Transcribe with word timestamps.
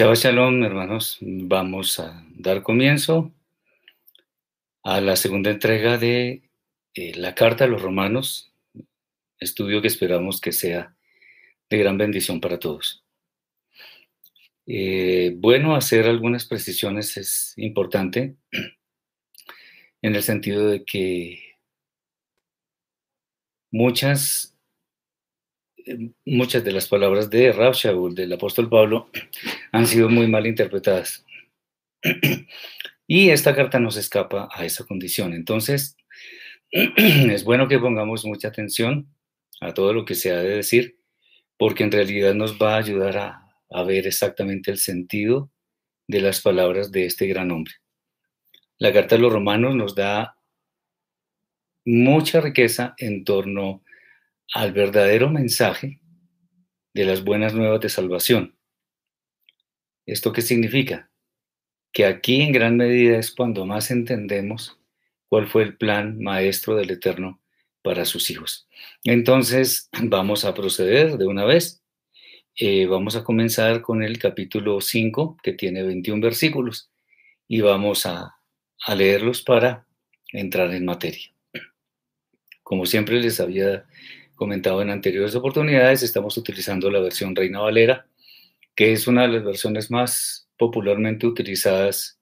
Chava 0.00 0.14
Shalom, 0.14 0.64
hermanos. 0.64 1.18
Vamos 1.20 2.00
a 2.00 2.24
dar 2.30 2.62
comienzo 2.62 3.34
a 4.82 4.98
la 5.02 5.14
segunda 5.14 5.50
entrega 5.50 5.98
de 5.98 6.48
eh, 6.94 7.14
la 7.16 7.34
Carta 7.34 7.64
a 7.64 7.66
los 7.66 7.82
Romanos, 7.82 8.50
estudio 9.38 9.82
que 9.82 9.88
esperamos 9.88 10.40
que 10.40 10.52
sea 10.52 10.96
de 11.68 11.76
gran 11.76 11.98
bendición 11.98 12.40
para 12.40 12.58
todos. 12.58 13.04
Eh, 14.66 15.34
bueno, 15.36 15.76
hacer 15.76 16.06
algunas 16.06 16.46
precisiones 16.46 17.18
es 17.18 17.52
importante 17.58 18.36
en 20.00 20.14
el 20.16 20.22
sentido 20.22 20.66
de 20.66 20.82
que 20.82 21.58
muchas 23.70 24.49
muchas 26.24 26.64
de 26.64 26.72
las 26.72 26.88
palabras 26.88 27.30
de 27.30 27.52
Rab 27.52 27.74
Shaul, 27.74 28.14
del 28.14 28.32
apóstol 28.32 28.68
Pablo, 28.68 29.10
han 29.72 29.86
sido 29.86 30.08
muy 30.08 30.26
mal 30.26 30.46
interpretadas. 30.46 31.24
Y 33.06 33.30
esta 33.30 33.54
carta 33.54 33.80
nos 33.80 33.96
escapa 33.96 34.48
a 34.52 34.64
esa 34.64 34.84
condición. 34.84 35.32
Entonces, 35.32 35.96
es 36.70 37.44
bueno 37.44 37.68
que 37.68 37.78
pongamos 37.78 38.24
mucha 38.24 38.48
atención 38.48 39.14
a 39.60 39.74
todo 39.74 39.92
lo 39.92 40.04
que 40.04 40.14
se 40.14 40.30
ha 40.30 40.38
de 40.38 40.56
decir, 40.56 40.98
porque 41.58 41.84
en 41.84 41.92
realidad 41.92 42.34
nos 42.34 42.56
va 42.56 42.74
a 42.74 42.78
ayudar 42.78 43.18
a, 43.18 43.42
a 43.70 43.82
ver 43.82 44.06
exactamente 44.06 44.70
el 44.70 44.78
sentido 44.78 45.50
de 46.06 46.20
las 46.20 46.40
palabras 46.40 46.90
de 46.90 47.06
este 47.06 47.26
gran 47.26 47.50
hombre. 47.50 47.74
La 48.78 48.92
carta 48.92 49.16
de 49.16 49.22
los 49.22 49.32
romanos 49.32 49.74
nos 49.74 49.94
da 49.94 50.36
mucha 51.84 52.40
riqueza 52.40 52.94
en 52.98 53.24
torno 53.24 53.82
al 54.52 54.72
verdadero 54.72 55.30
mensaje 55.30 56.00
de 56.92 57.04
las 57.04 57.24
buenas 57.24 57.54
nuevas 57.54 57.80
de 57.80 57.88
salvación. 57.88 58.56
¿Esto 60.06 60.32
qué 60.32 60.42
significa? 60.42 61.10
Que 61.92 62.04
aquí 62.04 62.42
en 62.42 62.52
gran 62.52 62.76
medida 62.76 63.18
es 63.18 63.30
cuando 63.30 63.64
más 63.64 63.90
entendemos 63.90 64.78
cuál 65.28 65.46
fue 65.46 65.62
el 65.62 65.76
plan 65.76 66.20
maestro 66.20 66.74
del 66.76 66.90
Eterno 66.90 67.40
para 67.82 68.04
sus 68.04 68.30
hijos. 68.30 68.68
Entonces, 69.04 69.88
vamos 70.02 70.44
a 70.44 70.54
proceder 70.54 71.16
de 71.16 71.26
una 71.26 71.44
vez. 71.44 71.82
Eh, 72.56 72.86
vamos 72.86 73.14
a 73.16 73.22
comenzar 73.22 73.80
con 73.80 74.02
el 74.02 74.18
capítulo 74.18 74.80
5, 74.80 75.36
que 75.42 75.52
tiene 75.52 75.82
21 75.84 76.20
versículos, 76.20 76.90
y 77.46 77.60
vamos 77.60 78.04
a, 78.06 78.36
a 78.84 78.94
leerlos 78.94 79.42
para 79.42 79.86
entrar 80.32 80.74
en 80.74 80.84
materia. 80.84 81.32
Como 82.62 82.84
siempre 82.86 83.20
les 83.20 83.40
había 83.40 83.86
comentado 84.40 84.80
en 84.80 84.88
anteriores 84.88 85.34
oportunidades, 85.34 86.02
estamos 86.02 86.38
utilizando 86.38 86.90
la 86.90 87.00
versión 87.00 87.36
Reina 87.36 87.60
Valera, 87.60 88.06
que 88.74 88.92
es 88.92 89.06
una 89.06 89.26
de 89.26 89.34
las 89.34 89.44
versiones 89.44 89.90
más 89.90 90.48
popularmente 90.56 91.26
utilizadas 91.26 92.18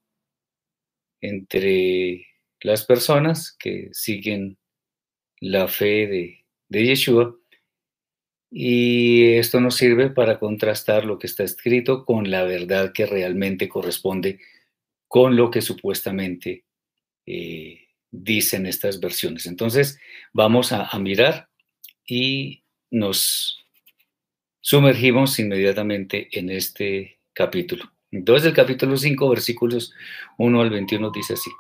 entre 1.21 2.27
las 2.61 2.85
personas 2.85 3.57
que 3.57 3.91
siguen 3.93 4.59
la 5.39 5.69
fe 5.69 6.09
de, 6.09 6.45
de 6.69 6.87
Yeshua. 6.87 7.37
Y 8.51 9.35
esto 9.35 9.61
nos 9.61 9.77
sirve 9.77 10.11
para 10.11 10.41
contrastar 10.41 11.05
lo 11.05 11.21
que 11.21 11.29
está 11.29 11.45
escrito 11.45 12.05
con 12.05 12.33
la 12.33 12.43
verdad 12.43 12.93
que 12.93 13.07
realmente 13.07 13.69
corresponde 13.69 14.41
con 15.07 15.37
lo 15.37 15.53
que 15.53 15.63
supuestamente 15.63 16.65
eh, 17.27 17.87
dicen 18.11 18.67
estas 18.67 18.99
versiones. 18.99 19.47
Entonces, 19.47 20.01
vamos 20.33 20.73
a, 20.73 20.89
a 20.89 20.99
mirar 20.99 21.48
y 22.09 22.65
nos 22.91 23.65
sumergimos 24.61 25.39
inmediatamente 25.39 26.29
en 26.33 26.51
este 26.51 27.21
capítulo. 27.35 27.93
Entonces 28.11 28.47
el 28.47 28.55
capítulo 28.55 28.97
5, 28.97 29.29
versículos 29.29 29.93
1 30.39 30.61
al 30.61 30.71
21 30.71 31.11
dice 31.11 31.35
así. 31.35 31.51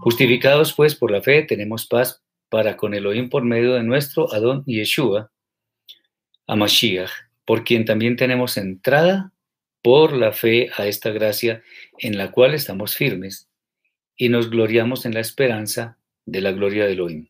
Justificados 0.00 0.72
pues 0.72 0.94
por 0.94 1.10
la 1.10 1.20
fe, 1.22 1.42
tenemos 1.42 1.86
paz 1.86 2.22
para 2.48 2.76
con 2.76 2.94
Elohim 2.94 3.28
por 3.28 3.44
medio 3.44 3.74
de 3.74 3.84
nuestro 3.84 4.32
Adón 4.32 4.64
Yeshua, 4.66 5.30
a 6.46 6.56
Mashiach, 6.56 7.10
por 7.44 7.62
quien 7.62 7.84
también 7.84 8.16
tenemos 8.16 8.56
entrada 8.56 9.32
por 9.82 10.16
la 10.16 10.32
fe 10.32 10.70
a 10.76 10.86
esta 10.86 11.10
gracia 11.10 11.62
en 11.98 12.16
la 12.16 12.32
cual 12.32 12.54
estamos 12.54 12.96
firmes 12.96 13.48
y 14.16 14.30
nos 14.30 14.50
gloriamos 14.50 15.06
en 15.06 15.14
la 15.14 15.20
esperanza 15.20 15.98
de 16.26 16.40
la 16.40 16.52
gloria 16.52 16.86
de 16.86 16.92
Elohim. 16.92 17.29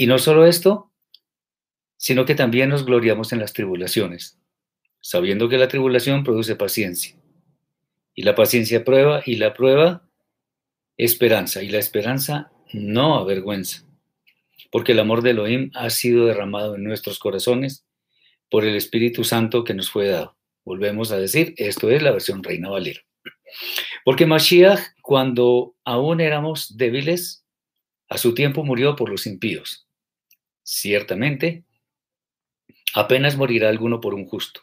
Y 0.00 0.06
no 0.06 0.18
solo 0.18 0.46
esto, 0.46 0.92
sino 1.96 2.24
que 2.24 2.36
también 2.36 2.68
nos 2.68 2.86
gloriamos 2.86 3.32
en 3.32 3.40
las 3.40 3.52
tribulaciones, 3.52 4.38
sabiendo 5.00 5.48
que 5.48 5.58
la 5.58 5.66
tribulación 5.66 6.22
produce 6.22 6.54
paciencia. 6.54 7.16
Y 8.14 8.22
la 8.22 8.36
paciencia 8.36 8.84
prueba, 8.84 9.22
y 9.26 9.36
la 9.36 9.54
prueba 9.54 10.08
esperanza, 10.96 11.64
y 11.64 11.70
la 11.70 11.78
esperanza 11.78 12.52
no 12.72 13.16
avergüenza, 13.16 13.84
porque 14.70 14.92
el 14.92 15.00
amor 15.00 15.22
de 15.22 15.30
Elohim 15.30 15.72
ha 15.74 15.90
sido 15.90 16.26
derramado 16.26 16.76
en 16.76 16.84
nuestros 16.84 17.18
corazones 17.18 17.84
por 18.48 18.64
el 18.64 18.76
Espíritu 18.76 19.24
Santo 19.24 19.64
que 19.64 19.74
nos 19.74 19.90
fue 19.90 20.06
dado. 20.06 20.36
Volvemos 20.64 21.10
a 21.10 21.18
decir, 21.18 21.54
esto 21.56 21.90
es 21.90 22.02
la 22.02 22.12
versión 22.12 22.44
Reina 22.44 22.68
Valera. 22.68 23.00
Porque 24.04 24.26
Mashiach, 24.26 24.80
cuando 25.02 25.74
aún 25.84 26.20
éramos 26.20 26.76
débiles, 26.76 27.44
a 28.08 28.16
su 28.16 28.32
tiempo 28.32 28.62
murió 28.62 28.94
por 28.94 29.10
los 29.10 29.26
impíos. 29.26 29.87
Ciertamente, 30.70 31.64
apenas 32.92 33.38
morirá 33.38 33.70
alguno 33.70 34.02
por 34.02 34.12
un 34.12 34.26
justo. 34.26 34.60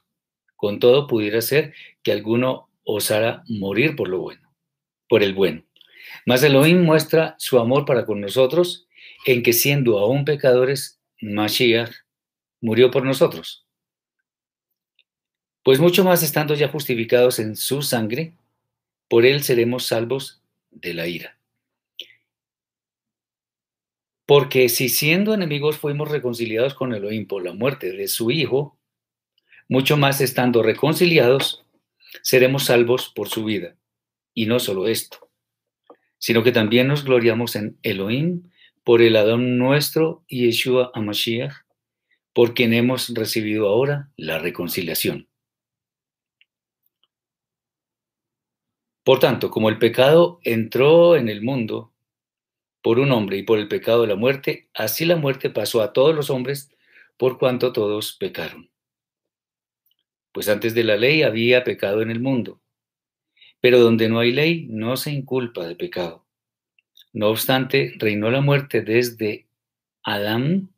Con 0.56 0.78
todo, 0.78 1.08
pudiera 1.08 1.42
ser 1.42 1.74
que 2.04 2.12
alguno 2.12 2.70
osara 2.84 3.44
morir 3.48 3.96
por 3.96 4.08
lo 4.08 4.20
bueno, 4.20 4.54
por 5.10 5.24
el 5.24 5.34
bueno. 5.34 5.66
Mas 6.28 6.44
Elohim 6.44 6.84
muestra 6.84 7.34
su 7.40 7.58
amor 7.58 7.86
para 7.86 8.06
con 8.06 8.22
nosotros 8.22 8.88
en 9.26 9.42
que 9.42 9.52
siendo 9.52 9.98
aún 9.98 10.26
pecadores, 10.26 11.00
Mashiach 11.22 11.92
murió 12.62 12.92
por 12.92 13.04
nosotros. 13.04 13.66
Pues 15.64 15.80
mucho 15.80 16.04
más 16.04 16.22
estando 16.22 16.54
ya 16.54 16.68
justificados 16.68 17.40
en 17.40 17.56
su 17.56 17.82
sangre, 17.82 18.36
por 19.10 19.26
él 19.26 19.42
seremos 19.42 19.88
salvos 19.88 20.44
de 20.70 20.94
la 20.94 21.08
ira. 21.08 21.35
Porque 24.26 24.70
si 24.70 24.90
siendo 24.90 25.34
enemigos 25.34 25.78
fuimos 25.78 26.10
reconciliados 26.10 26.74
con 26.74 26.94
Elohim 26.94 27.28
por 27.28 27.44
la 27.44 27.54
muerte 27.54 27.92
de 27.92 28.08
su 28.08 28.32
Hijo, 28.32 28.80
mucho 29.68 29.98
más 29.98 30.22
estando 30.22 30.64
reconciliados, 30.64 31.66
seremos 32.22 32.66
salvos 32.66 33.12
por 33.16 33.30
su 33.30 33.44
vida. 33.44 33.76
Y 34.34 34.48
no 34.48 34.60
solo 34.60 34.88
esto, 34.88 35.30
sino 36.18 36.44
que 36.44 36.52
también 36.52 36.88
nos 36.88 37.04
gloriamos 37.04 37.56
en 37.56 37.78
Elohim 37.84 38.50
por 38.84 39.02
el 39.02 39.16
Adón 39.16 39.58
nuestro, 39.58 40.24
Yeshua 40.28 40.92
Amashiach, 40.94 41.54
por 42.34 42.54
quien 42.54 42.74
hemos 42.74 43.14
recibido 43.14 43.68
ahora 43.68 44.12
la 44.18 44.40
reconciliación. 44.40 45.28
Por 49.04 49.20
tanto, 49.20 49.52
como 49.52 49.70
el 49.70 49.78
pecado 49.80 50.40
entró 50.44 51.16
en 51.16 51.30
el 51.30 51.42
mundo 51.44 51.95
por 52.86 53.00
un 53.00 53.12
hombre 53.12 53.38
y 53.38 53.42
por 53.42 53.58
el 53.58 53.68
pecado 53.68 54.04
de 54.04 54.08
la 54.10 54.16
muerte, 54.16 54.70
así 54.76 55.06
la 55.06 55.16
muerte 55.16 55.50
pasó 55.50 55.82
a 55.82 55.92
todos 55.92 56.14
los 56.14 56.30
hombres 56.30 56.72
por 57.18 57.40
cuanto 57.40 57.74
todos 57.74 58.16
pecaron. 58.16 58.70
Pues 60.32 60.50
antes 60.50 60.76
de 60.76 60.84
la 60.84 60.96
ley 60.96 61.24
había 61.24 61.64
pecado 61.64 62.04
en 62.04 62.12
el 62.12 62.20
mundo, 62.20 62.62
pero 63.60 63.80
donde 63.80 64.08
no 64.08 64.20
hay 64.20 64.32
ley 64.32 64.68
no 64.70 64.98
se 64.98 65.10
inculpa 65.12 65.66
de 65.66 65.76
pecado. 65.76 66.28
No 67.12 67.30
obstante, 67.30 67.92
reinó 67.98 68.30
la 68.30 68.42
muerte 68.42 68.82
desde 68.82 69.48
Adán 70.04 70.70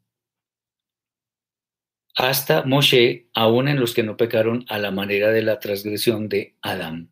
hasta 2.16 2.64
Moshe, 2.64 3.28
aún 3.34 3.68
en 3.68 3.82
los 3.82 3.94
que 3.94 4.04
no 4.04 4.16
pecaron 4.16 4.64
a 4.70 4.80
la 4.80 4.92
manera 4.92 5.32
de 5.32 5.42
la 5.42 5.60
transgresión 5.60 6.30
de 6.30 6.56
Adán, 6.62 7.12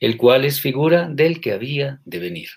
el 0.00 0.16
cual 0.16 0.44
es 0.44 0.60
figura 0.60 1.08
del 1.08 1.40
que 1.40 1.52
había 1.52 2.00
de 2.04 2.18
venir. 2.18 2.48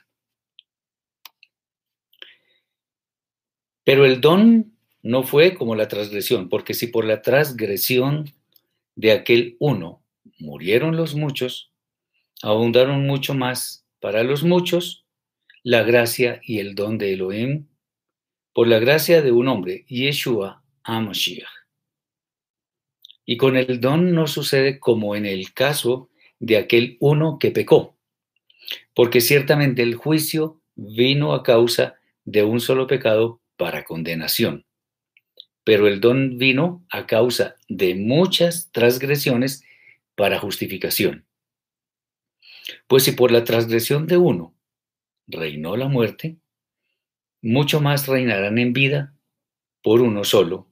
Pero 3.89 4.05
el 4.05 4.21
don 4.21 4.71
no 5.01 5.23
fue 5.23 5.55
como 5.55 5.73
la 5.73 5.87
transgresión, 5.87 6.47
porque 6.47 6.75
si 6.75 6.85
por 6.85 7.05
la 7.05 7.23
transgresión 7.23 8.31
de 8.93 9.11
aquel 9.11 9.57
uno 9.59 10.03
murieron 10.37 10.95
los 10.95 11.15
muchos, 11.15 11.71
abundaron 12.43 13.07
mucho 13.07 13.33
más 13.33 13.87
para 13.99 14.21
los 14.21 14.43
muchos 14.43 15.07
la 15.63 15.81
gracia 15.81 16.39
y 16.43 16.59
el 16.59 16.75
don 16.75 16.99
de 16.99 17.13
Elohim 17.13 17.65
por 18.53 18.67
la 18.67 18.77
gracia 18.77 19.23
de 19.23 19.31
un 19.31 19.47
hombre, 19.47 19.85
Yeshua 19.87 20.61
HaMashiach. 20.83 21.49
Y 23.25 23.37
con 23.37 23.57
el 23.57 23.79
don 23.79 24.13
no 24.13 24.27
sucede 24.27 24.77
como 24.77 25.15
en 25.15 25.25
el 25.25 25.51
caso 25.51 26.11
de 26.37 26.57
aquel 26.57 26.95
uno 26.99 27.39
que 27.39 27.49
pecó, 27.49 27.97
porque 28.93 29.19
ciertamente 29.19 29.81
el 29.81 29.95
juicio 29.95 30.61
vino 30.75 31.33
a 31.33 31.41
causa 31.41 31.95
de 32.23 32.43
un 32.43 32.59
solo 32.59 32.85
pecado 32.85 33.38
para 33.59 33.83
condenación. 33.83 34.65
Pero 35.65 35.89
el 35.89 35.99
don 35.99 36.37
vino 36.37 36.85
a 36.89 37.05
causa 37.05 37.55
de 37.67 37.93
muchas 37.93 38.71
transgresiones 38.71 39.65
para 40.15 40.39
justificación. 40.39 41.25
Pues 42.87 43.03
si 43.03 43.11
por 43.11 43.31
la 43.31 43.43
transgresión 43.43 44.07
de 44.07 44.15
uno 44.15 44.55
reinó 45.27 45.75
la 45.75 45.89
muerte, 45.89 46.37
mucho 47.41 47.81
más 47.81 48.07
reinarán 48.07 48.59
en 48.59 48.71
vida 48.71 49.13
por 49.83 49.99
uno 49.99 50.23
solo, 50.23 50.69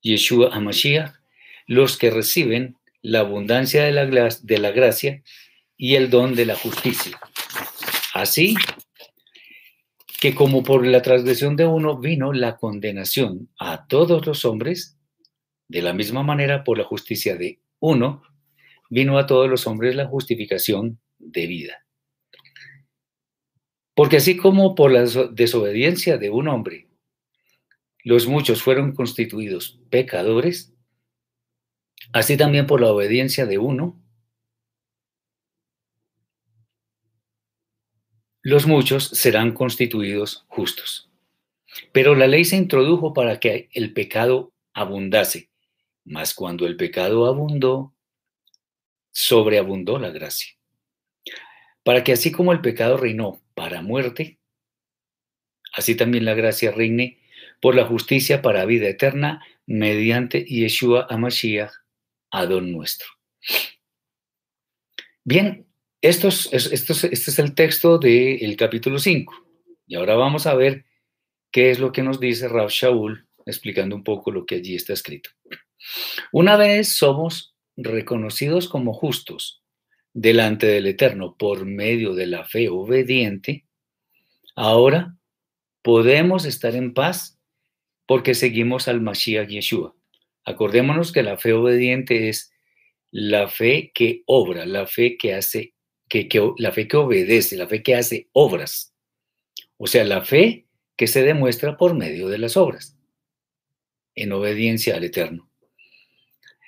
Yeshua 0.00 0.54
HaMashiach, 0.54 1.12
los 1.66 1.98
que 1.98 2.10
reciben 2.10 2.78
la 3.02 3.20
abundancia 3.20 3.84
de 3.84 3.92
la, 3.92 4.06
de 4.06 4.58
la 4.58 4.70
gracia 4.70 5.22
y 5.76 5.96
el 5.96 6.08
don 6.08 6.34
de 6.34 6.46
la 6.46 6.56
justicia. 6.56 7.20
Así 8.14 8.56
que 10.22 10.36
como 10.36 10.62
por 10.62 10.86
la 10.86 11.02
transgresión 11.02 11.56
de 11.56 11.66
uno 11.66 11.98
vino 11.98 12.32
la 12.32 12.56
condenación 12.56 13.48
a 13.58 13.88
todos 13.88 14.24
los 14.24 14.44
hombres, 14.44 14.96
de 15.66 15.82
la 15.82 15.94
misma 15.94 16.22
manera 16.22 16.62
por 16.62 16.78
la 16.78 16.84
justicia 16.84 17.34
de 17.36 17.60
uno 17.80 18.22
vino 18.88 19.18
a 19.18 19.26
todos 19.26 19.50
los 19.50 19.66
hombres 19.66 19.96
la 19.96 20.06
justificación 20.06 21.00
de 21.18 21.48
vida. 21.48 21.86
Porque 23.96 24.18
así 24.18 24.36
como 24.36 24.76
por 24.76 24.92
la 24.92 25.02
desobediencia 25.32 26.18
de 26.18 26.30
un 26.30 26.46
hombre, 26.46 26.88
los 28.04 28.28
muchos 28.28 28.62
fueron 28.62 28.94
constituidos 28.94 29.80
pecadores, 29.90 30.72
así 32.12 32.36
también 32.36 32.68
por 32.68 32.80
la 32.80 32.92
obediencia 32.92 33.44
de 33.44 33.58
uno, 33.58 34.00
los 38.42 38.66
muchos 38.66 39.04
serán 39.04 39.52
constituidos 39.52 40.44
justos. 40.48 41.08
Pero 41.92 42.14
la 42.14 42.26
ley 42.26 42.44
se 42.44 42.56
introdujo 42.56 43.14
para 43.14 43.38
que 43.40 43.68
el 43.72 43.92
pecado 43.92 44.52
abundase, 44.74 45.48
mas 46.04 46.34
cuando 46.34 46.66
el 46.66 46.76
pecado 46.76 47.26
abundó, 47.26 47.94
sobreabundó 49.12 49.98
la 49.98 50.10
gracia. 50.10 50.56
Para 51.84 52.04
que 52.04 52.12
así 52.12 52.32
como 52.32 52.52
el 52.52 52.60
pecado 52.60 52.96
reinó 52.96 53.40
para 53.54 53.80
muerte, 53.80 54.38
así 55.72 55.94
también 55.94 56.24
la 56.24 56.34
gracia 56.34 56.72
reine 56.72 57.18
por 57.60 57.74
la 57.74 57.86
justicia 57.86 58.42
para 58.42 58.64
vida 58.64 58.88
eterna 58.88 59.44
mediante 59.66 60.44
Yeshua 60.44 61.06
Amashiach, 61.08 61.72
Adón 62.30 62.72
nuestro. 62.72 63.08
Bien, 65.24 65.71
esto 66.02 66.28
es, 66.28 66.48
este 66.52 66.92
es 66.92 67.38
el 67.38 67.54
texto 67.54 67.98
del 67.98 68.56
capítulo 68.56 68.98
5. 68.98 69.34
Y 69.86 69.94
ahora 69.94 70.16
vamos 70.16 70.46
a 70.46 70.54
ver 70.54 70.84
qué 71.52 71.70
es 71.70 71.78
lo 71.78 71.92
que 71.92 72.02
nos 72.02 72.18
dice 72.18 72.48
Rav 72.48 72.70
Shaul, 72.70 73.28
explicando 73.46 73.94
un 73.94 74.02
poco 74.02 74.32
lo 74.32 74.44
que 74.44 74.56
allí 74.56 74.74
está 74.74 74.92
escrito. 74.92 75.30
Una 76.32 76.56
vez 76.56 76.96
somos 76.96 77.54
reconocidos 77.76 78.68
como 78.68 78.92
justos 78.92 79.62
delante 80.12 80.66
del 80.66 80.86
Eterno 80.86 81.36
por 81.38 81.64
medio 81.64 82.14
de 82.14 82.26
la 82.26 82.44
fe 82.44 82.68
obediente, 82.68 83.64
ahora 84.54 85.16
podemos 85.82 86.44
estar 86.44 86.74
en 86.74 86.94
paz 86.94 87.38
porque 88.06 88.34
seguimos 88.34 88.88
al 88.88 89.00
Mashiach 89.00 89.48
Yeshua. 89.48 89.94
Acordémonos 90.44 91.12
que 91.12 91.22
la 91.22 91.38
fe 91.38 91.52
obediente 91.52 92.28
es 92.28 92.52
la 93.10 93.48
fe 93.48 93.92
que 93.94 94.22
obra, 94.26 94.66
la 94.66 94.86
fe 94.86 95.16
que 95.16 95.34
hace 95.34 95.71
que, 96.12 96.52
la 96.58 96.72
fe 96.72 96.88
que 96.88 96.96
obedece, 96.96 97.56
la 97.56 97.66
fe 97.66 97.82
que 97.82 97.94
hace 97.94 98.28
obras. 98.32 98.92
O 99.78 99.86
sea, 99.86 100.04
la 100.04 100.22
fe 100.22 100.66
que 100.96 101.06
se 101.06 101.22
demuestra 101.22 101.76
por 101.76 101.94
medio 101.94 102.28
de 102.28 102.38
las 102.38 102.56
obras, 102.56 102.96
en 104.14 104.32
obediencia 104.32 104.96
al 104.96 105.04
Eterno. 105.04 105.48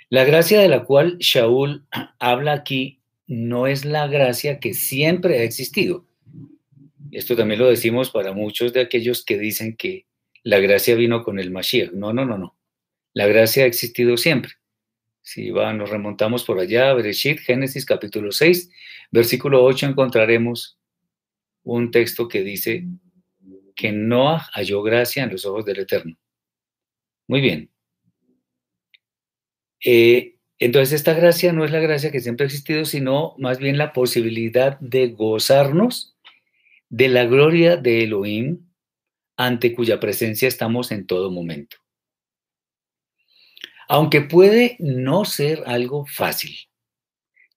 La 0.08 0.24
gracia 0.24 0.60
de 0.60 0.68
la 0.68 0.84
cual 0.84 1.18
Shaul 1.18 1.84
habla 2.18 2.52
aquí 2.52 3.00
no 3.26 3.66
es 3.66 3.84
la 3.84 4.06
gracia 4.06 4.60
que 4.60 4.74
siempre 4.74 5.38
ha 5.38 5.42
existido. 5.42 6.06
Esto 7.10 7.36
también 7.36 7.60
lo 7.60 7.68
decimos 7.68 8.10
para 8.10 8.32
muchos 8.32 8.72
de 8.72 8.80
aquellos 8.80 9.24
que 9.24 9.38
dicen 9.38 9.76
que 9.76 10.06
la 10.42 10.58
gracia 10.58 10.94
vino 10.94 11.22
con 11.22 11.38
el 11.38 11.50
Mashiach. 11.50 11.92
No, 11.92 12.12
no, 12.12 12.24
no, 12.24 12.38
no. 12.38 12.56
La 13.12 13.26
gracia 13.26 13.64
ha 13.64 13.66
existido 13.66 14.16
siempre. 14.16 14.52
Si 15.22 15.50
va, 15.50 15.72
nos 15.72 15.88
remontamos 15.88 16.44
por 16.44 16.58
allá, 16.58 16.92
Bereshit, 16.92 17.38
Génesis 17.38 17.86
capítulo 17.86 18.30
6, 18.30 18.70
versículo 19.14 19.62
8, 19.62 19.86
encontraremos 19.86 20.76
un 21.62 21.92
texto 21.92 22.26
que 22.26 22.42
dice 22.42 22.84
que 23.76 23.92
no 23.92 24.38
halló 24.38 24.82
gracia 24.82 25.22
en 25.22 25.30
los 25.30 25.46
ojos 25.46 25.64
del 25.64 25.78
Eterno. 25.78 26.18
Muy 27.28 27.40
bien. 27.40 27.70
Eh, 29.84 30.36
entonces 30.58 30.92
esta 30.92 31.14
gracia 31.14 31.52
no 31.52 31.64
es 31.64 31.70
la 31.70 31.78
gracia 31.78 32.10
que 32.10 32.20
siempre 32.20 32.44
ha 32.44 32.48
existido, 32.48 32.84
sino 32.84 33.34
más 33.38 33.58
bien 33.58 33.78
la 33.78 33.92
posibilidad 33.92 34.78
de 34.80 35.08
gozarnos 35.08 36.16
de 36.88 37.08
la 37.08 37.24
gloria 37.24 37.76
de 37.76 38.02
Elohim, 38.02 38.66
ante 39.36 39.74
cuya 39.74 40.00
presencia 40.00 40.48
estamos 40.48 40.90
en 40.90 41.06
todo 41.06 41.30
momento. 41.30 41.76
Aunque 43.88 44.22
puede 44.22 44.76
no 44.80 45.24
ser 45.24 45.62
algo 45.66 46.04
fácil, 46.06 46.56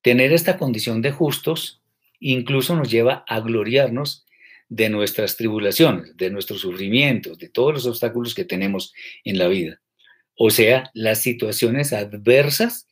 tener 0.01 0.33
esta 0.33 0.57
condición 0.57 1.01
de 1.01 1.11
justos 1.11 1.81
incluso 2.19 2.75
nos 2.75 2.89
lleva 2.89 3.23
a 3.27 3.39
gloriarnos 3.39 4.25
de 4.69 4.89
nuestras 4.89 5.37
tribulaciones, 5.37 6.17
de 6.17 6.29
nuestros 6.29 6.61
sufrimientos, 6.61 7.37
de 7.37 7.49
todos 7.49 7.73
los 7.73 7.85
obstáculos 7.85 8.35
que 8.35 8.45
tenemos 8.45 8.93
en 9.23 9.37
la 9.37 9.47
vida. 9.47 9.81
O 10.35 10.49
sea, 10.49 10.89
las 10.93 11.21
situaciones 11.21 11.93
adversas 11.93 12.87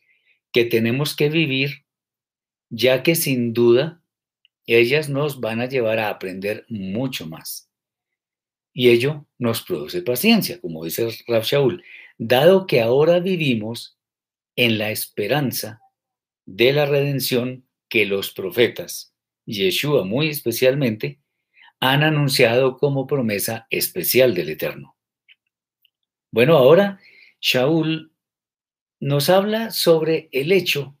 que 0.52 0.64
tenemos 0.64 1.14
que 1.14 1.28
vivir, 1.28 1.84
ya 2.70 3.02
que 3.02 3.14
sin 3.14 3.52
duda 3.52 4.00
ellas 4.66 5.08
nos 5.08 5.40
van 5.40 5.60
a 5.60 5.66
llevar 5.66 5.98
a 5.98 6.08
aprender 6.08 6.64
mucho 6.68 7.26
más. 7.26 7.70
Y 8.72 8.90
ello 8.90 9.26
nos 9.38 9.62
produce 9.62 10.02
paciencia, 10.02 10.60
como 10.60 10.84
dice 10.84 11.08
Rab 11.26 11.44
Shaul 11.44 11.82
dado 12.18 12.66
que 12.66 12.80
ahora 12.80 13.20
vivimos 13.20 13.98
en 14.56 14.78
la 14.78 14.90
esperanza 14.90 15.80
de 16.46 16.72
la 16.72 16.86
redención 16.86 17.66
que 17.88 18.06
los 18.06 18.32
profetas, 18.32 19.14
Yeshua 19.44 20.04
muy 20.04 20.28
especialmente, 20.28 21.20
han 21.80 22.02
anunciado 22.02 22.78
como 22.78 23.06
promesa 23.06 23.66
especial 23.70 24.34
del 24.34 24.50
Eterno. 24.50 24.96
Bueno, 26.30 26.56
ahora 26.56 27.00
Shaul 27.40 28.12
nos 28.98 29.28
habla 29.28 29.70
sobre 29.70 30.28
el 30.32 30.52
hecho 30.52 30.96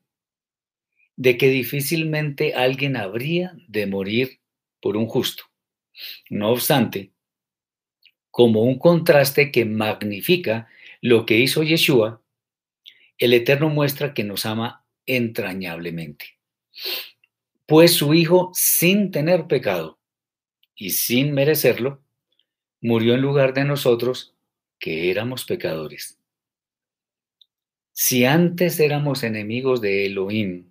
de 1.16 1.38
que 1.38 1.48
difícilmente 1.48 2.54
alguien 2.54 2.96
habría 2.96 3.56
de 3.68 3.86
morir 3.86 4.40
por 4.80 4.96
un 4.96 5.06
justo. 5.06 5.44
No 6.28 6.50
obstante, 6.50 7.12
como 8.30 8.62
un 8.62 8.78
contraste 8.78 9.50
que 9.50 9.64
magnifica 9.64 10.68
lo 11.00 11.24
que 11.24 11.38
hizo 11.38 11.62
Yeshua, 11.62 12.22
el 13.16 13.32
Eterno 13.32 13.70
muestra 13.70 14.12
que 14.12 14.24
nos 14.24 14.44
ama 14.44 14.85
entrañablemente. 15.06 16.38
Pues 17.66 17.94
su 17.94 18.14
Hijo, 18.14 18.50
sin 18.54 19.10
tener 19.10 19.46
pecado 19.46 19.98
y 20.74 20.90
sin 20.90 21.32
merecerlo, 21.32 22.02
murió 22.80 23.14
en 23.14 23.22
lugar 23.22 23.54
de 23.54 23.64
nosotros 23.64 24.34
que 24.78 25.10
éramos 25.10 25.44
pecadores. 25.44 26.18
Si 27.92 28.26
antes 28.26 28.78
éramos 28.78 29.22
enemigos 29.22 29.80
de 29.80 30.06
Elohim 30.06 30.70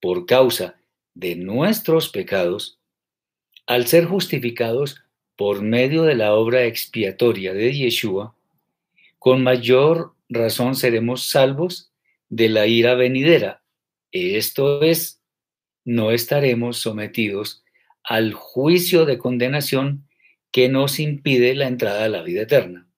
por 0.00 0.26
causa 0.26 0.76
de 1.14 1.36
nuestros 1.36 2.08
pecados, 2.08 2.80
al 3.66 3.86
ser 3.86 4.06
justificados 4.06 5.04
por 5.36 5.62
medio 5.62 6.02
de 6.02 6.16
la 6.16 6.34
obra 6.34 6.64
expiatoria 6.64 7.54
de 7.54 7.72
Yeshua, 7.72 8.34
con 9.20 9.42
mayor 9.44 10.14
razón 10.28 10.74
seremos 10.74 11.30
salvos 11.30 11.91
de 12.32 12.48
la 12.48 12.66
ira 12.66 12.94
venidera. 12.94 13.62
Esto 14.10 14.82
es, 14.82 15.22
no 15.84 16.12
estaremos 16.12 16.78
sometidos 16.78 17.62
al 18.02 18.32
juicio 18.32 19.04
de 19.04 19.18
condenación 19.18 20.08
que 20.50 20.70
nos 20.70 20.98
impide 20.98 21.54
la 21.54 21.68
entrada 21.68 22.04
a 22.04 22.08
la 22.08 22.22
vida 22.22 22.42
eterna. 22.42 22.88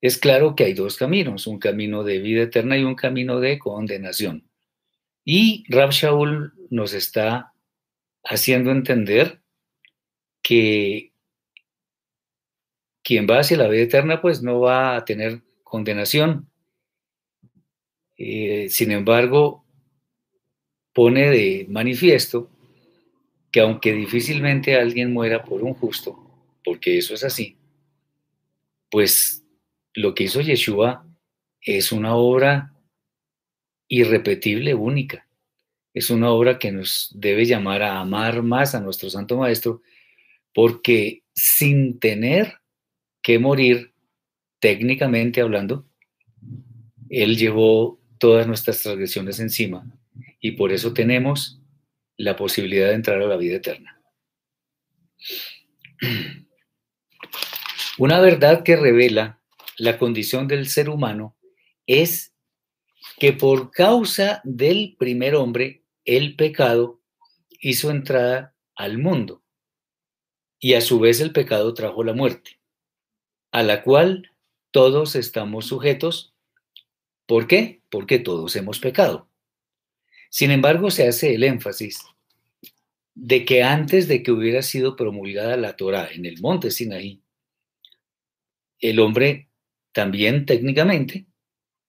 Es 0.00 0.16
claro 0.16 0.54
que 0.54 0.62
hay 0.62 0.74
dos 0.74 0.96
caminos, 0.96 1.48
un 1.48 1.58
camino 1.58 2.04
de 2.04 2.20
vida 2.20 2.42
eterna 2.42 2.78
y 2.78 2.84
un 2.84 2.94
camino 2.94 3.40
de 3.40 3.58
condenación. 3.58 4.48
Y 5.24 5.64
Rab 5.68 5.90
Shaul 5.90 6.54
nos 6.70 6.94
está 6.94 7.52
haciendo 8.22 8.70
entender 8.70 9.40
que 10.40 11.12
quien 13.02 13.26
va 13.28 13.40
hacia 13.40 13.56
la 13.56 13.66
vida 13.66 13.82
eterna, 13.82 14.22
pues 14.22 14.40
no 14.40 14.60
va 14.60 14.94
a 14.94 15.04
tener 15.04 15.42
condenación. 15.64 16.49
Eh, 18.22 18.68
sin 18.68 18.90
embargo, 18.90 19.64
pone 20.92 21.30
de 21.30 21.64
manifiesto 21.70 22.50
que 23.50 23.60
aunque 23.60 23.94
difícilmente 23.94 24.76
alguien 24.76 25.14
muera 25.14 25.42
por 25.42 25.62
un 25.62 25.72
justo, 25.72 26.18
porque 26.62 26.98
eso 26.98 27.14
es 27.14 27.24
así, 27.24 27.56
pues 28.90 29.42
lo 29.94 30.14
que 30.14 30.24
hizo 30.24 30.42
Yeshua 30.42 31.06
es 31.62 31.92
una 31.92 32.14
obra 32.14 32.74
irrepetible, 33.88 34.74
única. 34.74 35.26
Es 35.94 36.10
una 36.10 36.28
obra 36.30 36.58
que 36.58 36.72
nos 36.72 37.10
debe 37.14 37.46
llamar 37.46 37.82
a 37.82 38.00
amar 38.00 38.42
más 38.42 38.74
a 38.74 38.80
nuestro 38.80 39.08
Santo 39.08 39.38
Maestro, 39.38 39.80
porque 40.52 41.22
sin 41.34 41.98
tener 41.98 42.60
que 43.22 43.38
morir, 43.38 43.94
técnicamente 44.58 45.40
hablando, 45.40 45.86
Él 47.08 47.38
llevó 47.38 47.99
todas 48.20 48.46
nuestras 48.46 48.80
transgresiones 48.82 49.40
encima 49.40 49.84
y 50.40 50.52
por 50.52 50.70
eso 50.70 50.92
tenemos 50.92 51.60
la 52.16 52.36
posibilidad 52.36 52.88
de 52.88 52.94
entrar 52.94 53.20
a 53.20 53.26
la 53.26 53.36
vida 53.36 53.56
eterna. 53.56 54.00
Una 57.98 58.20
verdad 58.20 58.62
que 58.62 58.76
revela 58.76 59.40
la 59.76 59.98
condición 59.98 60.46
del 60.46 60.68
ser 60.68 60.88
humano 60.88 61.36
es 61.86 62.34
que 63.18 63.32
por 63.32 63.70
causa 63.70 64.40
del 64.44 64.96
primer 64.98 65.34
hombre, 65.34 65.84
el 66.04 66.36
pecado 66.36 67.00
hizo 67.60 67.90
entrada 67.90 68.54
al 68.74 68.98
mundo 68.98 69.42
y 70.58 70.74
a 70.74 70.80
su 70.82 71.00
vez 71.00 71.20
el 71.20 71.32
pecado 71.32 71.72
trajo 71.74 72.04
la 72.04 72.12
muerte, 72.12 72.60
a 73.50 73.62
la 73.62 73.82
cual 73.82 74.30
todos 74.70 75.16
estamos 75.16 75.66
sujetos. 75.66 76.34
¿Por 77.30 77.46
qué? 77.46 77.80
Porque 77.90 78.18
todos 78.18 78.56
hemos 78.56 78.80
pecado. 78.80 79.28
Sin 80.30 80.50
embargo, 80.50 80.90
se 80.90 81.06
hace 81.06 81.32
el 81.32 81.44
énfasis 81.44 82.00
de 83.14 83.44
que 83.44 83.62
antes 83.62 84.08
de 84.08 84.24
que 84.24 84.32
hubiera 84.32 84.62
sido 84.62 84.96
promulgada 84.96 85.56
la 85.56 85.76
Torah 85.76 86.08
en 86.12 86.26
el 86.26 86.40
monte 86.40 86.72
Sinaí, 86.72 87.22
el 88.80 88.98
hombre 88.98 89.48
también 89.92 90.44
técnicamente 90.44 91.26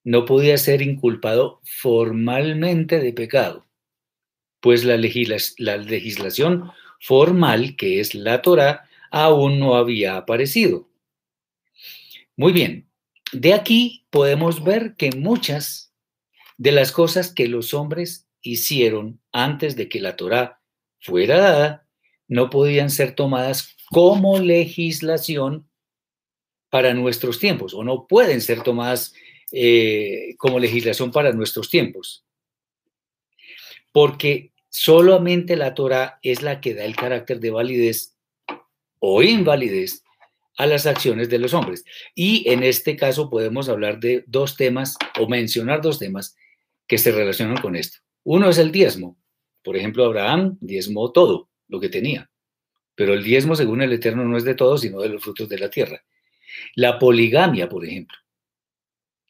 no 0.03 0.25
podía 0.25 0.59
ser 0.59 0.83
inculpado 0.83 1.59
formalmente 1.63 2.99
de 2.99 3.11
pecado, 3.11 3.65
pues 4.59 4.85
la, 4.85 4.95
la 4.95 5.77
legislación 5.77 6.71
formal, 6.99 7.75
que 7.77 7.99
es 7.99 8.13
la 8.13 8.43
Torah, 8.43 8.87
aún 9.09 9.57
no 9.57 9.73
había 9.73 10.17
aparecido. 10.17 10.87
Muy 12.35 12.51
bien, 12.53 12.90
de 13.31 13.53
aquí 13.53 14.05
podemos 14.09 14.63
ver 14.63 14.95
que 14.95 15.11
muchas 15.11 15.93
de 16.57 16.71
las 16.71 16.91
cosas 16.91 17.33
que 17.33 17.47
los 17.47 17.73
hombres 17.73 18.27
hicieron 18.41 19.21
antes 19.31 19.75
de 19.75 19.89
que 19.89 19.99
la 19.99 20.15
Torah 20.15 20.61
fuera 20.99 21.37
dada 21.37 21.87
no 22.27 22.49
podían 22.49 22.89
ser 22.89 23.15
tomadas 23.15 23.75
como 23.89 24.39
legislación 24.39 25.69
para 26.69 26.93
nuestros 26.93 27.39
tiempos 27.39 27.73
o 27.73 27.83
no 27.83 28.07
pueden 28.07 28.41
ser 28.41 28.63
tomadas 28.63 29.13
eh, 29.51 30.35
como 30.37 30.59
legislación 30.59 31.11
para 31.11 31.33
nuestros 31.33 31.69
tiempos. 31.69 32.25
Porque 33.91 34.53
solamente 34.69 35.57
la 35.57 35.73
Torah 35.73 36.19
es 36.21 36.41
la 36.41 36.61
que 36.61 36.73
da 36.73 36.85
el 36.85 36.95
carácter 36.95 37.41
de 37.41 37.51
validez 37.51 38.15
o 38.99 39.21
invalidez 39.21 40.03
a 40.61 40.67
las 40.67 40.85
acciones 40.85 41.27
de 41.27 41.39
los 41.39 41.55
hombres. 41.55 41.83
Y 42.13 42.47
en 42.47 42.61
este 42.61 42.95
caso 42.95 43.31
podemos 43.31 43.67
hablar 43.67 43.99
de 43.99 44.23
dos 44.27 44.55
temas 44.55 44.95
o 45.19 45.27
mencionar 45.27 45.81
dos 45.81 45.97
temas 45.97 46.35
que 46.85 46.99
se 46.99 47.11
relacionan 47.11 47.57
con 47.57 47.75
esto. 47.75 47.97
Uno 48.23 48.47
es 48.47 48.59
el 48.59 48.71
diezmo. 48.71 49.17
Por 49.63 49.75
ejemplo, 49.75 50.05
Abraham 50.05 50.59
diezmó 50.61 51.11
todo 51.11 51.49
lo 51.67 51.79
que 51.79 51.89
tenía, 51.89 52.29
pero 52.93 53.15
el 53.15 53.23
diezmo, 53.23 53.55
según 53.55 53.81
el 53.81 53.91
Eterno, 53.91 54.23
no 54.23 54.37
es 54.37 54.43
de 54.43 54.53
todo, 54.53 54.77
sino 54.77 55.01
de 55.01 55.09
los 55.09 55.23
frutos 55.23 55.49
de 55.49 55.57
la 55.57 55.71
tierra. 55.71 56.03
La 56.75 56.99
poligamia, 56.99 57.67
por 57.67 57.83
ejemplo. 57.83 58.17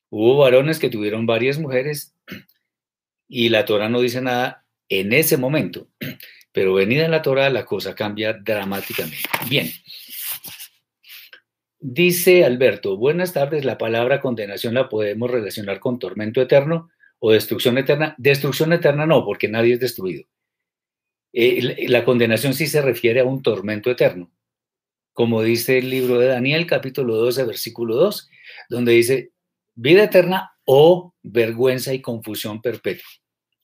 Hubo 0.10 0.36
varones 0.40 0.80
que 0.80 0.90
tuvieron 0.90 1.26
varias 1.26 1.58
mujeres 1.60 2.14
y 3.30 3.48
la 3.48 3.64
Torah 3.64 3.88
no 3.88 4.02
dice 4.02 4.20
nada 4.20 4.66
en 4.90 5.14
ese 5.14 5.38
momento, 5.38 5.88
pero 6.52 6.74
venida 6.74 7.06
en 7.06 7.12
la 7.12 7.22
Torah 7.22 7.50
la 7.50 7.64
cosa 7.64 7.96
cambia 7.96 8.34
dramáticamente. 8.34 9.30
Bien. 9.50 9.72
Dice 11.84 12.46
Alberto, 12.46 12.96
buenas 12.96 13.34
tardes, 13.34 13.66
la 13.66 13.80
palabra 13.80 14.22
condenación 14.22 14.76
la 14.76 14.88
podemos 14.88 15.32
relacionar 15.32 15.80
con 15.80 15.98
tormento 15.98 16.40
eterno 16.40 16.92
o 17.18 17.32
destrucción 17.32 17.80
eterna. 17.80 18.14
Destrucción 18.20 18.72
eterna 18.72 19.08
no, 19.08 19.26
porque 19.26 19.48
nadie 19.48 19.74
es 19.74 19.80
destruido. 19.80 20.26
Eh, 21.34 21.88
la 21.90 22.06
condenación 22.06 22.54
sí 22.54 22.68
se 22.68 22.84
refiere 22.84 23.22
a 23.22 23.26
un 23.26 23.42
tormento 23.42 23.90
eterno, 23.90 24.32
como 25.12 25.42
dice 25.42 25.80
el 25.80 25.90
libro 25.90 26.20
de 26.20 26.28
Daniel, 26.28 26.68
capítulo 26.68 27.16
12, 27.16 27.46
versículo 27.46 27.96
2, 27.96 28.30
donde 28.70 28.92
dice, 28.92 29.32
vida 29.74 30.04
eterna 30.04 30.52
o 30.66 31.16
vergüenza 31.24 31.96
y 31.96 32.02
confusión 32.02 32.62
perpetua. 32.62 33.10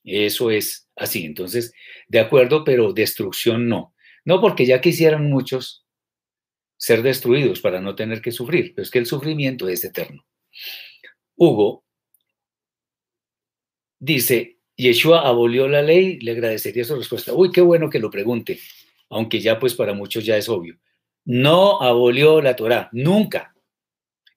Eso 0.02 0.50
es 0.50 0.88
así. 0.96 1.24
Entonces, 1.24 1.72
de 2.08 2.18
acuerdo, 2.18 2.64
pero 2.64 2.92
destrucción 2.92 3.68
no. 3.68 3.94
No 4.24 4.40
porque 4.40 4.66
ya 4.66 4.80
quisieran 4.80 5.30
muchos 5.30 5.86
ser 6.78 7.02
destruidos 7.02 7.60
para 7.60 7.80
no 7.80 7.94
tener 7.94 8.22
que 8.22 8.32
sufrir, 8.32 8.72
pero 8.74 8.84
es 8.84 8.90
que 8.90 9.00
el 9.00 9.06
sufrimiento 9.06 9.68
es 9.68 9.84
eterno. 9.84 10.24
Hugo 11.36 11.84
dice, 13.98 14.58
Yeshua 14.76 15.26
abolió 15.26 15.68
la 15.68 15.82
ley, 15.82 16.20
le 16.20 16.30
agradecería 16.30 16.84
su 16.84 16.96
respuesta. 16.96 17.34
Uy, 17.34 17.50
qué 17.50 17.60
bueno 17.60 17.90
que 17.90 17.98
lo 17.98 18.10
pregunte, 18.10 18.60
aunque 19.10 19.40
ya 19.40 19.58
pues 19.58 19.74
para 19.74 19.92
muchos 19.92 20.24
ya 20.24 20.36
es 20.36 20.48
obvio. 20.48 20.78
No 21.24 21.82
abolió 21.82 22.40
la 22.40 22.56
Torah, 22.56 22.88
nunca. 22.92 23.54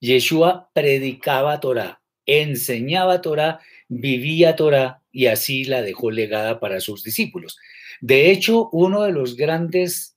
Yeshua 0.00 0.68
predicaba 0.74 1.60
Torah, 1.60 2.02
enseñaba 2.26 3.22
Torah, 3.22 3.60
vivía 3.88 4.56
Torah 4.56 5.00
y 5.12 5.26
así 5.26 5.64
la 5.64 5.80
dejó 5.80 6.10
legada 6.10 6.58
para 6.58 6.80
sus 6.80 7.04
discípulos. 7.04 7.56
De 8.00 8.32
hecho, 8.32 8.68
uno 8.72 9.02
de 9.02 9.12
los 9.12 9.36
grandes 9.36 10.11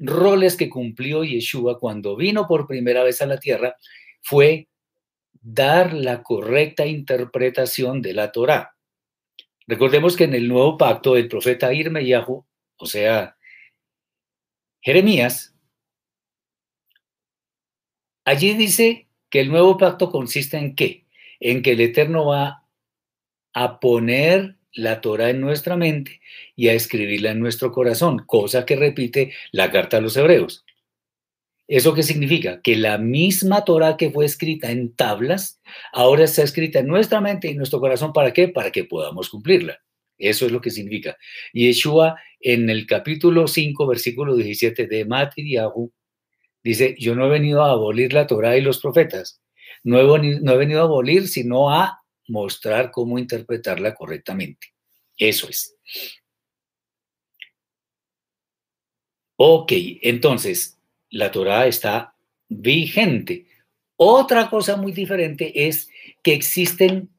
roles 0.00 0.56
que 0.56 0.70
cumplió 0.70 1.22
Yeshua 1.22 1.78
cuando 1.78 2.16
vino 2.16 2.46
por 2.48 2.66
primera 2.66 3.04
vez 3.04 3.20
a 3.20 3.26
la 3.26 3.38
tierra 3.38 3.76
fue 4.22 4.68
dar 5.42 5.92
la 5.92 6.22
correcta 6.22 6.86
interpretación 6.86 8.02
de 8.02 8.14
la 8.14 8.32
Torah. 8.32 8.74
Recordemos 9.66 10.16
que 10.16 10.24
en 10.24 10.34
el 10.34 10.48
nuevo 10.48 10.76
pacto 10.76 11.16
el 11.16 11.28
profeta 11.28 11.72
Irmeyahu, 11.72 12.44
o 12.76 12.86
sea, 12.86 13.36
Jeremías, 14.80 15.54
allí 18.24 18.54
dice 18.54 19.08
que 19.28 19.40
el 19.40 19.48
nuevo 19.50 19.76
pacto 19.76 20.10
consiste 20.10 20.56
en 20.56 20.74
qué? 20.74 21.06
En 21.38 21.62
que 21.62 21.72
el 21.72 21.80
Eterno 21.80 22.26
va 22.26 22.64
a 23.52 23.80
poner 23.80 24.56
la 24.72 25.00
Torah 25.00 25.30
en 25.30 25.40
nuestra 25.40 25.76
mente 25.76 26.20
y 26.56 26.68
a 26.68 26.74
escribirla 26.74 27.30
en 27.30 27.40
nuestro 27.40 27.72
corazón, 27.72 28.22
cosa 28.26 28.64
que 28.64 28.76
repite 28.76 29.32
la 29.52 29.70
carta 29.70 29.96
a 29.98 30.00
los 30.00 30.16
hebreos. 30.16 30.64
¿Eso 31.68 31.94
qué 31.94 32.02
significa? 32.02 32.60
Que 32.62 32.76
la 32.76 32.98
misma 32.98 33.64
Torah 33.64 33.96
que 33.96 34.10
fue 34.10 34.24
escrita 34.24 34.70
en 34.70 34.94
tablas, 34.96 35.60
ahora 35.92 36.24
está 36.24 36.42
escrita 36.42 36.80
en 36.80 36.88
nuestra 36.88 37.20
mente 37.20 37.48
y 37.48 37.54
nuestro 37.54 37.78
corazón. 37.78 38.12
¿Para 38.12 38.32
qué? 38.32 38.48
Para 38.48 38.72
que 38.72 38.84
podamos 38.84 39.28
cumplirla. 39.28 39.78
Eso 40.18 40.46
es 40.46 40.52
lo 40.52 40.60
que 40.60 40.70
significa. 40.70 41.16
Yeshua 41.52 42.16
en 42.40 42.68
el 42.70 42.86
capítulo 42.86 43.46
5, 43.46 43.86
versículo 43.86 44.34
17 44.34 44.86
de 44.86 45.04
Matiriahu, 45.04 45.92
Dice, 46.62 46.94
yo 46.98 47.14
no 47.14 47.26
he 47.26 47.30
venido 47.30 47.62
a 47.62 47.70
abolir 47.70 48.12
la 48.12 48.26
Torah 48.26 48.56
y 48.56 48.60
los 48.60 48.80
profetas. 48.80 49.40
No 49.82 49.98
he, 49.98 50.40
no 50.40 50.52
he 50.52 50.56
venido 50.56 50.80
a 50.80 50.84
abolir, 50.84 51.28
sino 51.28 51.70
a 51.70 51.99
mostrar 52.30 52.90
cómo 52.90 53.18
interpretarla 53.18 53.94
correctamente. 53.94 54.68
Eso 55.16 55.48
es. 55.48 55.76
Ok, 59.36 59.72
entonces, 60.02 60.78
la 61.10 61.30
Torah 61.30 61.66
está 61.66 62.14
vigente. 62.48 63.46
Otra 63.96 64.48
cosa 64.48 64.76
muy 64.76 64.92
diferente 64.92 65.66
es 65.66 65.90
que 66.22 66.32
existen 66.32 67.10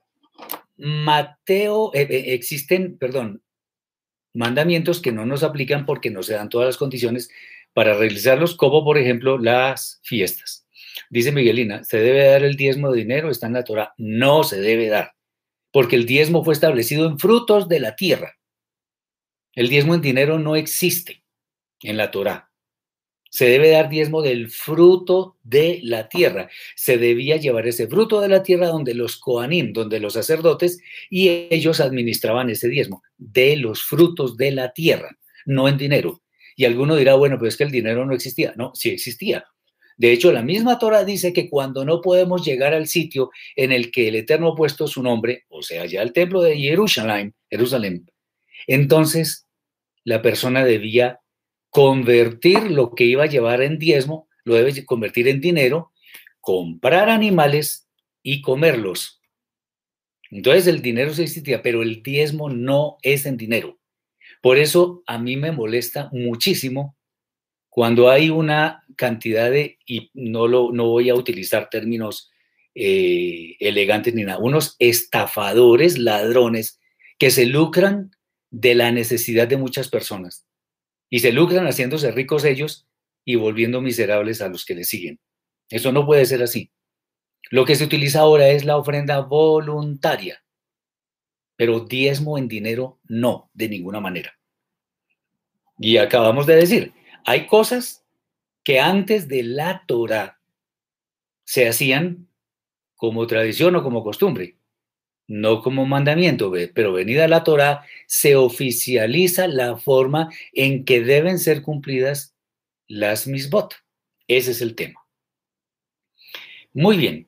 Mateo, 0.78 1.92
eh, 1.94 2.08
eh, 2.10 2.34
existen, 2.34 2.98
perdón, 2.98 3.44
mandamientos 4.34 5.00
que 5.00 5.12
no 5.12 5.26
nos 5.26 5.44
aplican 5.44 5.86
porque 5.86 6.10
no 6.10 6.24
se 6.24 6.34
dan 6.34 6.50
todas 6.50 6.68
las 6.68 6.78
condiciones 6.78 7.30
para 7.74 7.94
realizarlos, 7.94 8.56
como 8.56 8.84
por 8.84 8.98
ejemplo 8.98 9.38
las 9.38 10.00
fiestas. 10.04 10.61
Dice 11.12 11.34
Miguelina, 11.34 11.84
¿se 11.84 11.98
debe 11.98 12.24
dar 12.24 12.46
el 12.46 12.56
diezmo 12.56 12.90
de 12.90 13.00
dinero? 13.00 13.30
Está 13.30 13.48
en 13.48 13.54
la 13.54 13.66
Torah. 13.66 13.94
No 13.98 14.46
se 14.46 14.62
debe 14.62 14.88
dar, 14.88 15.12
porque 15.70 15.98
el 15.98 16.06
diezmo 16.06 16.42
fue 16.46 16.54
establecido 16.54 17.06
en 17.06 17.20
frutos 17.20 17.68
de 17.68 17.82
la 17.82 17.98
tierra. 17.98 18.38
El 19.54 19.68
diezmo 19.68 19.94
en 19.94 20.00
dinero 20.00 20.40
no 20.40 20.56
existe 20.56 21.26
en 21.82 21.98
la 21.98 22.12
Torah. 22.12 22.50
Se 23.30 23.44
debe 23.50 23.72
dar 23.72 23.90
diezmo 23.90 24.22
del 24.22 24.50
fruto 24.50 25.38
de 25.44 25.82
la 25.84 26.08
tierra. 26.08 26.50
Se 26.78 26.98
debía 26.98 27.36
llevar 27.36 27.68
ese 27.68 27.88
fruto 27.88 28.22
de 28.22 28.30
la 28.30 28.42
tierra 28.42 28.68
donde 28.68 28.94
los 28.94 29.18
coanim, 29.18 29.74
donde 29.74 30.00
los 30.00 30.14
sacerdotes, 30.14 30.80
y 31.10 31.48
ellos 31.50 31.82
administraban 31.82 32.50
ese 32.50 32.70
diezmo, 32.70 33.04
de 33.18 33.58
los 33.58 33.84
frutos 33.84 34.38
de 34.38 34.52
la 34.52 34.72
tierra, 34.72 35.18
no 35.46 35.68
en 35.68 35.78
dinero. 35.78 36.22
Y 36.56 36.64
alguno 36.64 36.96
dirá, 36.96 37.16
bueno, 37.16 37.38
pues 37.38 37.54
es 37.54 37.58
que 37.58 37.66
el 37.66 37.72
dinero 37.72 38.06
no 38.06 38.14
existía. 38.14 38.54
No, 38.56 38.72
sí 38.76 38.92
existía. 38.92 39.46
De 39.98 40.12
hecho, 40.12 40.32
la 40.32 40.42
misma 40.42 40.80
Torah 40.80 41.04
dice 41.04 41.34
que 41.34 41.50
cuando 41.50 41.86
no 41.86 42.02
podemos 42.02 42.46
llegar 42.46 42.74
al 42.74 42.88
sitio 42.88 43.30
en 43.56 43.72
el 43.72 43.92
que 43.92 44.08
el 44.08 44.16
Eterno 44.16 44.50
ha 44.50 44.56
puesto 44.56 44.88
su 44.88 45.04
nombre, 45.04 45.46
o 45.50 45.62
sea, 45.62 45.86
ya 45.86 46.02
el 46.02 46.14
templo 46.14 46.42
de 46.42 46.58
Jerusalén, 46.58 47.36
Jerusalén, 47.50 48.10
entonces 48.68 49.48
la 50.04 50.22
persona 50.22 50.66
debía 50.66 51.20
convertir 51.70 52.72
lo 52.72 52.96
que 52.96 53.06
iba 53.06 53.24
a 53.24 53.28
llevar 53.28 53.62
en 53.62 53.80
diezmo, 53.80 54.28
lo 54.44 54.56
debe 54.56 54.86
convertir 54.86 55.28
en 55.28 55.42
dinero, 55.42 55.92
comprar 56.40 57.10
animales 57.10 57.88
y 58.24 58.42
comerlos. 58.42 59.22
Entonces 60.30 60.68
el 60.68 60.82
dinero 60.82 61.14
se 61.14 61.24
existía, 61.24 61.62
pero 61.62 61.82
el 61.82 62.02
diezmo 62.02 62.50
no 62.50 62.98
es 63.02 63.26
en 63.26 63.38
dinero. 63.38 63.80
Por 64.42 64.58
eso 64.58 65.04
a 65.06 65.18
mí 65.18 65.38
me 65.38 65.52
molesta 65.52 66.10
muchísimo 66.12 66.98
cuando 67.70 68.10
hay 68.10 68.30
una 68.30 68.81
cantidad 68.96 69.50
de, 69.50 69.78
y 69.86 70.12
no, 70.14 70.48
lo, 70.48 70.72
no 70.72 70.88
voy 70.88 71.10
a 71.10 71.16
utilizar 71.16 71.70
términos 71.70 72.32
eh, 72.76 73.56
elegantes 73.60 74.14
ni 74.14 74.24
nada, 74.24 74.40
unos 74.40 74.76
estafadores, 74.80 75.98
ladrones, 75.98 76.80
que 77.18 77.32
se 77.32 77.46
lucran 77.46 78.12
de 78.50 78.76
la 78.76 78.92
necesidad 78.92 79.48
de 79.48 79.58
muchas 79.58 79.90
personas 79.90 80.46
y 81.10 81.20
se 81.20 81.32
lucran 81.32 81.66
haciéndose 81.66 82.12
ricos 82.12 82.46
ellos 82.46 82.88
y 83.26 83.36
volviendo 83.36 83.82
miserables 83.82 84.42
a 84.42 84.48
los 84.48 84.66
que 84.66 84.76
les 84.76 84.90
siguen. 84.90 85.20
Eso 85.70 85.92
no 85.92 86.06
puede 86.06 86.26
ser 86.26 86.42
así. 86.42 86.72
Lo 87.50 87.66
que 87.66 87.76
se 87.76 87.84
utiliza 87.84 88.22
ahora 88.22 88.50
es 88.50 88.66
la 88.66 88.78
ofrenda 88.78 89.20
voluntaria, 89.20 90.44
pero 91.56 91.82
diezmo 91.82 92.38
en 92.38 92.48
dinero 92.48 93.00
no, 93.04 93.52
de 93.54 93.70
ninguna 93.70 94.00
manera. 94.00 94.38
Y 95.78 95.98
acabamos 95.98 96.46
de 96.46 96.56
decir, 96.56 96.94
hay 97.26 97.48
cosas 97.48 98.01
que 98.64 98.80
antes 98.80 99.28
de 99.28 99.44
la 99.44 99.84
Torah 99.88 100.40
se 101.44 101.68
hacían 101.68 102.28
como 102.96 103.28
tradición 103.28 103.76
o 103.76 103.84
como 103.84 104.04
costumbre, 104.04 104.58
no 105.28 105.62
como 105.62 105.86
mandamiento, 105.86 106.52
pero 106.74 106.94
venida 106.94 107.28
la 107.28 107.44
Torah 107.44 107.86
se 108.06 108.36
oficializa 108.36 109.48
la 109.48 109.78
forma 109.78 110.30
en 110.54 110.86
que 110.86 111.02
deben 111.02 111.40
ser 111.40 111.62
cumplidas 111.62 112.36
las 112.88 113.28
misbot. 113.28 113.76
Ese 114.28 114.52
es 114.52 114.62
el 114.62 114.76
tema. 114.76 115.00
Muy 116.74 116.98
bien. 116.98 117.28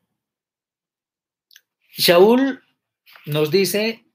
Shaul 1.92 2.62
nos 3.26 3.52
dice 3.52 4.06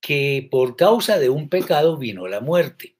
que 0.00 0.48
por 0.50 0.76
causa 0.76 1.18
de 1.18 1.28
un 1.28 1.48
pecado 1.48 1.96
vino 1.96 2.28
la 2.28 2.40
muerte 2.40 2.96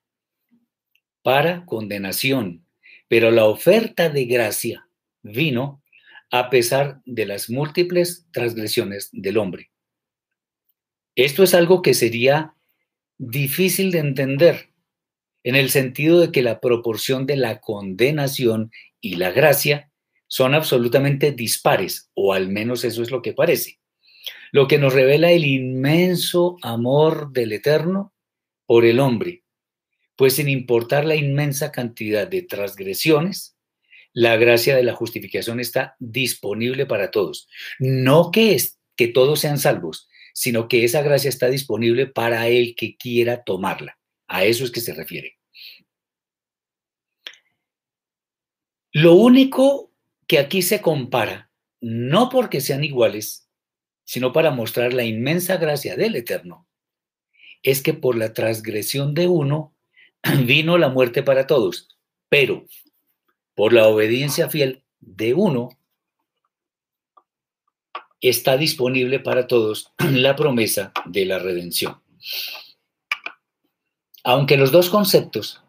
para 1.23 1.65
condenación, 1.67 2.65
pero 3.09 3.31
la 3.31 3.47
oferta 3.47 4.11
de 4.11 4.27
gracia 4.27 4.89
vino 5.23 5.83
a 6.31 6.51
pesar 6.51 7.01
de 7.07 7.27
las 7.27 7.49
múltiples 7.49 8.27
transgresiones 8.33 9.09
del 9.13 9.39
hombre. 9.39 9.71
Esto 11.17 11.43
es 11.43 11.55
algo 11.55 11.83
que 11.83 11.95
sería 11.95 12.55
difícil 13.17 13.91
de 13.91 13.99
entender 13.99 14.71
en 15.43 15.57
el 15.57 15.71
sentido 15.71 16.21
de 16.21 16.31
que 16.31 16.43
la 16.43 16.61
proporción 16.61 17.27
de 17.27 17.37
la 17.37 17.61
condenación 17.61 18.71
y 19.01 19.17
la 19.17 19.31
gracia 19.31 19.91
son 20.27 20.55
absolutamente 20.55 21.33
dispares, 21.33 22.11
o 22.15 22.35
al 22.35 22.49
menos 22.49 22.85
eso 22.85 23.03
es 23.03 23.11
lo 23.11 23.23
que 23.23 23.33
parece. 23.33 23.81
Lo 24.53 24.69
que 24.69 24.79
nos 24.79 24.93
revela 24.93 25.31
el 25.31 25.47
inmenso 25.47 26.57
amor 26.63 27.33
del 27.33 27.53
Eterno 27.53 28.13
por 28.67 28.85
el 28.85 29.01
hombre, 29.01 29.43
pues 30.19 30.35
sin 30.35 30.49
importar 30.49 31.05
la 31.05 31.15
inmensa 31.15 31.71
cantidad 31.71 32.27
de 32.27 32.43
transgresiones, 32.43 33.57
la 34.13 34.37
gracia 34.37 34.75
de 34.75 34.83
la 34.83 34.93
justificación 34.93 35.61
está 35.61 35.95
disponible 36.01 36.87
para 36.87 37.13
todos. 37.13 37.47
No 37.79 38.33
que, 38.33 38.57
es, 38.57 38.81
que 38.97 39.07
todos 39.07 39.39
sean 39.39 39.61
salvos, 39.61 40.09
sino 40.35 40.67
que 40.67 40.83
esa 40.83 41.03
gracia 41.03 41.29
está 41.29 41.49
disponible 41.49 42.09
para 42.09 42.49
el 42.49 42.75
que 42.75 42.97
quiera 42.97 43.45
tomarla. 43.45 43.97
A 44.27 44.45
eso 44.45 44.65
es 44.65 44.73
que 44.73 44.81
se 44.81 44.93
refiere. 44.93 45.39
Lo 48.91 49.15
único 49.15 49.93
que 50.27 50.41
aquí 50.41 50.63
se 50.63 50.81
compara, 50.81 51.53
no 51.81 52.29
porque 52.29 52.61
sean 52.61 52.83
iguales, 52.83 53.49
sino 54.03 54.33
para 54.33 54.51
mostrar 54.51 54.95
la 54.95 55.05
inmensa 55.05 55.59
gracia 55.59 55.95
del 55.95 56.17
Eterno, 56.17 56.67
es 57.63 57.83
que 57.83 57.95
por 57.95 58.17
la 58.17 58.33
transgresión 58.33 59.15
de 59.15 59.29
uno, 59.29 59.78
vino 60.45 60.79
la 60.79 60.89
muerte 60.89 61.23
para 61.23 61.47
todos, 61.47 61.89
pero 62.29 62.67
por 63.55 63.73
la 63.73 63.89
obediencia 63.89 64.49
fiel 64.49 64.85
de 65.01 65.35
uno, 65.35 65.71
está 68.21 68.57
disponible 68.57 69.21
para 69.21 69.47
todos 69.47 69.93
la 70.13 70.37
promesa 70.37 70.93
de 71.07 71.25
la 71.25 71.39
redención. 71.39 72.01
Aunque 74.25 74.57
los 74.57 74.73
dos 74.73 74.91
conceptos 74.91 75.63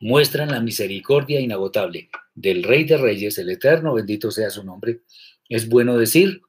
muestran 0.00 0.50
la 0.50 0.60
misericordia 0.60 1.40
inagotable 1.40 2.10
del 2.34 2.62
Rey 2.62 2.84
de 2.84 2.96
Reyes, 2.96 3.38
el 3.38 3.50
Eterno, 3.50 3.94
bendito 3.94 4.30
sea 4.30 4.50
su 4.50 4.64
nombre, 4.64 5.02
es 5.48 5.68
bueno 5.68 5.96
decir 5.96 6.42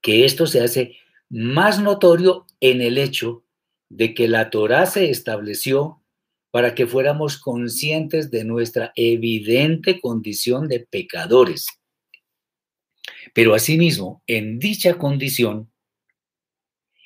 que 0.00 0.24
esto 0.24 0.46
se 0.46 0.62
hace 0.62 0.96
más 1.28 1.80
notorio 1.80 2.46
en 2.60 2.80
el 2.80 2.98
hecho 2.98 3.44
de 3.88 4.14
que 4.14 4.28
la 4.28 4.50
Torah 4.50 4.86
se 4.86 5.10
estableció 5.10 5.99
para 6.50 6.74
que 6.74 6.86
fuéramos 6.86 7.38
conscientes 7.38 8.30
de 8.30 8.44
nuestra 8.44 8.92
evidente 8.96 10.00
condición 10.00 10.68
de 10.68 10.80
pecadores. 10.80 11.66
Pero 13.34 13.54
asimismo, 13.54 14.22
en 14.26 14.58
dicha 14.58 14.94
condición, 14.94 15.70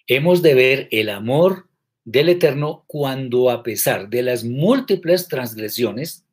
hemos 0.06 0.42
de 0.42 0.54
ver 0.54 0.88
el 0.90 1.08
amor 1.10 1.68
del 2.04 2.28
Eterno 2.28 2.84
cuando 2.86 3.50
a 3.50 3.62
pesar 3.62 4.08
de 4.08 4.22
las 4.22 4.44
múltiples 4.44 5.28
transgresiones, 5.28 6.24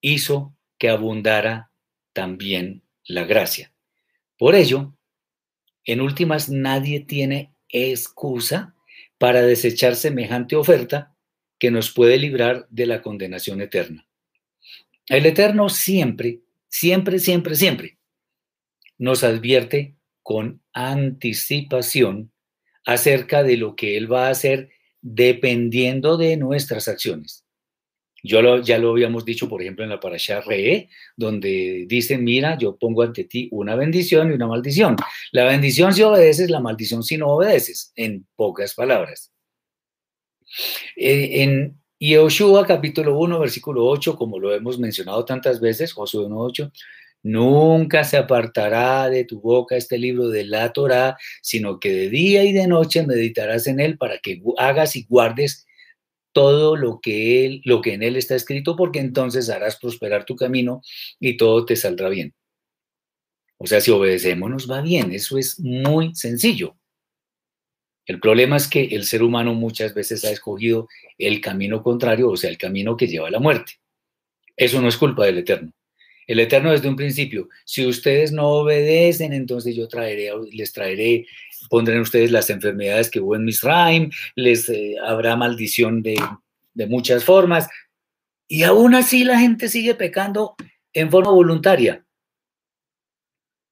hizo 0.00 0.54
que 0.78 0.88
abundara 0.88 1.70
también 2.12 2.82
la 3.04 3.24
gracia. 3.24 3.72
Por 4.38 4.54
ello, 4.54 4.94
en 5.84 6.00
últimas, 6.00 6.48
nadie 6.48 7.00
tiene 7.00 7.52
excusa 7.68 8.74
para 9.18 9.42
desechar 9.42 9.96
semejante 9.96 10.56
oferta 10.56 11.09
que 11.60 11.70
nos 11.70 11.92
puede 11.92 12.18
librar 12.18 12.66
de 12.70 12.86
la 12.86 13.02
condenación 13.02 13.60
eterna. 13.60 14.08
El 15.06 15.26
Eterno 15.26 15.68
siempre, 15.68 16.40
siempre, 16.68 17.18
siempre, 17.18 17.54
siempre 17.54 17.98
nos 18.98 19.24
advierte 19.24 19.96
con 20.22 20.62
anticipación 20.72 22.32
acerca 22.84 23.42
de 23.42 23.56
lo 23.56 23.76
que 23.76 23.96
Él 23.96 24.12
va 24.12 24.26
a 24.26 24.30
hacer 24.30 24.70
dependiendo 25.00 26.16
de 26.16 26.36
nuestras 26.36 26.88
acciones. 26.88 27.44
Yo 28.22 28.60
ya 28.60 28.78
lo 28.78 28.90
habíamos 28.90 29.24
dicho, 29.24 29.48
por 29.48 29.62
ejemplo, 29.62 29.82
en 29.82 29.90
la 29.90 30.00
parasha 30.00 30.42
Re, 30.42 30.90
donde 31.16 31.86
dice, 31.88 32.18
mira, 32.18 32.58
yo 32.58 32.76
pongo 32.76 33.02
ante 33.02 33.24
ti 33.24 33.48
una 33.50 33.74
bendición 33.76 34.30
y 34.30 34.34
una 34.34 34.46
maldición. 34.46 34.96
La 35.32 35.44
bendición 35.44 35.94
si 35.94 36.02
obedeces, 36.02 36.50
la 36.50 36.60
maldición 36.60 37.02
si 37.02 37.16
no 37.16 37.28
obedeces, 37.28 37.92
en 37.96 38.26
pocas 38.36 38.74
palabras. 38.74 39.32
Eh, 40.96 41.42
en 41.42 41.80
Yehoshua 41.98 42.66
capítulo 42.66 43.18
1, 43.18 43.38
versículo 43.38 43.86
8, 43.86 44.16
como 44.16 44.38
lo 44.38 44.54
hemos 44.54 44.78
mencionado 44.78 45.24
tantas 45.24 45.60
veces, 45.60 45.92
Josué 45.92 46.24
1, 46.24 46.36
8, 46.38 46.72
nunca 47.22 48.04
se 48.04 48.16
apartará 48.16 49.10
de 49.10 49.24
tu 49.24 49.40
boca 49.40 49.76
este 49.76 49.98
libro 49.98 50.28
de 50.28 50.44
la 50.44 50.72
Torah, 50.72 51.16
sino 51.42 51.78
que 51.78 51.92
de 51.92 52.10
día 52.10 52.44
y 52.44 52.52
de 52.52 52.66
noche 52.66 53.06
meditarás 53.06 53.66
en 53.66 53.80
él 53.80 53.98
para 53.98 54.18
que 54.18 54.42
hagas 54.56 54.96
y 54.96 55.04
guardes 55.04 55.66
todo 56.32 56.76
lo 56.76 57.00
que 57.00 57.60
lo 57.64 57.80
que 57.82 57.94
en 57.94 58.02
él 58.02 58.16
está 58.16 58.34
escrito, 58.34 58.76
porque 58.76 59.00
entonces 59.00 59.50
harás 59.50 59.76
prosperar 59.76 60.24
tu 60.24 60.36
camino 60.36 60.82
y 61.18 61.36
todo 61.36 61.66
te 61.66 61.76
saldrá 61.76 62.08
bien. 62.08 62.34
O 63.58 63.66
sea, 63.66 63.80
si 63.80 63.90
obedecemos 63.90 64.50
nos 64.50 64.70
va 64.70 64.80
bien, 64.80 65.12
eso 65.12 65.36
es 65.36 65.60
muy 65.60 66.14
sencillo. 66.14 66.79
El 68.10 68.18
problema 68.18 68.56
es 68.56 68.66
que 68.66 68.86
el 68.86 69.04
ser 69.04 69.22
humano 69.22 69.54
muchas 69.54 69.94
veces 69.94 70.24
ha 70.24 70.32
escogido 70.32 70.88
el 71.16 71.40
camino 71.40 71.80
contrario, 71.80 72.28
o 72.28 72.36
sea, 72.36 72.50
el 72.50 72.58
camino 72.58 72.96
que 72.96 73.06
lleva 73.06 73.28
a 73.28 73.30
la 73.30 73.38
muerte. 73.38 73.74
Eso 74.56 74.82
no 74.82 74.88
es 74.88 74.96
culpa 74.96 75.26
del 75.26 75.38
Eterno. 75.38 75.72
El 76.26 76.40
Eterno 76.40 76.72
desde 76.72 76.88
un 76.88 76.96
principio, 76.96 77.48
si 77.64 77.86
ustedes 77.86 78.32
no 78.32 78.48
obedecen, 78.48 79.32
entonces 79.32 79.76
yo 79.76 79.86
traeré, 79.86 80.32
les 80.50 80.72
traeré, 80.72 81.24
pondré 81.68 81.94
en 81.94 82.00
ustedes 82.00 82.32
las 82.32 82.50
enfermedades 82.50 83.08
que 83.12 83.20
hubo 83.20 83.36
en 83.36 83.44
Misraim, 83.44 84.10
les 84.34 84.68
eh, 84.70 84.96
habrá 85.06 85.36
maldición 85.36 86.02
de, 86.02 86.20
de 86.74 86.86
muchas 86.88 87.22
formas. 87.22 87.68
Y 88.48 88.64
aún 88.64 88.96
así 88.96 89.22
la 89.22 89.38
gente 89.38 89.68
sigue 89.68 89.94
pecando 89.94 90.56
en 90.92 91.12
forma 91.12 91.30
voluntaria 91.30 92.04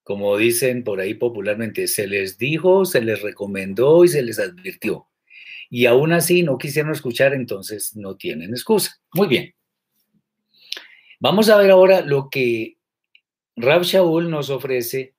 como 0.09 0.39
dicen 0.39 0.85
por 0.85 1.01
ahí 1.01 1.13
popularmente, 1.13 1.87
se 1.87 2.07
les 2.07 2.39
dijo, 2.39 2.87
se 2.87 3.03
les 3.03 3.21
recomendó 3.21 4.07
y 4.07 4.09
se 4.09 4.23
les 4.23 4.39
advirtió. 4.39 5.07
Y 5.69 5.85
aún 5.85 6.15
así 6.15 6.43
no 6.43 6.57
quisieron 6.57 6.93
escuchar, 6.93 7.35
entonces 7.35 7.95
no 7.95 8.17
tienen 8.17 8.53
excusa. 8.53 9.03
Muy 9.13 9.29
bien. 9.29 9.55
Vamos 11.21 11.51
a 11.51 11.59
ver 11.59 11.71
ahora 11.71 12.01
lo 12.01 12.31
que 12.31 12.79
Rab 13.55 13.83
Shaul 13.83 14.31
nos 14.31 14.49
ofrece 14.49 15.15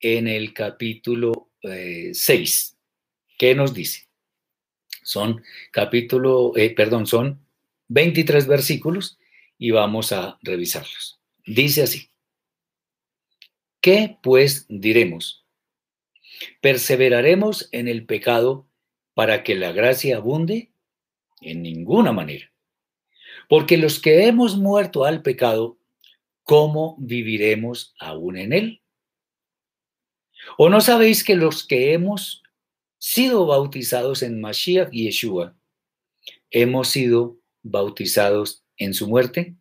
en 0.00 0.28
el 0.28 0.54
capítulo 0.54 1.50
6. 1.60 2.16
Eh, 2.24 2.76
¿Qué 3.36 3.54
nos 3.54 3.74
dice? 3.74 4.08
Son 5.02 5.42
capítulo, 5.72 6.56
eh, 6.56 6.70
perdón, 6.74 7.06
son 7.06 7.46
23 7.88 8.46
versículos 8.46 9.18
y 9.58 9.72
vamos 9.72 10.12
a 10.12 10.38
revisarlos. 10.40 11.20
Dice 11.44 11.82
así. 11.82 12.09
¿Qué 13.80 14.18
pues 14.22 14.66
diremos? 14.68 15.46
¿Perseveraremos 16.60 17.68
en 17.72 17.88
el 17.88 18.04
pecado 18.04 18.68
para 19.14 19.42
que 19.42 19.54
la 19.54 19.72
gracia 19.72 20.18
abunde? 20.18 20.72
En 21.40 21.62
ninguna 21.62 22.12
manera. 22.12 22.52
Porque 23.48 23.78
los 23.78 23.98
que 23.98 24.26
hemos 24.26 24.58
muerto 24.58 25.06
al 25.06 25.22
pecado, 25.22 25.78
¿cómo 26.42 26.96
viviremos 26.98 27.94
aún 27.98 28.36
en 28.36 28.52
él? 28.52 28.82
¿O 30.58 30.68
no 30.68 30.82
sabéis 30.82 31.24
que 31.24 31.34
los 31.34 31.66
que 31.66 31.94
hemos 31.94 32.42
sido 32.98 33.46
bautizados 33.46 34.22
en 34.22 34.40
Mashiach 34.40 34.90
y 34.92 35.04
Yeshua, 35.04 35.56
hemos 36.50 36.88
sido 36.88 37.38
bautizados 37.62 38.62
en 38.76 38.92
su 38.92 39.08
muerte? 39.08 39.56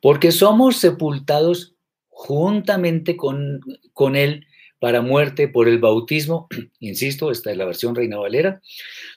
Porque 0.00 0.30
somos 0.30 0.76
sepultados 0.76 1.77
juntamente 2.18 3.16
con, 3.16 3.60
con 3.92 4.16
él 4.16 4.48
para 4.80 5.02
muerte 5.02 5.46
por 5.46 5.68
el 5.68 5.78
bautismo, 5.78 6.48
insisto, 6.80 7.30
esta 7.30 7.52
es 7.52 7.56
la 7.56 7.64
versión 7.64 7.94
Reina 7.94 8.18
Valera, 8.18 8.60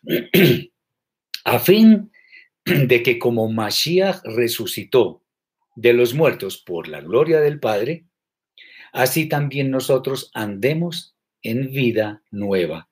a 1.43 1.57
fin 1.57 2.11
de 2.63 3.01
que 3.01 3.17
como 3.17 3.51
Mashiach 3.51 4.21
resucitó 4.23 5.23
de 5.75 5.93
los 5.93 6.13
muertos 6.13 6.59
por 6.59 6.87
la 6.87 7.01
gloria 7.01 7.39
del 7.39 7.59
Padre, 7.59 8.05
así 8.93 9.27
también 9.27 9.71
nosotros 9.71 10.29
andemos 10.35 11.15
en 11.41 11.71
vida 11.71 12.21
nueva. 12.29 12.87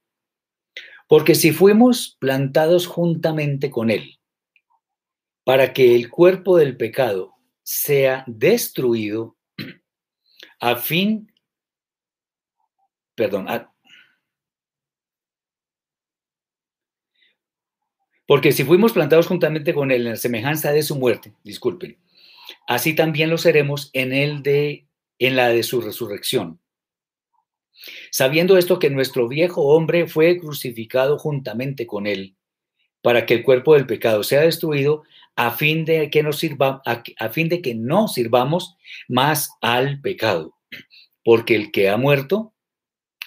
Porque 1.07 1.35
si 1.35 1.51
fuimos 1.51 2.17
plantados 2.19 2.87
juntamente 2.87 3.69
con 3.69 3.91
Él, 3.91 4.19
para 5.43 5.71
que 5.71 5.95
el 5.95 6.09
cuerpo 6.09 6.57
del 6.57 6.77
pecado 6.77 7.35
sea 7.61 8.23
destruido, 8.25 9.37
a 10.59 10.75
fin, 10.75 11.31
perdón, 13.15 13.47
porque 18.25 18.51
si 18.51 18.63
fuimos 18.63 18.93
plantados 18.93 19.27
juntamente 19.27 19.73
con 19.73 19.91
Él 19.91 20.05
en 20.05 20.13
la 20.13 20.15
semejanza 20.15 20.71
de 20.71 20.83
su 20.83 20.95
muerte, 20.95 21.33
disculpen, 21.43 21.97
así 22.67 22.93
también 22.93 23.29
lo 23.29 23.37
seremos 23.37 23.89
en 23.93 24.13
el 24.13 24.43
de 24.43 24.85
en 25.19 25.35
la 25.35 25.49
de 25.49 25.63
su 25.63 25.81
resurrección. 25.81 26.59
Sabiendo 28.11 28.57
esto 28.57 28.79
que 28.79 28.89
nuestro 28.89 29.27
viejo 29.27 29.63
hombre 29.63 30.07
fue 30.07 30.39
crucificado 30.39 31.17
juntamente 31.17 31.85
con 31.85 32.07
él, 32.07 32.35
para 33.01 33.25
que 33.25 33.35
el 33.35 33.43
cuerpo 33.43 33.73
del 33.73 33.85
pecado 33.85 34.23
sea 34.23 34.41
destruido, 34.41 35.03
a 35.35 35.51
fin 35.51 35.85
de 35.85 36.09
que, 36.09 36.21
nos 36.23 36.37
sirva, 36.37 36.81
a 36.85 37.29
fin 37.29 37.47
de 37.49 37.61
que 37.61 37.75
no 37.75 38.07
sirvamos 38.07 38.75
más 39.07 39.51
al 39.61 40.01
pecado. 40.01 40.55
Porque 41.23 41.55
el 41.55 41.71
que 41.71 41.89
ha 41.89 41.97
muerto 41.97 42.53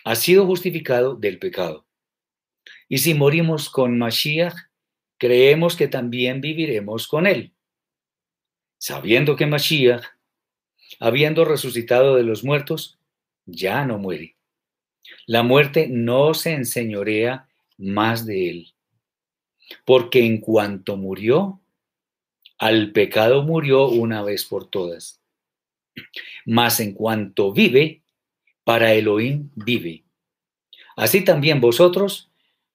ha 0.05 0.15
sido 0.17 0.47
justificado 0.47 1.15
del 1.15 1.39
pecado. 1.39 1.87
Y 2.89 2.99
si 2.99 3.15
morimos 3.15 3.71
con 3.71 3.97
Mashiach, 3.99 4.55
creemos 5.17 5.77
que 5.77 5.89
también 5.89 6.41
viviremos 6.41 7.09
con 7.09 7.27
él. 7.27 7.55
Sabiendo 8.79 9.37
que 9.37 9.47
Mashiach 9.47 10.05
habiendo 11.01 11.45
resucitado 11.45 12.17
de 12.17 12.23
los 12.23 12.45
muertos, 12.45 12.99
ya 13.47 13.85
no 13.85 13.99
muere. 13.99 14.37
La 15.27 15.43
muerte 15.43 15.89
no 15.89 16.35
se 16.35 16.53
enseñorea 16.53 17.49
más 17.77 18.27
de 18.27 18.51
él, 18.51 18.75
porque 19.85 20.25
en 20.25 20.39
cuanto 20.39 20.97
murió, 20.97 21.61
al 22.59 22.93
pecado 22.93 23.43
murió 23.43 23.89
una 23.89 24.23
vez 24.23 24.45
por 24.45 24.71
todas. 24.71 25.21
Mas 26.47 26.81
en 26.81 26.93
cuanto 26.95 27.53
vive, 27.53 28.03
para 28.65 28.95
Elohim 28.95 29.51
vive. 29.55 30.05
Así 30.97 31.25
también 31.25 31.61
vosotros, 31.61 32.31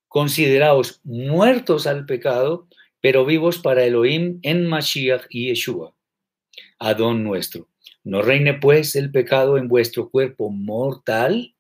consideraos 0.07 0.99
muertos 1.03 1.88
al 1.88 2.05
pecado, 2.05 2.67
pero 3.01 3.25
vivos 3.25 3.60
para 3.60 3.86
Elohim 3.86 4.39
en 4.41 4.67
Mashiach 4.67 5.25
y 5.29 5.47
Yeshua, 5.47 5.93
Adón 6.79 7.23
nuestro. 7.23 7.69
No 8.03 8.21
reine 8.21 8.53
pues 8.53 8.95
el 8.95 9.12
pecado 9.12 9.57
en 9.57 9.67
vuestro 9.67 10.10
cuerpo 10.10 10.49
mortal, 10.49 11.55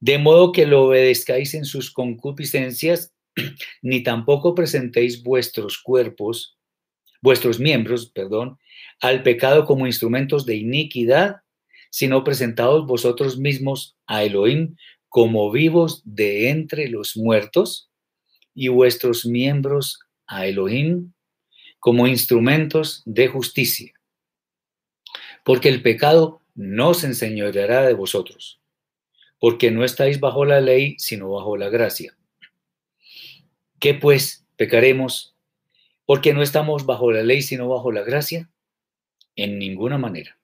de 0.00 0.18
modo 0.18 0.52
que 0.52 0.66
lo 0.66 0.84
obedezcáis 0.84 1.54
en 1.54 1.64
sus 1.64 1.90
concupiscencias, 1.90 3.12
ni 3.82 4.02
tampoco 4.02 4.54
presentéis 4.54 5.22
vuestros 5.22 5.78
cuerpos, 5.78 6.56
vuestros 7.20 7.58
miembros, 7.58 8.06
perdón, 8.06 8.58
al 9.00 9.22
pecado 9.22 9.64
como 9.64 9.86
instrumentos 9.86 10.46
de 10.46 10.56
iniquidad, 10.56 11.42
sino 11.90 12.24
presentaos 12.24 12.86
vosotros 12.86 13.38
mismos 13.38 13.96
a 14.06 14.24
Elohim 14.24 14.76
como 15.08 15.50
vivos 15.50 16.02
de 16.04 16.50
entre 16.50 16.88
los 16.88 17.16
muertos, 17.16 17.90
y 18.54 18.68
vuestros 18.68 19.24
miembros 19.24 20.00
a 20.26 20.46
Elohim 20.46 21.12
como 21.78 22.08
instrumentos 22.08 23.02
de 23.06 23.28
justicia 23.28 23.92
porque 25.48 25.70
el 25.70 25.80
pecado 25.80 26.42
no 26.54 26.92
se 26.92 27.06
enseñoreará 27.06 27.86
de 27.86 27.94
vosotros, 27.94 28.60
porque 29.40 29.70
no 29.70 29.82
estáis 29.82 30.20
bajo 30.20 30.44
la 30.44 30.60
ley, 30.60 30.94
sino 30.98 31.30
bajo 31.30 31.56
la 31.56 31.70
gracia. 31.70 32.17
¿Qué 33.80 33.94
pues 33.94 34.46
pecaremos? 34.56 35.36
Porque 36.04 36.32
no 36.32 36.42
estamos 36.42 36.86
bajo 36.86 37.12
la 37.12 37.22
ley, 37.22 37.42
sino 37.42 37.68
bajo 37.68 37.92
la 37.92 38.02
gracia? 38.02 38.50
En 39.36 39.58
ninguna 39.58 39.98
manera. 39.98 40.38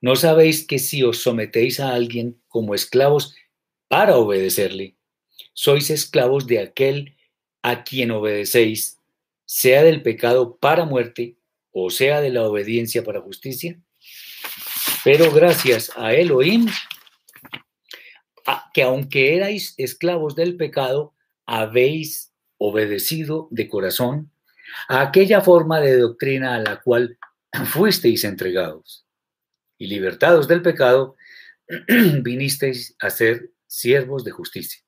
¿No 0.00 0.16
sabéis 0.16 0.66
que 0.66 0.78
si 0.78 1.02
os 1.02 1.18
sometéis 1.18 1.80
a 1.80 1.94
alguien 1.94 2.40
como 2.48 2.74
esclavos 2.74 3.34
para 3.88 4.16
obedecerle, 4.16 4.96
sois 5.52 5.90
esclavos 5.90 6.46
de 6.46 6.58
aquel 6.58 7.16
a 7.62 7.84
quien 7.84 8.10
obedecéis, 8.10 9.00
sea 9.44 9.82
del 9.82 10.02
pecado 10.02 10.58
para 10.58 10.84
muerte 10.84 11.36
o 11.70 11.90
sea 11.90 12.20
de 12.20 12.30
la 12.30 12.44
obediencia 12.44 13.04
para 13.04 13.20
justicia? 13.20 13.80
Pero 15.04 15.30
gracias 15.32 15.92
a 15.96 16.12
Elohim, 16.14 16.66
que 18.74 18.82
aunque 18.82 19.36
erais 19.36 19.74
esclavos 19.76 20.34
del 20.34 20.56
pecado, 20.56 21.15
habéis 21.46 22.32
obedecido 22.58 23.48
de 23.50 23.68
corazón 23.68 24.30
a 24.88 25.00
aquella 25.00 25.40
forma 25.40 25.80
de 25.80 25.98
doctrina 25.98 26.54
a 26.54 26.58
la 26.58 26.80
cual 26.80 27.18
fuisteis 27.66 28.24
entregados. 28.24 29.06
Y 29.78 29.86
libertados 29.88 30.48
del 30.48 30.62
pecado, 30.62 31.16
vinisteis 32.22 32.96
a 32.98 33.10
ser 33.10 33.50
siervos 33.66 34.24
de 34.24 34.30
justicia. 34.30 34.82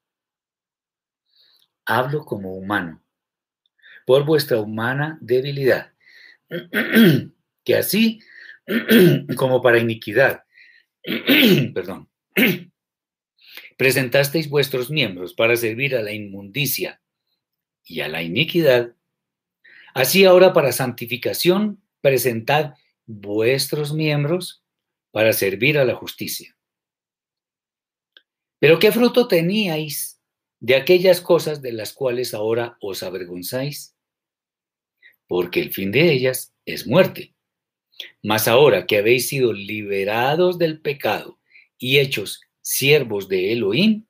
Hablo 1.84 2.24
como 2.24 2.54
humano, 2.54 3.02
por 4.06 4.24
vuestra 4.24 4.58
humana 4.60 5.18
debilidad, 5.20 5.92
que 7.64 7.76
así 7.76 8.20
como 9.36 9.62
para 9.62 9.78
iniquidad. 9.78 10.44
Perdón. 11.74 12.08
Presentasteis 13.78 14.50
vuestros 14.50 14.90
miembros 14.90 15.34
para 15.34 15.54
servir 15.54 15.94
a 15.94 16.02
la 16.02 16.12
inmundicia 16.12 17.00
y 17.84 18.00
a 18.00 18.08
la 18.08 18.24
iniquidad. 18.24 18.96
Así 19.94 20.24
ahora 20.24 20.52
para 20.52 20.72
santificación, 20.72 21.80
presentad 22.00 22.74
vuestros 23.06 23.94
miembros 23.94 24.64
para 25.12 25.32
servir 25.32 25.78
a 25.78 25.84
la 25.84 25.94
justicia. 25.94 26.56
Pero 28.58 28.80
¿qué 28.80 28.90
fruto 28.90 29.28
teníais 29.28 30.20
de 30.58 30.74
aquellas 30.74 31.20
cosas 31.20 31.62
de 31.62 31.70
las 31.70 31.92
cuales 31.92 32.34
ahora 32.34 32.76
os 32.80 33.04
avergonzáis? 33.04 33.94
Porque 35.28 35.60
el 35.60 35.72
fin 35.72 35.92
de 35.92 36.10
ellas 36.10 36.52
es 36.66 36.84
muerte. 36.84 37.32
Mas 38.24 38.48
ahora 38.48 38.86
que 38.86 38.98
habéis 38.98 39.28
sido 39.28 39.52
liberados 39.52 40.58
del 40.58 40.80
pecado 40.80 41.38
y 41.78 42.00
hechos 42.00 42.40
siervos 42.68 43.28
de 43.28 43.52
Elohim, 43.52 44.04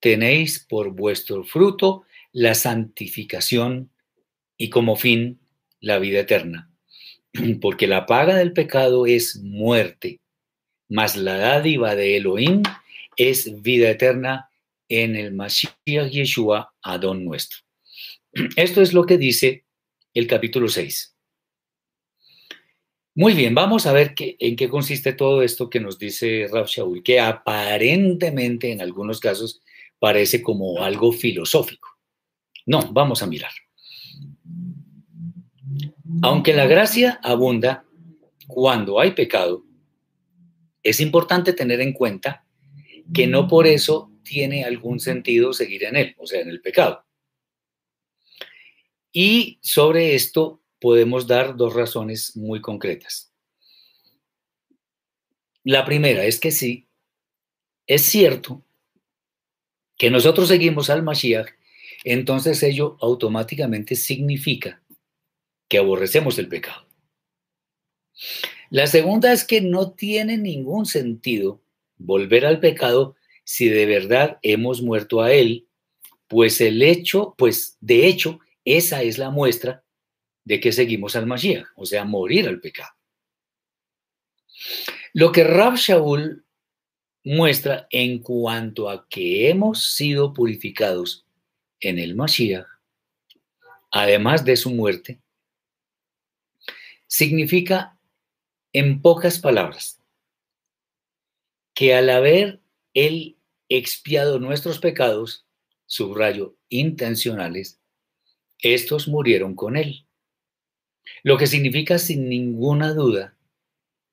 tenéis 0.00 0.58
por 0.58 0.90
vuestro 0.90 1.44
fruto 1.44 2.04
la 2.30 2.54
santificación 2.54 3.90
y 4.58 4.68
como 4.68 4.96
fin 4.96 5.40
la 5.80 5.98
vida 5.98 6.20
eterna. 6.20 6.70
Porque 7.62 7.86
la 7.86 8.04
paga 8.04 8.36
del 8.36 8.52
pecado 8.52 9.06
es 9.06 9.40
muerte, 9.42 10.20
mas 10.90 11.16
la 11.16 11.38
dádiva 11.38 11.96
de 11.96 12.18
Elohim 12.18 12.62
es 13.16 13.62
vida 13.62 13.88
eterna 13.88 14.50
en 14.90 15.16
el 15.16 15.32
Mashiach 15.32 16.10
Yeshua, 16.10 16.74
Adón 16.82 17.24
nuestro. 17.24 17.60
Esto 18.56 18.82
es 18.82 18.92
lo 18.92 19.06
que 19.06 19.16
dice 19.16 19.64
el 20.12 20.26
capítulo 20.26 20.68
6. 20.68 21.17
Muy 23.18 23.34
bien, 23.34 23.52
vamos 23.52 23.84
a 23.86 23.92
ver 23.92 24.14
qué, 24.14 24.36
en 24.38 24.54
qué 24.54 24.68
consiste 24.68 25.12
todo 25.12 25.42
esto 25.42 25.68
que 25.68 25.80
nos 25.80 25.98
dice 25.98 26.46
Rav 26.52 26.66
Shaul, 26.68 27.02
que 27.02 27.18
aparentemente 27.18 28.70
en 28.70 28.80
algunos 28.80 29.18
casos 29.18 29.60
parece 29.98 30.40
como 30.40 30.84
algo 30.84 31.10
filosófico. 31.10 31.98
No, 32.64 32.92
vamos 32.92 33.20
a 33.20 33.26
mirar. 33.26 33.50
Aunque 36.22 36.52
la 36.52 36.66
gracia 36.66 37.18
abunda 37.24 37.84
cuando 38.46 39.00
hay 39.00 39.10
pecado, 39.10 39.64
es 40.84 41.00
importante 41.00 41.52
tener 41.52 41.80
en 41.80 41.94
cuenta 41.94 42.46
que 43.12 43.26
no 43.26 43.48
por 43.48 43.66
eso 43.66 44.12
tiene 44.22 44.62
algún 44.62 45.00
sentido 45.00 45.52
seguir 45.52 45.82
en 45.86 45.96
él, 45.96 46.14
o 46.18 46.26
sea, 46.28 46.40
en 46.40 46.50
el 46.50 46.60
pecado. 46.60 47.04
Y 49.10 49.58
sobre 49.60 50.14
esto 50.14 50.57
podemos 50.80 51.26
dar 51.26 51.56
dos 51.56 51.74
razones 51.74 52.36
muy 52.36 52.60
concretas. 52.60 53.32
La 55.64 55.84
primera 55.84 56.24
es 56.24 56.40
que 56.40 56.50
sí, 56.50 56.88
es 57.86 58.02
cierto 58.02 58.62
que 59.96 60.10
nosotros 60.10 60.48
seguimos 60.48 60.90
al 60.90 61.02
Mashiach, 61.02 61.48
entonces 62.04 62.62
ello 62.62 62.96
automáticamente 63.00 63.96
significa 63.96 64.82
que 65.68 65.78
aborrecemos 65.78 66.38
el 66.38 66.48
pecado. 66.48 66.86
La 68.70 68.86
segunda 68.86 69.32
es 69.32 69.44
que 69.44 69.60
no 69.60 69.92
tiene 69.92 70.38
ningún 70.38 70.86
sentido 70.86 71.60
volver 71.96 72.46
al 72.46 72.60
pecado 72.60 73.16
si 73.44 73.68
de 73.68 73.86
verdad 73.86 74.38
hemos 74.42 74.82
muerto 74.82 75.22
a 75.22 75.32
él, 75.32 75.66
pues 76.28 76.60
el 76.60 76.82
hecho, 76.82 77.34
pues 77.38 77.78
de 77.80 78.06
hecho, 78.06 78.40
esa 78.64 79.02
es 79.02 79.18
la 79.18 79.30
muestra 79.30 79.84
de 80.48 80.60
que 80.60 80.72
seguimos 80.72 81.14
al 81.14 81.26
Mashiach, 81.26 81.66
o 81.76 81.84
sea, 81.84 82.06
morir 82.06 82.48
al 82.48 82.58
pecado. 82.58 82.94
Lo 85.12 85.30
que 85.30 85.44
Rab 85.44 85.76
Shaul 85.76 86.46
muestra 87.22 87.86
en 87.90 88.20
cuanto 88.20 88.88
a 88.88 89.06
que 89.10 89.50
hemos 89.50 89.92
sido 89.94 90.32
purificados 90.32 91.26
en 91.80 91.98
el 91.98 92.14
Mashiach, 92.14 92.66
además 93.90 94.46
de 94.46 94.56
su 94.56 94.70
muerte, 94.70 95.20
significa, 97.06 97.98
en 98.72 99.02
pocas 99.02 99.38
palabras, 99.38 100.00
que 101.74 101.94
al 101.94 102.08
haber 102.08 102.62
él 102.94 103.36
expiado 103.68 104.38
nuestros 104.38 104.78
pecados, 104.78 105.46
subrayo 105.84 106.56
intencionales, 106.70 107.82
estos 108.60 109.08
murieron 109.08 109.54
con 109.54 109.76
él. 109.76 110.07
Lo 111.22 111.36
que 111.36 111.46
significa 111.46 111.98
sin 111.98 112.28
ninguna 112.28 112.92
duda 112.94 113.34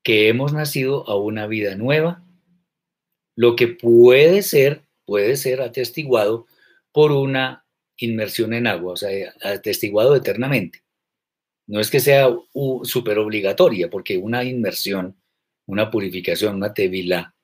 que 0.02 0.28
hemos 0.28 0.52
nacido 0.52 1.08
a 1.08 1.16
una 1.16 1.46
vida 1.46 1.74
nueva, 1.74 2.22
lo 3.34 3.56
que 3.56 3.66
puede 3.66 4.42
ser, 4.42 4.82
puede 5.04 5.36
ser 5.36 5.60
atestiguado 5.60 6.46
por 6.92 7.12
una 7.12 7.64
inmersión 7.96 8.54
en 8.54 8.66
agua, 8.66 8.92
o 8.92 8.96
sea, 8.96 9.34
atestiguado 9.42 10.14
eternamente. 10.14 10.82
No 11.66 11.80
es 11.80 11.90
que 11.90 12.00
sea 12.00 12.28
súper 12.84 13.18
obligatoria, 13.18 13.90
porque 13.90 14.16
una 14.16 14.44
inmersión, 14.44 15.16
una 15.66 15.90
purificación, 15.90 16.54
una 16.54 16.72
tevila, 16.72 17.34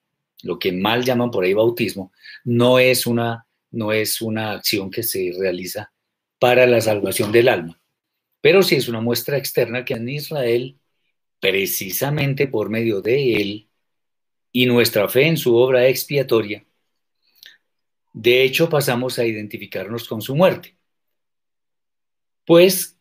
lo 0.42 0.58
que 0.58 0.70
mal 0.70 1.04
llaman 1.04 1.30
por 1.30 1.44
ahí 1.44 1.54
bautismo, 1.54 2.12
no 2.44 2.78
es 2.78 3.06
una, 3.06 3.46
no 3.72 3.92
es 3.92 4.22
una 4.22 4.52
acción 4.52 4.90
que 4.90 5.02
se 5.02 5.32
realiza 5.36 5.92
para 6.38 6.66
la 6.66 6.80
salvación 6.80 7.32
del 7.32 7.48
alma 7.48 7.81
pero 8.42 8.62
sí 8.62 8.74
es 8.74 8.88
una 8.88 9.00
muestra 9.00 9.38
externa 9.38 9.85
que 9.87 9.94
en 9.94 10.09
Israel, 10.09 10.78
precisamente 11.40 12.48
por 12.48 12.68
medio 12.68 13.00
de 13.00 13.37
él 13.40 13.70
y 14.52 14.66
nuestra 14.66 15.09
fe 15.09 15.28
en 15.28 15.38
su 15.38 15.57
obra 15.57 15.87
expiatoria, 15.88 16.66
de 18.12 18.42
hecho 18.42 18.68
pasamos 18.68 19.18
a 19.18 19.24
identificarnos 19.24 20.07
con 20.09 20.20
su 20.20 20.37
muerte. 20.37 20.76
Pues 22.44 22.98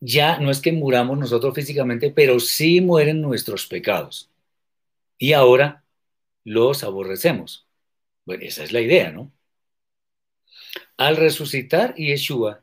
ya 0.00 0.38
no 0.38 0.50
es 0.50 0.60
que 0.60 0.72
muramos 0.72 1.18
nosotros 1.18 1.54
físicamente, 1.54 2.10
pero 2.10 2.40
sí 2.40 2.80
mueren 2.80 3.20
nuestros 3.20 3.66
pecados. 3.66 4.30
Y 5.18 5.32
ahora 5.32 5.84
los 6.44 6.84
aborrecemos. 6.84 7.68
Bueno, 8.24 8.44
esa 8.44 8.62
es 8.62 8.72
la 8.72 8.80
idea, 8.80 9.10
¿no? 9.10 9.32
Al 10.96 11.16
resucitar 11.16 11.94
Yeshua, 11.96 12.62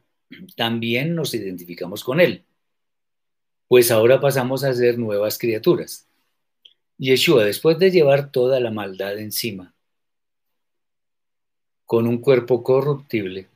también 0.55 1.15
nos 1.15 1.33
identificamos 1.33 2.03
con 2.03 2.19
Él, 2.19 2.43
pues 3.67 3.91
ahora 3.91 4.19
pasamos 4.19 4.63
a 4.63 4.73
ser 4.73 4.97
nuevas 4.97 5.37
criaturas. 5.37 6.07
Yeshua, 6.97 7.43
después 7.43 7.77
de 7.79 7.91
llevar 7.91 8.31
toda 8.31 8.59
la 8.59 8.71
maldad 8.71 9.17
encima, 9.19 9.73
con 11.85 12.07
un 12.07 12.19
cuerpo 12.19 12.63
corruptible, 12.63 13.47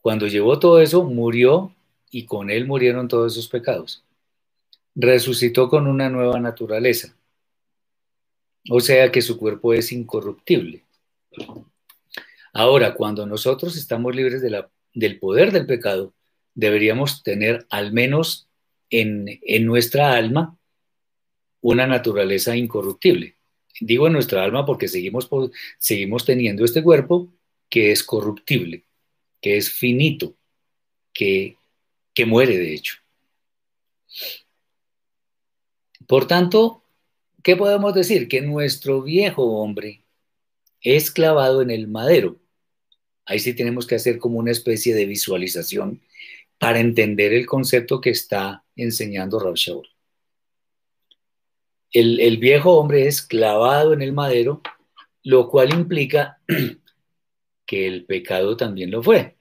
cuando 0.00 0.26
llevó 0.26 0.58
todo 0.58 0.80
eso, 0.80 1.04
murió 1.04 1.74
y 2.10 2.24
con 2.24 2.50
él 2.50 2.66
murieron 2.66 3.08
todos 3.08 3.32
esos 3.32 3.48
pecados. 3.48 4.02
Resucitó 4.94 5.68
con 5.68 5.86
una 5.86 6.08
nueva 6.08 6.40
naturaleza. 6.40 7.14
O 8.70 8.80
sea 8.80 9.10
que 9.10 9.22
su 9.22 9.38
cuerpo 9.38 9.74
es 9.74 9.92
incorruptible. 9.92 10.82
Ahora, 12.58 12.94
cuando 12.94 13.24
nosotros 13.24 13.76
estamos 13.76 14.16
libres 14.16 14.42
del 14.42 15.18
poder 15.20 15.52
del 15.52 15.64
pecado, 15.64 16.12
deberíamos 16.56 17.22
tener 17.22 17.64
al 17.70 17.92
menos 17.92 18.48
en, 18.90 19.38
nuestra 19.64 20.14
alma 20.14 20.58
una 21.60 21.86
naturaleza 21.86 22.56
incorruptible. 22.56 23.36
Digo 23.80 24.08
en 24.08 24.14
nuestra 24.14 24.42
alma 24.42 24.66
porque 24.66 24.88
seguimos, 24.88 25.30
teniendo 26.26 26.64
este 26.64 26.82
cuerpo 26.82 27.32
que 27.68 27.92
es 27.92 28.02
corruptible, 28.02 28.82
que 29.40 29.56
es 29.56 29.70
finito, 29.70 30.34
que 31.12 31.56
muere 32.26 32.58
de 32.58 32.74
hecho. 32.74 32.96
Por 36.08 36.26
tanto, 36.26 36.82
¿qué 37.44 37.54
podemos 37.54 37.94
decir? 37.94 38.26
Que 38.26 38.40
nuestro 38.40 39.00
viejo 39.02 39.44
hombre 39.62 40.02
es 40.80 41.12
clavado 41.12 41.62
en 41.62 41.70
el 41.70 41.86
madero. 41.86 42.40
Ahí 43.28 43.38
sí 43.38 43.52
tenemos 43.52 43.86
que 43.86 43.94
hacer 43.94 44.18
como 44.18 44.38
una 44.38 44.50
especie 44.50 44.94
de 44.94 45.04
visualización 45.04 46.00
para 46.58 46.80
entender 46.80 47.34
el 47.34 47.44
concepto 47.44 48.00
que 48.00 48.08
está 48.08 48.64
enseñando 48.74 49.38
Rav 49.38 49.54
Shaul. 49.54 49.86
El, 51.92 52.20
el, 52.20 52.38
viejo 52.38 52.78
hombre 52.78 53.06
es 53.06 53.20
clavado 53.20 53.92
en 53.92 54.00
el 54.00 54.12
madero, 54.12 54.62
lo 55.24 55.50
cual 55.50 55.74
implica 55.74 56.40
que 57.66 57.86
el 57.86 58.06
pecado 58.06 58.56
también 58.56 58.90
lo 58.90 59.02
fue. 59.02 59.36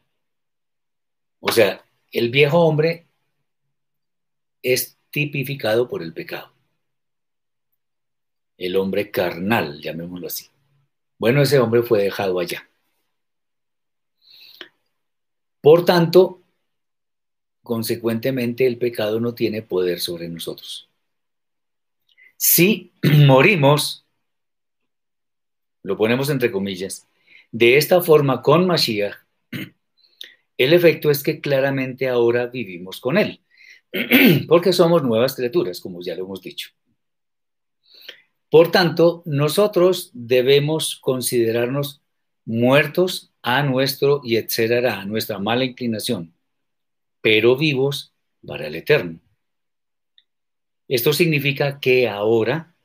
O 1.39 1.51
sea, 1.53 1.85
el 2.11 2.29
viejo 2.29 2.59
hombre 2.59 3.07
es 4.61 4.97
tipificado 5.11 5.87
por 5.87 6.03
el 6.03 6.13
pecado. 6.13 6.51
El 8.57 8.75
hombre 8.75 9.11
carnal, 9.11 9.79
llamémoslo 9.81 10.27
así. 10.27 10.47
Bueno, 11.17 11.41
ese 11.41 11.59
hombre 11.59 11.83
fue 11.83 12.03
dejado 12.03 12.39
allá. 12.39 12.66
Por 15.67 15.83
tanto, 15.83 16.43
consecuentemente 17.61 18.65
el 18.65 18.77
pecado 18.77 19.19
no 19.19 19.33
tiene 19.33 19.61
poder 19.61 19.99
sobre 19.99 20.29
nosotros. 20.29 20.89
Si 22.37 22.93
morimos, 23.03 24.05
lo 25.83 25.97
ponemos 25.97 26.29
entre 26.29 26.53
comillas, 26.53 27.05
de 27.51 27.75
esta 27.75 28.01
forma 28.01 28.41
con 28.41 28.65
Mashiach, 28.65 29.17
el 30.57 30.71
efecto 30.71 31.11
es 31.11 31.21
que 31.21 31.41
claramente 31.41 32.07
ahora 32.07 32.45
vivimos 32.45 33.01
con 33.01 33.17
Él, 33.17 33.41
porque 34.47 34.71
somos 34.71 35.03
nuevas 35.03 35.35
criaturas, 35.35 35.81
como 35.81 36.01
ya 36.01 36.15
lo 36.15 36.23
hemos 36.23 36.41
dicho. 36.41 36.69
Por 38.49 38.71
tanto, 38.71 39.21
nosotros 39.25 40.11
debemos 40.13 40.95
considerarnos 41.01 42.01
muertos 42.45 43.33
a 43.49 43.63
nuestro 43.63 44.19
y 44.25 44.35
etcétera, 44.35 44.99
a 44.99 45.05
nuestra 45.05 45.39
mala 45.39 45.63
inclinación, 45.63 46.33
pero 47.21 47.55
vivos 47.55 48.11
para 48.45 48.67
el 48.67 48.75
eterno. 48.75 49.21
Esto 50.89 51.13
significa 51.13 51.79
que 51.79 52.09
ahora 52.09 52.75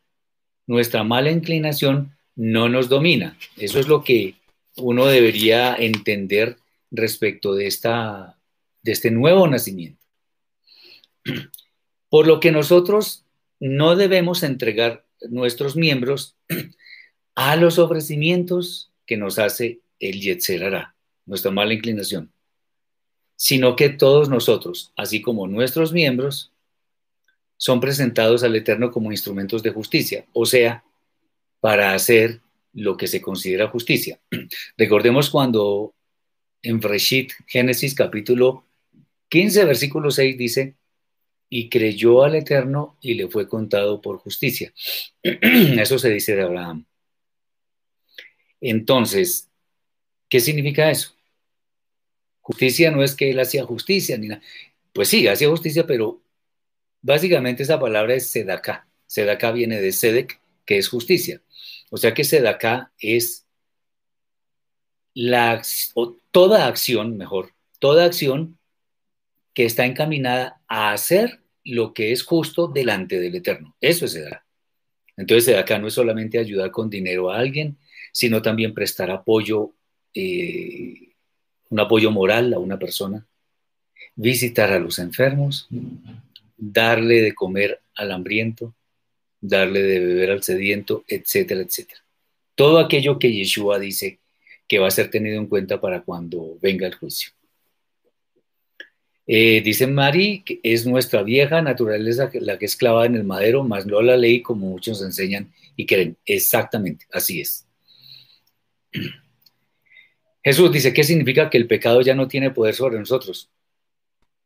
nuestra 0.69 1.03
mala 1.03 1.33
inclinación 1.33 2.17
no 2.37 2.69
nos 2.69 2.89
domina. 2.89 3.37
Eso 3.57 3.81
es 3.81 3.89
lo 3.89 4.05
que 4.05 4.37
uno 4.77 5.07
debería 5.07 5.75
entender 5.75 6.59
respecto 6.93 7.57
de, 7.57 7.67
esta, 7.67 8.39
de 8.83 8.93
este 8.93 9.11
nuevo 9.11 9.49
nacimiento. 9.49 10.07
Por 12.09 12.29
lo 12.29 12.39
que 12.39 12.53
nosotros 12.53 13.25
no 13.59 13.97
debemos 13.97 14.45
entregar 14.45 15.05
nuestros 15.29 15.75
miembros 15.75 16.37
a 17.35 17.57
los 17.57 17.81
ofrecimientos 17.81 18.93
que 19.07 19.17
nos 19.17 19.41
hace 19.41 19.82
el 20.03 20.21
Yetzerara, 20.21 20.95
nuestra 21.25 21.51
mala 21.51 21.73
inclinación, 21.73 22.33
sino 23.37 23.77
que 23.77 23.89
todos 23.89 24.29
nosotros, 24.29 24.93
así 24.97 25.23
como 25.23 25.47
nuestros 25.47 25.93
miembros, 25.93 26.53
son 27.57 27.81
presentados 27.81 28.43
al 28.43 28.57
Eterno 28.57 28.91
como 28.91 29.13
instrumentos 29.13 29.63
de 29.63 29.71
justicia, 29.71 30.27
o 30.33 30.45
sea, 30.45 30.85
para 31.61 31.95
hacer 31.95 32.41
lo 32.73 32.97
que 32.97 33.07
se 33.07 33.23
considera 33.23 33.69
justicia. 33.69 34.21
Recordemos 34.77 35.31
cuando 35.31 35.95
en 36.63 36.81
Breshit, 36.81 37.33
Génesis 37.47 37.95
capítulo 37.95 38.65
15, 39.29 39.65
versículo 39.65 40.11
6 40.11 40.37
dice, 40.37 40.75
y 41.49 41.69
creyó 41.69 42.25
al 42.25 42.35
Eterno 42.35 42.97
y 43.01 43.15
le 43.15 43.29
fue 43.29 43.47
contado 43.47 44.01
por 44.01 44.19
justicia. 44.19 44.73
Eso 45.23 45.99
se 45.99 46.11
dice 46.11 46.35
de 46.35 46.43
Abraham. 46.43 46.87
Entonces, 48.61 49.52
¿qué 50.33 50.41
significa 50.41 50.91
eso? 50.91 51.11
Justicia 52.41 52.91
no 52.91 53.03
es 53.03 53.15
que 53.15 53.31
él 53.31 53.39
hacía 53.39 53.65
justicia, 53.65 54.17
ni 54.17 54.29
nada. 54.29 54.41
Pues 54.95 55.09
sí, 55.09 55.29
hacía 55.29 55.51
justicia, 55.51 55.87
pero 55.87 56.23
básicamente 57.03 57.65
esa 57.65 57.79
palabra 57.79 58.15
es 58.15 58.31
sedaká. 58.31 58.89
Sedaká 59.07 59.53
viene 59.53 59.79
de 59.79 59.93
sedek, 59.93 60.41
que 60.65 60.79
es 60.79 60.89
justicia. 60.89 61.43
O 61.91 61.99
sea 61.99 62.15
que 62.15 62.25
sedaká 62.25 62.93
es 62.99 63.47
la, 65.13 65.61
toda 66.31 66.67
acción, 66.67 67.19
mejor, 67.19 67.53
toda 67.79 68.07
acción 68.07 68.59
que 69.53 69.67
está 69.67 69.85
encaminada 69.85 70.63
a 70.67 70.95
hacer 70.95 71.43
lo 71.63 71.93
que 71.93 72.11
es 72.11 72.23
justo 72.23 72.69
delante 72.69 73.21
del 73.21 73.35
Eterno. 73.35 73.77
Eso 73.83 74.07
es 74.07 74.13
Sedaká. 74.13 74.47
Entonces, 75.19 75.55
acá 75.59 75.79
no 75.79 75.89
es 75.89 75.93
solamente 75.95 76.39
ayudar 76.39 76.71
con 76.71 76.89
dinero 76.89 77.31
a 77.31 77.37
alguien, 77.39 77.77
sino 78.13 78.41
también 78.41 78.73
prestar 78.73 79.11
apoyo, 79.11 79.75
eh, 80.15 81.15
un 81.71 81.81
apoyo 81.81 82.11
moral 82.11 82.53
a 82.53 82.59
una 82.59 82.79
persona, 82.79 83.27
visitar 84.15 84.73
a 84.73 84.79
los 84.79 84.99
enfermos, 84.99 85.69
darle 86.57 87.23
de 87.23 87.35
comer 87.35 87.81
al 87.95 88.13
hambriento, 88.13 88.75
darle 89.41 89.83
de 89.83 89.99
beber 89.99 90.31
al 90.31 90.43
sediento, 90.43 91.05
etcétera, 91.09 91.63
etcétera. 91.63 92.01
Todo 92.55 92.79
aquello 92.79 93.19
que 93.19 93.33
Yeshua 93.33 93.79
dice 93.79 94.19
que 94.69 94.79
va 94.79 94.89
a 94.89 94.93
ser 94.93 95.11
tenido 95.11 95.39
en 95.39 95.47
cuenta 95.47 95.81
para 95.81 96.03
cuando 96.03 96.57
venga 96.61 96.87
el 96.87 96.95
juicio. 96.95 97.33
Eh, 99.27 99.63
dice 99.65 99.87
Mari 99.87 100.43
que 100.45 100.61
es 100.63 100.85
nuestra 100.85 101.23
vieja 101.23 101.63
naturaleza 101.63 102.29
la 102.35 102.59
que 102.59 102.67
es 102.67 102.77
clavada 102.77 103.07
en 103.07 103.15
el 103.15 103.25
madero, 103.25 103.63
más 103.63 103.87
no 103.87 104.03
la 104.03 104.17
ley 104.17 104.43
como 104.43 104.67
muchos 104.67 105.03
enseñan 105.03 105.53
y 105.77 105.87
creen. 105.87 106.17
Exactamente, 106.27 107.07
así 107.13 107.41
es. 107.41 107.67
Jesús 110.45 110.73
dice, 110.73 110.93
¿qué 110.93 111.05
significa 111.05 111.49
que 111.51 111.59
el 111.59 111.69
pecado 111.69 112.01
ya 112.01 112.15
no 112.15 112.29
tiene 112.29 112.51
poder 112.51 112.75
sobre 112.75 112.99
nosotros? 112.99 113.51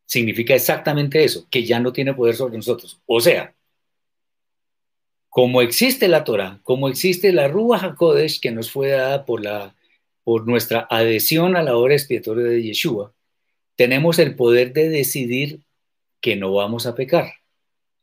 Significa 0.05 0.55
exactamente 0.55 1.25
eso, 1.25 1.47
que 1.51 1.65
ya 1.65 1.81
no 1.81 1.93
tiene 1.93 2.15
poder 2.15 2.37
sobre 2.37 2.57
nosotros. 2.57 3.01
O 3.07 3.21
sea, 3.21 3.55
como 5.29 5.63
existe 5.63 6.09
la 6.09 6.25
Torah, 6.25 6.61
como 6.63 6.89
existe 6.89 7.33
la 7.33 7.49
Ruach 7.49 7.83
HaKodesh 7.83 8.41
que 8.41 8.53
nos 8.53 8.71
fue 8.71 8.89
dada 8.89 9.25
por, 9.25 9.43
la, 9.43 9.75
por 10.23 10.47
nuestra 10.47 10.87
adhesión 10.91 11.57
a 11.57 11.63
la 11.63 11.77
obra 11.77 11.95
expiatoria 11.95 12.45
de 12.45 12.63
Yeshua, 12.63 13.15
tenemos 13.75 14.19
el 14.19 14.37
poder 14.37 14.73
de 14.73 14.89
decidir 14.89 15.61
que 16.21 16.37
no 16.37 16.53
vamos 16.53 16.87
a 16.87 16.95
pecar. 16.95 17.33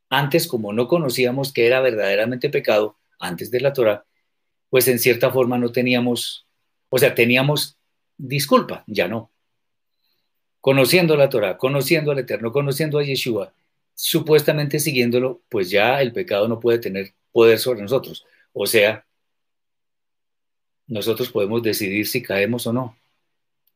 Antes, 0.08 0.46
como 0.46 0.72
no 0.72 0.86
conocíamos 0.88 1.52
que 1.52 1.66
era 1.66 1.80
verdaderamente 1.80 2.50
pecado, 2.50 2.98
antes 3.18 3.50
de 3.50 3.60
la 3.60 3.72
Torah, 3.72 4.04
pues 4.68 4.86
en 4.88 4.98
cierta 4.98 5.30
forma 5.30 5.58
no 5.58 5.72
teníamos, 5.72 6.46
o 6.88 6.98
sea, 6.98 7.14
teníamos 7.14 7.78
disculpa, 8.16 8.84
ya 8.86 9.08
no. 9.08 9.30
Conociendo 10.60 11.16
la 11.16 11.28
Torah, 11.28 11.58
conociendo 11.58 12.10
al 12.12 12.18
Eterno, 12.18 12.52
conociendo 12.52 12.98
a 12.98 13.04
Yeshua, 13.04 13.52
supuestamente 13.94 14.80
siguiéndolo, 14.80 15.42
pues 15.48 15.70
ya 15.70 16.00
el 16.00 16.12
pecado 16.12 16.48
no 16.48 16.60
puede 16.60 16.78
tener 16.78 17.14
poder 17.32 17.58
sobre 17.58 17.82
nosotros. 17.82 18.24
O 18.52 18.66
sea, 18.66 19.04
nosotros 20.86 21.30
podemos 21.30 21.62
decidir 21.62 22.06
si 22.06 22.22
caemos 22.22 22.66
o 22.66 22.72
no 22.72 22.96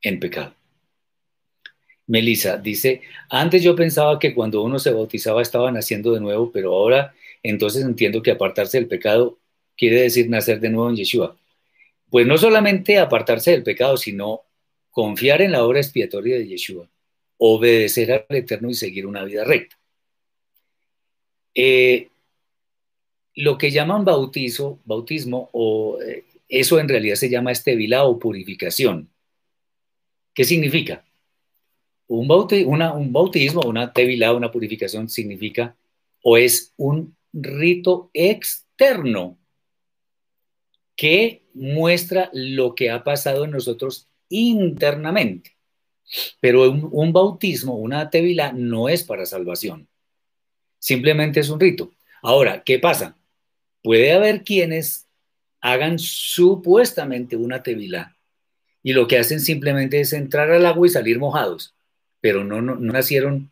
en 0.02 0.20
pecado. 0.20 0.54
Melissa 2.06 2.56
dice, 2.56 3.02
antes 3.28 3.62
yo 3.62 3.76
pensaba 3.76 4.18
que 4.18 4.34
cuando 4.34 4.62
uno 4.62 4.78
se 4.78 4.90
bautizaba 4.90 5.42
estaba 5.42 5.70
naciendo 5.70 6.12
de 6.12 6.20
nuevo, 6.20 6.50
pero 6.50 6.74
ahora 6.74 7.14
entonces 7.42 7.84
entiendo 7.84 8.22
que 8.22 8.30
apartarse 8.30 8.78
del 8.78 8.88
pecado 8.88 9.38
quiere 9.76 10.02
decir 10.02 10.28
nacer 10.28 10.58
de 10.60 10.70
nuevo 10.70 10.90
en 10.90 10.96
Yeshua. 10.96 11.37
Pues 12.10 12.26
no 12.26 12.38
solamente 12.38 12.98
apartarse 12.98 13.50
del 13.50 13.62
pecado, 13.62 13.96
sino 13.96 14.42
confiar 14.90 15.42
en 15.42 15.52
la 15.52 15.64
obra 15.64 15.80
expiatoria 15.80 16.36
de 16.36 16.46
Yeshua, 16.46 16.88
obedecer 17.36 18.12
al 18.12 18.36
Eterno 18.36 18.70
y 18.70 18.74
seguir 18.74 19.06
una 19.06 19.24
vida 19.24 19.44
recta. 19.44 19.78
Eh, 21.54 22.08
lo 23.34 23.58
que 23.58 23.70
llaman 23.70 24.04
bautizo, 24.04 24.78
bautismo, 24.84 25.48
o 25.52 26.00
eh, 26.00 26.24
eso 26.48 26.78
en 26.80 26.88
realidad 26.88 27.16
se 27.16 27.28
llama 27.28 27.52
estevila 27.52 28.04
o 28.04 28.18
purificación. 28.18 29.08
¿Qué 30.34 30.44
significa? 30.44 31.04
Un, 32.06 32.26
bautismo, 32.26 33.60
una 33.62 33.92
tevilá, 33.92 34.32
una 34.32 34.50
purificación 34.50 35.08
significa 35.08 35.76
o 36.22 36.36
es 36.36 36.72
un 36.76 37.16
rito 37.32 38.10
externo 38.14 39.38
que 40.96 41.42
muestra 41.58 42.30
lo 42.32 42.74
que 42.74 42.90
ha 42.90 43.04
pasado 43.04 43.44
en 43.44 43.52
nosotros 43.52 44.06
internamente. 44.28 45.56
Pero 46.40 46.70
un, 46.70 47.12
bautismo, 47.12 47.76
una 47.76 48.08
tevilá, 48.08 48.52
no 48.52 48.88
es 48.88 49.04
para 49.04 49.26
salvación. 49.26 49.88
Simplemente 50.78 51.40
es 51.40 51.50
un 51.50 51.60
rito. 51.60 51.92
Ahora, 52.22 52.62
¿qué 52.64 52.78
pasa? 52.78 53.16
Puede 53.82 54.12
haber 54.12 54.44
quienes 54.44 55.06
hagan 55.60 55.98
supuestamente 55.98 57.36
una 57.36 57.62
tevilá 57.62 58.16
y 58.82 58.92
lo 58.92 59.06
que 59.06 59.18
hacen 59.18 59.40
simplemente 59.40 60.00
es 60.00 60.12
entrar 60.12 60.50
al 60.50 60.64
agua 60.64 60.86
y 60.86 60.90
salir 60.90 61.18
mojados 61.18 61.74
pero 62.20 62.44
no, 62.44 62.60
no, 62.60 62.76
nacieron 62.76 63.50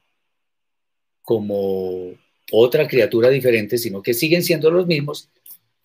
como 1.22 2.12
otra 2.52 2.86
criatura 2.86 3.28
diferente, 3.28 3.78
sino 3.78 4.02
que 4.02 4.14
siguen 4.14 4.42
siendo 4.42 4.70
los 4.70 4.86
mismos, 4.86 5.28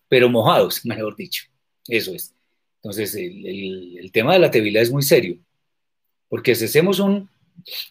pero 0.07 0.29
mojados, 0.29 0.85
mejor 0.85 1.15
dicho. 1.15 1.45
Eso 1.87 2.13
es. 2.13 2.33
Entonces, 2.77 3.15
el, 3.15 4.09
tema 4.11 4.33
de 4.33 4.39
la 4.39 4.51
tevila 4.51 4.81
es 4.81 4.91
muy 4.91 5.03
serio, 5.03 5.37
porque 6.29 6.55
si 6.55 6.65
hacemos 6.65 6.99
un, 6.99 7.29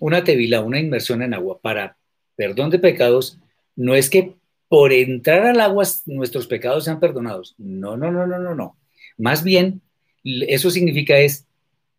una 0.01 0.25
tevila, 0.25 0.63
una 0.63 0.81
inmersión 0.81 1.23
en 1.23 1.35
agua 1.35 1.61
para 1.61 1.97
perdón 2.37 2.71
de 2.71 2.79
pecados, 2.79 3.39
no 3.77 3.95
es 3.95 4.11
que 4.11 4.35
por 4.69 4.93
entrar 4.93 5.47
al 5.47 5.61
agua 5.61 5.85
nuestros 6.07 6.47
pecados 6.47 6.85
sean 6.85 7.01
perdonados. 7.01 7.55
No, 7.59 7.97
no, 7.97 8.11
no, 8.11 8.27
no, 8.27 8.39
no, 8.39 8.55
no. 8.55 8.77
Más 9.17 9.45
bien, 9.45 9.81
eso 10.25 10.71
significa 10.71 11.19
es 11.19 11.47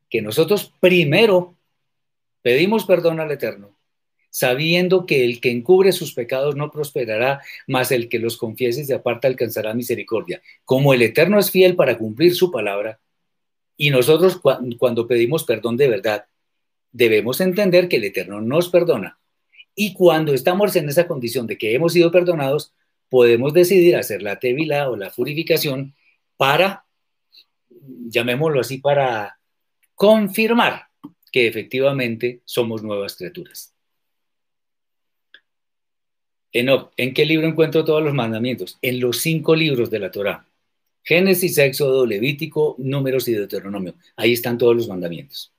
que 0.10 0.22
nosotros 0.22 0.74
primero 0.80 1.56
Pedimos 2.42 2.86
perdón 2.86 3.20
al 3.20 3.32
Eterno, 3.32 3.76
sabiendo 4.32 5.05
que 5.05 5.23
el 5.25 5.39
que 5.41 5.51
encubre 5.51 5.91
sus 5.91 6.13
pecados 6.13 6.55
no 6.55 6.71
prosperará, 6.71 7.41
mas 7.67 7.91
el 7.91 8.09
que 8.09 8.17
los 8.17 8.38
confiese 8.38 8.82
y 8.82 8.86
se 8.86 8.95
aparta 8.95 9.27
alcanzará 9.27 9.73
misericordia. 9.75 10.41
Como 10.65 10.93
el 10.93 11.03
Eterno 11.03 11.38
es 11.38 11.51
fiel 11.51 11.75
para 11.75 11.97
cumplir 11.97 12.34
su 12.34 12.49
palabra, 12.49 12.99
y 13.77 13.89
nosotros 13.89 14.39
cuando 14.77 15.07
pedimos 15.07 15.43
perdón 15.43 15.75
de 15.75 15.89
verdad, 15.89 16.25
debemos 16.91 17.41
entender 17.41 17.88
que 17.88 17.97
el 17.97 18.05
Eterno 18.05 18.41
nos 18.41 18.69
perdona. 18.69 19.19
Y 19.75 19.93
cuando 19.93 20.34
estamos 20.34 20.75
en 20.75 20.88
esa 20.89 21.07
condición 21.07 21.45
de 21.45 21.57
que 21.57 21.75
hemos 21.75 21.93
sido 21.93 22.11
perdonados, 22.11 22.73
podemos 23.09 23.53
decidir 23.53 23.97
hacer 23.97 24.21
la 24.21 24.39
tevila 24.39 24.89
o 24.89 24.95
la 24.95 25.09
purificación 25.09 25.93
para, 26.38 26.86
llamémoslo 27.69 28.61
así, 28.61 28.77
para 28.77 29.39
confirmar 29.95 30.88
que 31.32 31.47
efectivamente 31.47 32.41
somos 32.45 32.84
nuevas 32.84 33.15
criaturas. 33.15 33.73
¿En 36.54 37.14
qué 37.14 37.26
libro 37.26 37.47
encuentro 37.47 37.86
todos 37.86 38.04
los 38.04 38.14
mandamientos? 38.14 38.78
En 38.82 38.99
los 38.99 39.18
cinco 39.18 39.56
libros 39.56 39.89
de 39.89 39.99
la 39.99 40.12
Torá. 40.12 40.45
Génesis, 41.04 41.58
Éxodo, 41.58 42.06
Levítico, 42.06 42.76
Números 42.78 43.28
y 43.28 43.34
Deuteronomio. 43.34 43.95
Ahí 44.16 44.34
están 44.34 44.58
todos 44.58 44.76
los 44.76 44.88
mandamientos. 44.88 45.52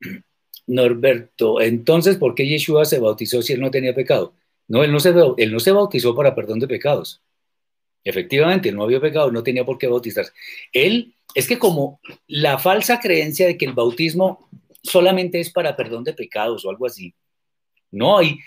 Norberto, 0.66 1.60
entonces, 1.60 2.16
¿por 2.16 2.34
qué 2.34 2.46
Yeshua 2.46 2.84
se 2.84 2.98
bautizó 2.98 3.42
si 3.42 3.52
él 3.52 3.60
no 3.60 3.70
tenía 3.70 3.94
pecado? 3.94 4.34
No, 4.68 4.82
él 4.84 4.92
no 4.92 5.00
se, 5.00 5.12
él 5.38 5.52
no 5.52 5.60
se 5.60 5.72
bautizó 5.72 6.14
para 6.14 6.34
perdón 6.34 6.60
de 6.60 6.68
pecados. 6.68 7.20
Efectivamente, 8.04 8.68
él 8.68 8.76
no 8.76 8.84
había 8.84 9.00
pecado, 9.00 9.30
no 9.30 9.42
tenía 9.42 9.64
por 9.64 9.78
qué 9.78 9.86
bautizarse. 9.86 10.32
Él, 10.72 11.14
es 11.34 11.46
que 11.46 11.58
como 11.58 12.00
la 12.26 12.58
falsa 12.58 12.98
creencia 13.00 13.46
de 13.46 13.56
que 13.56 13.66
el 13.66 13.74
bautismo 13.74 14.48
solamente 14.82 15.40
es 15.40 15.50
para 15.50 15.76
perdón 15.76 16.04
de 16.04 16.14
pecados 16.14 16.64
o 16.64 16.70
algo 16.70 16.86
así. 16.86 17.14
No, 17.90 18.18
hay 18.18 18.38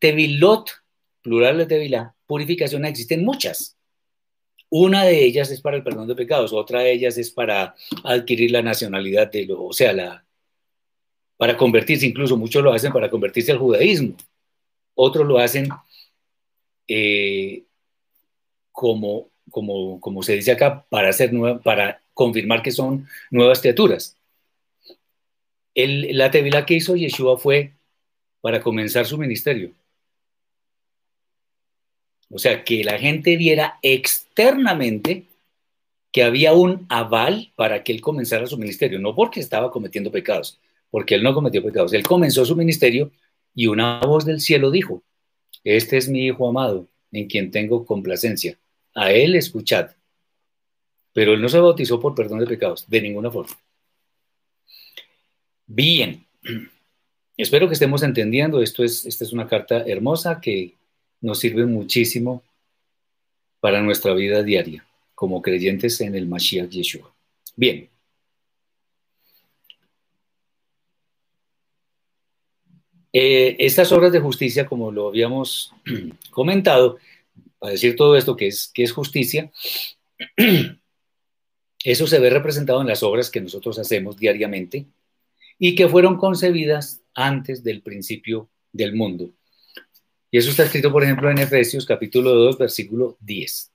tevilot, 0.00 0.70
plural 1.22 1.58
de 1.58 1.66
tevilá, 1.66 2.16
purificación, 2.26 2.84
existen 2.84 3.24
muchas. 3.24 3.76
Una 4.68 5.04
de 5.04 5.24
ellas 5.24 5.50
es 5.50 5.60
para 5.60 5.76
el 5.76 5.82
perdón 5.84 6.08
de 6.08 6.14
pecados, 6.16 6.52
otra 6.52 6.80
de 6.80 6.92
ellas 6.92 7.18
es 7.18 7.30
para 7.30 7.74
adquirir 8.04 8.50
la 8.50 8.62
nacionalidad 8.62 9.30
de 9.30 9.46
lo, 9.46 9.64
o 9.64 9.72
sea, 9.72 9.92
la, 9.92 10.24
para 11.36 11.56
convertirse, 11.56 12.06
incluso 12.06 12.36
muchos 12.36 12.62
lo 12.62 12.72
hacen 12.72 12.92
para 12.92 13.10
convertirse 13.10 13.52
al 13.52 13.58
judaísmo, 13.58 14.16
otros 14.94 15.26
lo 15.26 15.38
hacen 15.38 15.68
eh, 16.86 17.64
como, 18.70 19.30
como, 19.50 20.00
como 20.00 20.22
se 20.22 20.34
dice 20.34 20.52
acá, 20.52 20.86
para, 20.88 21.08
hacer 21.08 21.32
nueva, 21.32 21.60
para 21.60 22.02
confirmar 22.14 22.62
que 22.62 22.70
son 22.70 23.08
nuevas 23.30 23.60
criaturas. 23.60 24.16
La 25.74 26.30
tevila 26.30 26.66
que 26.66 26.74
hizo 26.74 26.96
Yeshua 26.96 27.38
fue 27.38 27.74
para 28.40 28.60
comenzar 28.60 29.06
su 29.06 29.18
ministerio. 29.18 29.72
O 32.30 32.38
sea, 32.38 32.64
que 32.64 32.84
la 32.84 32.98
gente 32.98 33.36
viera 33.36 33.78
externamente 33.82 35.26
que 36.12 36.22
había 36.22 36.52
un 36.54 36.86
aval 36.88 37.52
para 37.56 37.82
que 37.82 37.92
él 37.92 38.00
comenzara 38.00 38.46
su 38.46 38.56
ministerio, 38.56 38.98
no 38.98 39.14
porque 39.14 39.40
estaba 39.40 39.70
cometiendo 39.70 40.10
pecados, 40.10 40.58
porque 40.90 41.14
él 41.14 41.22
no 41.22 41.34
cometió 41.34 41.62
pecados, 41.62 41.92
él 41.92 42.02
comenzó 42.04 42.44
su 42.44 42.56
ministerio 42.56 43.10
y 43.54 43.66
una 43.66 44.00
voz 44.00 44.24
del 44.24 44.40
cielo 44.40 44.70
dijo, 44.70 45.02
este 45.64 45.96
es 45.96 46.08
mi 46.08 46.26
Hijo 46.26 46.48
amado, 46.48 46.88
en 47.12 47.26
quien 47.26 47.50
tengo 47.50 47.84
complacencia, 47.84 48.58
a 48.94 49.12
él 49.12 49.34
escuchad. 49.34 49.90
Pero 51.12 51.34
él 51.34 51.42
no 51.42 51.48
se 51.48 51.58
bautizó 51.58 52.00
por 52.00 52.14
perdón 52.14 52.38
de 52.38 52.46
pecados, 52.46 52.88
de 52.88 53.02
ninguna 53.02 53.30
forma. 53.30 53.56
Bien, 55.66 56.24
espero 57.36 57.66
que 57.66 57.74
estemos 57.74 58.02
entendiendo, 58.02 58.62
esto 58.62 58.84
es, 58.84 59.04
esta 59.06 59.24
es 59.24 59.32
una 59.32 59.48
carta 59.48 59.82
hermosa 59.86 60.40
que 60.40 60.79
nos 61.20 61.38
sirve 61.38 61.66
muchísimo 61.66 62.42
para 63.60 63.82
nuestra 63.82 64.14
vida 64.14 64.42
diaria 64.42 64.84
como 65.14 65.42
creyentes 65.42 66.00
en 66.00 66.14
el 66.14 66.26
Mashiach 66.26 66.70
Yeshua. 66.70 67.14
Bien. 67.54 67.90
Eh, 73.12 73.56
estas 73.58 73.92
obras 73.92 74.12
de 74.12 74.20
justicia, 74.20 74.66
como 74.66 74.90
lo 74.90 75.08
habíamos 75.08 75.74
comentado, 76.30 76.98
para 77.58 77.72
decir 77.72 77.96
todo 77.96 78.16
esto 78.16 78.34
que 78.34 78.46
es, 78.46 78.70
que 78.72 78.82
es 78.82 78.92
justicia, 78.92 79.52
eso 81.84 82.06
se 82.06 82.18
ve 82.18 82.30
representado 82.30 82.80
en 82.80 82.86
las 82.86 83.02
obras 83.02 83.30
que 83.30 83.42
nosotros 83.42 83.78
hacemos 83.78 84.16
diariamente 84.16 84.86
y 85.58 85.74
que 85.74 85.86
fueron 85.86 86.16
concebidas 86.16 87.02
antes 87.14 87.62
del 87.62 87.82
principio 87.82 88.48
del 88.72 88.94
mundo. 88.94 89.30
Y 90.30 90.38
eso 90.38 90.50
está 90.50 90.64
escrito, 90.64 90.92
por 90.92 91.02
ejemplo, 91.02 91.30
en 91.30 91.38
Efesios 91.38 91.84
capítulo 91.84 92.32
2, 92.34 92.58
versículo 92.58 93.16
10. 93.20 93.72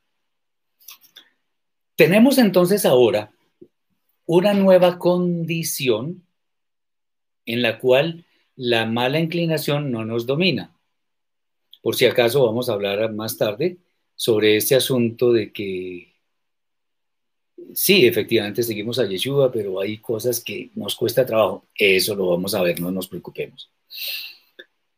Tenemos 1.95 2.37
entonces 2.37 2.85
ahora 2.85 3.33
una 4.25 4.53
nueva 4.53 4.97
condición 4.97 6.23
en 7.45 7.61
la 7.61 7.77
cual 7.79 8.25
la 8.55 8.85
mala 8.85 9.19
inclinación 9.19 9.91
no 9.91 10.05
nos 10.05 10.25
domina. 10.25 10.73
Por 11.81 11.95
si 11.95 12.05
acaso 12.05 12.45
vamos 12.45 12.69
a 12.69 12.73
hablar 12.73 13.13
más 13.13 13.37
tarde 13.37 13.77
sobre 14.15 14.55
este 14.55 14.75
asunto 14.75 15.33
de 15.33 15.51
que 15.51 16.15
sí, 17.73 18.05
efectivamente 18.07 18.63
seguimos 18.63 18.97
a 18.97 19.05
Yeshua, 19.05 19.51
pero 19.51 19.79
hay 19.79 19.97
cosas 19.97 20.39
que 20.39 20.71
nos 20.73 20.95
cuesta 20.95 21.25
trabajo. 21.25 21.65
Eso 21.75 22.15
lo 22.15 22.29
vamos 22.29 22.55
a 22.55 22.61
ver, 22.61 22.79
no 22.79 22.91
nos 22.91 23.07
preocupemos. 23.07 23.69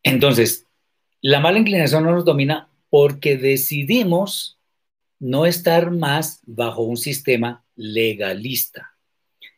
Entonces, 0.04 0.67
la 1.28 1.42
mala 1.42 1.60
inclinación 1.60 2.06
no 2.06 2.12
nos 2.12 2.24
domina 2.24 2.70
porque 2.90 3.36
decidimos 3.36 4.58
no 5.20 5.46
estar 5.46 5.92
más 5.92 6.40
bajo 6.46 6.84
un 6.84 6.96
sistema 6.96 7.66
legalista, 7.76 8.96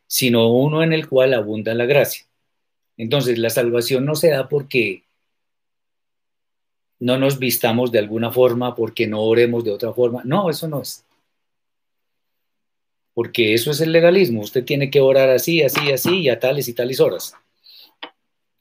sino 0.08 0.52
uno 0.52 0.82
en 0.82 0.92
el 0.92 1.08
cual 1.08 1.32
abunda 1.32 1.72
la 1.74 1.86
gracia. 1.86 2.26
Entonces, 2.96 3.38
la 3.38 3.50
salvación 3.50 4.04
no 4.04 4.16
se 4.16 4.30
da 4.30 4.48
porque 4.48 5.04
no 6.98 7.18
nos 7.18 7.38
vistamos 7.38 7.92
de 7.92 8.00
alguna 8.00 8.32
forma, 8.32 8.74
porque 8.74 9.06
no 9.06 9.20
oremos 9.20 9.62
de 9.62 9.70
otra 9.70 9.92
forma. 9.92 10.22
No, 10.24 10.50
eso 10.50 10.66
no 10.66 10.82
es. 10.82 11.06
Porque 13.14 13.54
eso 13.54 13.70
es 13.70 13.80
el 13.80 13.92
legalismo. 13.92 14.40
Usted 14.40 14.64
tiene 14.64 14.90
que 14.90 15.00
orar 15.00 15.28
así, 15.30 15.62
así, 15.62 15.92
así, 15.92 16.22
y 16.22 16.30
a 16.30 16.40
tales 16.40 16.66
y 16.66 16.74
tales 16.74 16.98
horas. 16.98 17.36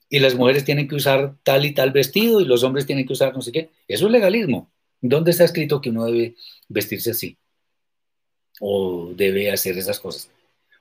Y 0.10 0.20
las 0.20 0.34
mujeres 0.34 0.66
tienen 0.66 0.88
que 0.88 0.96
usar 0.96 1.36
tal 1.44 1.66
y 1.66 1.74
tal 1.74 1.92
vestido, 1.92 2.42
y 2.42 2.46
los 2.46 2.64
hombres 2.64 2.88
tienen 2.88 3.06
que 3.06 3.14
usar 3.14 3.34
no 3.34 3.42
sé 3.42 3.52
qué. 3.52 3.70
Eso 3.88 4.08
es 4.08 4.12
legalismo. 4.12 4.72
¿Dónde 5.02 5.32
está 5.32 5.44
escrito 5.44 5.80
que 5.80 5.92
uno 5.92 6.06
debe 6.06 6.36
vestirse 6.68 7.12
así? 7.12 7.38
O 8.60 9.12
debe 9.16 9.52
hacer 9.52 9.78
esas 9.78 10.00
cosas. 10.00 10.30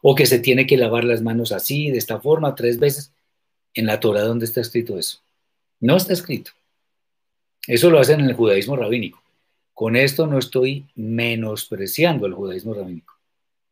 O 0.00 0.14
que 0.14 0.26
se 0.26 0.38
tiene 0.38 0.66
que 0.66 0.78
lavar 0.78 1.04
las 1.04 1.22
manos 1.22 1.52
así, 1.52 1.90
de 1.90 1.98
esta 1.98 2.20
forma, 2.20 2.54
tres 2.54 2.78
veces. 2.78 3.12
En 3.74 3.86
la 3.86 4.00
Torah, 4.00 4.22
¿dónde 4.22 4.46
está 4.46 4.60
escrito 4.60 4.98
eso? 4.98 5.20
No 5.78 5.96
está 5.96 6.14
escrito. 6.14 6.52
Eso 7.66 7.90
lo 7.90 8.00
hacen 8.00 8.20
en 8.20 8.26
el 8.26 8.34
judaísmo 8.34 8.76
rabínico. 8.76 9.22
Con 9.74 9.94
esto 9.94 10.26
no 10.26 10.38
estoy 10.38 10.86
menospreciando 10.96 12.26
el 12.26 12.32
judaísmo 12.32 12.74
rabínico. 12.74 13.14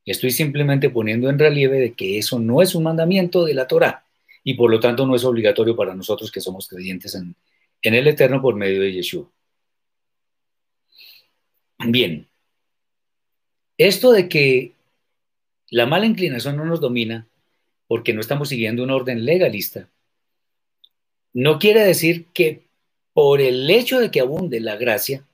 Estoy 0.05 0.31
simplemente 0.31 0.91
poniendo 0.91 1.29
en 1.29 1.39
relieve 1.39 1.81
de 1.81 1.95
que 1.95 2.19
eso 2.19 2.39
no 2.39 2.63
es 2.63 2.75
un 2.75 2.85
mandamiento 2.85 3.45
de 3.45 3.55
la 3.55 3.67
Torah 3.67 4.06
y 4.49 4.55
por 4.55 4.71
lo 4.71 4.79
tanto 4.79 5.05
no 5.05 5.17
es 5.17 5.25
obligatorio 5.25 5.75
para 5.75 5.93
nosotros 5.93 6.31
que 6.31 6.41
somos 6.41 6.69
creyentes 6.69 7.17
en, 7.17 7.35
en 7.83 7.95
el 7.95 8.07
Eterno 8.07 8.41
por 8.41 8.55
medio 8.55 8.81
de 8.81 8.93
Yeshua. 8.93 9.29
Bien, 11.79 12.29
esto 13.77 14.13
de 14.13 14.29
que 14.29 14.73
la 15.69 15.87
mala 15.87 16.07
inclinación 16.07 16.57
no 16.57 16.65
nos 16.65 16.81
domina 16.81 17.27
porque 17.89 18.15
no 18.15 18.21
estamos 18.21 18.49
siguiendo 18.49 18.85
un 18.85 18.91
orden 18.91 19.25
legalista, 19.25 19.89
no 21.33 21.59
quiere 21.59 21.81
decir 21.81 22.27
que 22.27 22.63
por 23.13 23.41
el 23.41 23.69
hecho 23.69 23.99
de 23.99 24.13
que 24.13 24.21
abunde 24.21 24.61
la 24.61 24.77
gracia, 24.77 25.27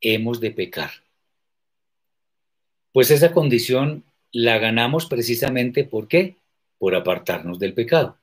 hemos 0.00 0.38
de 0.38 0.52
pecar. 0.52 0.90
Pues 2.92 3.10
esa 3.10 3.32
condición 3.32 4.04
la 4.30 4.58
ganamos 4.58 5.06
precisamente 5.06 5.82
¿por 5.82 6.06
qué? 6.06 6.36
Por 6.78 6.94
apartarnos 6.94 7.58
del 7.58 7.74
pecado. 7.74 8.16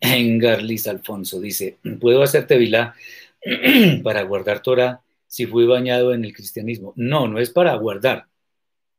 Engarlis 0.00 0.86
Alfonso 0.88 1.40
dice, 1.40 1.78
¿puedo 2.00 2.22
hacerte 2.22 2.58
vilá 2.58 2.94
para 4.02 4.22
guardar 4.22 4.60
Torah 4.60 5.02
si 5.26 5.46
fui 5.46 5.66
bañado 5.66 6.14
en 6.14 6.24
el 6.24 6.32
cristianismo. 6.32 6.92
No, 6.96 7.28
no 7.28 7.38
es 7.38 7.50
para 7.50 7.74
guardar, 7.74 8.26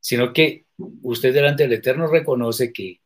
sino 0.00 0.32
que 0.32 0.66
usted 1.02 1.34
delante 1.34 1.64
del 1.64 1.72
Eterno 1.72 2.06
reconoce 2.06 2.72
que, 2.72 3.00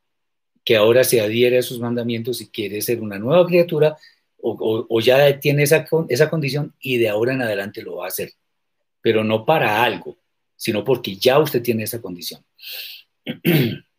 que 0.64 0.76
ahora 0.76 1.04
se 1.04 1.20
adhiere 1.20 1.58
a 1.58 1.62
sus 1.62 1.80
mandamientos 1.80 2.40
y 2.40 2.50
quiere 2.50 2.82
ser 2.82 3.00
una 3.00 3.18
nueva 3.18 3.46
criatura 3.46 3.96
o, 4.44 5.00
ya 5.00 5.38
tiene 5.38 5.62
esa, 5.62 5.86
esa 6.08 6.28
condición 6.28 6.74
y 6.80 6.98
de 6.98 7.08
ahora 7.08 7.32
en 7.32 7.42
adelante 7.42 7.80
lo 7.80 7.96
va 7.96 8.06
a 8.06 8.08
hacer, 8.08 8.32
pero 9.00 9.22
no 9.22 9.44
para 9.44 9.84
algo, 9.84 10.18
sino 10.56 10.84
porque 10.84 11.14
ya 11.16 11.38
usted 11.38 11.62
tiene 11.62 11.84
esa 11.84 12.00
condición. 12.00 12.44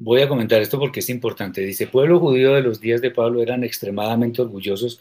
Voy 0.00 0.20
a 0.20 0.28
comentar 0.28 0.62
esto 0.62 0.78
porque 0.78 1.00
es 1.00 1.10
importante. 1.10 1.60
Dice, 1.60 1.88
pueblo 1.88 2.20
judío 2.20 2.54
de 2.54 2.62
los 2.62 2.80
días 2.80 3.00
de 3.00 3.10
Pablo 3.10 3.42
eran 3.42 3.64
extremadamente 3.64 4.40
orgullosos 4.40 5.00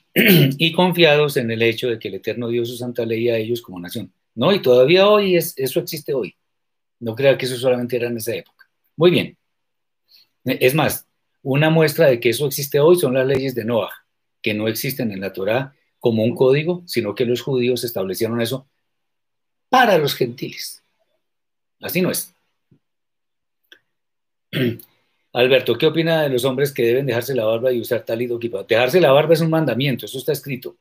y 0.14 0.72
confiados 0.72 1.38
en 1.38 1.50
el 1.50 1.62
hecho 1.62 1.88
de 1.88 1.98
que 1.98 2.08
el 2.08 2.14
Eterno 2.16 2.48
dio 2.48 2.64
su 2.66 2.76
santa 2.76 3.06
ley 3.06 3.30
a 3.30 3.38
ellos 3.38 3.62
como 3.62 3.80
nación. 3.80 4.12
No, 4.34 4.52
y 4.52 4.60
todavía 4.60 5.08
hoy 5.08 5.36
es, 5.36 5.54
eso 5.56 5.80
existe 5.80 6.12
hoy. 6.12 6.36
No 7.00 7.14
crea 7.14 7.38
que 7.38 7.46
eso 7.46 7.56
solamente 7.56 7.96
era 7.96 8.08
en 8.08 8.18
esa 8.18 8.34
época. 8.34 8.68
Muy 8.96 9.10
bien. 9.10 9.38
Es 10.44 10.74
más, 10.74 11.06
una 11.42 11.70
muestra 11.70 12.06
de 12.08 12.20
que 12.20 12.30
eso 12.30 12.46
existe 12.46 12.80
hoy 12.80 12.96
son 12.96 13.14
las 13.14 13.26
leyes 13.26 13.54
de 13.54 13.64
Noah, 13.64 13.92
que 14.42 14.52
no 14.52 14.68
existen 14.68 15.10
en 15.10 15.20
la 15.20 15.32
Torá 15.32 15.74
como 15.98 16.22
un 16.22 16.34
código, 16.34 16.82
sino 16.86 17.14
que 17.14 17.24
los 17.24 17.40
judíos 17.40 17.82
establecieron 17.82 18.42
eso 18.42 18.68
para 19.70 19.96
los 19.96 20.14
gentiles. 20.14 20.82
Así 21.80 22.02
no 22.02 22.10
es. 22.10 22.33
Alberto, 25.32 25.76
¿qué 25.76 25.86
opina 25.86 26.22
de 26.22 26.28
los 26.28 26.44
hombres 26.44 26.72
que 26.72 26.84
deben 26.84 27.06
dejarse 27.06 27.34
la 27.34 27.44
barba 27.44 27.72
y 27.72 27.80
usar 27.80 28.04
talit 28.04 28.30
o 28.30 28.38
kippah? 28.38 28.64
Dejarse 28.64 29.00
la 29.00 29.12
barba 29.12 29.34
es 29.34 29.40
un 29.40 29.50
mandamiento, 29.50 30.06
eso 30.06 30.18
está 30.18 30.32
escrito. 30.32 30.76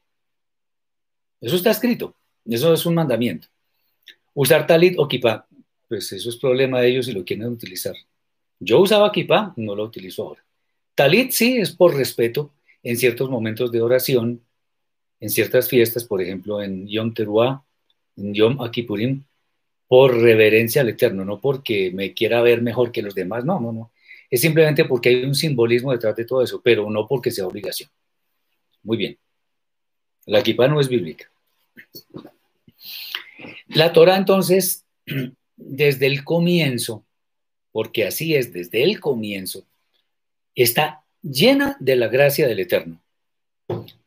Eso 1.41 1.55
está 1.55 1.71
escrito, 1.71 2.15
eso 2.45 2.74
es 2.74 2.86
un 2.86 2.95
mandamiento. 2.95 3.47
Usar 4.34 4.65
talit 4.65 4.97
o 4.97 5.07
kippah, 5.07 5.45
pues 5.89 6.11
eso 6.13 6.30
es 6.30 6.38
problema 6.38 6.80
de 6.82 6.89
ellos 6.89 7.05
si 7.05 7.11
lo 7.11 7.26
quieren 7.26 7.47
utilizar. 7.47 7.95
Yo 8.59 8.80
usaba 8.80 9.11
kippah, 9.11 9.53
no 9.57 9.76
lo 9.76 9.84
utilizo 9.84 10.24
ahora. 10.24 10.45
Talit 10.95 11.32
sí 11.32 11.57
es 11.57 11.71
por 11.71 11.95
respeto 11.95 12.53
en 12.84 12.97
ciertos 12.97 13.30
momentos 13.30 13.71
de 13.71 13.82
oración, 13.82 14.41
en 15.19 15.30
ciertas 15.30 15.67
fiestas, 15.67 16.05
por 16.05 16.21
ejemplo 16.21 16.61
en 16.61 16.88
Yom 16.88 17.13
Teruah, 17.13 17.63
en 18.17 18.34
Yom 18.34 18.61
Akipurim, 18.61 19.24
por 19.94 20.20
reverencia 20.20 20.82
al 20.82 20.89
Eterno, 20.89 21.24
no 21.24 21.39
porque 21.39 21.91
me 21.91 22.16
quiera 22.16 22.41
ver 22.41 22.64
mejor 22.64 22.91
que 22.91 23.04
los 23.04 23.14
demás, 23.14 23.46
no, 23.46 23.60
no, 23.60 23.72
no. 23.72 23.91
Es 24.28 24.41
simplemente 24.41 24.86
porque 24.86 25.10
hay 25.10 25.24
un 25.24 25.36
simbolismo 25.36 25.91
detrás 25.91 26.16
de 26.16 26.26
todo 26.26 26.41
eso, 26.41 26.60
pero 26.64 26.89
no 26.89 27.08
porque 27.08 27.30
sea 27.30 27.46
obligación. 27.46 27.91
Muy 28.82 28.98
bien. 28.98 29.20
La 30.26 30.41
kippah 30.41 30.68
no 30.68 30.80
es 30.80 30.89
bíblica. 30.89 31.30
La 33.68 33.94
Torah 33.94 34.18
entonces 34.18 34.84
desde 35.56 36.08
el 36.08 36.24
comienzo, 36.24 37.06
porque 37.72 38.08
así 38.08 38.34
es 38.34 38.52
desde 38.52 38.82
el 38.82 39.00
comienzo, 39.00 39.64
está 40.56 41.06
llena 41.22 41.78
de 41.80 41.98
la 41.98 42.08
gracia 42.08 42.48
del 42.48 42.62
Eterno. 42.62 43.00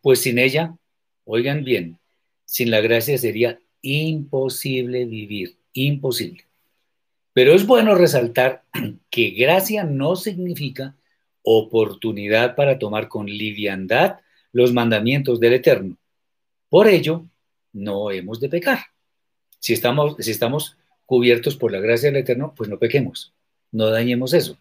Pues 0.00 0.20
sin 0.20 0.40
ella, 0.40 0.76
oigan 1.24 1.62
bien, 1.62 2.00
sin 2.44 2.72
la 2.72 2.80
gracia 2.80 3.16
sería 3.18 3.60
imposible 3.82 5.04
vivir, 5.04 5.56
imposible. 5.76 6.44
Pero 7.32 7.52
es 7.52 7.66
bueno 7.66 7.94
resaltar 7.94 8.64
que 9.10 9.30
gracia 9.30 9.84
no 9.84 10.16
significa 10.16 10.96
oportunidad 11.42 12.56
para 12.56 12.78
tomar 12.78 13.08
con 13.08 13.26
liviandad 13.26 14.20
los 14.52 14.72
mandamientos 14.72 15.38
del 15.38 15.52
Eterno. 15.54 15.96
Por 16.68 16.88
ello, 16.88 17.26
no 17.72 18.10
hemos 18.10 18.40
de 18.40 18.48
pecar. 18.48 18.78
Si 19.58 19.72
estamos, 19.72 20.16
si 20.18 20.30
estamos 20.30 20.76
cubiertos 21.04 21.56
por 21.56 21.70
la 21.72 21.78
gracia 21.78 22.10
del 22.10 22.22
Eterno, 22.22 22.52
pues 22.56 22.68
no 22.68 22.78
pequemos, 22.78 23.32
no 23.70 23.90
dañemos 23.90 24.32
eso. 24.34 24.58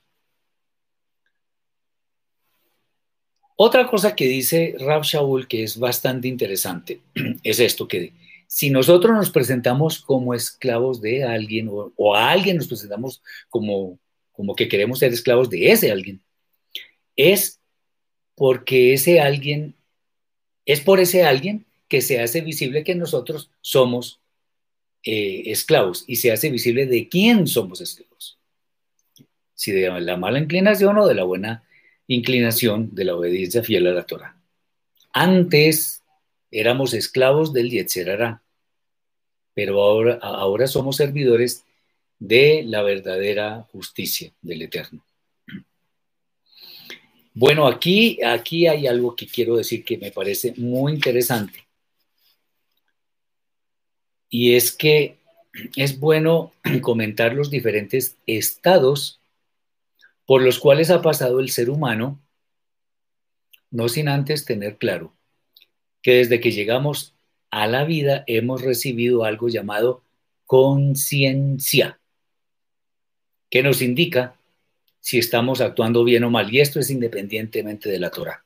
Otra 3.58 3.88
cosa 3.88 4.16
que 4.16 4.28
dice 4.28 4.76
Rab 4.80 5.04
Shaul 5.04 5.48
que 5.48 5.64
es 5.64 5.80
bastante 5.80 6.28
interesante 6.28 7.02
es 7.44 7.60
esto 7.60 7.88
que 7.88 8.12
si 8.48 8.70
nosotros 8.70 9.16
nos 9.16 9.30
presentamos 9.30 10.00
como 10.00 10.34
esclavos 10.34 11.02
de 11.02 11.24
alguien 11.24 11.70
o, 11.70 12.16
a 12.16 12.32
alguien 12.32 12.58
nos 12.58 12.68
presentamos 12.68 13.22
como, 13.50 14.00
como 14.32 14.56
que 14.56 14.68
queremos 14.68 15.00
ser 15.00 15.14
esclavos 15.14 15.50
de 15.50 15.72
ese 15.72 15.92
alguien, 15.92 16.22
es 17.16 17.60
porque 18.36 18.94
ese 18.94 19.20
alguien, 19.20 19.76
es 20.66 20.82
por 20.82 21.00
ese 21.00 21.24
alguien 21.24 21.66
que 21.88 22.02
se 22.02 22.22
hace 22.22 22.42
visible 22.42 22.84
que 22.84 22.96
nosotros 22.96 23.52
somos 23.62 24.20
eh, 25.04 25.44
esclavos 25.52 26.04
y 26.08 26.18
se 26.18 26.32
hace 26.32 26.50
visible 26.50 26.86
de 26.86 27.08
quién 27.08 27.48
somos 27.48 27.82
esclavos. 27.82 28.40
Si 29.54 29.72
de 29.72 29.90
la 30.02 30.18
mala 30.18 30.40
inclinación 30.40 30.98
o 30.98 31.08
de 31.08 31.16
la 31.16 31.24
buena 31.24 31.64
inclinación 32.08 32.94
de 32.94 33.06
la 33.06 33.16
obediencia 33.16 33.64
fiel 33.64 33.88
a 33.88 33.94
la 33.94 34.06
Torah. 34.06 34.38
Antes 35.14 36.04
éramos 36.56 36.94
esclavos 36.94 37.52
del 37.52 37.70
Yetzerará, 37.70 38.42
pero 39.54 39.82
ahora, 39.82 40.20
ahora 40.22 40.68
somos 40.68 40.96
servidores 40.96 41.66
de 42.18 42.64
la 42.66 42.82
verdadera 42.82 43.68
justicia 43.72 44.32
del 44.42 44.62
Eterno. 44.62 45.06
Bueno, 47.34 47.68
aquí, 47.68 48.24
aquí 48.24 48.68
hay 48.68 48.88
algo 48.88 49.18
que 49.18 49.28
quiero 49.28 49.58
decir 49.58 49.84
que 49.84 49.98
me 49.98 50.12
parece 50.12 50.54
muy 50.56 50.94
interesante. 50.94 51.68
Y 54.30 54.56
es 54.56 54.72
que 54.72 55.18
es 55.76 56.00
bueno 56.00 56.54
comentar 56.82 57.34
los 57.34 57.52
diferentes 57.52 58.18
estados 58.26 59.20
por 60.26 60.42
los 60.42 60.58
cuales 60.58 60.90
ha 60.90 61.02
pasado 61.02 61.42
el 61.42 61.50
ser 61.50 61.70
humano, 61.70 62.22
no 63.72 63.90
sin 63.90 64.08
antes 64.08 64.46
tener 64.46 64.78
claro 64.78 65.15
que 66.06 66.18
desde 66.18 66.40
que 66.40 66.52
llegamos 66.52 67.16
a 67.50 67.66
la 67.66 67.84
vida 67.84 68.24
hemos 68.28 68.62
recibido 68.62 69.24
algo 69.24 69.50
llamado 69.50 70.04
conciencia, 70.46 72.00
que 73.50 73.64
nos 73.64 73.82
indica 73.82 74.36
si 75.00 75.18
estamos 75.18 75.62
actuando 75.62 76.04
bien 76.04 76.24
o 76.24 76.30
mal, 76.30 76.54
y 76.54 76.60
esto 76.60 76.80
es 76.80 76.92
independientemente 76.92 77.90
de 77.90 77.98
la 77.98 78.12
Torah. 78.12 78.46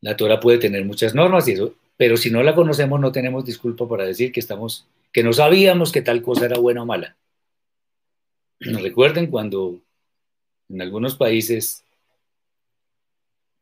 La 0.00 0.16
Torah 0.16 0.40
puede 0.40 0.56
tener 0.56 0.86
muchas 0.86 1.14
normas 1.14 1.46
y 1.48 1.52
eso, 1.52 1.74
pero 1.98 2.16
si 2.16 2.30
no 2.30 2.42
la 2.42 2.54
conocemos 2.54 2.98
no 2.98 3.12
tenemos 3.12 3.44
disculpa 3.44 3.86
para 3.86 4.06
decir 4.06 4.32
que 4.32 4.40
estamos 4.40 4.86
que 5.12 5.22
no 5.22 5.34
sabíamos 5.34 5.92
que 5.92 6.00
tal 6.00 6.22
cosa 6.22 6.46
era 6.46 6.58
buena 6.58 6.80
o 6.80 6.86
mala. 6.86 7.18
Recuerden 8.60 9.26
cuando 9.26 9.82
en 10.70 10.80
algunos 10.80 11.14
países 11.14 11.84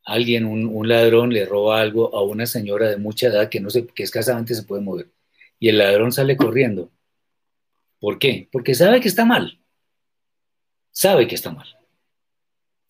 alguien, 0.04 0.44
un, 0.46 0.88
ladrón, 0.88 1.32
le 1.32 1.44
roba 1.46 1.80
algo 1.80 2.14
a 2.14 2.22
una 2.22 2.46
señora 2.46 2.88
de 2.90 2.96
mucha 2.96 3.28
edad 3.28 3.48
que 3.48 3.60
no 3.60 3.70
sé, 3.70 3.86
que 3.86 4.02
escasamente 4.02 4.54
se 4.54 4.64
puede 4.64 4.82
mover, 4.82 5.10
y 5.58 5.68
el 5.68 5.78
ladrón 5.78 6.12
sale 6.12 6.36
corriendo. 6.36 6.90
¿Por 8.00 8.18
qué? 8.18 8.48
Porque 8.50 8.74
sabe 8.74 9.00
que 9.00 9.08
está 9.08 9.24
mal. 9.24 9.60
Sabe 10.90 11.26
que 11.28 11.36
está 11.36 11.52
mal. 11.52 11.68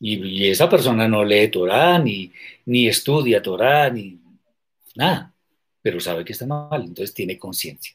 Y, 0.00 0.48
esa 0.48 0.68
persona 0.68 1.06
no 1.06 1.24
lee 1.24 1.48
Torah, 1.48 1.98
ni, 1.98 2.32
ni 2.66 2.88
estudia 2.88 3.42
Torah, 3.42 3.90
ni 3.90 4.18
nada, 4.96 5.34
pero 5.80 6.00
sabe 6.00 6.24
que 6.24 6.32
está 6.32 6.46
mal, 6.46 6.82
entonces 6.82 7.14
tiene 7.14 7.38
conciencia. 7.38 7.94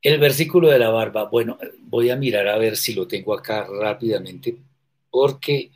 El 0.00 0.18
versículo 0.18 0.68
de 0.68 0.78
la 0.78 0.90
barba, 0.90 1.24
bueno, 1.24 1.58
voy 1.80 2.10
a 2.10 2.16
mirar 2.16 2.48
a 2.48 2.58
ver 2.58 2.76
si 2.76 2.94
lo 2.94 3.06
tengo 3.06 3.34
acá 3.34 3.66
rápidamente, 3.66 4.56
porque 5.10 5.70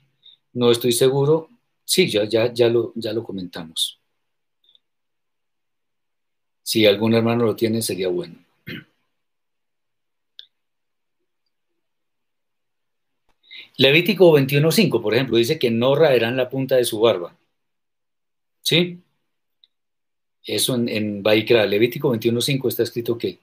no 0.53 0.71
estoy 0.71 0.93
seguro. 0.93 1.49
Sí, 1.85 2.09
ya, 2.09 2.25
ya, 2.25 2.53
ya, 2.53 2.69
lo, 2.69 2.93
ya 2.95 3.13
lo 3.13 3.23
comentamos. 3.25 4.01
Si 6.63 6.87
algún 6.87 7.15
hermano 7.15 7.45
lo 7.45 7.57
tiene, 7.57 7.83
sería 7.83 8.09
bueno. 8.09 8.37
Levítico 13.77 14.33
21.5, 14.39 15.03
por 15.03 15.15
ejemplo, 15.15 15.37
dice 15.37 15.59
que 15.59 15.71
no 15.71 15.95
raerán 15.95 16.37
la 16.37 16.49
punta 16.49 16.77
de 16.77 16.85
su 16.85 17.01
barba. 17.01 17.37
¿Sí? 18.63 19.01
Eso 20.45 20.75
en, 20.75 20.89
en 20.89 21.23
Baikra, 21.23 21.67
Levítico 21.67 22.13
21.5 22.15 22.69
está 22.69 22.83
escrito 22.83 23.19
que 23.19 23.39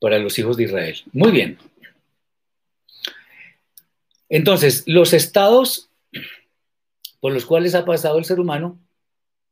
para 0.00 0.18
los 0.18 0.38
hijos 0.38 0.56
de 0.56 0.64
Israel. 0.64 0.96
Muy 1.12 1.32
bien. 1.32 1.58
Entonces, 4.28 4.82
los 4.86 5.12
estados 5.12 5.90
por 7.20 7.32
los 7.32 7.44
cuales 7.44 7.74
ha 7.74 7.84
pasado 7.84 8.18
el 8.18 8.24
ser 8.24 8.40
humano, 8.40 8.78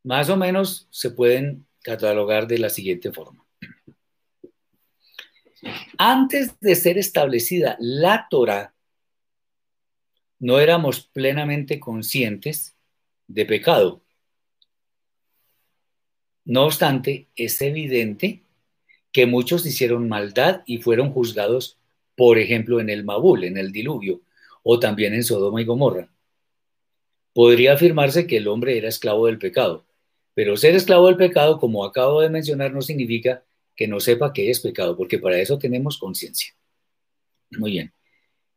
más 0.02 0.28
o 0.28 0.36
menos 0.36 0.86
se 0.90 1.10
pueden 1.10 1.66
catalogar 1.82 2.46
de 2.46 2.58
la 2.58 2.70
siguiente 2.70 3.12
forma. 3.12 3.44
Antes 5.98 6.58
de 6.60 6.74
ser 6.74 6.98
establecida 6.98 7.76
la 7.80 8.26
Torah, 8.30 8.74
no 10.38 10.60
éramos 10.60 11.00
plenamente 11.00 11.80
conscientes 11.80 12.76
de 13.28 13.46
pecado. 13.46 14.02
No 16.44 16.64
obstante, 16.64 17.28
es 17.34 17.62
evidente 17.62 18.42
que 19.10 19.26
muchos 19.26 19.64
hicieron 19.64 20.08
maldad 20.08 20.62
y 20.66 20.78
fueron 20.78 21.12
juzgados, 21.12 21.78
por 22.14 22.38
ejemplo, 22.38 22.78
en 22.80 22.90
el 22.90 23.04
Mabul, 23.04 23.44
en 23.44 23.56
el 23.56 23.72
diluvio, 23.72 24.20
o 24.64 24.80
también 24.80 25.14
en 25.14 25.22
Sodoma 25.22 25.62
y 25.62 25.64
Gomorra. 25.64 26.08
Podría 27.32 27.74
afirmarse 27.74 28.26
que 28.26 28.38
el 28.38 28.48
hombre 28.48 28.76
era 28.76 28.88
esclavo 28.88 29.26
del 29.26 29.38
pecado, 29.38 29.84
pero 30.34 30.56
ser 30.56 30.74
esclavo 30.74 31.06
del 31.06 31.16
pecado, 31.16 31.60
como 31.60 31.84
acabo 31.84 32.20
de 32.20 32.30
mencionar, 32.30 32.72
no 32.72 32.82
significa 32.82 33.44
que 33.76 33.86
no 33.86 34.00
sepa 34.00 34.32
qué 34.32 34.50
es 34.50 34.60
pecado, 34.60 34.96
porque 34.96 35.18
para 35.18 35.38
eso 35.38 35.58
tenemos 35.58 35.98
conciencia. 35.98 36.54
Muy 37.50 37.72
bien. 37.72 37.92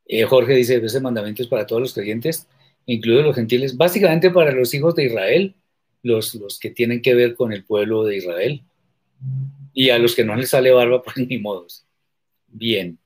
Eh, 0.05 0.23
Jorge 0.23 0.53
dice, 0.53 0.77
ese 0.77 1.01
mandamiento 1.01 1.43
es 1.43 1.49
para 1.49 1.65
todos 1.65 1.81
los 1.81 1.93
creyentes, 1.93 2.47
incluidos 2.85 3.25
los 3.25 3.35
gentiles, 3.35 3.77
básicamente 3.77 4.31
para 4.31 4.51
los 4.51 4.73
hijos 4.73 4.95
de 4.95 5.05
Israel, 5.05 5.55
los, 6.03 6.33
los 6.35 6.59
que 6.59 6.69
tienen 6.69 7.01
que 7.01 7.13
ver 7.13 7.35
con 7.35 7.51
el 7.51 7.63
pueblo 7.63 8.03
de 8.05 8.17
Israel. 8.17 8.63
Y 9.73 9.89
a 9.89 9.99
los 9.99 10.15
que 10.15 10.23
no 10.23 10.35
les 10.35 10.49
sale 10.49 10.71
barba, 10.71 11.03
pues 11.03 11.17
ni 11.17 11.37
modos. 11.37 11.85
Bien. 12.47 12.97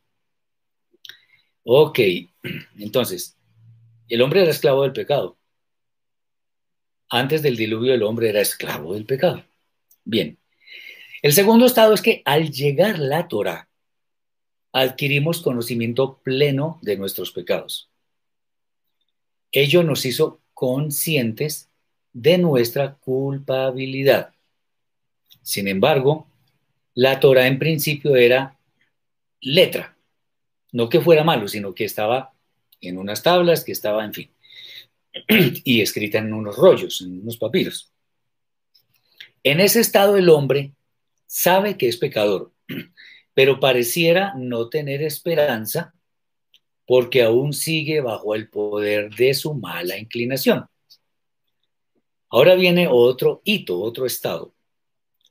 Ok, 1.63 1.99
entonces, 2.79 3.37
el 4.09 4.21
hombre 4.21 4.41
era 4.41 4.51
esclavo 4.51 4.83
del 4.83 4.93
pecado. 4.93 5.37
Antes 7.09 7.41
del 7.41 7.57
diluvio 7.57 7.93
el 7.93 8.03
hombre 8.03 8.29
era 8.29 8.41
esclavo 8.41 8.93
del 8.93 9.05
pecado. 9.05 9.43
Bien. 10.03 10.37
El 11.21 11.33
segundo 11.33 11.65
estado 11.65 11.93
es 11.93 12.01
que 12.01 12.21
al 12.25 12.51
llegar 12.51 12.97
la 12.97 13.27
Torah, 13.27 13.69
adquirimos 14.71 15.41
conocimiento 15.41 16.19
pleno 16.23 16.79
de 16.81 16.97
nuestros 16.97 17.31
pecados. 17.31 17.89
Ello 19.51 19.83
nos 19.83 20.05
hizo 20.05 20.39
conscientes 20.53 21.69
de 22.13 22.37
nuestra 22.37 22.95
culpabilidad. 22.95 24.33
Sin 25.41 25.67
embargo, 25.67 26.27
la 26.93 27.19
Torah 27.19 27.47
en 27.47 27.59
principio 27.59 28.15
era 28.15 28.57
letra, 29.41 29.97
no 30.71 30.89
que 30.89 31.01
fuera 31.01 31.23
malo, 31.23 31.47
sino 31.47 31.73
que 31.73 31.85
estaba 31.85 32.33
en 32.81 32.97
unas 32.97 33.23
tablas, 33.23 33.63
que 33.63 33.71
estaba, 33.71 34.03
en 34.03 34.13
fin, 34.13 34.31
y 35.63 35.81
escrita 35.81 36.19
en 36.19 36.33
unos 36.33 36.55
rollos, 36.57 37.01
en 37.01 37.21
unos 37.21 37.37
papiros. 37.37 37.91
En 39.43 39.59
ese 39.59 39.79
estado 39.79 40.17
el 40.17 40.29
hombre 40.29 40.73
sabe 41.25 41.77
que 41.77 41.87
es 41.87 41.97
pecador, 41.97 42.51
pero 43.33 43.59
pareciera 43.59 44.33
no 44.35 44.69
tener 44.69 45.01
esperanza 45.01 45.93
porque 46.85 47.23
aún 47.23 47.53
sigue 47.53 48.01
bajo 48.01 48.35
el 48.35 48.49
poder 48.49 49.15
de 49.15 49.33
su 49.33 49.53
mala 49.53 49.97
inclinación. 49.97 50.65
Ahora 52.29 52.55
viene 52.55 52.87
otro 52.89 53.41
hito, 53.43 53.79
otro 53.81 54.05
estado 54.05 54.53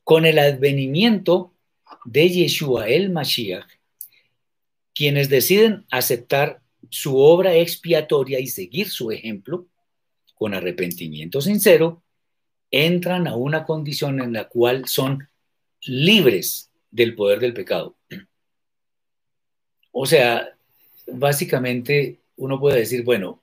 Con 0.03 0.25
el 0.25 0.37
advenimiento 0.37 1.53
de 2.05 2.29
Yeshua 2.29 2.87
el 2.87 3.09
Mashiach, 3.09 3.67
quienes 4.93 5.29
deciden 5.29 5.85
aceptar 5.89 6.61
su 6.89 7.17
obra 7.17 7.55
expiatoria 7.55 8.39
y 8.39 8.47
seguir 8.47 8.89
su 8.89 9.11
ejemplo, 9.11 9.67
con 10.35 10.53
arrepentimiento 10.53 11.39
sincero, 11.41 12.03
entran 12.71 13.27
a 13.27 13.35
una 13.35 13.65
condición 13.65 14.21
en 14.21 14.33
la 14.33 14.47
cual 14.47 14.87
son 14.87 15.27
libres 15.81 16.71
del 16.89 17.15
poder 17.15 17.39
del 17.39 17.53
pecado. 17.53 17.95
O 19.91 20.05
sea, 20.05 20.55
básicamente 21.07 22.19
uno 22.37 22.59
puede 22.59 22.79
decir, 22.79 23.03
bueno, 23.03 23.41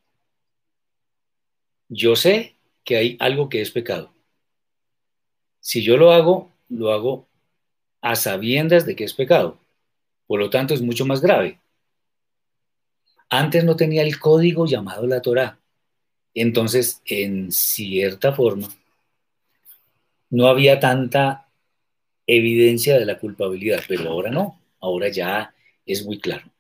yo 1.89 2.17
sé 2.17 2.57
que 2.85 2.97
hay 2.97 3.17
algo 3.21 3.49
que 3.49 3.61
es 3.61 3.71
pecado. 3.71 4.13
Si 5.61 5.83
yo 5.83 5.97
lo 5.97 6.13
hago, 6.13 6.53
lo 6.69 6.93
hago 6.93 7.29
a 8.01 8.17
sabiendas 8.17 8.87
de 8.87 8.97
que 8.97 9.05
es 9.05 9.15
pecado. 9.15 9.59
Por 10.29 10.39
lo 10.39 10.51
tanto, 10.51 10.75
es 10.75 10.83
mucho 10.83 11.07
más 11.07 11.21
grave. 11.21 11.59
Antes 13.31 13.65
no 13.65 13.75
tenía 13.77 14.03
el 14.03 14.21
código 14.21 14.67
llamado 14.67 15.07
la 15.07 15.23
Torah. 15.23 15.59
Entonces, 16.35 17.03
en 17.07 17.51
cierta 17.51 18.33
forma, 18.33 18.69
no 20.31 20.47
había 20.47 20.79
tanta 20.79 21.49
evidencia 22.27 22.99
de 22.99 23.07
la 23.07 23.19
culpabilidad, 23.19 23.83
pero 23.89 24.11
ahora 24.11 24.31
no, 24.31 24.61
ahora 24.81 25.09
ya 25.09 25.55
es 25.87 26.05
muy 26.05 26.21
claro. 26.21 26.51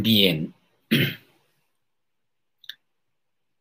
Bien. 0.00 0.54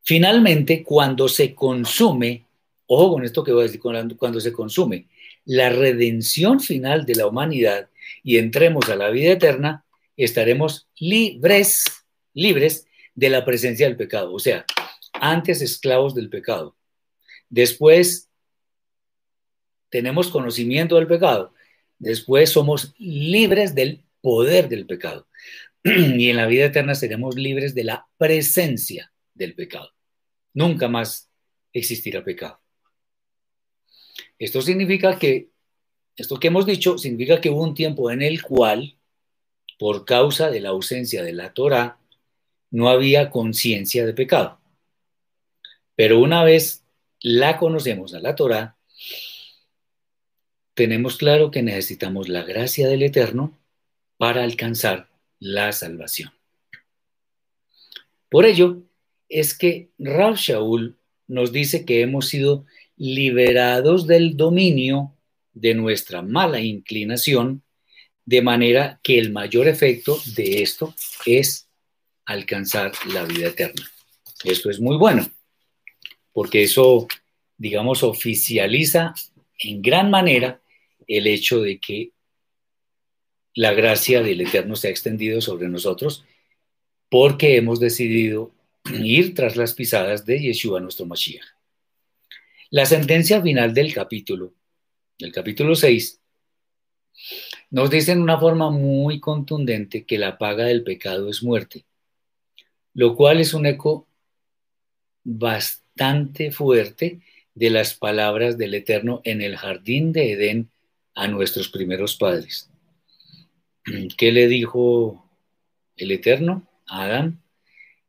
Finalmente, 0.02 0.82
cuando 0.82 1.28
se 1.28 1.54
consume, 1.54 2.46
ojo 2.88 3.14
con 3.14 3.26
esto 3.26 3.44
que 3.44 3.52
voy 3.52 3.62
a 3.62 3.64
decir, 3.66 3.82
cuando 3.82 4.40
se 4.40 4.54
consume 4.54 5.08
la 5.46 5.70
redención 5.70 6.60
final 6.60 7.06
de 7.06 7.16
la 7.16 7.28
humanidad 7.28 7.90
y 8.24 8.38
entremos 8.38 8.90
a 8.90 8.96
la 8.96 9.10
vida 9.10 9.34
eterna, 9.34 9.86
estaremos 10.18 10.88
libres, 10.98 11.84
libres 12.34 12.88
de 13.16 13.30
la 13.30 13.46
presencia 13.46 13.88
del 13.88 13.98
pecado. 13.98 14.34
O 14.34 14.40
sea, 14.40 14.66
antes 15.14 15.62
esclavos 15.62 16.16
del 16.16 16.30
pecado. 16.30 16.76
Después 17.50 18.30
tenemos 19.90 20.30
conocimiento 20.30 20.96
del 20.96 21.08
pecado. 21.08 21.54
Después 22.00 22.50
somos 22.50 22.96
libres 22.98 23.76
del 23.76 24.04
poder 24.22 24.70
del 24.70 24.86
pecado. 24.86 25.28
Y 25.84 26.30
en 26.30 26.38
la 26.38 26.48
vida 26.48 26.66
eterna 26.66 26.96
seremos 26.96 27.36
libres 27.36 27.76
de 27.76 27.84
la 27.84 28.08
presencia 28.18 29.12
del 29.34 29.54
pecado. 29.54 29.92
Nunca 30.54 30.88
más 30.88 31.30
existirá 31.74 32.24
pecado. 32.24 32.63
Esto 34.44 34.62
significa 34.62 35.18
que, 35.18 35.52
esto 36.18 36.38
que 36.38 36.48
hemos 36.48 36.66
dicho, 36.66 36.98
significa 36.98 37.40
que 37.40 37.50
hubo 37.50 37.64
un 37.64 37.76
tiempo 37.76 38.12
en 38.12 38.22
el 38.22 38.42
cual, 38.42 38.98
por 39.80 40.04
causa 40.04 40.52
de 40.52 40.60
la 40.60 40.70
ausencia 40.70 41.24
de 41.24 41.32
la 41.32 41.54
Torah, 41.54 41.98
no 42.70 42.90
había 42.90 43.30
conciencia 43.30 44.06
de 44.06 44.14
pecado. 44.14 44.60
Pero 45.96 46.20
una 46.20 46.44
vez 46.44 46.84
la 47.22 47.56
conocemos 47.58 48.14
a 48.16 48.20
la 48.20 48.36
Torah, 48.36 48.76
tenemos 50.74 51.16
claro 51.16 51.50
que 51.50 51.64
necesitamos 51.64 52.28
la 52.28 52.44
gracia 52.44 52.90
del 52.90 53.04
Eterno 53.04 53.58
para 54.18 54.44
alcanzar 54.44 55.08
la 55.40 55.72
salvación. 55.72 56.34
Por 58.28 58.46
ello 58.46 58.82
es 59.30 59.58
que 59.58 59.90
Rav 60.00 60.36
Shaul 60.36 60.98
nos 61.28 61.54
dice 61.54 61.86
que 61.86 62.02
hemos 62.02 62.28
sido 62.28 62.66
liberados 62.98 64.08
del 64.08 64.38
dominio 64.38 65.16
de 65.54 65.74
nuestra 65.76 66.22
mala 66.22 66.60
inclinación, 66.60 67.64
de 68.26 68.42
manera 68.42 69.00
que 69.04 69.20
el 69.20 69.32
mayor 69.32 69.68
efecto 69.68 70.20
de 70.36 70.62
esto 70.62 70.94
es 71.26 71.70
alcanzar 72.26 72.92
la 73.14 73.26
vida 73.26 73.48
eterna. 73.48 73.90
Esto 74.44 74.70
es 74.70 74.80
muy 74.80 74.98
bueno, 74.98 75.30
porque 76.32 76.64
eso, 76.64 77.08
digamos, 77.58 78.04
oficializa 78.04 79.14
en 79.60 79.82
gran 79.82 80.10
manera 80.10 80.62
el 81.08 81.28
hecho 81.28 81.62
de 81.62 81.80
que 81.80 82.12
la 83.54 83.74
gracia 83.74 84.22
del 84.22 84.42
Eterno 84.42 84.76
se 84.76 84.88
ha 84.88 84.92
extendido 84.92 85.40
sobre 85.42 85.70
nosotros 85.70 86.26
porque 87.10 87.58
hemos 87.58 87.80
decidido 87.80 88.52
ir 89.04 89.36
tras 89.36 89.56
las 89.56 89.74
pisadas 89.74 90.26
de 90.26 90.40
Yeshua, 90.40 90.80
nuestro 90.80 91.06
Mashiach. 91.06 91.53
La 92.74 92.88
sentencia 92.88 93.40
final 93.40 93.72
del 93.72 93.94
capítulo, 93.94 94.56
del 95.20 95.32
capítulo 95.32 95.76
6, 95.76 96.20
nos 97.70 97.92
dice 97.92 98.14
en 98.14 98.20
una 98.24 98.40
forma 98.40 98.72
muy 98.72 99.20
contundente 99.20 100.06
que 100.06 100.18
la 100.18 100.40
paga 100.40 100.66
del 100.66 100.84
pecado 100.84 101.30
es 101.30 101.44
muerte, 101.44 101.86
lo 102.96 103.16
cual 103.16 103.42
es 103.42 103.54
un 103.54 103.68
eco 103.68 104.08
bastante 105.24 106.50
fuerte 106.50 107.22
de 107.54 107.70
las 107.70 107.94
palabras 107.94 108.58
del 108.58 108.74
Eterno 108.74 109.22
en 109.24 109.44
el 109.44 109.56
jardín 109.56 110.12
de 110.12 110.32
Edén 110.32 110.72
a 111.14 111.28
nuestros 111.28 111.70
primeros 111.70 112.16
padres. 112.16 112.72
¿Qué 114.18 114.32
le 114.32 114.48
dijo 114.48 115.30
el 115.96 116.10
Eterno 116.10 116.68
a 116.88 117.04
Adán? 117.04 117.40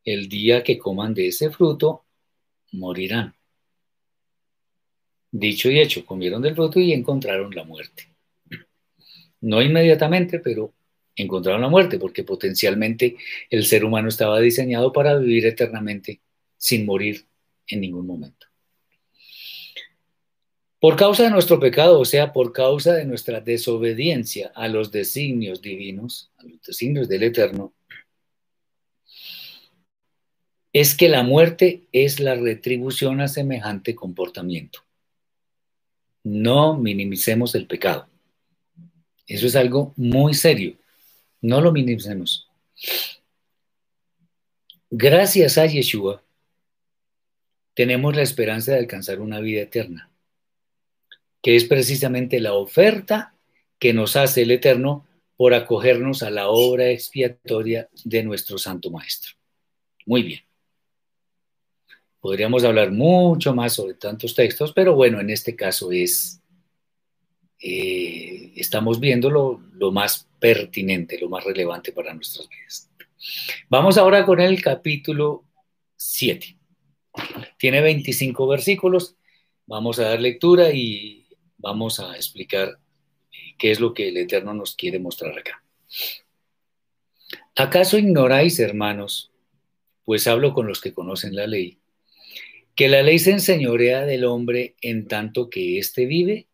El 0.06 0.30
día 0.30 0.62
que 0.62 0.78
coman 0.78 1.12
de 1.12 1.28
ese 1.28 1.50
fruto, 1.50 2.06
morirán. 2.72 3.34
Dicho 5.36 5.68
y 5.68 5.80
hecho, 5.80 6.06
comieron 6.06 6.42
del 6.42 6.54
fruto 6.54 6.78
y 6.78 6.92
encontraron 6.92 7.52
la 7.52 7.64
muerte. 7.64 8.06
No 9.40 9.60
inmediatamente, 9.60 10.38
pero 10.38 10.72
encontraron 11.16 11.60
la 11.60 11.68
muerte, 11.68 11.98
porque 11.98 12.22
potencialmente 12.22 13.16
el 13.50 13.64
ser 13.64 13.84
humano 13.84 14.08
estaba 14.10 14.38
diseñado 14.38 14.92
para 14.92 15.18
vivir 15.18 15.44
eternamente 15.46 16.20
sin 16.56 16.86
morir 16.86 17.26
en 17.66 17.80
ningún 17.80 18.06
momento. 18.06 18.46
Por 20.78 20.94
causa 20.94 21.24
de 21.24 21.30
nuestro 21.30 21.58
pecado, 21.58 21.98
o 21.98 22.04
sea, 22.04 22.32
por 22.32 22.52
causa 22.52 22.92
de 22.92 23.04
nuestra 23.04 23.40
desobediencia 23.40 24.52
a 24.54 24.68
los 24.68 24.92
designios 24.92 25.60
divinos, 25.60 26.30
a 26.38 26.44
los 26.44 26.62
designios 26.62 27.08
del 27.08 27.24
Eterno, 27.24 27.74
es 30.72 30.94
que 30.94 31.08
la 31.08 31.24
muerte 31.24 31.82
es 31.90 32.20
la 32.20 32.36
retribución 32.36 33.20
a 33.20 33.26
semejante 33.26 33.96
comportamiento. 33.96 34.83
No 36.24 36.76
minimicemos 36.76 37.54
el 37.54 37.66
pecado. 37.66 38.08
Eso 39.26 39.46
es 39.46 39.54
algo 39.54 39.92
muy 39.96 40.34
serio. 40.34 40.76
No 41.40 41.60
lo 41.60 41.70
minimicemos. 41.70 42.48
Gracias 44.90 45.58
a 45.58 45.66
Yeshua, 45.66 46.22
tenemos 47.74 48.16
la 48.16 48.22
esperanza 48.22 48.72
de 48.72 48.78
alcanzar 48.78 49.20
una 49.20 49.40
vida 49.40 49.62
eterna 49.62 50.10
que 51.44 51.56
es 51.56 51.66
precisamente 51.66 52.40
la 52.40 52.54
oferta 52.54 53.34
que 53.78 53.92
nos 53.92 54.16
hace 54.16 54.42
el 54.42 54.50
Eterno 54.50 55.06
por 55.36 55.52
acogernos 55.52 56.22
a 56.22 56.30
la 56.30 56.48
obra 56.48 56.88
expiatoria 56.88 57.90
de 58.02 58.22
nuestro 58.22 58.56
Santo 58.56 58.90
Maestro. 58.90 59.34
Muy 60.06 60.22
bien. 60.22 60.40
Podríamos 62.24 62.64
hablar 62.64 62.90
mucho 62.90 63.54
más 63.54 63.74
sobre 63.74 63.92
tantos 63.92 64.34
textos, 64.34 64.72
pero 64.72 64.94
bueno, 64.94 65.20
en 65.20 65.28
este 65.28 65.54
caso 65.54 65.92
es, 65.92 66.40
eh, 67.60 68.50
estamos 68.56 68.98
viendo 68.98 69.28
lo, 69.28 69.60
lo 69.74 69.92
más 69.92 70.26
pertinente, 70.38 71.18
lo 71.18 71.28
más 71.28 71.44
relevante 71.44 71.92
para 71.92 72.14
nuestras 72.14 72.48
vidas. 72.48 72.90
Vamos 73.68 73.98
ahora 73.98 74.24
con 74.24 74.40
el 74.40 74.62
capítulo 74.62 75.44
7. 75.96 76.56
Tiene 77.58 77.82
25 77.82 78.48
versículos. 78.48 79.16
Vamos 79.66 79.98
a 79.98 80.04
dar 80.04 80.20
lectura 80.22 80.72
y 80.72 81.26
vamos 81.58 82.00
a 82.00 82.16
explicar 82.16 82.78
eh, 83.32 83.54
qué 83.58 83.70
es 83.70 83.80
lo 83.80 83.92
que 83.92 84.08
el 84.08 84.16
Eterno 84.16 84.54
nos 84.54 84.74
quiere 84.74 84.98
mostrar 84.98 85.38
acá. 85.38 85.62
¿Acaso 87.54 87.98
ignoráis, 87.98 88.60
hermanos, 88.60 89.30
pues 90.06 90.26
hablo 90.26 90.54
con 90.54 90.66
los 90.66 90.80
que 90.80 90.94
conocen 90.94 91.36
la 91.36 91.46
ley, 91.46 91.80
que 92.74 92.88
la 92.88 93.02
ley 93.02 93.18
se 93.18 93.32
enseñorea 93.32 94.04
del 94.04 94.24
hombre 94.24 94.74
en 94.80 95.06
tanto 95.06 95.48
que 95.50 95.78
éste 95.78 96.06
vive? 96.06 96.48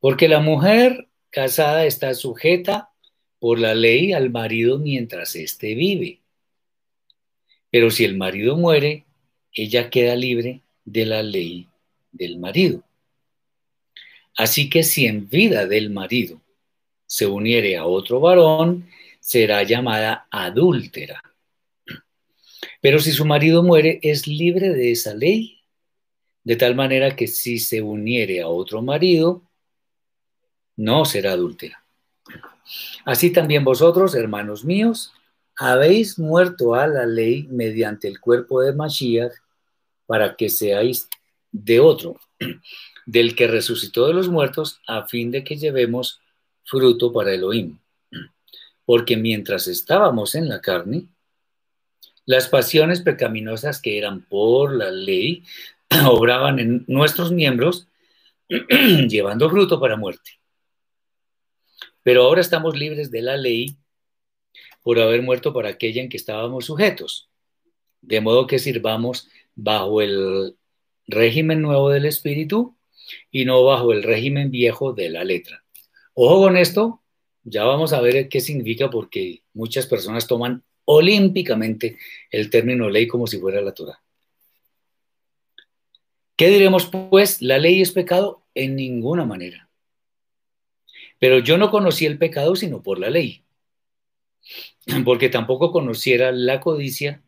Porque 0.00 0.28
la 0.28 0.40
mujer 0.40 1.08
casada 1.30 1.86
está 1.86 2.14
sujeta 2.14 2.90
por 3.38 3.58
la 3.58 3.74
ley 3.74 4.12
al 4.12 4.30
marido 4.30 4.78
mientras 4.78 5.34
éste 5.36 5.74
vive. 5.74 6.20
Pero 7.70 7.90
si 7.90 8.04
el 8.04 8.16
marido 8.16 8.56
muere, 8.56 9.06
ella 9.52 9.90
queda 9.90 10.14
libre 10.14 10.62
de 10.84 11.06
la 11.06 11.22
ley 11.22 11.68
del 12.10 12.38
marido. 12.38 12.82
Así 14.36 14.68
que 14.68 14.82
si 14.82 15.06
en 15.06 15.28
vida 15.28 15.66
del 15.66 15.90
marido 15.90 16.40
se 17.06 17.26
uniere 17.26 17.76
a 17.76 17.86
otro 17.86 18.20
varón, 18.20 18.88
será 19.20 19.62
llamada 19.62 20.26
adúltera. 20.30 21.22
Pero 22.82 22.98
si 22.98 23.12
su 23.12 23.24
marido 23.24 23.62
muere, 23.62 24.00
es 24.02 24.26
libre 24.26 24.70
de 24.70 24.90
esa 24.90 25.14
ley, 25.14 25.60
de 26.42 26.56
tal 26.56 26.74
manera 26.74 27.14
que 27.14 27.28
si 27.28 27.60
se 27.60 27.80
uniere 27.80 28.42
a 28.42 28.48
otro 28.48 28.82
marido, 28.82 29.48
no 30.76 31.04
será 31.04 31.32
adúltera. 31.32 31.84
Así 33.04 33.30
también 33.30 33.62
vosotros, 33.62 34.16
hermanos 34.16 34.64
míos, 34.64 35.12
habéis 35.56 36.18
muerto 36.18 36.74
a 36.74 36.88
la 36.88 37.06
ley 37.06 37.46
mediante 37.50 38.08
el 38.08 38.18
cuerpo 38.18 38.60
de 38.60 38.72
Mashiach 38.72 39.32
para 40.06 40.34
que 40.34 40.50
seáis 40.50 41.08
de 41.52 41.78
otro, 41.78 42.18
del 43.06 43.36
que 43.36 43.46
resucitó 43.46 44.08
de 44.08 44.14
los 44.14 44.28
muertos, 44.28 44.80
a 44.88 45.06
fin 45.06 45.30
de 45.30 45.44
que 45.44 45.56
llevemos 45.56 46.20
fruto 46.64 47.12
para 47.12 47.32
Elohim. 47.32 47.78
Porque 48.84 49.16
mientras 49.16 49.68
estábamos 49.68 50.34
en 50.34 50.48
la 50.48 50.60
carne, 50.60 51.06
las 52.26 52.48
pasiones 52.48 53.00
pecaminosas 53.00 53.80
que 53.80 53.98
eran 53.98 54.22
por 54.22 54.74
la 54.74 54.90
ley 54.90 55.44
obraban 56.06 56.58
en 56.58 56.84
nuestros 56.86 57.32
miembros, 57.32 57.88
llevando 58.48 59.50
fruto 59.50 59.80
para 59.80 59.96
muerte. 59.96 60.40
Pero 62.02 62.24
ahora 62.24 62.40
estamos 62.40 62.76
libres 62.76 63.10
de 63.10 63.22
la 63.22 63.36
ley 63.36 63.76
por 64.82 64.98
haber 64.98 65.22
muerto 65.22 65.52
para 65.52 65.70
aquella 65.70 66.02
en 66.02 66.08
que 66.08 66.16
estábamos 66.16 66.66
sujetos, 66.66 67.28
de 68.00 68.20
modo 68.20 68.46
que 68.46 68.58
sirvamos 68.58 69.28
bajo 69.54 70.02
el 70.02 70.56
régimen 71.06 71.62
nuevo 71.62 71.90
del 71.90 72.06
espíritu 72.06 72.76
y 73.30 73.44
no 73.44 73.62
bajo 73.64 73.92
el 73.92 74.02
régimen 74.02 74.50
viejo 74.50 74.92
de 74.92 75.10
la 75.10 75.24
letra. 75.24 75.64
Ojo 76.14 76.42
con 76.42 76.56
esto, 76.56 77.02
ya 77.44 77.64
vamos 77.64 77.92
a 77.92 78.00
ver 78.00 78.28
qué 78.28 78.40
significa 78.40 78.90
porque 78.90 79.42
muchas 79.52 79.86
personas 79.86 80.26
toman 80.26 80.64
olímpicamente 80.84 81.98
el 82.30 82.50
término 82.50 82.88
ley 82.88 83.06
como 83.06 83.26
si 83.26 83.38
fuera 83.38 83.60
la 83.60 83.72
Torah. 83.72 84.00
¿Qué 86.36 86.48
diremos 86.48 86.86
pues? 86.86 87.42
¿La 87.42 87.58
ley 87.58 87.80
es 87.80 87.92
pecado? 87.92 88.42
En 88.54 88.76
ninguna 88.76 89.24
manera. 89.24 89.68
Pero 91.18 91.38
yo 91.38 91.56
no 91.56 91.70
conocí 91.70 92.04
el 92.04 92.18
pecado 92.18 92.56
sino 92.56 92.82
por 92.82 92.98
la 92.98 93.10
ley, 93.10 93.44
porque 95.04 95.28
tampoco 95.28 95.70
conociera 95.70 96.32
la 96.32 96.60
codicia 96.60 97.22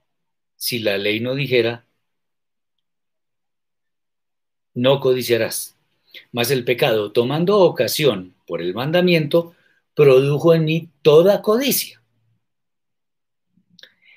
si 0.57 0.81
la 0.81 0.99
ley 0.99 1.21
no 1.21 1.35
dijera, 1.35 1.87
no 4.75 5.01
codiciarás. 5.01 5.77
Mas 6.33 6.51
el 6.51 6.65
pecado, 6.65 7.13
tomando 7.13 7.61
ocasión 7.61 8.35
por 8.47 8.61
el 8.63 8.75
mandamiento, 8.75 9.55
produjo 9.95 10.55
en 10.55 10.65
mí 10.65 10.89
toda 11.03 11.43
codicia. 11.43 12.04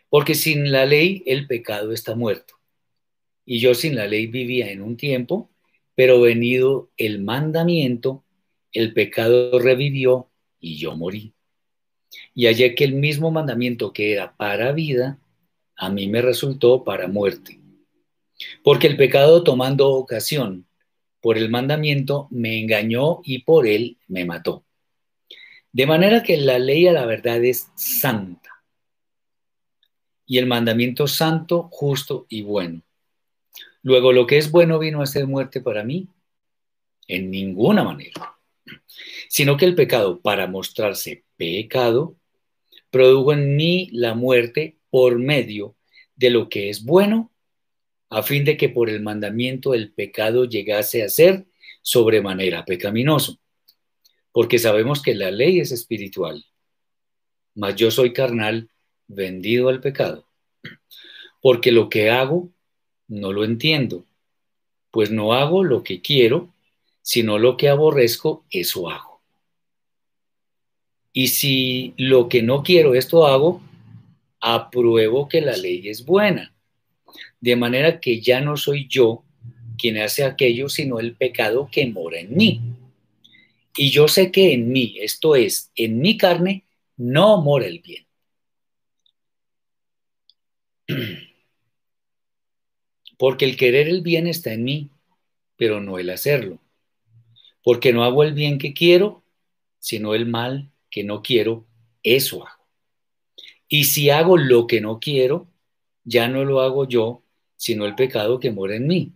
Porque 0.10 0.36
sin 0.36 0.72
la 0.72 0.86
ley 0.86 1.24
el 1.26 1.48
pecado 1.48 1.92
está 1.92 2.16
muerto. 2.16 2.56
Y 3.46 3.60
yo 3.60 3.74
sin 3.74 3.96
la 3.96 4.08
ley 4.08 4.28
vivía 4.28 4.72
en 4.72 4.82
un 4.82 4.98
tiempo, 4.98 5.50
pero 5.96 6.22
venido 6.22 6.92
el 6.98 7.22
mandamiento, 7.22 8.24
el 8.72 8.94
pecado 8.94 9.58
revivió 9.60 10.30
y 10.60 10.78
yo 10.78 10.96
morí. 10.96 11.34
Y 12.34 12.46
hallé 12.46 12.76
que 12.76 12.84
el 12.84 12.94
mismo 12.94 13.32
mandamiento 13.32 13.94
que 13.94 14.14
era 14.14 14.36
para 14.36 14.72
vida, 14.72 15.20
a 15.76 15.90
mí 15.90 16.08
me 16.08 16.22
resultó 16.22 16.84
para 16.84 17.08
muerte. 17.08 17.60
Porque 18.64 18.88
el 18.88 18.98
pecado 18.98 19.44
tomando 19.44 19.90
ocasión 19.90 20.68
por 21.22 21.38
el 21.38 21.50
mandamiento 21.50 22.28
me 22.32 22.60
engañó 22.60 23.22
y 23.24 23.40
por 23.40 23.68
él 23.68 23.98
me 24.08 24.26
mató. 24.26 24.64
De 25.72 25.86
manera 25.86 26.24
que 26.24 26.38
la 26.38 26.60
ley 26.60 26.88
a 26.88 26.94
la 26.94 27.06
verdad 27.06 27.44
es 27.44 27.70
santa. 27.76 28.47
Y 30.28 30.38
el 30.38 30.46
mandamiento 30.46 31.08
santo, 31.08 31.70
justo 31.72 32.28
y 32.30 32.44
bueno. 32.44 32.84
Luego, 33.82 34.14
lo 34.14 34.28
que 34.28 34.38
es 34.38 34.52
bueno 34.52 34.78
vino 34.78 35.02
a 35.02 35.08
ser 35.08 35.26
muerte 35.26 35.62
para 35.62 35.84
mí. 35.84 36.08
En 37.08 37.32
ninguna 37.32 37.84
manera 37.84 38.38
sino 39.28 39.58
que 39.58 39.66
el 39.66 39.76
pecado, 39.76 40.22
para 40.22 40.48
mostrarse 40.48 41.24
pecado, 41.36 42.18
produjo 42.90 43.34
en 43.34 43.56
mí 43.56 43.90
la 43.92 44.14
muerte 44.14 44.78
por 44.90 45.20
medio 45.20 45.76
de 46.16 46.30
lo 46.30 46.50
que 46.50 46.70
es 46.70 46.84
bueno, 46.84 47.32
a 48.10 48.24
fin 48.24 48.46
de 48.46 48.58
que 48.58 48.70
por 48.70 48.90
el 48.90 49.02
mandamiento 49.02 49.74
el 49.74 49.92
pecado 49.92 50.46
llegase 50.46 51.04
a 51.04 51.10
ser 51.10 51.46
sobremanera 51.82 52.66
pecaminoso. 52.66 53.40
Porque 54.32 54.60
sabemos 54.60 55.02
que 55.02 55.16
la 55.16 55.32
ley 55.32 55.60
es 55.60 55.72
espiritual, 55.72 56.46
mas 57.56 57.76
yo 57.76 57.92
soy 57.92 58.14
carnal, 58.14 58.70
vendido 59.08 59.70
al 59.70 59.80
pecado. 59.80 60.26
Porque 61.42 61.72
lo 61.72 61.90
que 61.90 62.10
hago 62.10 62.50
no 63.08 63.32
lo 63.32 63.44
entiendo, 63.44 64.06
pues 64.92 65.12
no 65.12 65.34
hago 65.34 65.64
lo 65.64 65.84
que 65.84 66.02
quiero, 66.02 66.54
sino 67.02 67.38
lo 67.38 67.56
que 67.56 67.70
aborrezco, 67.70 68.46
eso 68.50 68.90
hago. 68.90 69.22
Y 71.14 71.30
si 71.30 71.94
lo 71.98 72.30
que 72.30 72.44
no 72.44 72.64
quiero 72.64 72.94
esto 72.94 73.26
hago, 73.26 73.62
apruebo 74.40 75.28
que 75.28 75.42
la 75.42 75.56
ley 75.56 75.88
es 75.88 76.06
buena. 76.06 76.54
De 77.40 77.56
manera 77.56 78.00
que 78.00 78.22
ya 78.22 78.42
no 78.42 78.58
soy 78.58 78.88
yo 78.88 79.24
quien 79.78 79.98
hace 79.98 80.24
aquello, 80.24 80.70
sino 80.70 81.00
el 81.00 81.16
pecado 81.16 81.70
que 81.72 81.88
mora 81.88 82.20
en 82.20 82.36
mí. 82.36 82.62
Y 83.76 83.92
yo 83.92 84.08
sé 84.08 84.32
que 84.32 84.54
en 84.54 84.72
mí, 84.72 84.98
esto 85.00 85.36
es, 85.36 85.72
en 85.76 86.00
mi 86.00 86.18
carne, 86.18 86.66
no 86.98 87.42
mora 87.42 87.68
el 87.68 87.80
bien. 87.80 88.07
Porque 93.18 93.46
el 93.46 93.58
querer 93.58 93.88
el 93.88 94.02
bien 94.02 94.28
está 94.28 94.54
en 94.54 94.64
mí, 94.64 94.90
pero 95.56 95.82
no 95.82 95.98
el 96.00 96.10
hacerlo. 96.10 96.60
Porque 97.64 97.92
no 97.92 98.04
hago 98.04 98.24
el 98.24 98.34
bien 98.34 98.60
que 98.60 98.74
quiero, 98.74 99.24
sino 99.80 100.14
el 100.14 100.26
mal 100.26 100.72
que 100.90 101.04
no 101.04 101.22
quiero, 101.22 101.66
eso 102.04 102.48
hago. 102.48 102.66
Y 103.68 103.86
si 103.86 104.10
hago 104.10 104.38
lo 104.38 104.68
que 104.68 104.80
no 104.80 105.00
quiero, 105.00 105.48
ya 106.04 106.28
no 106.28 106.46
lo 106.46 106.62
hago 106.62 106.88
yo, 106.88 107.24
sino 107.58 107.86
el 107.86 107.96
pecado 107.96 108.40
que 108.40 108.52
mora 108.52 108.76
en 108.76 108.88
mí. 108.88 109.12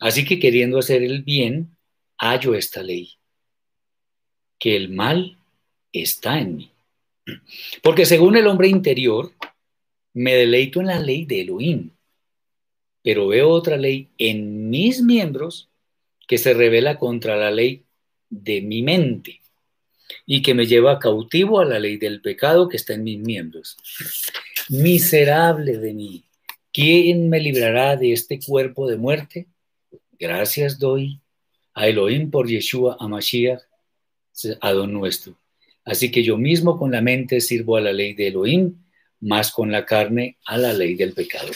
Así 0.00 0.24
que 0.24 0.38
queriendo 0.38 0.78
hacer 0.78 1.02
el 1.02 1.22
bien, 1.22 1.76
hallo 2.18 2.54
esta 2.54 2.82
ley, 2.82 3.12
que 4.58 4.74
el 4.76 4.88
mal 4.88 5.38
está 5.92 6.40
en 6.40 6.56
mí. 6.56 6.72
Porque 7.82 8.06
según 8.06 8.36
el 8.36 8.46
hombre 8.46 8.68
interior, 8.68 9.32
me 10.18 10.34
deleito 10.34 10.80
en 10.80 10.88
la 10.88 10.98
ley 10.98 11.24
de 11.26 11.42
Elohim, 11.42 11.90
pero 13.04 13.28
veo 13.28 13.50
otra 13.50 13.76
ley 13.76 14.08
en 14.18 14.68
mis 14.68 15.00
miembros 15.00 15.68
que 16.26 16.38
se 16.38 16.54
revela 16.54 16.98
contra 16.98 17.36
la 17.36 17.52
ley 17.52 17.84
de 18.28 18.60
mi 18.60 18.82
mente 18.82 19.40
y 20.26 20.42
que 20.42 20.54
me 20.54 20.66
lleva 20.66 20.98
cautivo 20.98 21.60
a 21.60 21.64
la 21.64 21.78
ley 21.78 21.98
del 21.98 22.20
pecado 22.20 22.68
que 22.68 22.76
está 22.76 22.94
en 22.94 23.04
mis 23.04 23.20
miembros. 23.20 23.76
Miserable 24.68 25.78
de 25.78 25.94
mí, 25.94 26.24
¿quién 26.72 27.28
me 27.28 27.38
librará 27.38 27.96
de 27.96 28.12
este 28.12 28.40
cuerpo 28.40 28.88
de 28.88 28.96
muerte? 28.96 29.46
Gracias 30.18 30.80
doy 30.80 31.20
a 31.74 31.86
Elohim 31.86 32.28
por 32.28 32.48
Yeshua, 32.48 32.96
a 32.98 33.08
a 34.60 34.72
don 34.72 34.92
nuestro. 34.92 35.38
Así 35.84 36.10
que 36.10 36.24
yo 36.24 36.36
mismo 36.36 36.76
con 36.76 36.90
la 36.90 37.02
mente 37.02 37.40
sirvo 37.40 37.76
a 37.76 37.80
la 37.80 37.92
ley 37.92 38.14
de 38.14 38.26
Elohim, 38.26 38.74
más 39.20 39.50
con 39.50 39.70
la 39.70 39.84
carne 39.84 40.38
a 40.46 40.58
la 40.58 40.72
ley 40.72 40.94
del 40.94 41.12
pecado. 41.12 41.50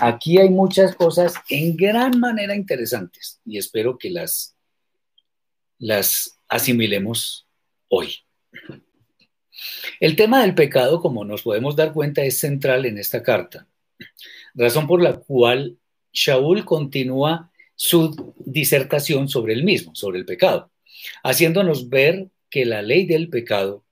Aquí 0.00 0.38
hay 0.38 0.50
muchas 0.50 0.94
cosas 0.94 1.34
en 1.48 1.76
gran 1.76 2.20
manera 2.20 2.54
interesantes 2.54 3.40
y 3.44 3.58
espero 3.58 3.98
que 3.98 4.10
las, 4.10 4.56
las 5.78 6.38
asimilemos 6.48 7.46
hoy. 7.88 8.14
El 9.98 10.14
tema 10.14 10.42
del 10.42 10.54
pecado, 10.54 11.00
como 11.00 11.24
nos 11.24 11.42
podemos 11.42 11.74
dar 11.74 11.92
cuenta, 11.92 12.22
es 12.22 12.38
central 12.38 12.86
en 12.86 12.98
esta 12.98 13.22
carta, 13.22 13.66
razón 14.54 14.86
por 14.86 15.02
la 15.02 15.14
cual 15.14 15.78
Shaul 16.12 16.64
continúa 16.64 17.50
su 17.74 18.34
disertación 18.38 19.28
sobre 19.28 19.54
el 19.54 19.64
mismo, 19.64 19.94
sobre 19.94 20.18
el 20.18 20.24
pecado, 20.24 20.70
haciéndonos 21.22 21.88
ver 21.88 22.28
que 22.50 22.64
la 22.64 22.82
ley 22.82 23.06
del 23.06 23.28
pecado 23.28 23.84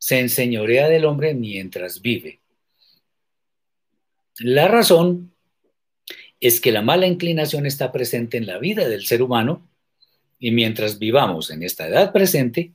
se 0.00 0.18
enseñorea 0.18 0.88
del 0.88 1.04
hombre 1.04 1.34
mientras 1.34 2.00
vive. 2.00 2.40
La 4.38 4.66
razón 4.66 5.34
es 6.40 6.62
que 6.62 6.72
la 6.72 6.80
mala 6.80 7.06
inclinación 7.06 7.66
está 7.66 7.92
presente 7.92 8.38
en 8.38 8.46
la 8.46 8.58
vida 8.58 8.88
del 8.88 9.04
ser 9.04 9.20
humano 9.20 9.68
y 10.38 10.52
mientras 10.52 10.98
vivamos 10.98 11.50
en 11.50 11.62
esta 11.62 11.86
edad 11.86 12.12
presente, 12.12 12.72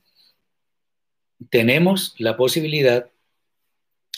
tenemos 1.49 2.13
la 2.19 2.37
posibilidad 2.37 3.09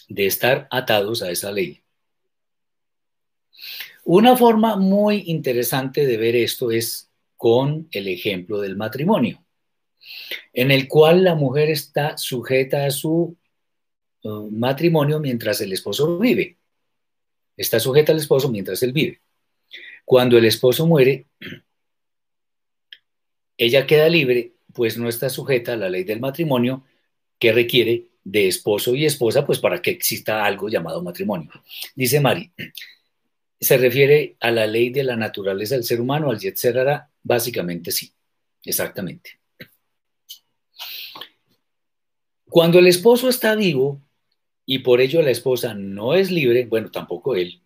de 0.10 0.26
estar 0.26 0.68
atados 0.70 1.24
a 1.24 1.32
esa 1.32 1.54
ley. 1.54 1.82
Una 4.04 4.36
forma 4.36 4.76
muy 4.76 5.24
interesante 5.28 6.06
de 6.06 6.18
ver 6.18 6.36
esto 6.36 6.72
es 6.72 7.10
con 7.38 7.88
el 7.92 8.10
ejemplo 8.10 8.60
del 8.60 8.76
matrimonio, 8.76 9.42
en 10.54 10.72
el 10.72 10.88
cual 10.88 11.24
la 11.24 11.36
mujer 11.36 11.70
está 11.70 12.18
sujeta 12.18 12.86
a 12.86 12.92
su 12.92 13.38
uh, 14.24 14.52
matrimonio 14.52 15.20
mientras 15.20 15.62
el 15.62 15.74
esposo 15.74 16.18
vive. 16.20 16.58
Está 17.56 17.80
sujeta 17.80 18.12
al 18.12 18.20
esposo 18.20 18.50
mientras 18.50 18.82
él 18.84 18.94
vive. 18.94 19.22
Cuando 20.06 20.38
el 20.38 20.46
esposo 20.46 20.88
muere, 20.88 21.28
ella 23.58 23.88
queda 23.88 24.10
libre, 24.10 24.54
pues 24.74 24.98
no 24.98 25.10
está 25.10 25.30
sujeta 25.30 25.74
a 25.74 25.78
la 25.78 25.90
ley 25.90 26.04
del 26.04 26.20
matrimonio 26.20 26.84
que 27.40 27.52
requiere 27.52 28.08
de 28.24 28.48
esposo 28.48 28.94
y 28.94 29.06
esposa, 29.06 29.46
pues 29.46 29.60
para 29.60 29.82
que 29.82 29.92
exista 29.92 30.46
algo 30.46 30.70
llamado 30.70 31.02
matrimonio. 31.02 31.50
Dice 31.96 32.20
Mari, 32.20 32.52
se 33.60 33.78
refiere 33.78 34.36
a 34.40 34.52
la 34.52 34.68
ley 34.68 34.90
de 34.90 35.04
la 35.04 35.16
naturaleza 35.16 35.76
del 35.76 35.84
ser 35.84 36.02
humano, 36.02 36.30
al 36.30 36.40
Yetzerara, 36.40 37.10
básicamente 37.24 37.92
sí, 37.92 38.14
exactamente. 38.64 39.37
Cuando 42.50 42.80
el 42.80 42.88
esposo 42.88 43.30
está 43.30 43.56
vivo 43.56 44.02
y 44.66 44.80
por 44.80 45.02
ello 45.02 45.22
la 45.22 45.32
esposa 45.32 45.74
no 45.74 46.14
es 46.14 46.32
libre, 46.32 46.66
bueno, 46.66 46.92
tampoco 46.92 47.36
él, 47.36 47.62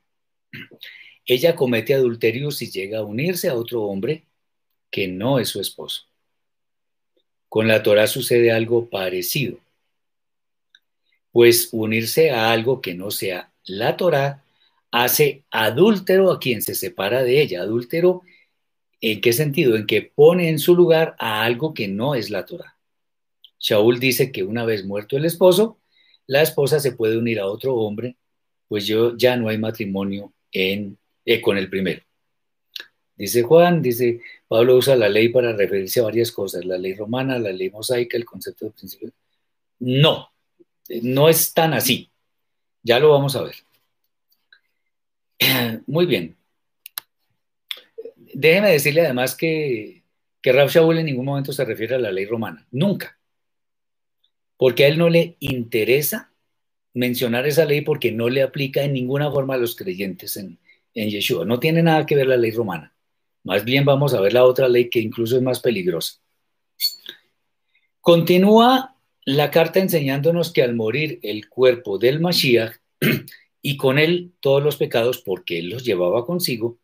ella 1.26 1.56
comete 1.56 1.94
adulterio 1.94 2.52
si 2.52 2.70
llega 2.70 3.00
a 3.00 3.04
unirse 3.04 3.50
a 3.50 3.56
otro 3.56 3.84
hombre 3.84 4.26
que 4.90 5.08
no 5.08 5.40
es 5.40 5.50
su 5.50 5.62
esposo. 5.62 6.04
Con 7.48 7.68
la 7.68 7.84
Torah 7.84 8.08
sucede 8.08 8.52
algo 8.52 8.90
parecido, 8.90 9.60
pues 11.32 11.70
unirse 11.72 12.32
a 12.32 12.52
algo 12.52 12.82
que 12.82 12.94
no 12.94 13.12
sea 13.12 13.52
la 13.66 13.98
Torah 13.98 14.44
hace 14.92 15.44
adúltero 15.52 16.32
a 16.32 16.40
quien 16.40 16.62
se 16.62 16.76
separa 16.76 17.24
de 17.24 17.42
ella. 17.42 17.62
Adúltero, 17.62 18.24
¿en 19.00 19.22
qué 19.22 19.34
sentido? 19.34 19.76
En 19.76 19.86
que 19.86 20.02
pone 20.02 20.50
en 20.50 20.60
su 20.60 20.76
lugar 20.76 21.16
a 21.20 21.44
algo 21.44 21.74
que 21.74 21.88
no 21.88 22.16
es 22.16 22.30
la 22.30 22.46
Torah. 22.46 22.70
Shaul 23.62 23.99
dice 23.99 24.32
que 24.32 24.43
una 24.43 24.66
vez 24.66 24.84
muerto 24.86 25.16
el 25.16 25.26
esposo, 25.26 25.80
la 26.26 26.41
esposa 26.41 26.80
se 26.80 26.93
puede 26.93 27.18
unir 27.18 27.39
a 27.39 27.45
otro 27.45 27.76
hombre, 27.76 28.18
pues 28.68 28.88
yo 28.88 29.16
ya 29.16 29.38
no 29.38 29.49
hay 29.49 29.59
matrimonio 29.59 30.34
en, 30.51 30.97
eh, 31.26 31.41
con 31.41 31.57
el 31.57 31.70
primero. 31.70 32.01
Dice 33.16 33.43
Juan, 33.43 33.84
dice, 33.84 34.22
Pablo 34.47 34.78
usa 34.78 34.95
la 34.95 35.09
ley 35.09 35.30
para 35.30 35.53
referirse 35.53 35.99
a 35.99 36.03
varias 36.03 36.32
cosas, 36.32 36.66
la 36.66 36.78
ley 36.78 36.95
romana, 36.95 37.38
la 37.38 37.51
ley 37.51 37.70
mosaica, 37.70 38.18
el 38.18 38.26
concepto 38.26 38.66
de 38.66 38.72
principio. 38.72 39.12
No, 39.80 40.32
no 41.03 41.30
es 41.30 41.53
tan 41.53 41.74
así. 41.74 42.09
Ya 42.82 42.99
lo 42.99 43.12
vamos 43.12 43.36
a 43.36 43.43
ver. 43.43 43.55
Muy 45.86 46.07
bien. 46.07 46.36
Déjeme 48.34 48.72
decirle 48.72 49.01
además 49.01 49.36
que, 49.36 50.03
que 50.41 50.51
Shaul 50.51 50.97
en 50.97 51.05
ningún 51.05 51.26
momento 51.26 51.53
se 51.53 51.64
refiere 51.64 51.95
a 51.95 51.99
la 51.99 52.12
ley 52.12 52.26
romana. 52.26 52.66
Nunca 52.72 53.20
porque 54.62 54.86
a 54.86 54.89
él 54.89 54.99
no 54.99 55.09
le 55.09 55.38
interesa 55.39 56.32
mencionar 56.93 57.47
esa 57.47 57.66
ley 57.66 57.82
porque 57.82 58.12
no 58.12 58.30
le 58.30 58.43
aplica 58.43 58.84
en 58.84 58.93
ninguna 58.93 59.32
forma 59.32 59.55
a 59.55 59.57
los 59.57 59.76
creyentes 59.76 60.38
en, 60.38 60.59
Yeshua. 60.93 61.45
No 61.45 61.59
tiene 61.59 61.82
nada 61.82 62.05
que 62.05 62.16
ver 62.16 62.28
la 62.28 62.38
ley 62.38 62.51
romana. 62.51 62.93
Más 63.43 63.66
bien 63.66 63.86
vamos 63.86 64.14
a 64.14 64.22
ver 64.22 64.34
la 64.34 64.45
otra 64.45 64.70
ley 64.70 64.88
que 64.88 64.99
incluso 64.99 65.36
es 65.36 65.41
más 65.41 65.62
peligrosa. 65.62 66.20
Continúa 68.01 68.95
la 69.26 69.49
carta 69.49 69.80
enseñándonos 69.80 70.53
que 70.53 70.62
al 70.62 70.76
morir 70.76 71.20
el 71.24 71.49
cuerpo 71.49 71.97
del 71.97 72.20
Mashiach 72.20 72.76
y 73.64 73.78
con 73.78 73.97
él 73.97 74.34
todos 74.41 74.62
los 74.62 74.78
pecados 74.78 75.24
porque 75.26 75.57
él 75.57 75.70
los 75.70 75.84
llevaba 75.84 76.24
consigo, 76.24 76.78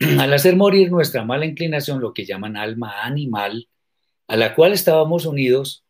al 0.00 0.32
hacer 0.32 0.56
morir 0.56 0.90
nuestra 0.90 1.22
mala 1.22 1.44
inclinación, 1.44 2.00
lo 2.00 2.14
que 2.14 2.24
llaman 2.24 2.56
alma 2.56 3.02
animal, 3.02 3.68
a 4.26 4.38
la 4.38 4.54
cual 4.54 4.72
estábamos 4.72 5.26
unidos, 5.26 5.83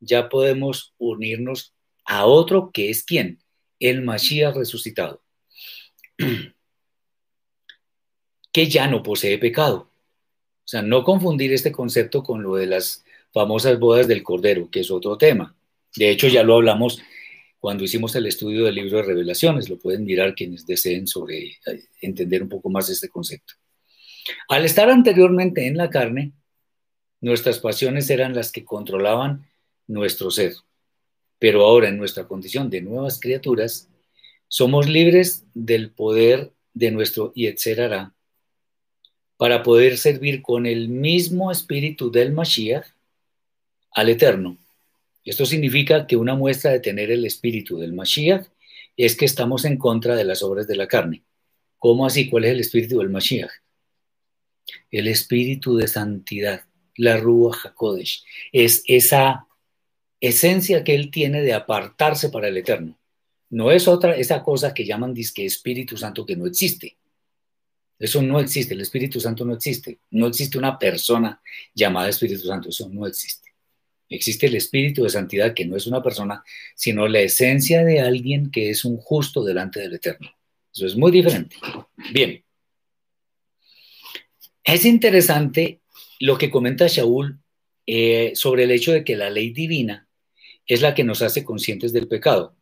ya 0.00 0.28
podemos 0.28 0.94
unirnos 0.98 1.74
a 2.04 2.26
otro 2.26 2.70
que 2.72 2.90
es 2.90 3.02
quien, 3.02 3.42
el 3.80 4.02
Mashiach 4.02 4.56
resucitado, 4.56 5.22
que 8.52 8.68
ya 8.68 8.86
no 8.86 9.02
posee 9.02 9.38
pecado. 9.38 9.90
O 10.64 10.70
sea, 10.70 10.82
no 10.82 11.02
confundir 11.02 11.52
este 11.52 11.72
concepto 11.72 12.22
con 12.22 12.42
lo 12.42 12.56
de 12.56 12.66
las 12.66 13.04
famosas 13.32 13.78
bodas 13.78 14.06
del 14.06 14.22
Cordero, 14.22 14.70
que 14.70 14.80
es 14.80 14.90
otro 14.90 15.16
tema. 15.16 15.56
De 15.96 16.10
hecho, 16.10 16.28
ya 16.28 16.42
lo 16.42 16.56
hablamos 16.56 17.00
cuando 17.58 17.84
hicimos 17.84 18.14
el 18.16 18.26
estudio 18.26 18.64
del 18.64 18.74
libro 18.74 18.98
de 18.98 19.04
revelaciones. 19.04 19.68
Lo 19.68 19.78
pueden 19.78 20.04
mirar 20.04 20.34
quienes 20.34 20.66
deseen 20.66 21.06
sobre 21.06 21.38
eh, 21.38 21.56
entender 22.02 22.42
un 22.42 22.48
poco 22.48 22.68
más 22.68 22.90
este 22.90 23.08
concepto. 23.08 23.54
Al 24.48 24.64
estar 24.64 24.90
anteriormente 24.90 25.66
en 25.66 25.76
la 25.76 25.88
carne, 25.88 26.32
nuestras 27.20 27.58
pasiones 27.58 28.10
eran 28.10 28.34
las 28.34 28.52
que 28.52 28.64
controlaban 28.64 29.46
nuestro 29.88 30.30
ser. 30.30 30.54
Pero 31.40 31.64
ahora 31.64 31.88
en 31.88 31.98
nuestra 31.98 32.28
condición 32.28 32.70
de 32.70 32.80
nuevas 32.80 33.18
criaturas, 33.18 33.88
somos 34.46 34.88
libres 34.88 35.44
del 35.54 35.90
poder 35.90 36.52
de 36.74 36.90
nuestro 36.92 37.32
Yetzerara 37.34 38.14
para 39.36 39.62
poder 39.62 39.98
servir 39.98 40.42
con 40.42 40.66
el 40.66 40.88
mismo 40.88 41.50
espíritu 41.50 42.10
del 42.10 42.32
Mashiach 42.32 42.86
al 43.92 44.08
Eterno. 44.08 44.58
Esto 45.24 45.44
significa 45.44 46.06
que 46.06 46.16
una 46.16 46.34
muestra 46.34 46.70
de 46.70 46.80
tener 46.80 47.10
el 47.10 47.24
espíritu 47.24 47.78
del 47.78 47.92
Mashiach 47.92 48.46
es 48.96 49.16
que 49.16 49.24
estamos 49.24 49.64
en 49.64 49.76
contra 49.76 50.16
de 50.16 50.24
las 50.24 50.42
obras 50.42 50.66
de 50.66 50.76
la 50.76 50.88
carne. 50.88 51.22
¿Cómo 51.78 52.06
así? 52.06 52.28
¿Cuál 52.28 52.44
es 52.46 52.52
el 52.52 52.60
espíritu 52.60 52.98
del 52.98 53.10
Mashiach? 53.10 53.50
El 54.90 55.06
espíritu 55.06 55.76
de 55.76 55.86
santidad, 55.86 56.62
la 56.96 57.16
Ruach 57.16 57.66
HaKodesh. 57.66 58.24
Es 58.52 58.82
esa 58.86 59.47
esencia 60.20 60.84
que 60.84 60.94
él 60.94 61.10
tiene 61.10 61.42
de 61.42 61.52
apartarse 61.52 62.30
para 62.30 62.48
el 62.48 62.56
eterno. 62.56 62.98
No 63.50 63.70
es 63.70 63.88
otra, 63.88 64.16
esa 64.16 64.42
cosa 64.42 64.74
que 64.74 64.84
llaman 64.84 65.14
disque 65.14 65.44
Espíritu 65.44 65.96
Santo 65.96 66.26
que 66.26 66.36
no 66.36 66.46
existe. 66.46 66.96
Eso 67.98 68.22
no 68.22 68.38
existe, 68.38 68.74
el 68.74 68.80
Espíritu 68.80 69.20
Santo 69.20 69.44
no 69.44 69.54
existe. 69.54 70.00
No 70.10 70.26
existe 70.26 70.58
una 70.58 70.78
persona 70.78 71.40
llamada 71.74 72.08
Espíritu 72.08 72.46
Santo, 72.46 72.68
eso 72.68 72.88
no 72.88 73.06
existe. 73.06 73.48
Existe 74.08 74.46
el 74.46 74.54
Espíritu 74.54 75.02
de 75.02 75.10
Santidad 75.10 75.54
que 75.54 75.66
no 75.66 75.76
es 75.76 75.86
una 75.86 76.02
persona, 76.02 76.42
sino 76.74 77.08
la 77.08 77.20
esencia 77.20 77.84
de 77.84 78.00
alguien 78.00 78.50
que 78.50 78.70
es 78.70 78.84
un 78.84 78.96
justo 78.98 79.44
delante 79.44 79.80
del 79.80 79.94
Eterno. 79.94 80.30
Eso 80.72 80.86
es 80.86 80.96
muy 80.96 81.10
diferente. 81.10 81.56
Bien. 82.12 82.42
Es 84.64 84.84
interesante 84.84 85.80
lo 86.20 86.38
que 86.38 86.50
comenta 86.50 86.86
Shaul 86.86 87.38
eh, 87.86 88.32
sobre 88.34 88.64
el 88.64 88.70
hecho 88.70 88.92
de 88.92 89.02
que 89.02 89.16
la 89.16 89.30
ley 89.30 89.50
divina 89.50 90.07
es 90.68 90.82
la 90.82 90.94
que 90.94 91.02
nos 91.02 91.22
hace 91.22 91.44
conscientes 91.44 91.92
del 91.92 92.06
pecado. 92.06 92.54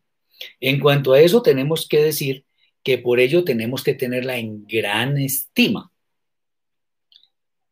En 0.61 0.81
cuanto 0.81 1.13
a 1.13 1.21
eso, 1.21 1.43
tenemos 1.43 1.89
que 1.89 2.03
decir 2.03 2.45
que 2.83 2.99
por 2.99 3.21
ello 3.21 3.45
tenemos 3.45 3.83
que 3.83 3.95
tenerla 3.95 4.39
en 4.39 4.67
gran 4.67 5.19
estima, 5.19 5.91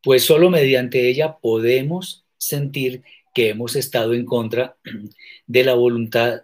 pues 0.03 0.25
solo 0.25 0.51
mediante 0.51 1.09
ella 1.09 1.39
podemos 1.39 2.27
sentir 2.37 3.03
que 3.33 3.51
hemos 3.51 3.77
estado 3.77 4.13
en 4.13 4.25
contra 4.25 4.77
de 5.47 5.65
la 5.65 5.75
voluntad 5.75 6.43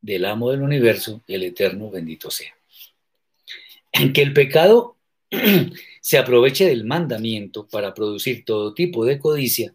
del 0.00 0.24
amo 0.24 0.50
del 0.50 0.62
universo, 0.62 1.22
el 1.26 1.44
eterno 1.44 1.90
bendito 1.90 2.30
sea. 2.30 2.54
En 3.92 4.12
que 4.12 4.22
el 4.22 4.32
pecado 4.32 4.96
se 6.00 6.18
aproveche 6.18 6.66
del 6.66 6.84
mandamiento 6.84 7.68
para 7.68 7.94
producir 7.94 8.44
todo 8.44 8.74
tipo 8.74 9.04
de 9.04 9.18
codicia, 9.18 9.74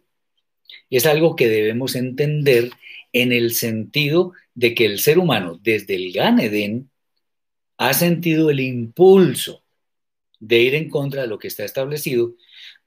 es 0.90 1.06
algo 1.06 1.34
que 1.34 1.48
debemos 1.48 1.94
entender 1.96 2.70
en 3.22 3.32
el 3.32 3.54
sentido 3.54 4.34
de 4.54 4.74
que 4.74 4.84
el 4.84 4.98
ser 4.98 5.18
humano 5.18 5.58
desde 5.62 5.94
el 5.94 6.12
Gan 6.12 6.38
Eden 6.38 6.90
ha 7.78 7.94
sentido 7.94 8.50
el 8.50 8.60
impulso 8.60 9.64
de 10.38 10.60
ir 10.60 10.74
en 10.74 10.90
contra 10.90 11.22
de 11.22 11.28
lo 11.28 11.38
que 11.38 11.48
está 11.48 11.64
establecido, 11.64 12.34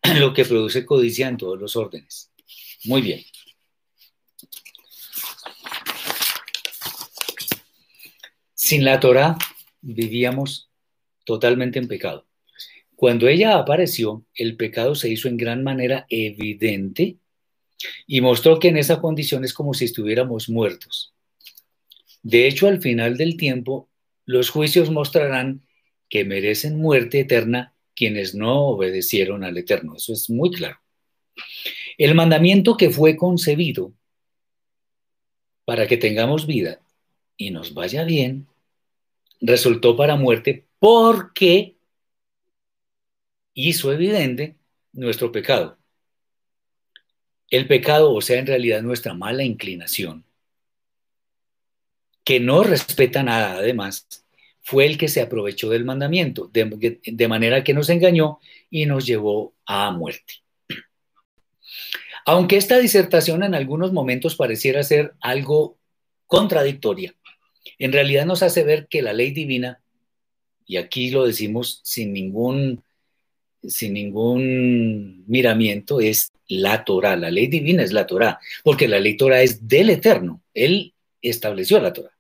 lo 0.20 0.32
que 0.34 0.46
produce 0.46 0.86
codicia 0.86 1.28
en 1.28 1.38
todos 1.38 1.60
los 1.60 1.76
órdenes. 1.76 2.32
Muy 2.86 3.02
bien. 3.02 3.24
Sin 8.54 8.86
la 8.86 9.00
Torah 9.00 9.36
vivíamos 9.82 10.70
totalmente 11.26 11.80
en 11.80 11.88
pecado. 11.88 12.28
Cuando 12.96 13.28
ella 13.28 13.58
apareció, 13.58 14.26
el 14.36 14.58
pecado 14.58 14.94
se 14.94 15.10
hizo 15.10 15.28
en 15.28 15.38
gran 15.38 15.64
manera 15.64 16.06
evidente 16.08 17.18
y 18.08 18.22
mostró 18.22 18.60
que 18.60 18.70
en 18.70 18.78
esa 18.78 19.00
condición 19.00 19.44
es 19.44 19.54
como 19.54 19.74
si 19.74 19.86
estuviéramos 19.86 20.50
muertos. 20.50 21.14
De 22.22 22.48
hecho, 22.48 22.68
al 22.68 22.82
final 22.82 23.18
del 23.18 23.38
tiempo, 23.38 23.90
los 24.26 24.50
juicios 24.50 24.92
mostrarán 24.92 25.62
que 26.10 26.26
merecen 26.26 26.78
muerte 26.78 27.22
eterna 27.22 27.74
quienes 27.96 28.34
no 28.34 28.62
obedecieron 28.68 29.44
al 29.44 29.58
Eterno. 29.58 29.96
Eso 29.98 30.14
es 30.14 30.30
muy 30.30 30.52
claro. 30.52 30.80
El 31.98 32.16
mandamiento 32.16 32.78
que 32.78 32.90
fue 32.90 33.18
concebido 33.18 33.92
para 35.66 35.86
que 35.86 35.98
tengamos 35.98 36.48
vida 36.48 36.80
y 37.36 37.52
nos 37.52 37.74
vaya 37.74 38.04
bien, 38.04 38.48
resultó 39.42 39.96
para 39.96 40.16
muerte 40.16 40.66
porque 40.80 41.76
hizo 43.54 43.92
evidente 43.92 44.56
nuestro 44.94 45.32
pecado. 45.32 45.79
El 47.50 47.68
pecado, 47.68 48.14
o 48.14 48.22
sea, 48.22 48.40
en 48.40 48.48
realidad 48.48 48.82
nuestra 48.82 49.14
mala 49.14 49.44
inclinación, 49.44 50.24
que 52.24 52.40
no 52.40 52.64
respeta 52.64 53.24
nada 53.24 53.54
además, 53.54 54.08
fue 54.62 54.86
el 54.86 55.00
que 55.00 55.08
se 55.08 55.22
aprovechó 55.22 55.70
del 55.70 55.84
mandamiento, 55.84 56.48
de, 56.54 57.28
manera 57.28 57.64
que 57.64 57.74
nos 57.74 57.90
engañó 57.90 58.38
y 58.70 58.86
nos 58.86 59.08
llevó 59.08 59.56
a 59.66 59.90
muerte. 59.90 60.36
Aunque 62.24 62.58
esta 62.58 62.78
disertación 62.78 63.42
en 63.42 63.56
algunos 63.56 63.94
momentos 63.94 64.36
pareciera 64.36 64.84
ser 64.84 65.16
algo 65.22 65.80
contradictoria, 66.28 67.16
en 67.80 67.92
realidad 67.92 68.28
nos 68.28 68.44
hace 68.44 68.64
ver 68.64 68.88
que 68.88 69.02
la 69.02 69.14
ley 69.14 69.32
divina, 69.32 69.82
y 70.68 70.78
aquí 70.78 71.10
lo 71.10 71.26
decimos 71.26 71.82
sin 71.84 72.14
ningún, 72.14 72.84
sin 73.68 73.94
ningún 73.94 75.24
miramiento, 75.28 76.00
es 76.00 76.32
la 76.48 76.84
Torah. 76.84 77.16
La 77.16 77.32
ley 77.32 77.48
divina 77.48 77.84
es 77.84 77.92
la 77.92 78.08
Torah, 78.08 78.40
porque 78.64 78.88
la 78.88 79.00
ley 79.00 79.18
Torah 79.18 79.42
es 79.42 79.68
del 79.68 79.90
Eterno. 79.90 80.42
Él 80.54 80.94
estableció 81.22 81.80
la 81.80 81.94
Torah. 81.94 82.12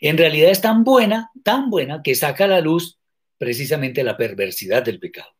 En 0.00 0.16
realidad 0.16 0.50
es 0.50 0.60
tan 0.60 0.84
buena, 0.84 1.30
tan 1.42 1.70
buena, 1.70 2.02
que 2.02 2.14
saca 2.14 2.44
a 2.44 2.48
la 2.48 2.60
luz 2.60 2.98
precisamente 3.36 4.04
la 4.04 4.16
perversidad 4.16 4.84
del 4.84 5.00
pecado. 5.00 5.34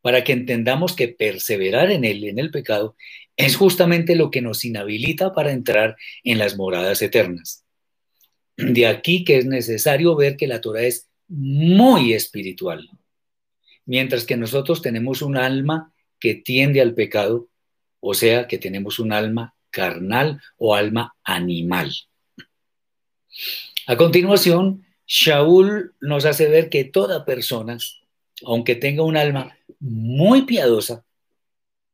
Para 0.00 0.24
que 0.24 0.32
entendamos 0.32 0.96
que 0.96 1.08
perseverar 1.08 1.92
en 1.92 2.04
él, 2.04 2.24
en 2.24 2.38
el 2.38 2.50
pecado, 2.50 2.96
es 3.36 3.56
justamente 3.56 4.16
lo 4.16 4.30
que 4.30 4.42
nos 4.42 4.64
inhabilita 4.64 5.32
para 5.32 5.52
entrar 5.52 5.96
en 6.24 6.38
las 6.38 6.56
moradas 6.56 7.02
eternas. 7.02 7.64
De 8.56 8.86
aquí 8.86 9.24
que 9.24 9.38
es 9.38 9.46
necesario 9.46 10.16
ver 10.16 10.36
que 10.36 10.46
la 10.46 10.60
Torah 10.60 10.82
es 10.82 11.08
muy 11.28 12.12
espiritual, 12.12 12.90
mientras 13.86 14.24
que 14.24 14.36
nosotros 14.36 14.82
tenemos 14.82 15.22
un 15.22 15.36
alma 15.36 15.92
que 16.18 16.34
tiende 16.34 16.80
al 16.80 16.94
pecado, 16.94 17.48
o 18.00 18.14
sea, 18.14 18.46
que 18.46 18.58
tenemos 18.58 18.98
un 18.98 19.12
alma 19.12 19.54
carnal 19.70 20.40
o 20.56 20.74
alma 20.74 21.16
animal. 21.24 21.92
A 23.86 23.96
continuación, 23.96 24.84
Shaul 25.06 25.94
nos 26.00 26.24
hace 26.24 26.48
ver 26.48 26.68
que 26.68 26.84
toda 26.84 27.24
persona, 27.24 27.78
aunque 28.44 28.76
tenga 28.76 29.02
un 29.02 29.16
alma 29.16 29.56
muy 29.80 30.42
piadosa, 30.42 31.04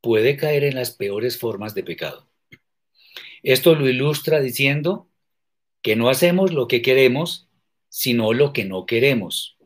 puede 0.01 0.37
caer 0.37 0.65
en 0.65 0.77
las 0.77 0.91
peores 0.91 1.39
formas 1.39 1.75
de 1.75 1.85
pecado. 1.85 2.29
Esto 3.43 3.75
lo 3.75 3.89
ilustra 3.89 4.41
diciendo 4.41 5.09
que 5.83 5.97
no 5.97 6.09
hacemos 6.09 6.53
lo 6.53 6.69
que 6.69 6.83
queremos, 6.83 7.49
sino 7.89 8.33
lo 8.33 8.53
que 8.53 8.65
no 8.65 8.87
queremos. 8.87 9.58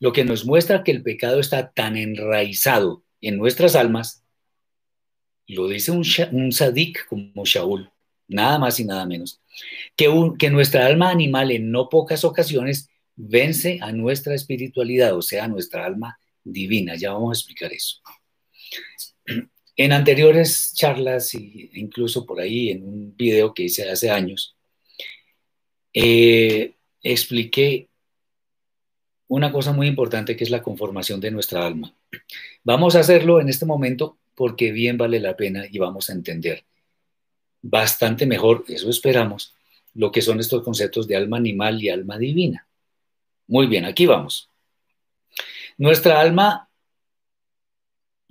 Lo 0.00 0.12
que 0.12 0.24
nos 0.24 0.44
muestra 0.44 0.82
que 0.82 0.90
el 0.90 1.02
pecado 1.02 1.40
está 1.40 1.70
tan 1.72 1.96
enraizado 1.96 3.04
en 3.20 3.38
nuestras 3.38 3.74
almas, 3.76 4.24
lo 5.46 5.68
dice 5.68 5.90
un, 5.90 6.04
un 6.32 6.52
sadik 6.52 7.06
como 7.08 7.44
Shaul, 7.44 7.90
nada 8.28 8.58
más 8.58 8.78
y 8.80 8.84
nada 8.84 9.06
menos, 9.06 9.40
que, 9.96 10.50
nuestra 10.50 10.86
alma 10.86 11.10
animal 11.10 11.50
en 11.50 11.70
no 11.70 11.88
pocas 11.88 12.24
ocasiones 12.24 12.88
vence 13.16 13.78
a 13.82 13.92
nuestra 13.92 14.34
espiritualidad, 14.34 15.16
o 15.16 15.22
sea, 15.22 15.44
a 15.44 15.48
nuestra 15.48 15.84
alma 15.84 16.18
divina. 16.44 16.94
Ya 16.94 17.12
vamos 17.12 17.36
a 17.36 17.40
explicar 17.40 17.72
eso. 17.72 17.96
En 19.76 19.92
anteriores 19.92 20.72
charlas 20.74 21.34
e 21.34 21.70
incluso 21.74 22.26
por 22.26 22.40
ahí 22.40 22.70
en 22.70 22.82
un 22.82 23.16
video 23.16 23.54
que 23.54 23.64
hice 23.64 23.88
hace 23.88 24.10
años, 24.10 24.56
eh, 25.92 26.74
expliqué 27.02 27.87
una 29.28 29.52
cosa 29.52 29.72
muy 29.72 29.86
importante 29.86 30.36
que 30.36 30.44
es 30.44 30.50
la 30.50 30.62
conformación 30.62 31.20
de 31.20 31.30
nuestra 31.30 31.64
alma. 31.66 31.92
Vamos 32.64 32.96
a 32.96 33.00
hacerlo 33.00 33.40
en 33.40 33.48
este 33.48 33.66
momento 33.66 34.18
porque 34.34 34.72
bien 34.72 34.96
vale 34.96 35.20
la 35.20 35.36
pena 35.36 35.64
y 35.70 35.78
vamos 35.78 36.10
a 36.10 36.14
entender 36.14 36.64
bastante 37.60 38.26
mejor, 38.26 38.64
eso 38.68 38.88
esperamos, 38.88 39.54
lo 39.94 40.10
que 40.12 40.22
son 40.22 40.40
estos 40.40 40.62
conceptos 40.62 41.06
de 41.08 41.16
alma 41.16 41.36
animal 41.36 41.82
y 41.82 41.88
alma 41.88 42.18
divina. 42.18 42.66
Muy 43.46 43.66
bien, 43.66 43.84
aquí 43.84 44.06
vamos. 44.06 44.50
Nuestra 45.76 46.20
alma 46.20 46.68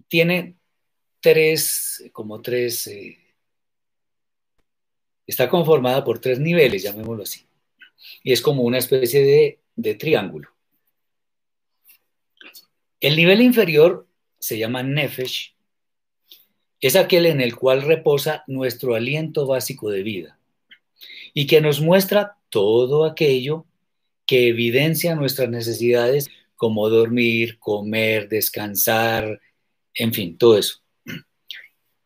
tiene 0.08 0.56
tres, 1.20 2.10
como 2.12 2.42
tres, 2.42 2.88
eh, 2.88 3.18
está 5.26 5.50
conformada 5.50 6.04
por 6.04 6.20
tres 6.20 6.40
niveles, 6.40 6.84
llamémoslo 6.84 7.24
así. 7.24 7.46
Y 8.24 8.32
es 8.32 8.42
como 8.42 8.64
una 8.64 8.78
especie 8.78 9.24
de, 9.24 9.60
de 9.76 9.96
triángulo. 9.96 10.57
El 13.00 13.16
nivel 13.16 13.42
inferior 13.42 14.08
se 14.40 14.58
llama 14.58 14.82
Nefesh, 14.82 15.56
es 16.82 16.96
aquel 16.96 17.26
en 17.26 17.42
el 17.42 17.56
cual 17.56 17.84
reposa 17.84 18.44
nuestro 18.48 18.96
aliento 18.96 19.46
básico 19.46 19.90
de 19.90 20.04
vida 20.04 20.40
y 21.34 21.48
que 21.48 21.62
nos 21.62 21.80
muestra 21.82 22.38
todo 22.50 23.06
aquello 23.06 23.66
que 24.26 24.48
evidencia 24.48 25.16
nuestras 25.16 25.50
necesidades 25.50 26.30
como 26.56 26.90
dormir, 26.90 27.60
comer, 27.60 28.30
descansar, 28.30 29.42
en 29.94 30.14
fin, 30.14 30.38
todo 30.38 30.58
eso. 30.58 30.82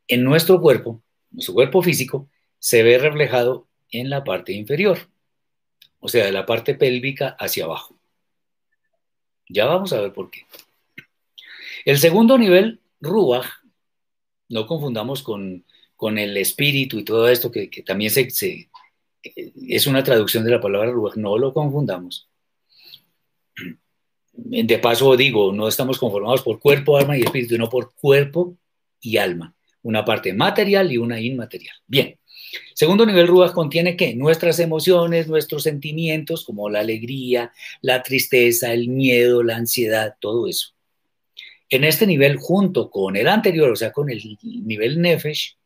En 0.08 0.24
nuestro 0.24 0.60
cuerpo, 0.60 1.02
nuestro 1.32 1.54
cuerpo 1.54 1.82
físico, 1.82 2.30
se 2.60 2.84
ve 2.84 2.98
reflejado 2.98 3.68
en 3.92 4.10
la 4.10 4.26
parte 4.26 4.52
inferior, 4.52 5.10
o 6.00 6.10
sea, 6.10 6.26
de 6.26 6.34
la 6.34 6.46
parte 6.46 6.76
pélvica 6.76 7.30
hacia 7.40 7.64
abajo. 7.64 7.98
Ya 9.48 9.66
vamos 9.66 9.94
a 9.94 10.02
ver 10.02 10.14
por 10.14 10.30
qué. 10.30 10.46
El 11.86 11.98
segundo 11.98 12.38
nivel, 12.38 12.80
Ruach, 13.00 13.48
no 14.50 14.68
confundamos 14.68 15.24
con, 15.24 15.66
el 16.18 16.38
espíritu 16.38 17.00
y 17.00 17.04
todo 17.04 17.28
esto, 17.28 17.52
que, 17.52 17.68
también 17.86 18.12
se, 18.12 18.70
es 19.24 19.88
una 19.88 20.04
traducción 20.04 20.44
de 20.44 20.52
la 20.52 20.62
palabra 20.62 20.92
Ruach, 20.92 21.16
no 21.16 21.38
lo 21.38 21.54
confundamos. 21.54 22.28
De 24.34 24.80
paso 24.80 25.16
digo, 25.16 25.52
no 25.54 25.68
estamos 25.68 26.00
conformados 26.00 26.42
por 26.42 26.60
cuerpo, 26.60 26.98
alma 26.98 27.18
y 27.18 27.22
espíritu, 27.22 27.58
no 27.58 27.70
por 27.70 27.94
cuerpo 27.94 28.58
y 29.00 29.18
alma. 29.18 29.54
Una 29.84 30.06
parte 30.06 30.34
material 30.34 30.92
y 30.92 30.98
una 30.98 31.20
inmaterial. 31.20 31.76
Bien. 31.88 32.18
Segundo 32.74 33.06
nivel, 33.06 33.28
Ruach 33.28 33.54
contiene 33.54 33.96
que 33.96 34.16
nuestras 34.16 34.60
emociones, 34.60 35.28
nuestros 35.28 35.64
sentimientos, 35.64 36.44
como 36.44 36.70
la 36.70 36.80
alegría, 36.80 37.52
la 37.82 38.04
tristeza, 38.04 38.74
el 38.74 38.90
miedo, 38.90 39.42
la 39.44 39.56
ansiedad, 39.56 40.16
todo 40.20 40.48
eso. 40.48 40.74
En 41.72 41.86
este 41.86 42.06
nivel, 42.06 42.38
junto 42.38 42.92
con 42.92 43.16
el 43.16 43.30
anterior, 43.30 43.72
o 43.72 43.76
sea, 43.78 43.94
con 43.94 44.10
el 44.10 44.38
nivel 44.44 45.02
Nefesh, 45.02 45.58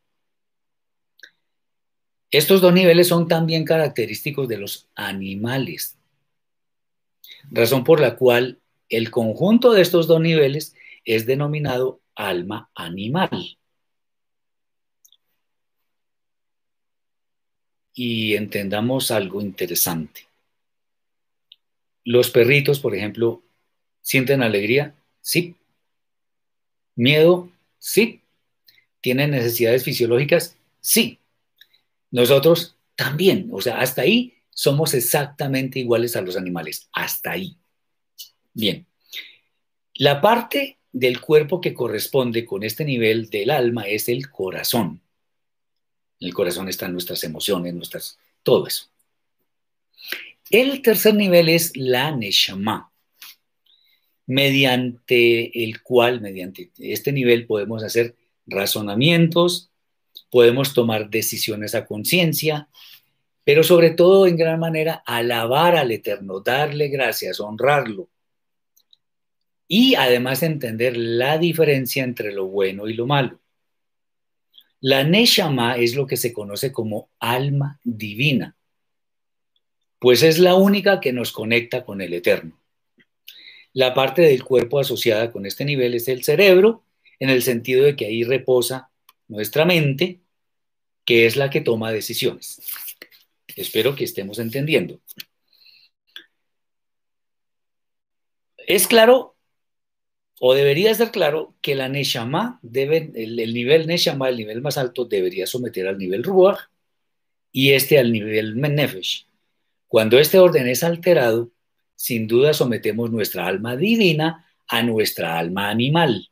estos 2.30 2.62
dos 2.62 2.74
niveles 2.74 3.08
son 3.08 3.28
también 3.28 3.66
característicos 3.66 4.48
de 4.48 4.58
los 4.58 4.88
animales, 4.94 5.98
razón 7.50 7.84
por 7.84 8.00
la 8.00 8.18
cual 8.18 8.60
el 8.88 9.10
conjunto 9.10 9.72
de 9.72 9.82
estos 9.82 10.06
dos 10.06 10.22
niveles 10.22 10.76
es 11.06 11.26
denominado 11.26 12.02
alma 12.14 12.70
animal. 12.76 13.58
Y 17.94 18.36
entendamos 18.36 19.10
algo 19.10 19.42
interesante. 19.42 20.28
Los 22.04 22.30
perritos, 22.30 22.80
por 22.80 22.94
ejemplo, 22.94 23.42
sienten 24.02 24.44
alegría, 24.44 24.94
sí, 25.22 25.56
¿Miedo? 26.96 27.52
Sí. 27.78 28.22
¿Tienen 29.02 29.32
necesidades 29.32 29.84
fisiológicas? 29.84 30.58
Sí. 30.82 31.20
Nosotros 32.12 32.76
también. 32.96 33.50
O 33.52 33.62
sea, 33.62 33.80
hasta 33.80 34.02
ahí 34.02 34.34
somos 34.50 34.94
exactamente 34.94 35.80
iguales 35.80 36.16
a 36.16 36.22
los 36.22 36.38
animales. 36.38 36.88
Hasta 36.94 37.32
ahí. 37.32 37.58
Bien. 38.54 38.86
La 39.96 40.22
parte 40.22 40.80
del 40.92 41.20
cuerpo 41.20 41.60
que 41.60 41.74
corresponde 41.74 42.46
con 42.46 42.64
este 42.64 42.86
nivel 42.86 43.30
del 43.30 43.50
alma 43.50 43.84
es 43.84 44.08
el 44.08 44.30
corazón. 44.30 45.02
En 46.20 46.28
el 46.28 46.34
corazón 46.34 46.70
están 46.70 46.94
nuestras 46.94 47.24
emociones, 47.26 47.74
nuestras, 47.74 48.18
todo 48.44 48.66
eso. 48.68 48.86
El 50.50 50.82
tercer 50.82 51.16
nivel 51.16 51.50
es 51.50 51.76
la 51.76 52.16
neshama 52.16 52.92
mediante 54.28 55.64
el 55.64 55.82
cual, 55.82 56.22
mediante 56.22 56.72
este 56.78 57.12
nivel, 57.12 57.46
podemos 57.46 57.84
hacer 57.84 58.16
razonamientos, 58.46 59.72
podemos 60.30 60.74
tomar 60.74 61.10
decisiones 61.10 61.76
a 61.76 61.86
conciencia, 61.86 62.70
pero 63.44 63.64
sobre 63.64 63.92
todo 63.92 64.26
en 64.28 64.38
gran 64.38 64.60
manera 64.60 65.04
alabar 65.06 65.76
al 65.76 65.92
Eterno, 65.92 66.40
darle 66.40 66.88
gracias, 66.88 67.40
honrarlo. 67.40 68.10
Y 69.68 69.96
además 69.96 70.44
entender 70.44 70.98
la 70.98 71.38
diferencia 71.38 72.04
entre 72.04 72.32
lo 72.32 72.48
bueno 72.48 72.88
y 72.88 72.94
lo 72.94 73.08
malo. 73.08 73.40
La 74.80 75.04
Neshama 75.04 75.78
es 75.78 75.96
lo 75.96 76.06
que 76.06 76.18
se 76.18 76.34
conoce 76.34 76.72
como 76.72 77.10
alma 77.20 77.80
divina, 77.84 78.56
pues 80.00 80.22
es 80.22 80.38
la 80.38 80.56
única 80.56 81.00
que 81.00 81.14
nos 81.14 81.32
conecta 81.32 81.84
con 81.84 82.02
el 82.02 82.14
Eterno. 82.14 82.60
La 83.76 83.94
parte 83.94 84.24
del 84.24 84.44
cuerpo 84.44 84.80
asociada 84.80 85.32
con 85.32 85.46
este 85.46 85.66
nivel 85.66 85.94
es 85.94 86.08
el 86.08 86.24
cerebro, 86.24 86.84
en 87.20 87.30
el 87.30 87.44
sentido 87.44 87.86
de 87.86 87.96
que 87.96 88.08
ahí 88.08 88.24
reposa 88.24 88.90
nuestra 89.28 89.66
mente, 89.66 90.22
que 91.06 91.28
es 91.28 91.36
la 91.36 91.52
que 91.52 91.62
toma 91.62 91.92
decisiones. 91.92 92.62
Espero 93.56 93.96
que 93.96 94.06
estemos 94.06 94.40
entendiendo. 94.40 95.00
es 98.68 98.88
claro, 98.88 99.36
o 100.40 100.54
debería 100.54 100.94
ser 100.94 101.12
claro, 101.12 101.56
que 101.62 101.76
la 101.76 101.90
Neshama, 101.90 102.60
debe, 102.62 103.12
el, 103.16 103.40
el, 103.40 103.54
nivel 103.54 103.88
Neshama, 103.88 104.30
el 104.30 104.38
nivel 104.38 104.62
más 104.62 104.78
alto, 104.78 105.06
debería 105.06 105.48
someter 105.48 105.88
al 105.88 105.98
nivel 105.98 106.24
Ruach 106.24 106.60
y 107.52 107.72
este 107.72 108.00
al 108.00 108.12
nivel 108.12 108.60
Nefesh. 108.60 109.28
Cuando 109.88 110.20
este 110.20 110.40
orden 110.40 110.68
es 110.68 110.84
alterado, 110.84 111.52
sin 111.96 112.28
duda 112.28 112.54
sometemos 112.54 113.12
nuestra 113.12 113.48
alma 113.48 113.76
divina 113.76 114.46
a 114.68 114.84
nuestra 114.84 115.38
alma 115.38 115.70
animal, 115.70 116.30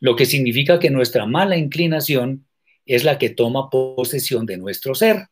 lo 0.00 0.16
que 0.16 0.26
significa 0.26 0.78
que 0.78 0.90
nuestra 0.90 1.26
mala 1.26 1.56
inclinación 1.56 2.46
es 2.86 3.04
la 3.04 3.18
que 3.18 3.30
toma 3.30 3.70
posesión 3.70 4.46
de 4.46 4.56
nuestro 4.56 4.94
ser, 4.94 5.28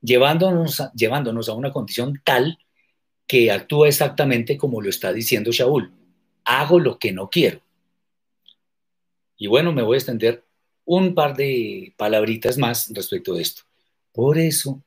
llevándonos 0.00 0.80
a, 0.80 0.92
llevándonos 0.92 1.48
a 1.48 1.54
una 1.54 1.72
condición 1.72 2.20
tal 2.24 2.58
que 3.26 3.50
actúa 3.50 3.88
exactamente 3.88 4.56
como 4.56 4.80
lo 4.80 4.88
está 4.88 5.12
diciendo 5.12 5.52
Shaul. 5.52 5.92
Hago 6.44 6.78
lo 6.80 6.98
que 6.98 7.12
no 7.12 7.30
quiero. 7.30 7.60
Y 9.36 9.46
bueno, 9.46 9.72
me 9.72 9.82
voy 9.82 9.94
a 9.94 9.98
extender 9.98 10.44
un 10.84 11.14
par 11.14 11.36
de 11.36 11.94
palabritas 11.96 12.58
más 12.58 12.92
respecto 12.94 13.34
de 13.34 13.42
esto. 13.42 13.62
Por 14.12 14.38
eso 14.38 14.82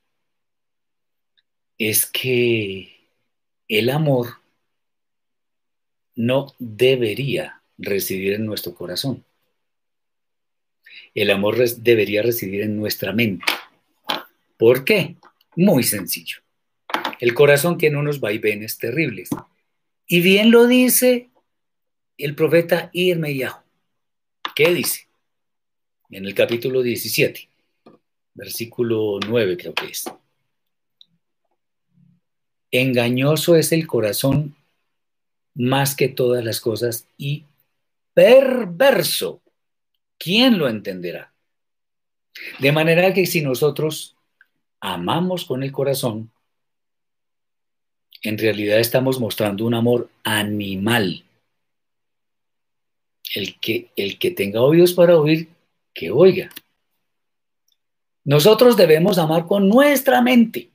es 1.78 2.06
que 2.06 2.95
el 3.68 3.90
amor 3.90 4.40
no 6.14 6.54
debería 6.58 7.62
residir 7.78 8.34
en 8.34 8.46
nuestro 8.46 8.74
corazón. 8.74 9.24
El 11.14 11.30
amor 11.30 11.56
debería 11.58 12.22
residir 12.22 12.62
en 12.62 12.76
nuestra 12.76 13.12
mente. 13.12 13.44
¿Por 14.56 14.84
qué? 14.84 15.16
Muy 15.56 15.82
sencillo. 15.82 16.38
El 17.20 17.34
corazón 17.34 17.78
tiene 17.78 17.98
unos 17.98 18.20
vaivenes 18.20 18.78
terribles. 18.78 19.30
Y 20.06 20.20
bien 20.20 20.50
lo 20.50 20.66
dice 20.66 21.30
el 22.18 22.34
profeta 22.34 22.90
Irmeyahu. 22.92 23.60
¿Qué 24.54 24.72
dice? 24.72 25.08
En 26.10 26.24
el 26.24 26.34
capítulo 26.34 26.82
17, 26.82 27.48
versículo 28.34 29.18
9 29.26 29.56
creo 29.56 29.74
que 29.74 29.86
es. 29.86 30.04
Engañoso 32.80 33.56
es 33.56 33.72
el 33.72 33.86
corazón 33.86 34.56
más 35.54 35.94
que 35.96 36.08
todas 36.08 36.44
las 36.44 36.60
cosas 36.60 37.06
y 37.16 37.44
perverso. 38.12 39.40
¿Quién 40.18 40.58
lo 40.58 40.68
entenderá? 40.68 41.32
De 42.58 42.72
manera 42.72 43.14
que 43.14 43.26
si 43.26 43.40
nosotros 43.40 44.16
amamos 44.80 45.44
con 45.44 45.62
el 45.62 45.72
corazón, 45.72 46.30
en 48.22 48.38
realidad 48.38 48.78
estamos 48.78 49.20
mostrando 49.20 49.64
un 49.64 49.74
amor 49.74 50.10
animal. 50.24 51.24
El 53.34 53.58
que, 53.58 53.90
el 53.96 54.18
que 54.18 54.30
tenga 54.30 54.62
oídos 54.62 54.92
para 54.92 55.18
oír, 55.18 55.48
que 55.92 56.10
oiga. 56.10 56.50
Nosotros 58.24 58.76
debemos 58.76 59.18
amar 59.18 59.46
con 59.46 59.68
nuestra 59.68 60.20
mente, 60.20 60.70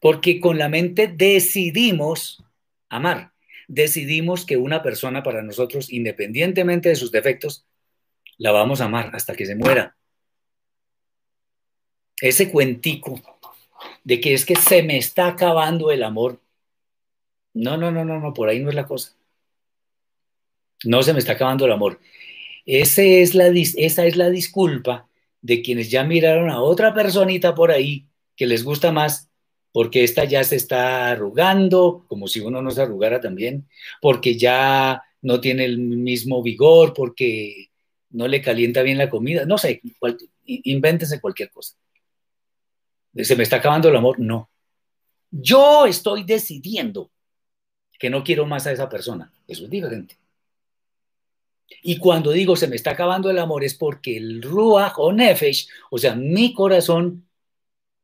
porque 0.00 0.40
con 0.40 0.58
la 0.58 0.68
mente 0.68 1.08
decidimos 1.08 2.44
amar. 2.88 3.32
Decidimos 3.66 4.46
que 4.46 4.56
una 4.56 4.82
persona 4.82 5.22
para 5.22 5.42
nosotros, 5.42 5.92
independientemente 5.92 6.88
de 6.88 6.96
sus 6.96 7.12
defectos, 7.12 7.66
la 8.38 8.52
vamos 8.52 8.80
a 8.80 8.84
amar 8.84 9.10
hasta 9.14 9.34
que 9.34 9.44
se 9.44 9.56
muera. 9.56 9.96
Ese 12.20 12.50
cuentico 12.50 13.20
de 14.04 14.20
que 14.20 14.34
es 14.34 14.46
que 14.46 14.56
se 14.56 14.82
me 14.82 14.96
está 14.96 15.28
acabando 15.28 15.90
el 15.90 16.02
amor. 16.02 16.40
No, 17.52 17.76
no, 17.76 17.90
no, 17.90 18.04
no, 18.04 18.20
no, 18.20 18.32
por 18.32 18.48
ahí 18.48 18.60
no 18.60 18.70
es 18.70 18.74
la 18.74 18.86
cosa. 18.86 19.14
No 20.84 21.02
se 21.02 21.12
me 21.12 21.18
está 21.18 21.32
acabando 21.32 21.66
el 21.66 21.72
amor. 21.72 22.00
Es 22.64 22.96
la, 23.34 23.48
esa 23.48 24.06
es 24.06 24.16
la 24.16 24.30
disculpa 24.30 25.08
de 25.40 25.62
quienes 25.62 25.90
ya 25.90 26.04
miraron 26.04 26.50
a 26.50 26.60
otra 26.60 26.94
personita 26.94 27.54
por 27.54 27.70
ahí 27.70 28.06
que 28.36 28.46
les 28.46 28.64
gusta 28.64 28.92
más 28.92 29.27
porque 29.72 30.04
esta 30.04 30.24
ya 30.24 30.44
se 30.44 30.56
está 30.56 31.10
arrugando, 31.10 32.04
como 32.08 32.26
si 32.26 32.40
uno 32.40 32.62
no 32.62 32.70
se 32.70 32.82
arrugara 32.82 33.20
también, 33.20 33.68
porque 34.00 34.36
ya 34.36 35.02
no 35.22 35.40
tiene 35.40 35.64
el 35.64 35.78
mismo 35.78 36.42
vigor, 36.42 36.94
porque 36.94 37.68
no 38.10 38.26
le 38.28 38.40
calienta 38.40 38.82
bien 38.82 38.98
la 38.98 39.10
comida, 39.10 39.44
no 39.44 39.58
sé, 39.58 39.80
cual, 39.98 40.16
cualquier 41.20 41.50
cosa. 41.50 41.76
¿Se 43.14 43.36
me 43.36 43.42
está 43.42 43.56
acabando 43.56 43.88
el 43.88 43.96
amor? 43.96 44.18
No. 44.18 44.50
Yo 45.30 45.86
estoy 45.86 46.24
decidiendo 46.24 47.10
que 47.98 48.08
no 48.08 48.22
quiero 48.22 48.46
más 48.46 48.66
a 48.66 48.72
esa 48.72 48.88
persona. 48.88 49.32
Eso 49.46 49.64
es 49.64 49.70
diferente. 49.70 50.16
Y 51.82 51.98
cuando 51.98 52.30
digo 52.30 52.56
se 52.56 52.66
me 52.66 52.76
está 52.76 52.92
acabando 52.92 53.28
el 53.28 53.38
amor 53.38 53.62
es 53.62 53.74
porque 53.74 54.16
el 54.16 54.42
Ruach 54.42 54.94
o 54.96 55.12
Nefesh, 55.12 55.68
o 55.90 55.98
sea, 55.98 56.14
mi 56.14 56.54
corazón, 56.54 57.27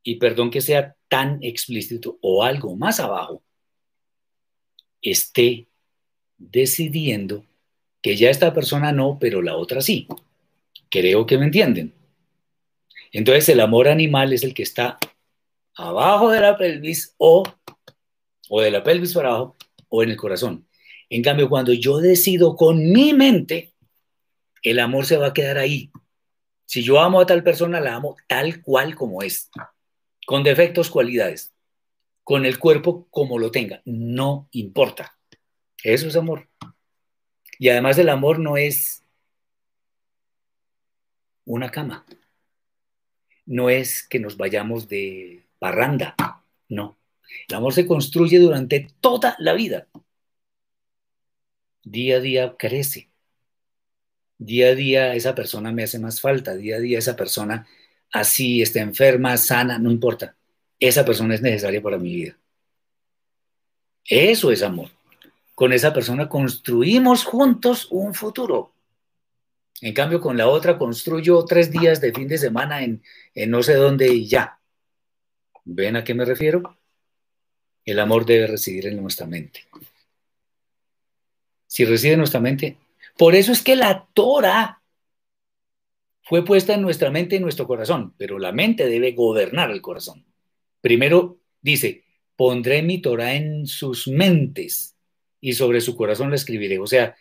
y 0.04 0.16
perdón 0.16 0.50
que 0.50 0.60
sea 0.60 0.94
tan 1.08 1.42
explícito 1.42 2.18
o 2.20 2.44
algo 2.44 2.76
más 2.76 3.00
abajo, 3.00 3.42
esté 5.00 5.66
decidiendo 6.36 7.44
que 8.02 8.16
ya 8.16 8.30
esta 8.30 8.52
persona 8.52 8.92
no, 8.92 9.18
pero 9.18 9.40
la 9.42 9.56
otra 9.56 9.80
sí. 9.80 10.06
Creo 10.90 11.26
que 11.26 11.38
me 11.38 11.46
entienden. 11.46 11.94
Entonces 13.12 13.48
el 13.48 13.60
amor 13.60 13.88
animal 13.88 14.32
es 14.32 14.44
el 14.44 14.54
que 14.54 14.62
está 14.62 14.98
abajo 15.74 16.30
de 16.30 16.40
la 16.40 16.56
pelvis 16.56 17.14
o, 17.16 17.42
o 18.50 18.60
de 18.60 18.70
la 18.70 18.82
pelvis 18.82 19.14
para 19.14 19.30
abajo 19.30 19.56
o 19.88 20.02
en 20.02 20.10
el 20.10 20.16
corazón. 20.16 20.68
En 21.08 21.22
cambio, 21.22 21.48
cuando 21.48 21.72
yo 21.72 21.98
decido 21.98 22.56
con 22.56 22.92
mi 22.92 23.12
mente, 23.12 23.72
el 24.62 24.80
amor 24.80 25.06
se 25.06 25.16
va 25.16 25.28
a 25.28 25.34
quedar 25.34 25.58
ahí. 25.58 25.90
Si 26.66 26.82
yo 26.82 27.00
amo 27.00 27.20
a 27.20 27.26
tal 27.26 27.42
persona, 27.42 27.80
la 27.80 27.94
amo 27.94 28.16
tal 28.26 28.60
cual 28.62 28.94
como 28.94 29.22
es, 29.22 29.50
con 30.26 30.42
defectos, 30.42 30.90
cualidades, 30.90 31.52
con 32.22 32.46
el 32.46 32.58
cuerpo 32.58 33.06
como 33.10 33.38
lo 33.38 33.50
tenga, 33.50 33.82
no 33.84 34.48
importa. 34.52 35.18
Eso 35.82 36.08
es 36.08 36.16
amor. 36.16 36.48
Y 37.58 37.68
además 37.68 37.98
el 37.98 38.08
amor 38.08 38.38
no 38.38 38.56
es 38.56 39.04
una 41.44 41.70
cama 41.70 42.06
no 43.46 43.70
es 43.70 44.06
que 44.06 44.18
nos 44.18 44.36
vayamos 44.36 44.88
de 44.88 45.46
parranda, 45.58 46.14
no. 46.68 46.98
El 47.48 47.56
amor 47.56 47.72
se 47.72 47.86
construye 47.86 48.38
durante 48.38 48.88
toda 49.00 49.36
la 49.38 49.54
vida. 49.54 49.88
Día 51.82 52.16
a 52.16 52.20
día 52.20 52.56
crece. 52.58 53.10
Día 54.38 54.68
a 54.68 54.74
día 54.74 55.14
esa 55.14 55.34
persona 55.34 55.72
me 55.72 55.84
hace 55.84 55.98
más 55.98 56.20
falta. 56.20 56.54
Día 56.54 56.76
a 56.76 56.80
día 56.80 56.98
esa 56.98 57.16
persona 57.16 57.66
así 58.14 58.62
está 58.62 58.80
enferma, 58.80 59.36
sana, 59.36 59.76
no 59.78 59.90
importa. 59.90 60.36
Esa 60.78 61.04
persona 61.04 61.34
es 61.34 61.42
necesaria 61.42 61.82
para 61.82 61.98
mi 61.98 62.14
vida. 62.14 62.38
Eso 64.04 64.52
es 64.52 64.62
amor. 64.62 64.88
Con 65.54 65.72
esa 65.72 65.92
persona 65.92 66.28
construimos 66.28 67.24
juntos 67.24 67.88
un 67.90 68.14
futuro. 68.14 68.72
En 69.80 69.92
cambio, 69.92 70.20
con 70.20 70.36
la 70.36 70.46
otra 70.46 70.78
construyo 70.78 71.44
tres 71.44 71.72
días 71.72 72.00
de 72.00 72.12
fin 72.12 72.28
de 72.28 72.38
semana 72.38 72.84
en, 72.84 73.02
no 73.48 73.62
sé 73.64 73.74
dónde 73.74 74.06
y 74.06 74.28
ya. 74.28 74.60
¿Ven 75.64 75.96
a 75.96 76.04
qué 76.04 76.14
me 76.14 76.24
refiero? 76.24 76.78
El 77.84 77.98
amor 77.98 78.24
debe 78.24 78.46
residir 78.46 78.86
en 78.86 79.02
nuestra 79.02 79.26
mente. 79.26 79.64
Si 81.66 81.84
reside 81.84 82.12
en 82.12 82.20
nuestra 82.20 82.40
mente, 82.40 82.76
por 83.18 83.34
eso 83.34 83.50
es 83.50 83.60
que 83.60 83.74
la 83.74 84.06
Torah 84.14 84.83
fue 86.24 86.44
puesta 86.44 86.74
en 86.74 86.82
nuestra 86.82 87.10
mente 87.10 87.36
y 87.36 87.40
nuestro 87.40 87.66
corazón, 87.66 88.14
pero 88.16 88.38
la 88.38 88.50
mente 88.50 88.88
debe 88.88 89.12
gobernar 89.12 89.70
el 89.70 89.82
corazón. 89.82 90.24
Primero 90.80 91.38
dice, 91.60 92.04
pondré 92.36 92.82
mi 92.82 93.00
Torah 93.00 93.34
en 93.34 93.66
sus 93.66 94.08
mentes 94.08 94.96
y 95.40 95.52
sobre 95.52 95.80
su 95.80 95.96
corazón 95.96 96.30
la 96.30 96.36
escribiré. 96.36 96.78
O 96.78 96.86
sea, 96.86 97.14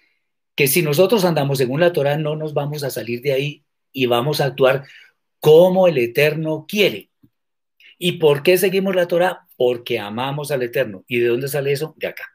que 0.56 0.68
si 0.68 0.82
nosotros 0.82 1.26
andamos 1.26 1.58
según 1.58 1.82
la 1.82 1.94
Torah 1.94 2.18
no 2.18 2.36
nos 2.36 2.54
vamos 2.54 2.84
a 2.84 2.90
salir 2.90 3.22
de 3.22 3.34
ahí 3.34 3.66
y 3.92 4.06
vamos 4.06 4.40
a 4.40 4.46
actuar 4.46 4.86
como 5.40 5.88
el 5.88 5.98
Eterno 5.98 6.66
quiere. 6.68 7.10
¿Y 7.98 8.14
por 8.14 8.44
qué 8.44 8.58
seguimos 8.58 8.96
la 8.96 9.08
Torah? 9.08 9.48
Porque 9.58 10.00
amamos 10.00 10.52
al 10.52 10.64
Eterno. 10.64 11.04
¿Y 11.08 11.20
de 11.20 11.28
dónde 11.28 11.48
sale 11.48 11.74
eso? 11.74 11.94
De 11.98 12.08
acá. 12.08 12.26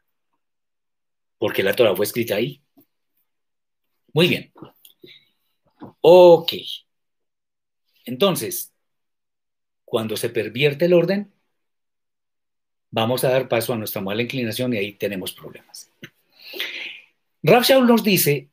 Porque 1.38 1.62
la 1.62 1.74
Torah 1.74 1.96
fue 1.96 2.04
escrita 2.04 2.36
ahí. 2.36 2.62
Muy 4.12 4.28
bien. 4.28 4.52
Ok. 6.00 6.52
Entonces, 8.04 8.72
cuando 9.84 10.16
se 10.16 10.30
pervierte 10.30 10.86
el 10.86 10.94
orden, 10.94 11.32
vamos 12.90 13.24
a 13.24 13.30
dar 13.30 13.48
paso 13.48 13.72
a 13.72 13.76
nuestra 13.76 14.00
mala 14.00 14.22
inclinación 14.22 14.72
y 14.72 14.78
ahí 14.78 14.92
tenemos 14.92 15.32
problemas. 15.32 15.90
Rav 17.42 17.62
Shaul 17.62 17.86
nos 17.86 18.02
dice 18.02 18.48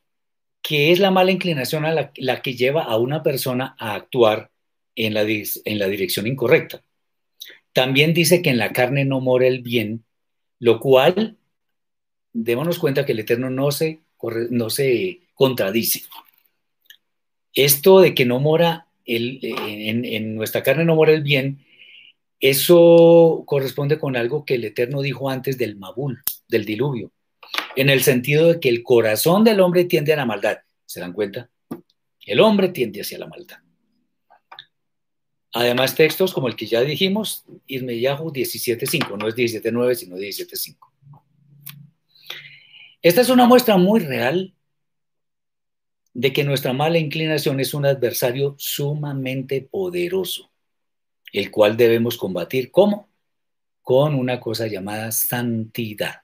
que 0.62 0.92
es 0.92 0.98
la 0.98 1.10
mala 1.10 1.30
inclinación 1.30 1.84
a 1.84 1.92
la, 1.92 2.42
que 2.42 2.54
lleva 2.54 2.82
a 2.84 2.96
una 2.96 3.22
persona 3.22 3.76
a 3.78 3.94
actuar 3.94 4.50
en 4.94 5.14
la, 5.14 5.24
dirección 5.24 6.26
incorrecta. 6.26 6.82
También 7.72 8.14
dice 8.14 8.42
que 8.42 8.50
en 8.50 8.58
la 8.58 8.72
carne 8.72 9.04
no 9.04 9.20
mora 9.20 9.46
el 9.46 9.62
bien, 9.62 10.04
lo 10.58 10.80
cual 10.80 11.36
démonos 12.32 12.78
cuenta 12.78 13.04
que 13.06 13.12
el 13.12 13.20
Eterno 13.20 13.50
no 13.50 13.70
se 13.70 14.00
contradice. 15.34 16.02
Esto 17.56 18.00
de 18.00 18.14
que 18.14 18.26
no 18.26 18.38
mora 18.38 18.86
el, 19.04 19.40
en, 19.42 20.04
en 20.04 20.36
nuestra 20.36 20.62
carne 20.62 20.84
no 20.84 20.94
mora 20.94 21.12
el 21.12 21.22
bien, 21.22 21.64
eso 22.38 23.44
corresponde 23.46 23.98
con 23.98 24.14
algo 24.14 24.44
que 24.44 24.56
el 24.56 24.64
Eterno 24.64 25.00
dijo 25.00 25.30
antes 25.30 25.56
del 25.56 25.76
Mabul, 25.76 26.22
del 26.48 26.66
diluvio, 26.66 27.12
en 27.74 27.88
el 27.88 28.02
sentido 28.02 28.52
de 28.52 28.60
que 28.60 28.68
el 28.68 28.82
corazón 28.82 29.42
del 29.42 29.60
hombre 29.60 29.86
tiende 29.86 30.12
a 30.12 30.16
la 30.16 30.26
maldad. 30.26 30.58
¿Se 30.84 31.00
dan 31.00 31.14
cuenta? 31.14 31.50
El 32.20 32.40
hombre 32.40 32.68
tiende 32.68 33.00
hacia 33.00 33.18
la 33.18 33.26
maldad. 33.26 33.56
Además, 35.54 35.94
textos 35.94 36.34
como 36.34 36.48
el 36.48 36.56
que 36.56 36.66
ya 36.66 36.82
dijimos, 36.82 37.46
Irmeyahu 37.66 38.30
17.5, 38.30 39.16
no 39.16 39.28
es 39.28 39.34
17.9, 39.34 39.94
sino 39.94 40.16
17.5. 40.18 40.76
Esta 43.00 43.20
es 43.22 43.30
una 43.30 43.46
muestra 43.46 43.78
muy 43.78 44.00
real 44.00 44.52
de 46.18 46.32
que 46.32 46.44
nuestra 46.44 46.72
mala 46.72 46.96
inclinación 46.96 47.60
es 47.60 47.74
un 47.74 47.84
adversario 47.84 48.54
sumamente 48.56 49.60
poderoso, 49.60 50.50
el 51.30 51.50
cual 51.50 51.76
debemos 51.76 52.16
combatir. 52.16 52.70
¿Cómo? 52.70 53.10
Con 53.82 54.14
una 54.14 54.40
cosa 54.40 54.66
llamada 54.66 55.12
santidad. 55.12 56.22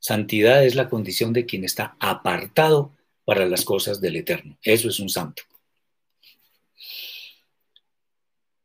Santidad 0.00 0.64
es 0.64 0.74
la 0.74 0.88
condición 0.88 1.32
de 1.32 1.46
quien 1.46 1.62
está 1.62 1.96
apartado 2.00 2.92
para 3.24 3.46
las 3.46 3.64
cosas 3.64 4.00
del 4.00 4.16
Eterno. 4.16 4.58
Eso 4.60 4.88
es 4.88 4.98
un 4.98 5.08
santo. 5.08 5.44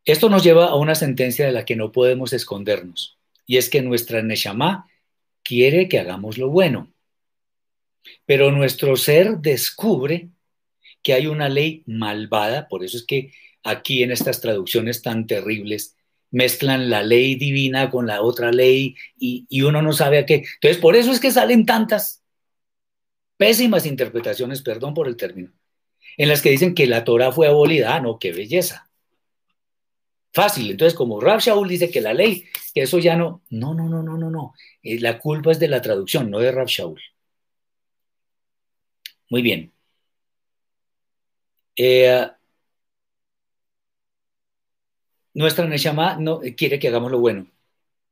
Esto 0.03 0.30
nos 0.30 0.44
lleva 0.44 0.65
a 0.65 0.76
una 0.77 0.95
sentencia 0.95 1.45
de 1.45 1.52
la 1.52 1.64
que 1.64 1.76
no 1.76 1.91
podemos 1.91 2.34
escondernos, 2.34 3.19
y 3.45 3.57
es 3.57 3.69
que 3.69 3.84
nuestra 3.84 4.23
Neshama 4.23 4.89
quiere 5.44 5.88
que 5.88 5.99
hagamos 5.99 6.39
lo 6.39 6.49
bueno, 6.49 6.91
pero 8.26 8.52
nuestro 8.52 8.96
ser 8.96 9.38
descubre 9.38 10.30
que 11.02 11.14
hay 11.14 11.28
una 11.28 11.50
ley 11.50 11.84
malvada, 11.86 12.68
por 12.68 12.84
eso 12.84 12.98
es 12.98 13.06
que 13.06 13.32
aquí 13.64 14.04
en 14.04 14.12
estas 14.12 14.42
traducciones 14.42 15.02
tan 15.02 15.28
terribles 15.28 15.96
mezclan 16.32 16.90
la 16.90 17.04
ley 17.04 17.36
divina 17.36 17.90
con 17.90 18.08
la 18.08 18.22
otra 18.22 18.52
ley 18.52 18.96
y, 19.18 19.46
y, 19.50 19.62
uno 19.62 19.82
no 19.82 19.94
sabe 19.94 20.20
a 20.20 20.26
qué. 20.26 20.46
Entonces, 20.56 20.78
por 20.78 20.96
eso 20.96 21.12
es 21.12 21.20
que 21.20 21.32
salen 21.32 21.66
tantas 21.66 22.24
pésimas 23.38 23.86
interpretaciones, 23.86 24.62
perdón 24.62 24.94
por 24.94 25.08
el 25.08 25.16
término, 25.16 25.54
en 26.18 26.30
las 26.30 26.42
que 26.42 26.50
dicen 26.50 26.74
que 26.74 26.88
la 26.88 27.04
Torah 27.04 27.32
fue 27.32 27.48
abolida. 27.48 27.96
Ah, 27.96 28.02
no, 28.02 28.20
qué 28.20 28.32
belleza. 28.32 28.90
Fácil. 30.34 30.70
Entonces, 30.70 30.96
como 30.96 31.20
Rab 31.20 31.40
Shaul 31.40 31.68
dice 31.68 31.90
que 31.90 32.02
la 32.02 32.14
ley, 32.14 32.46
que 32.74 32.84
eso 32.84 33.00
ya 33.00 33.16
no. 33.16 33.42
No, 33.50 33.74
no, 33.74 33.88
no, 33.90 34.04
no, 34.04 34.18
no, 34.18 34.30
no. 34.30 34.54
Eh, 34.84 35.00
la 35.00 35.20
culpa 35.20 35.52
es 35.52 35.60
de 35.60 35.68
la 35.68 35.82
traducción, 35.82 36.30
no 36.30 36.40
de 36.40 36.52
Rab 36.52 36.68
Shaul. 36.68 37.02
Muy 39.30 39.41
bien. 39.41 39.72
Eh, 41.76 42.28
nuestra 45.34 45.68
Neshama 45.68 46.18
no, 46.20 46.41
quiere 46.58 46.80
que 46.80 46.88
hagamos 46.88 47.12
lo 47.12 47.20
bueno, 47.20 47.48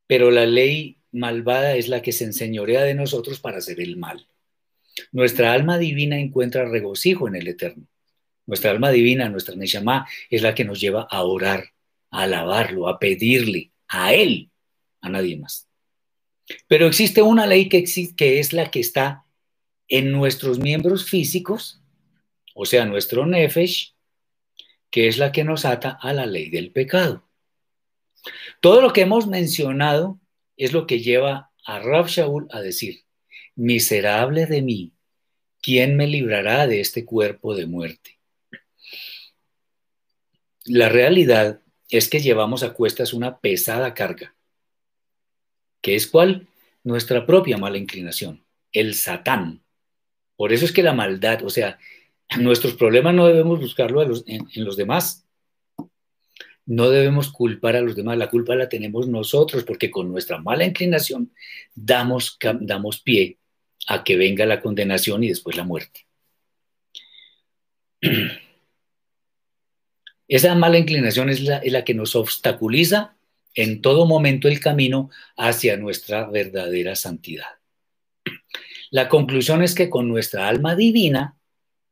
pero 0.08 0.32
la 0.32 0.46
ley 0.46 0.98
malvada 1.12 1.76
es 1.76 1.88
la 1.88 2.02
que 2.02 2.12
se 2.12 2.26
enseñorea 2.26 2.84
de 2.84 2.94
nosotros 2.94 3.40
para 3.40 3.58
hacer 3.58 3.80
el 3.80 3.98
mal. 3.98 4.28
Nuestra 5.12 5.54
alma 5.54 5.78
divina 5.78 6.20
encuentra 6.20 6.66
regocijo 6.70 7.28
en 7.28 7.36
el 7.36 7.48
Eterno. 7.48 7.88
Nuestra 8.46 8.72
alma 8.72 8.92
divina, 8.92 9.30
nuestra 9.30 9.56
Neshama, 9.56 10.08
es 10.30 10.42
la 10.42 10.54
que 10.54 10.66
nos 10.66 10.80
lleva 10.80 11.08
a 11.10 11.24
orar, 11.24 11.74
a 12.12 12.24
alabarlo, 12.24 12.88
a 12.88 13.00
pedirle 13.00 13.72
a 13.88 14.14
Él, 14.14 14.52
a 15.02 15.10
nadie 15.10 15.38
más. 15.38 15.68
Pero 16.68 16.88
existe 16.88 17.22
una 17.22 17.48
ley 17.48 17.70
que, 17.70 17.84
que 18.16 18.40
es 18.40 18.54
la 18.54 18.70
que 18.70 18.80
está 18.80 19.25
en 19.88 20.12
nuestros 20.12 20.60
miembros 20.60 21.06
físicos, 21.06 21.82
o 22.54 22.66
sea, 22.66 22.86
nuestro 22.86 23.26
nefesh, 23.26 23.96
que 24.90 25.08
es 25.08 25.18
la 25.18 25.32
que 25.32 25.44
nos 25.44 25.66
ata 25.66 25.98
a 26.02 26.14
la 26.14 26.26
ley 26.26 26.50
del 26.50 26.72
pecado. 26.72 27.28
Todo 28.62 28.82
lo 28.82 28.94
que 28.94 29.02
hemos 29.02 29.28
mencionado 29.28 30.20
es 30.58 30.74
lo 30.74 30.88
que 30.88 31.00
lleva 31.02 31.52
a 31.66 31.80
Rab 31.80 32.08
Shaul 32.08 32.48
a 32.52 32.62
decir, 32.62 33.04
miserable 33.56 34.46
de 34.46 34.62
mí, 34.62 34.94
¿quién 35.62 35.98
me 35.98 36.08
librará 36.08 36.68
de 36.68 36.80
este 36.80 37.06
cuerpo 37.06 37.56
de 37.56 37.66
muerte? 37.66 38.20
La 40.64 40.90
realidad 40.90 41.62
es 41.90 42.10
que 42.10 42.22
llevamos 42.22 42.64
a 42.64 42.74
cuestas 42.74 43.14
una 43.14 43.40
pesada 43.40 43.94
carga, 43.94 44.36
que 45.82 45.96
es 45.96 46.08
cuál? 46.08 46.48
Nuestra 46.84 47.26
propia 47.26 47.58
mala 47.58 47.78
inclinación, 47.78 48.46
el 48.72 48.96
satán. 48.96 49.65
Por 50.36 50.54
eso 50.54 50.66
es 50.66 50.72
que 50.72 50.84
la 50.84 50.94
maldad, 50.94 51.44
o 51.44 51.50
sea, 51.50 51.80
nuestros 52.40 52.74
problemas 52.74 53.14
no 53.14 53.28
debemos 53.28 53.60
buscarlo 53.60 54.02
en, 54.04 54.48
en 54.54 54.66
los 54.66 54.78
demás. 54.78 55.26
No 56.66 56.90
debemos 56.90 57.32
culpar 57.32 57.76
a 57.76 57.82
los 57.82 57.96
demás, 57.96 58.18
la 58.18 58.30
culpa 58.30 58.56
la 58.56 58.68
tenemos 58.68 59.08
nosotros, 59.08 59.64
porque 59.64 59.92
con 59.92 60.12
nuestra 60.12 60.40
mala 60.40 60.66
inclinación 60.66 61.32
damos, 61.76 62.40
damos 62.62 63.02
pie 63.02 63.38
a 63.88 64.04
que 64.04 64.18
venga 64.18 64.46
la 64.46 64.62
condenación 64.62 65.24
y 65.24 65.30
después 65.30 65.56
la 65.56 65.64
muerte. 65.64 66.08
Esa 70.28 70.56
mala 70.56 70.80
inclinación 70.80 71.30
es 71.30 71.42
la, 71.42 71.84
que 71.84 71.94
nos 71.94 72.16
obstaculiza 72.16 73.16
en 73.54 73.82
todo 73.82 74.08
momento 74.08 74.48
el 74.48 74.60
camino 74.60 75.12
hacia 75.38 75.78
nuestra 75.78 76.28
verdadera 76.28 76.96
santidad. 76.96 77.60
La 78.92 79.10
conclusión 79.10 79.64
es 79.64 79.76
que 79.76 79.90
con 79.90 80.08
nuestra 80.08 80.48
alma 80.48 80.76
divina 80.76 81.38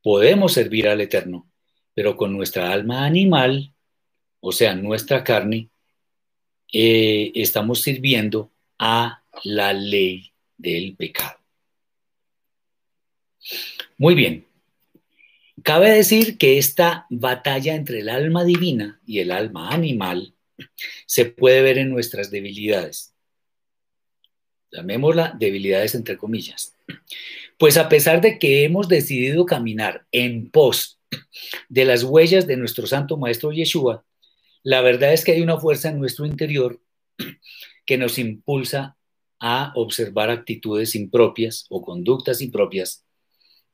podemos 0.02 0.54
servir 0.54 0.88
al 0.88 1.02
Eterno, 1.02 1.50
pero 1.94 2.16
con 2.18 2.34
nuestra 2.34 2.72
alma 2.72 3.06
animal, 3.06 3.74
o 4.40 4.52
sea, 4.52 4.76
nuestra 4.76 5.24
carne, 5.24 5.70
eh, 6.72 7.32
estamos 7.36 7.82
sirviendo 7.82 8.52
a 8.80 9.24
la 9.44 9.74
ley 9.74 10.32
del 10.58 10.96
pecado. 10.96 11.40
Muy 13.98 14.16
bien, 14.16 14.46
Cabe 15.64 15.92
decir 15.92 16.38
que 16.38 16.58
esta 16.58 17.06
batalla 17.10 17.74
entre 17.74 18.00
el 18.00 18.10
alma 18.10 18.44
divina 18.44 19.00
y 19.06 19.20
el 19.20 19.32
alma 19.32 19.70
animal 19.70 20.34
se 21.06 21.26
puede 21.26 21.62
ver 21.62 21.78
en 21.78 21.90
nuestras 21.90 22.32
debilidades. 22.32 23.13
Llamémosla 24.74 25.36
debilidades 25.40 25.94
entre 25.94 26.18
comillas. 26.18 26.76
Pues 27.60 27.78
a 27.78 27.88
pesar 27.90 28.22
de 28.22 28.40
que 28.40 28.64
hemos 28.64 28.88
decidido 28.88 29.46
caminar 29.46 30.08
en 30.12 30.50
pos 30.50 31.00
de 31.70 31.86
las 31.86 32.04
huellas 32.04 32.48
de 32.48 32.58
nuestro 32.58 32.88
santo 32.88 33.16
maestro 33.18 33.52
Yeshua, 33.52 34.04
la 34.64 34.82
verdad 34.82 35.14
es 35.14 35.24
que 35.24 35.34
hay 35.34 35.42
una 35.42 35.60
fuerza 35.60 35.90
en 35.90 36.00
nuestro 36.00 36.26
interior 36.26 36.82
que 37.86 37.98
nos 37.98 38.18
impulsa 38.18 38.98
a 39.40 39.74
observar 39.76 40.32
actitudes 40.32 40.96
impropias 40.96 41.66
o 41.70 41.84
conductas 41.84 42.42
impropias 42.42 43.06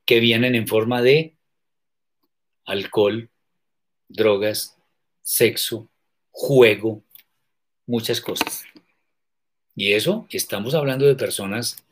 que 0.04 0.20
vienen 0.20 0.54
en 0.54 0.66
forma 0.66 1.00
de 1.00 1.36
alcohol, 2.66 3.30
drogas, 4.08 4.76
sexo, 5.22 5.88
juego, 6.30 7.04
muchas 7.86 8.20
cosas. 8.20 8.64
Y 9.80 9.94
eso 9.94 10.26
estamos 10.28 10.74
hablando 10.74 11.06
de 11.06 11.14
personas 11.14 11.82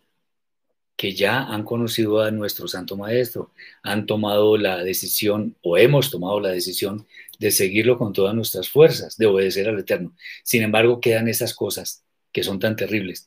que 0.95 1.15
ya 1.15 1.45
han 1.45 1.65
conocido 1.65 2.21
a 2.21 2.31
nuestro 2.31 2.69
Santo 2.69 2.99
Maestro, 2.99 3.51
han 3.83 4.05
tomado 4.05 4.59
la 4.59 4.85
decisión 4.85 5.57
o 5.63 5.79
hemos 5.79 6.11
tomado 6.11 6.39
la 6.39 6.51
decisión 6.51 7.07
de 7.39 7.51
seguirlo 7.51 7.97
con 7.97 8.13
todas 8.13 8.35
nuestras 8.35 8.69
fuerzas, 8.69 9.17
de 9.17 9.25
obedecer 9.25 9.71
al 9.71 9.79
Eterno. 9.79 10.15
Sin 10.43 10.63
embargo, 10.63 11.01
quedan 11.01 11.29
esas 11.29 11.55
cosas 11.55 12.05
que 12.31 12.43
son 12.43 12.59
tan 12.59 12.77
terribles. 12.77 13.27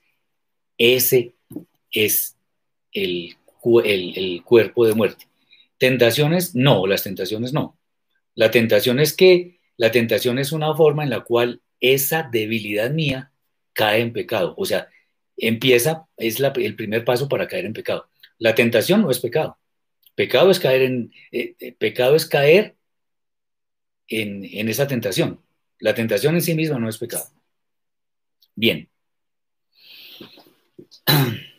Ese 0.78 1.34
es 1.90 2.38
el, 2.92 3.36
el, 3.84 4.14
el 4.16 4.44
cuerpo 4.44 4.86
de 4.86 4.94
muerte. 4.94 5.28
Tentaciones, 5.80 6.54
no, 6.54 6.86
las 6.86 7.02
tentaciones 7.02 7.52
no. 7.52 7.80
La 8.36 8.52
tentación 8.52 9.00
es 9.00 9.14
que 9.14 9.60
la 9.76 9.90
tentación 9.90 10.38
es 10.38 10.52
una 10.52 10.76
forma 10.76 11.04
en 11.04 11.10
la 11.10 11.22
cual 11.22 11.64
esa 11.80 12.30
debilidad 12.32 12.92
mía 12.92 13.31
cae 13.73 14.02
en 14.02 14.14
pecado. 14.14 14.53
O 14.57 14.65
sea, 14.65 14.89
empieza, 15.38 16.07
es 16.18 16.39
el 16.39 16.76
primer 16.76 17.06
paso 17.06 17.27
para 17.27 17.48
caer 17.48 17.65
en 17.65 17.73
pecado. 17.73 18.10
La 18.38 18.56
tentación 18.56 19.02
no 19.02 19.11
es 19.11 19.19
pecado. 19.19 19.57
Pecado 20.15 20.52
es 20.52 20.60
caer 20.60 20.84
en, 20.84 21.11
eh, 21.31 21.56
eh, 21.60 21.73
pecado 21.73 22.15
es 22.15 22.26
caer 22.26 22.76
en, 24.07 24.45
en 24.45 24.69
esa 24.69 24.88
tentación. 24.88 25.41
La 25.80 25.95
tentación 25.95 26.35
en 26.35 26.41
sí 26.41 26.56
misma 26.56 26.80
no 26.80 26.89
es 26.89 26.98
pecado. 26.98 27.26
Bien. 28.56 28.89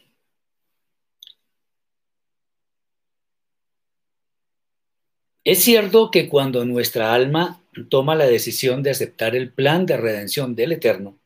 Es 5.44 5.64
cierto 5.64 6.10
que 6.12 6.28
cuando 6.28 6.64
nuestra 6.64 7.14
alma 7.14 7.60
toma 7.89 8.14
la 8.14 8.26
decisión 8.26 8.82
de 8.82 8.90
aceptar 8.90 9.34
el 9.34 9.52
plan 9.52 9.86
de 9.86 9.97
redención 9.97 10.55
del 10.55 10.72
Eterno, 10.72 11.18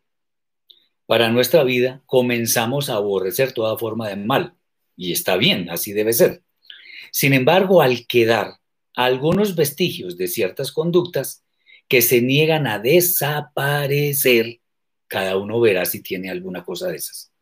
para 1.06 1.30
nuestra 1.30 1.62
vida, 1.64 2.02
comenzamos 2.06 2.90
a 2.90 2.94
aborrecer 2.94 3.52
toda 3.52 3.78
forma 3.78 4.08
de 4.08 4.16
mal. 4.16 4.54
Y 4.96 5.12
está 5.12 5.36
bien, 5.36 5.70
así 5.70 5.92
debe 5.92 6.12
ser. 6.12 6.42
Sin 7.12 7.32
embargo, 7.32 7.80
al 7.80 8.06
quedar 8.06 8.58
algunos 8.94 9.54
vestigios 9.54 10.16
de 10.16 10.26
ciertas 10.26 10.72
conductas 10.72 11.44
que 11.88 12.02
se 12.02 12.20
niegan 12.20 12.66
a 12.66 12.78
desaparecer, 12.78 14.60
cada 15.06 15.36
uno 15.36 15.60
verá 15.60 15.84
si 15.84 16.02
tiene 16.02 16.30
alguna 16.30 16.64
cosa 16.64 16.88
de 16.88 16.96
esas. 16.96 17.32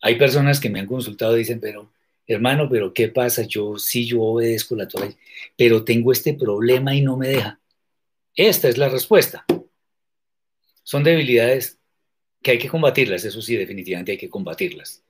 Hay 0.00 0.16
personas 0.16 0.60
que 0.60 0.70
me 0.70 0.80
han 0.80 0.86
consultado 0.86 1.36
y 1.36 1.40
dicen, 1.40 1.60
pero 1.60 1.92
hermano, 2.26 2.68
pero 2.70 2.94
¿qué 2.94 3.08
pasa? 3.08 3.42
Yo 3.42 3.76
sí, 3.76 4.06
yo 4.06 4.22
obedezco 4.22 4.74
la 4.74 4.88
Torah, 4.88 5.14
pero 5.56 5.84
tengo 5.84 6.12
este 6.12 6.34
problema 6.34 6.94
y 6.94 7.02
no 7.02 7.16
me 7.16 7.28
deja. 7.28 7.60
Esta 8.34 8.68
es 8.68 8.78
la 8.78 8.88
respuesta. 8.88 9.44
Son 10.82 11.02
debilidades 11.02 11.78
que 12.46 12.52
hay 12.52 12.58
que 12.58 12.68
combatirlas, 12.68 13.24
eso 13.24 13.42
sí, 13.42 13.56
definitivamente 13.56 14.12
hay 14.12 14.18
que 14.18 14.30
combatirlas. 14.30 15.02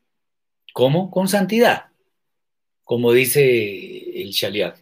¿Cómo? 0.73 1.11
Con 1.11 1.29
santidad. 1.29 1.89
Como 2.83 3.13
dice 3.13 4.23
el 4.23 4.31
Shaliach, 4.31 4.79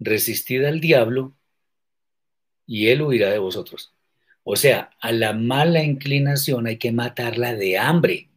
resistid 0.00 0.64
al 0.64 0.80
diablo 0.80 1.32
y 2.66 2.88
él 2.88 3.02
huirá 3.02 3.30
de 3.30 3.38
vosotros. 3.38 3.94
O 4.42 4.56
sea, 4.56 4.90
a 5.00 5.12
la 5.12 5.32
mala 5.32 5.84
inclinación 5.84 6.66
hay 6.66 6.76
que 6.76 6.90
matarla 6.90 7.54
de 7.54 7.78
hambre, 7.78 8.30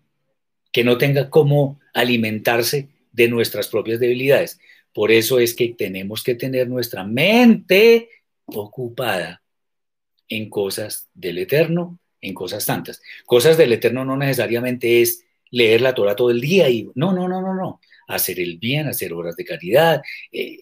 que 0.72 0.84
no 0.84 1.00
tenga 1.00 1.32
cómo 1.32 1.80
alimentarse 1.96 2.90
de 3.14 3.30
nuestras 3.30 3.68
propias 3.68 4.00
debilidades. 4.00 4.60
Por 4.94 5.12
eso 5.12 5.40
es 5.40 5.56
que 5.56 5.70
tenemos 5.70 6.22
que 6.22 6.36
tener 6.36 6.70
nuestra 6.70 7.04
mente 7.04 8.10
ocupada 8.46 9.42
en 10.28 10.52
cosas 10.52 11.10
del 11.16 11.40
Eterno, 11.40 11.98
en 12.24 12.34
cosas 12.34 12.64
santas. 12.64 13.02
Cosas 13.26 13.58
del 13.58 13.74
Eterno 13.74 14.06
no 14.06 14.18
necesariamente 14.18 15.02
es 15.02 15.26
leer 15.52 15.82
la 15.82 15.94
Torah 15.94 16.16
todo 16.16 16.32
el 16.32 16.42
día 16.42 16.70
y 16.70 16.90
no, 16.96 17.14
no, 17.14 17.28
no, 17.28 17.42
no, 17.42 17.54
no. 17.54 17.82
Hacer 18.08 18.40
el 18.40 18.58
bien, 18.58 18.88
hacer 18.88 19.14
obras 19.14 19.36
de 19.36 19.46
caridad, 19.46 20.02
eh, 20.32 20.62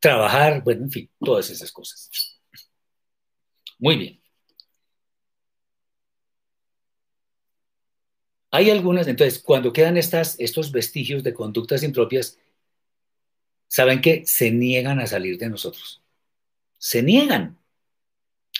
trabajar, 0.00 0.62
bueno, 0.64 0.84
en 0.84 0.90
fin, 0.90 1.10
todas 1.20 1.50
esas 1.50 1.72
cosas. 1.72 2.10
Muy 3.78 3.96
bien. 3.96 4.20
Hay 8.50 8.70
algunas, 8.70 9.06
entonces, 9.08 9.40
cuando 9.40 9.72
quedan 9.72 9.96
estas, 9.96 10.36
estos 10.38 10.70
vestigios 10.72 11.22
de 11.22 11.34
conductas 11.34 11.82
impropias, 11.82 12.38
saben 13.68 14.00
que 14.00 14.24
se 14.26 14.50
niegan 14.50 15.00
a 15.00 15.06
salir 15.06 15.38
de 15.38 15.48
nosotros. 15.48 16.02
Se 16.78 17.02
niegan. 17.02 17.58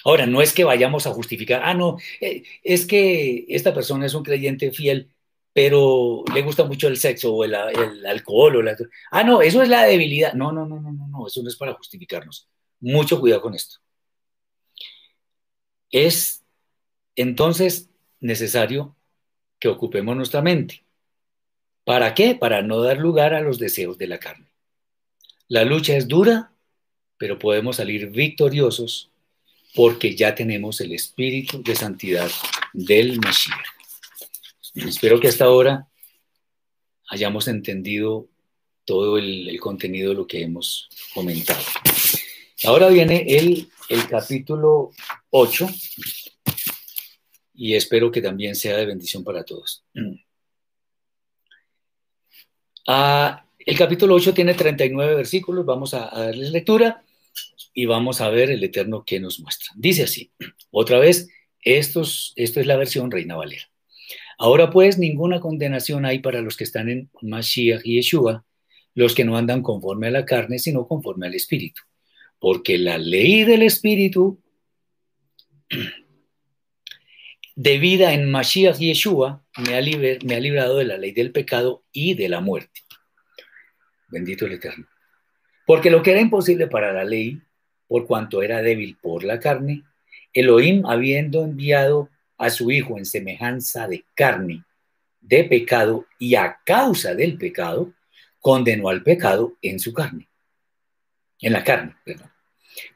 Ahora, 0.05 0.27
no 0.27 0.43
es 0.43 0.53
que 0.53 0.65
vayamos 0.65 1.07
a 1.07 1.13
justificar, 1.13 1.63
ah, 1.65 1.75
no, 1.75 1.97
eh, 2.21 2.43
es 2.63 2.87
que 2.87 3.47
esta 3.49 3.73
persona 3.73 4.05
es 4.07 4.15
un 4.15 4.23
creyente 4.23 4.71
fiel, 4.71 5.15
pero 5.55 6.25
le 6.35 6.43
gusta 6.43 6.65
mucho 6.65 6.89
el 6.89 6.99
sexo 6.99 7.35
o 7.35 7.45
el, 7.45 7.55
alcohol 7.55 8.57
o 8.57 8.63
la... 8.63 8.77
Ah, 9.11 9.25
no, 9.25 9.41
eso 9.41 9.63
es 9.63 9.69
la 9.69 9.85
debilidad. 9.85 10.35
No, 10.35 10.53
no, 10.53 10.67
no, 10.67 10.81
no, 10.81 10.93
no, 10.93 11.09
no, 11.09 11.27
eso 11.27 11.43
no 11.43 11.49
es 11.49 11.57
para 11.57 11.75
justificarnos. 11.75 12.49
Mucho 12.81 13.21
cuidado 13.21 13.41
con 13.43 13.55
esto. 13.55 13.77
Es 15.91 16.45
entonces 17.17 17.89
necesario 18.21 18.97
que 19.61 19.69
ocupemos 19.69 20.17
nuestra 20.17 20.43
mente. 20.43 20.85
¿Para 21.85 22.15
qué? 22.15 22.35
Para 22.35 22.63
no 22.63 22.81
dar 22.81 22.99
lugar 22.99 23.33
a 23.33 23.41
los 23.41 23.59
deseos 23.59 23.97
de 23.97 24.09
la 24.09 24.19
carne. 24.19 24.49
La 25.49 25.65
lucha 25.65 25.97
es 25.97 26.09
dura, 26.09 26.53
pero 27.17 27.39
podemos 27.39 27.77
salir 27.77 28.11
victoriosos 28.11 29.14
porque 29.75 30.15
ya 30.15 30.35
tenemos 30.35 30.81
el 30.81 30.93
espíritu 30.93 31.63
de 31.63 31.75
santidad 31.75 32.31
del 32.73 33.19
Mashiach. 33.19 33.67
Espero 34.75 35.21
que 35.21 35.29
hasta 35.29 35.45
ahora 35.45 35.89
hayamos 37.09 37.49
entendido 37.49 38.29
todo 38.85 39.19
el, 39.19 39.59
contenido 39.61 40.11
de 40.11 40.17
lo 40.17 40.27
que 40.27 40.43
hemos 40.43 40.89
comentado. 41.13 41.63
Ahora 42.65 42.89
viene 42.89 43.27
el, 43.29 43.69
capítulo 44.09 44.93
8 45.31 45.69
y 47.55 47.75
espero 47.75 48.11
que 48.11 48.23
también 48.23 48.55
sea 48.55 48.77
de 48.77 48.87
bendición 48.87 49.25
para 49.25 49.45
todos. 49.45 49.85
Ah, 52.87 53.45
el 53.59 53.79
capítulo 53.79 54.15
8 54.15 54.35
tiene 54.35 54.55
39 54.55 55.15
versículos, 55.15 55.65
vamos 55.65 55.95
a, 55.95 56.15
a, 56.15 56.27
darles 56.27 56.51
lectura 56.51 57.05
y 57.75 57.87
vamos 57.87 58.21
a 58.21 58.31
ver 58.31 58.51
el 58.51 58.63
Eterno 58.63 59.05
que 59.05 59.21
nos 59.21 59.41
muestra. 59.41 59.69
Dice 59.77 60.05
así, 60.05 60.33
otra 60.71 60.99
vez, 60.99 61.29
esto 61.61 62.03
es 62.03 62.67
la 62.67 62.77
versión 62.77 63.11
Reina 63.11 63.37
Valera. 63.37 63.69
Ahora 64.39 64.71
pues 64.71 64.99
ninguna 64.99 65.41
condenación 65.41 66.05
hay 66.05 66.21
para 66.21 66.41
los 66.41 66.57
que 66.57 66.65
están 66.65 66.89
en 66.89 67.11
Mashiach 67.21 67.83
y 67.85 67.97
Yeshua, 67.97 68.45
los 68.95 69.15
que 69.15 69.25
no 69.25 69.37
andan 69.37 69.63
conforme 69.63 70.09
a 70.09 70.13
la 70.13 70.25
carne, 70.25 70.59
sino 70.59 70.87
conforme 70.87 71.27
al 71.27 71.35
Espíritu. 71.35 71.83
Porque 72.39 72.79
la 72.79 72.99
ley 72.99 73.45
del 73.45 73.63
Espíritu 73.63 74.41
de 77.57 77.79
vida 77.79 78.13
en 78.13 78.31
Mashiach 78.31 78.81
y 78.81 78.89
Yeshua 78.89 79.45
me 79.59 79.77
ha, 79.77 79.83
me 80.25 80.35
ha 80.35 80.41
librado 80.41 80.79
de 80.79 80.85
la 80.85 80.99
ley 80.99 81.13
del 81.13 81.33
pecado 81.33 81.85
y 81.93 82.15
de 82.15 82.29
la 82.29 82.41
muerte. 82.41 82.81
Bendito 84.09 84.47
el 84.47 84.53
Eterno. 84.53 84.87
Porque 85.67 85.91
lo 85.91 86.03
que 86.03 86.11
era 86.11 86.21
imposible 86.21 86.67
para 86.67 86.93
la 86.93 87.05
ley, 87.05 87.41
por 87.87 88.07
cuanto 88.07 88.43
era 88.43 88.63
débil 88.63 88.97
por 89.01 89.25
la 89.25 89.39
carne, 89.41 89.85
Elohim, 90.33 90.85
habiendo 90.87 91.45
enviado 91.45 92.11
a 92.39 92.51
su 92.51 92.71
Hijo 92.71 92.99
en 92.99 93.07
semejanza 93.07 93.87
de 93.87 94.05
carne, 94.15 94.65
de 95.21 95.45
pecado, 95.45 96.07
y 96.19 96.35
a 96.35 96.59
causa 96.65 97.15
del 97.15 97.39
pecado, 97.39 97.93
condenó 98.41 98.89
al 98.89 99.03
pecado 99.03 99.57
en 99.63 99.79
su 99.79 99.93
carne, 99.93 100.29
en 101.41 101.53
la 101.53 101.65
carne, 101.65 101.97
perdón, 102.05 102.31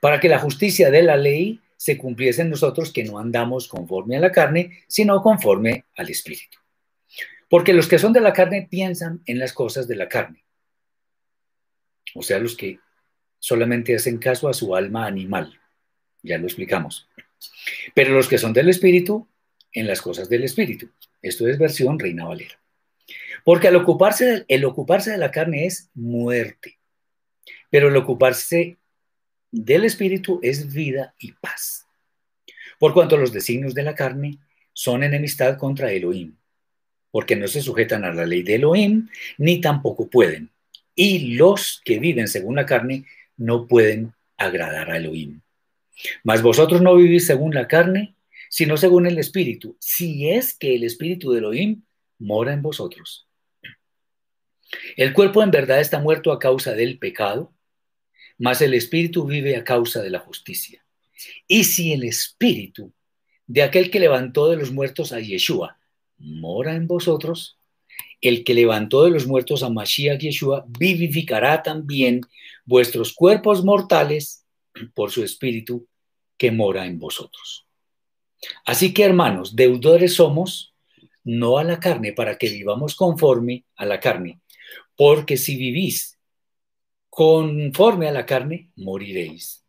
para 0.00 0.20
que 0.20 0.28
la 0.28 0.38
justicia 0.38 0.90
de 0.90 1.02
la 1.02 1.16
ley 1.16 1.60
se 1.76 1.96
cumpliese 1.96 2.42
en 2.42 2.50
nosotros 2.50 2.92
que 2.92 3.04
no 3.04 3.18
andamos 3.18 3.68
conforme 3.68 4.16
a 4.16 4.20
la 4.20 4.32
carne, 4.32 4.82
sino 4.88 5.22
conforme 5.22 5.84
al 5.96 6.10
Espíritu. 6.10 6.58
Porque 7.48 7.72
los 7.72 7.88
que 7.88 7.98
son 7.98 8.12
de 8.12 8.20
la 8.20 8.32
carne 8.32 8.66
piensan 8.68 9.22
en 9.24 9.38
las 9.38 9.52
cosas 9.52 9.86
de 9.88 9.96
la 9.96 10.08
carne, 10.08 10.44
o 12.14 12.22
sea, 12.22 12.38
los 12.40 12.56
que 12.56 12.80
solamente 13.38 13.94
hacen 13.94 14.18
caso 14.18 14.48
a 14.48 14.54
su 14.54 14.74
alma 14.74 15.06
animal, 15.06 15.58
ya 16.22 16.38
lo 16.38 16.46
explicamos. 16.46 17.08
Pero 17.94 18.14
los 18.14 18.28
que 18.28 18.38
son 18.38 18.52
del 18.52 18.68
Espíritu, 18.68 19.28
en 19.72 19.86
las 19.86 20.02
cosas 20.02 20.28
del 20.28 20.44
Espíritu. 20.44 20.90
Esto 21.22 21.46
es 21.48 21.58
versión 21.58 21.98
Reina 21.98 22.26
Valera. 22.26 22.60
Porque 23.44 23.68
al 23.68 23.76
ocuparse, 23.76 24.44
el 24.48 24.64
ocuparse 24.64 25.10
de 25.12 25.18
la 25.18 25.30
carne 25.30 25.66
es 25.66 25.90
muerte, 25.94 26.78
pero 27.70 27.88
el 27.88 27.96
ocuparse 27.96 28.76
del 29.50 29.84
Espíritu 29.84 30.40
es 30.42 30.72
vida 30.72 31.14
y 31.18 31.32
paz. 31.32 31.86
Por 32.78 32.92
cuanto 32.92 33.16
los 33.16 33.32
designios 33.32 33.74
de 33.74 33.82
la 33.82 33.94
carne 33.94 34.38
son 34.72 35.02
enemistad 35.02 35.56
contra 35.56 35.92
Elohim, 35.92 36.36
porque 37.10 37.36
no 37.36 37.48
se 37.48 37.62
sujetan 37.62 38.04
a 38.04 38.12
la 38.12 38.26
ley 38.26 38.42
de 38.42 38.56
Elohim, 38.56 39.08
ni 39.38 39.60
tampoco 39.60 40.08
pueden. 40.08 40.50
Y 40.94 41.36
los 41.36 41.80
que 41.84 41.98
viven 41.98 42.28
según 42.28 42.56
la 42.56 42.66
carne 42.66 43.04
no 43.38 43.66
pueden 43.66 44.12
agradar 44.36 44.90
a 44.90 44.98
Elohim. 44.98 45.40
Mas 46.22 46.42
vosotros 46.42 46.82
no 46.82 46.94
vivís 46.94 47.26
según 47.26 47.54
la 47.54 47.66
carne, 47.66 48.14
sino 48.50 48.76
según 48.76 49.06
el 49.06 49.18
Espíritu, 49.18 49.76
si 49.80 50.28
es 50.28 50.54
que 50.54 50.74
el 50.74 50.84
Espíritu 50.84 51.32
de 51.32 51.38
Elohim 51.38 51.82
mora 52.18 52.52
en 52.52 52.62
vosotros. 52.62 53.26
El 54.96 55.12
cuerpo 55.12 55.42
en 55.42 55.50
verdad 55.50 55.80
está 55.80 55.98
muerto 55.98 56.32
a 56.32 56.38
causa 56.38 56.74
del 56.74 56.98
pecado, 56.98 57.52
mas 58.36 58.60
el 58.60 58.74
Espíritu 58.74 59.24
vive 59.24 59.56
a 59.56 59.64
causa 59.64 60.02
de 60.02 60.10
la 60.10 60.18
justicia. 60.18 60.84
Y 61.46 61.64
si 61.64 61.92
el 61.92 62.04
Espíritu 62.04 62.92
de 63.46 63.62
aquel 63.62 63.90
que 63.90 63.98
levantó 63.98 64.50
de 64.50 64.56
los 64.56 64.70
muertos 64.70 65.12
a 65.12 65.20
Yeshua 65.20 65.78
mora 66.18 66.74
en 66.74 66.86
vosotros, 66.86 67.58
el 68.20 68.44
que 68.44 68.54
levantó 68.54 69.04
de 69.04 69.10
los 69.10 69.26
muertos 69.26 69.62
a 69.62 69.70
Mashiach 69.70 70.20
Yeshua 70.20 70.64
vivificará 70.68 71.62
también 71.62 72.20
vuestros 72.68 73.14
cuerpos 73.14 73.64
mortales 73.64 74.44
por 74.94 75.10
su 75.10 75.24
Espíritu 75.24 75.88
que 76.36 76.50
mora 76.50 76.84
en 76.84 76.98
vosotros. 76.98 77.66
Así 78.66 78.92
que, 78.92 79.04
hermanos, 79.04 79.56
deudores 79.56 80.14
somos, 80.14 80.74
no 81.24 81.56
a 81.56 81.64
la 81.64 81.80
carne, 81.80 82.12
para 82.12 82.36
que 82.36 82.50
vivamos 82.50 82.94
conforme 82.94 83.64
a 83.74 83.86
la 83.86 83.98
carne, 83.98 84.40
porque 84.96 85.38
si 85.38 85.56
vivís 85.56 86.18
conforme 87.08 88.06
a 88.06 88.12
la 88.12 88.26
carne, 88.26 88.70
moriréis. 88.76 89.64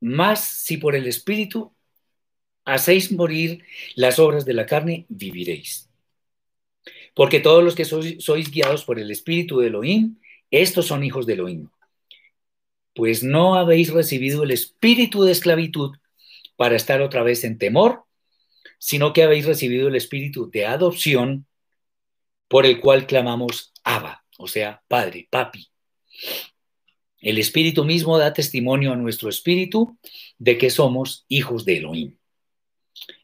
Más 0.00 0.44
si 0.44 0.76
por 0.76 0.94
el 0.94 1.08
Espíritu 1.08 1.74
hacéis 2.64 3.10
morir 3.10 3.64
las 3.96 4.20
obras 4.20 4.44
de 4.44 4.54
la 4.54 4.64
carne, 4.64 5.06
viviréis. 5.08 5.90
Porque 7.14 7.40
todos 7.40 7.64
los 7.64 7.74
que 7.74 7.84
sois, 7.84 8.22
sois 8.22 8.48
guiados 8.48 8.84
por 8.84 9.00
el 9.00 9.10
Espíritu 9.10 9.58
de 9.58 9.66
Elohim, 9.66 10.16
estos 10.50 10.86
son 10.86 11.04
hijos 11.04 11.26
de 11.26 11.34
Elohim. 11.34 11.68
Pues 12.94 13.22
no 13.22 13.56
habéis 13.56 13.92
recibido 13.92 14.42
el 14.42 14.50
espíritu 14.50 15.22
de 15.22 15.32
esclavitud 15.32 15.96
para 16.56 16.76
estar 16.76 17.02
otra 17.02 17.22
vez 17.22 17.44
en 17.44 17.58
temor, 17.58 18.04
sino 18.78 19.12
que 19.12 19.22
habéis 19.22 19.46
recibido 19.46 19.88
el 19.88 19.96
espíritu 19.96 20.50
de 20.50 20.66
adopción 20.66 21.46
por 22.48 22.66
el 22.66 22.80
cual 22.80 23.06
clamamos 23.06 23.72
Abba, 23.84 24.24
o 24.38 24.48
sea, 24.48 24.82
Padre, 24.88 25.28
Papi. 25.30 25.68
El 27.18 27.38
espíritu 27.38 27.84
mismo 27.84 28.18
da 28.18 28.32
testimonio 28.32 28.92
a 28.92 28.96
nuestro 28.96 29.28
espíritu 29.28 29.98
de 30.38 30.58
que 30.58 30.70
somos 30.70 31.24
hijos 31.28 31.64
de 31.64 31.78
Elohim. 31.78 32.16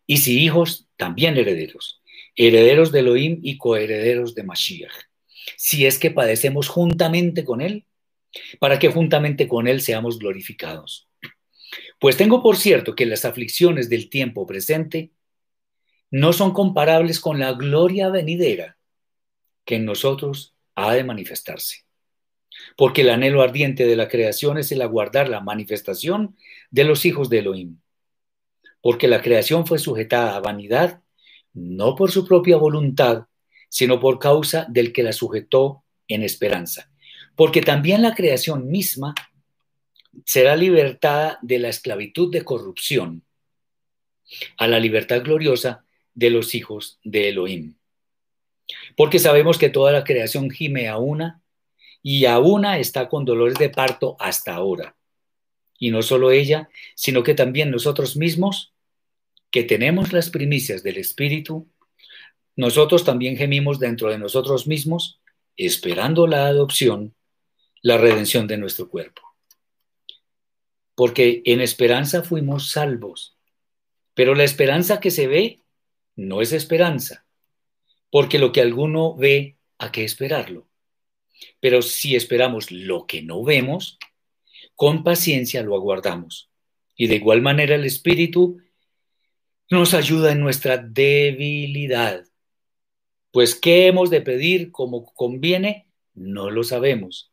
Y 0.06 0.18
si 0.18 0.40
hijos, 0.40 0.88
también 0.96 1.36
herederos, 1.36 2.02
herederos 2.34 2.90
de 2.90 3.00
Elohim 3.00 3.40
y 3.42 3.58
coherederos 3.58 4.34
de 4.34 4.42
Mashiach. 4.42 5.11
Si 5.56 5.86
es 5.86 5.98
que 5.98 6.10
padecemos 6.10 6.68
juntamente 6.68 7.44
con 7.44 7.60
Él, 7.60 7.86
para 8.58 8.78
que 8.78 8.88
juntamente 8.88 9.48
con 9.48 9.68
Él 9.68 9.80
seamos 9.80 10.18
glorificados. 10.18 11.08
Pues 11.98 12.16
tengo 12.16 12.42
por 12.42 12.56
cierto 12.56 12.94
que 12.94 13.06
las 13.06 13.24
aflicciones 13.24 13.88
del 13.88 14.10
tiempo 14.10 14.46
presente 14.46 15.12
no 16.10 16.32
son 16.32 16.52
comparables 16.52 17.20
con 17.20 17.38
la 17.38 17.52
gloria 17.52 18.10
venidera 18.10 18.76
que 19.64 19.76
en 19.76 19.84
nosotros 19.84 20.54
ha 20.74 20.92
de 20.94 21.04
manifestarse. 21.04 21.84
Porque 22.76 23.02
el 23.02 23.10
anhelo 23.10 23.42
ardiente 23.42 23.86
de 23.86 23.96
la 23.96 24.08
creación 24.08 24.58
es 24.58 24.70
el 24.72 24.82
aguardar 24.82 25.28
la 25.28 25.40
manifestación 25.40 26.36
de 26.70 26.84
los 26.84 27.04
hijos 27.06 27.30
de 27.30 27.38
Elohim. 27.38 27.78
Porque 28.80 29.08
la 29.08 29.22
creación 29.22 29.66
fue 29.66 29.78
sujetada 29.78 30.36
a 30.36 30.40
vanidad, 30.40 31.02
no 31.54 31.94
por 31.94 32.10
su 32.10 32.26
propia 32.26 32.56
voluntad, 32.56 33.26
sino 33.72 34.00
por 34.00 34.18
causa 34.18 34.66
del 34.68 34.92
que 34.92 35.02
la 35.02 35.14
sujetó 35.14 35.82
en 36.06 36.22
esperanza. 36.22 36.90
Porque 37.34 37.62
también 37.62 38.02
la 38.02 38.14
creación 38.14 38.68
misma 38.68 39.14
será 40.26 40.56
libertada 40.56 41.38
de 41.40 41.58
la 41.58 41.70
esclavitud 41.70 42.30
de 42.30 42.44
corrupción 42.44 43.24
a 44.58 44.66
la 44.66 44.78
libertad 44.78 45.22
gloriosa 45.22 45.86
de 46.12 46.28
los 46.28 46.54
hijos 46.54 47.00
de 47.02 47.30
Elohim. 47.30 47.76
Porque 48.94 49.18
sabemos 49.18 49.56
que 49.56 49.70
toda 49.70 49.90
la 49.90 50.04
creación 50.04 50.50
gime 50.50 50.88
a 50.88 50.98
una 50.98 51.40
y 52.02 52.26
a 52.26 52.40
una 52.40 52.78
está 52.78 53.08
con 53.08 53.24
dolores 53.24 53.54
de 53.54 53.70
parto 53.70 54.16
hasta 54.20 54.54
ahora. 54.54 54.96
Y 55.78 55.90
no 55.90 56.02
solo 56.02 56.30
ella, 56.30 56.68
sino 56.94 57.22
que 57.22 57.32
también 57.32 57.70
nosotros 57.70 58.18
mismos, 58.18 58.74
que 59.50 59.62
tenemos 59.62 60.12
las 60.12 60.28
primicias 60.28 60.82
del 60.82 60.98
Espíritu, 60.98 61.71
nosotros 62.56 63.04
también 63.04 63.36
gemimos 63.36 63.78
dentro 63.78 64.10
de 64.10 64.18
nosotros 64.18 64.66
mismos, 64.66 65.20
esperando 65.56 66.26
la 66.26 66.46
adopción, 66.46 67.14
la 67.80 67.98
redención 67.98 68.46
de 68.46 68.58
nuestro 68.58 68.88
cuerpo. 68.88 69.22
Porque 70.94 71.42
en 71.46 71.60
esperanza 71.60 72.22
fuimos 72.22 72.70
salvos, 72.70 73.36
pero 74.14 74.34
la 74.34 74.44
esperanza 74.44 75.00
que 75.00 75.10
se 75.10 75.26
ve 75.26 75.62
no 76.16 76.42
es 76.42 76.52
esperanza, 76.52 77.26
porque 78.10 78.38
lo 78.38 78.52
que 78.52 78.60
alguno 78.60 79.16
ve, 79.16 79.56
¿a 79.78 79.90
qué 79.90 80.04
esperarlo? 80.04 80.68
Pero 81.60 81.82
si 81.82 82.14
esperamos 82.14 82.70
lo 82.70 83.06
que 83.06 83.22
no 83.22 83.42
vemos, 83.42 83.98
con 84.76 85.02
paciencia 85.02 85.62
lo 85.62 85.74
aguardamos. 85.74 86.50
Y 86.94 87.06
de 87.06 87.16
igual 87.16 87.40
manera 87.40 87.74
el 87.74 87.84
Espíritu 87.84 88.58
nos 89.70 89.94
ayuda 89.94 90.32
en 90.32 90.40
nuestra 90.40 90.76
debilidad. 90.76 92.24
Pues 93.32 93.54
¿qué 93.54 93.86
hemos 93.86 94.10
de 94.10 94.20
pedir 94.20 94.70
como 94.70 95.06
conviene? 95.14 95.86
No 96.14 96.50
lo 96.50 96.64
sabemos. 96.64 97.32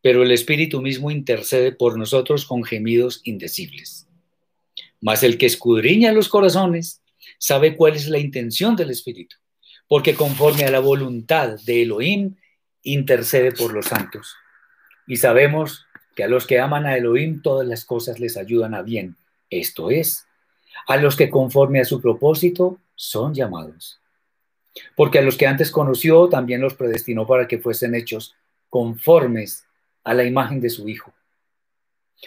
Pero 0.00 0.22
el 0.22 0.30
Espíritu 0.30 0.80
mismo 0.80 1.10
intercede 1.10 1.72
por 1.72 1.98
nosotros 1.98 2.46
con 2.46 2.64
gemidos 2.64 3.20
indecibles. 3.24 4.08
Mas 5.00 5.24
el 5.24 5.38
que 5.38 5.46
escudriña 5.46 6.12
los 6.12 6.28
corazones 6.28 7.02
sabe 7.38 7.76
cuál 7.76 7.96
es 7.96 8.08
la 8.08 8.18
intención 8.18 8.76
del 8.76 8.90
Espíritu, 8.90 9.36
porque 9.88 10.14
conforme 10.14 10.64
a 10.64 10.70
la 10.70 10.78
voluntad 10.78 11.58
de 11.64 11.82
Elohim, 11.82 12.36
intercede 12.84 13.50
por 13.52 13.72
los 13.72 13.86
santos. 13.86 14.36
Y 15.08 15.16
sabemos 15.16 15.86
que 16.14 16.22
a 16.22 16.28
los 16.28 16.46
que 16.46 16.60
aman 16.60 16.86
a 16.86 16.96
Elohim 16.96 17.42
todas 17.42 17.66
las 17.66 17.84
cosas 17.84 18.20
les 18.20 18.36
ayudan 18.36 18.74
a 18.74 18.82
bien, 18.82 19.16
esto 19.50 19.90
es, 19.90 20.26
a 20.86 20.96
los 20.96 21.16
que 21.16 21.30
conforme 21.30 21.80
a 21.80 21.84
su 21.84 22.00
propósito 22.00 22.78
son 22.94 23.34
llamados. 23.34 24.01
Porque 24.96 25.18
a 25.18 25.22
los 25.22 25.36
que 25.36 25.46
antes 25.46 25.70
conoció 25.70 26.28
también 26.28 26.60
los 26.60 26.74
predestinó 26.74 27.26
para 27.26 27.46
que 27.46 27.58
fuesen 27.58 27.94
hechos 27.94 28.34
conformes 28.68 29.66
a 30.04 30.14
la 30.14 30.24
imagen 30.24 30.60
de 30.60 30.70
su 30.70 30.88
Hijo, 30.88 31.12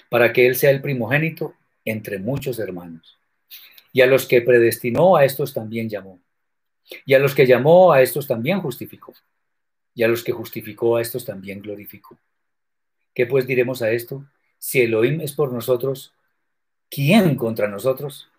para 0.09 0.31
que 0.31 0.45
Él 0.47 0.55
sea 0.55 0.69
el 0.69 0.81
primogénito 0.81 1.55
entre 1.83 2.19
muchos 2.19 2.59
hermanos. 2.59 3.17
Y 3.91 4.01
a 4.01 4.07
los 4.07 4.27
que 4.27 4.41
predestinó, 4.41 5.15
a 5.15 5.25
estos 5.25 5.53
también 5.53 5.89
llamó. 5.89 6.19
Y 7.05 7.13
a 7.13 7.19
los 7.19 7.33
que 7.33 7.47
llamó, 7.47 7.93
a 7.93 8.01
estos 8.01 8.27
también 8.27 8.61
justificó. 8.61 9.13
Y 9.93 10.03
a 10.03 10.07
los 10.07 10.23
que 10.23 10.33
justificó, 10.33 10.97
a 10.97 11.01
estos 11.01 11.25
también 11.25 11.61
glorificó. 11.61 12.17
¿Qué 13.13 13.25
pues 13.25 13.47
diremos 13.47 13.81
a 13.81 13.91
esto? 13.91 14.25
Si 14.57 14.81
Elohim 14.81 15.21
es 15.21 15.33
por 15.33 15.53
nosotros, 15.53 16.13
¿quién 16.89 17.35
contra 17.35 17.67
nosotros? 17.67 18.29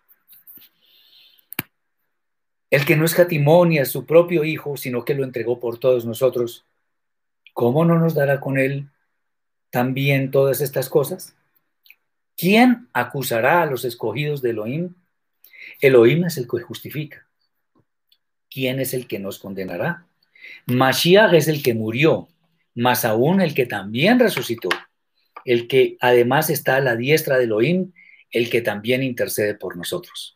El 2.76 2.84
que 2.84 2.94
no 2.94 3.06
escatimó 3.06 3.64
ni 3.64 3.78
a 3.78 3.86
su 3.86 4.04
propio 4.04 4.44
Hijo, 4.44 4.76
sino 4.76 5.02
que 5.02 5.14
lo 5.14 5.24
entregó 5.24 5.58
por 5.58 5.78
todos 5.78 6.04
nosotros, 6.04 6.66
¿cómo 7.54 7.86
no 7.86 7.98
nos 7.98 8.12
dará 8.12 8.38
con 8.38 8.58
él 8.58 8.90
también 9.70 10.30
todas 10.30 10.60
estas 10.60 10.90
cosas? 10.90 11.34
¿Quién 12.36 12.90
acusará 12.92 13.62
a 13.62 13.64
los 13.64 13.86
escogidos 13.86 14.42
de 14.42 14.50
Elohim? 14.50 14.94
Elohim 15.80 16.26
es 16.26 16.36
el 16.36 16.46
que 16.46 16.60
justifica. 16.60 17.26
¿Quién 18.50 18.78
es 18.78 18.92
el 18.92 19.08
que 19.08 19.20
nos 19.20 19.38
condenará? 19.38 20.04
Mashiach 20.66 21.32
es 21.32 21.48
el 21.48 21.62
que 21.62 21.72
murió, 21.72 22.28
más 22.74 23.06
aún 23.06 23.40
el 23.40 23.54
que 23.54 23.64
también 23.64 24.18
resucitó, 24.18 24.68
el 25.46 25.66
que 25.66 25.96
además 25.98 26.50
está 26.50 26.76
a 26.76 26.80
la 26.80 26.94
diestra 26.94 27.38
de 27.38 27.44
Elohim, 27.44 27.94
el 28.30 28.50
que 28.50 28.60
también 28.60 29.02
intercede 29.02 29.54
por 29.54 29.78
nosotros. 29.78 30.35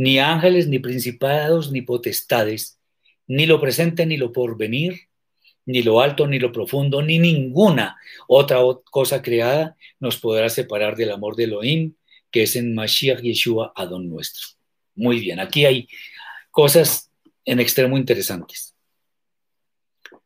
ni 0.00 0.18
ángeles, 0.18 0.66
ni 0.66 0.78
principados, 0.78 1.70
ni 1.72 1.82
potestades, 1.82 2.80
ni 3.26 3.44
lo 3.44 3.60
presente, 3.60 4.06
ni 4.06 4.16
lo 4.16 4.32
porvenir, 4.32 4.98
ni 5.66 5.82
lo 5.82 6.00
alto, 6.00 6.26
ni 6.26 6.38
lo 6.38 6.52
profundo, 6.52 7.02
ni 7.02 7.18
ninguna 7.18 7.98
otra 8.26 8.60
cosa 8.90 9.20
creada 9.20 9.76
nos 9.98 10.16
podrá 10.16 10.48
separar 10.48 10.96
del 10.96 11.10
amor 11.10 11.36
de 11.36 11.44
Elohim 11.44 11.94
que 12.30 12.44
es 12.44 12.56
en 12.56 12.74
Mashiach 12.74 13.20
Yeshua, 13.20 13.74
Adón 13.76 14.08
nuestro. 14.08 14.46
Muy 14.94 15.20
bien, 15.20 15.38
aquí 15.38 15.66
hay 15.66 15.86
cosas 16.50 17.10
en 17.44 17.60
extremo 17.60 17.98
interesantes. 17.98 18.74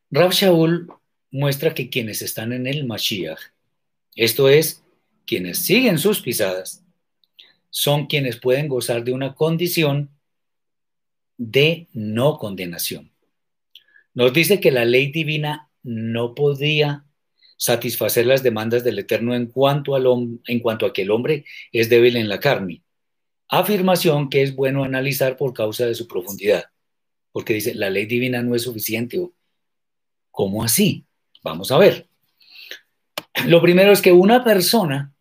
Rab 0.08 0.30
Shaul 0.30 0.86
muestra 1.32 1.74
que 1.74 1.90
quienes 1.90 2.22
están 2.22 2.52
en 2.52 2.68
el 2.68 2.86
Mashiach, 2.86 3.40
esto 4.14 4.48
es, 4.48 4.84
quienes 5.26 5.58
siguen 5.58 5.98
sus 5.98 6.20
pisadas, 6.20 6.83
son 7.76 8.06
quienes 8.06 8.36
pueden 8.36 8.68
gozar 8.68 9.02
de 9.02 9.12
una 9.12 9.34
condición 9.34 10.10
de 11.36 11.88
no 11.92 12.38
condenación. 12.38 13.10
Nos 14.14 14.32
dice 14.32 14.60
que 14.60 14.70
la 14.70 14.84
ley 14.84 15.10
divina 15.10 15.72
no 15.82 16.36
podía 16.36 17.04
satisfacer 17.56 18.26
las 18.26 18.44
demandas 18.44 18.84
del 18.84 19.00
Eterno 19.00 19.34
en 19.34 19.46
cuanto, 19.46 19.96
en 19.96 20.60
cuanto 20.60 20.86
a 20.86 20.92
que 20.92 21.02
el 21.02 21.10
hombre 21.10 21.46
es 21.72 21.88
débil 21.88 22.14
en 22.14 22.28
la 22.28 22.38
carne. 22.38 22.84
Afirmación 23.48 24.30
que 24.30 24.42
es 24.42 24.54
bueno 24.54 24.84
analizar 24.84 25.36
por 25.36 25.52
causa 25.52 25.84
de 25.84 25.96
su 25.96 26.06
profundidad, 26.06 26.66
porque 27.32 27.54
dice, 27.54 27.74
la 27.74 27.90
ley 27.90 28.06
divina 28.06 28.40
no 28.40 28.54
es 28.54 28.62
suficiente. 28.62 29.20
¿Cómo 30.30 30.62
así? 30.62 31.06
Vamos 31.42 31.72
a 31.72 31.78
ver. 31.78 32.06
Lo 33.46 33.60
primero 33.60 33.90
es 33.90 34.00
que 34.00 34.12
una 34.12 34.44
persona 34.44 35.13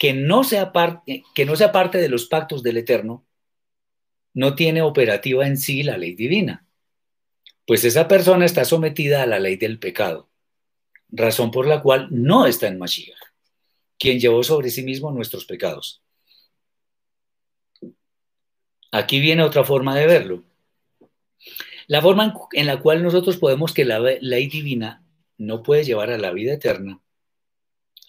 que 0.00 0.14
no 0.14 0.44
sea 0.44 0.72
parte, 0.72 1.24
que 1.34 1.44
no 1.44 1.56
sea 1.56 1.72
parte 1.72 1.98
de 1.98 2.08
los 2.08 2.24
pactos 2.24 2.62
del 2.62 2.78
Eterno 2.78 3.26
no 4.32 4.54
tiene 4.54 4.80
operativa 4.80 5.46
en 5.46 5.58
sí 5.58 5.82
la 5.82 5.98
ley 5.98 6.14
divina, 6.14 6.66
pues 7.66 7.84
esa 7.84 8.08
persona 8.08 8.46
está 8.46 8.64
sometida 8.64 9.22
a 9.22 9.26
la 9.26 9.38
ley 9.38 9.56
del 9.56 9.78
pecado 9.78 10.30
razón 11.10 11.50
por 11.50 11.66
la 11.66 11.82
cual 11.82 12.08
no 12.10 12.46
está 12.46 12.68
en 12.68 12.78
Mashiach, 12.78 13.18
quien 13.98 14.20
llevó 14.20 14.42
sobre 14.42 14.70
sí 14.70 14.82
mismo 14.82 15.10
nuestros 15.10 15.44
pecados. 15.44 16.02
Aquí 18.90 19.20
viene 19.20 19.42
otra 19.42 19.64
forma 19.64 19.94
de 19.96 20.06
verlo. 20.06 20.44
La 21.88 22.00
forma 22.00 22.32
en 22.52 22.66
la 22.66 22.80
cual 22.80 23.02
nosotros 23.02 23.36
podemos 23.36 23.74
que 23.74 23.84
la 23.84 23.98
ley 23.98 24.46
divina 24.46 25.04
no 25.36 25.62
puede 25.62 25.84
llevar 25.84 26.10
a 26.10 26.18
la 26.18 26.30
vida 26.30 26.54
eterna 26.54 27.02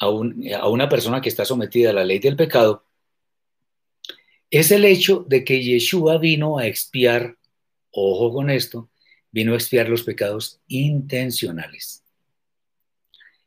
a, 0.02 0.68
una 0.68 0.90
persona 0.90 1.22
que 1.22 1.30
está 1.30 1.46
sometida 1.46 1.92
a 1.92 1.94
la 1.94 2.04
ley 2.04 2.18
del 2.18 2.36
pecado 2.36 2.84
es 4.50 4.72
el 4.72 4.84
hecho 4.84 5.24
de 5.30 5.46
que 5.46 5.64
Yeshua 5.64 6.18
vino 6.18 6.58
a 6.58 6.66
expiar, 6.66 7.38
ojo 7.92 8.34
con 8.34 8.50
esto, 8.50 8.90
vino 9.32 9.54
a 9.54 9.56
expiar 9.56 9.88
los 9.88 10.04
pecados 10.04 10.60
intencionales. 10.68 12.04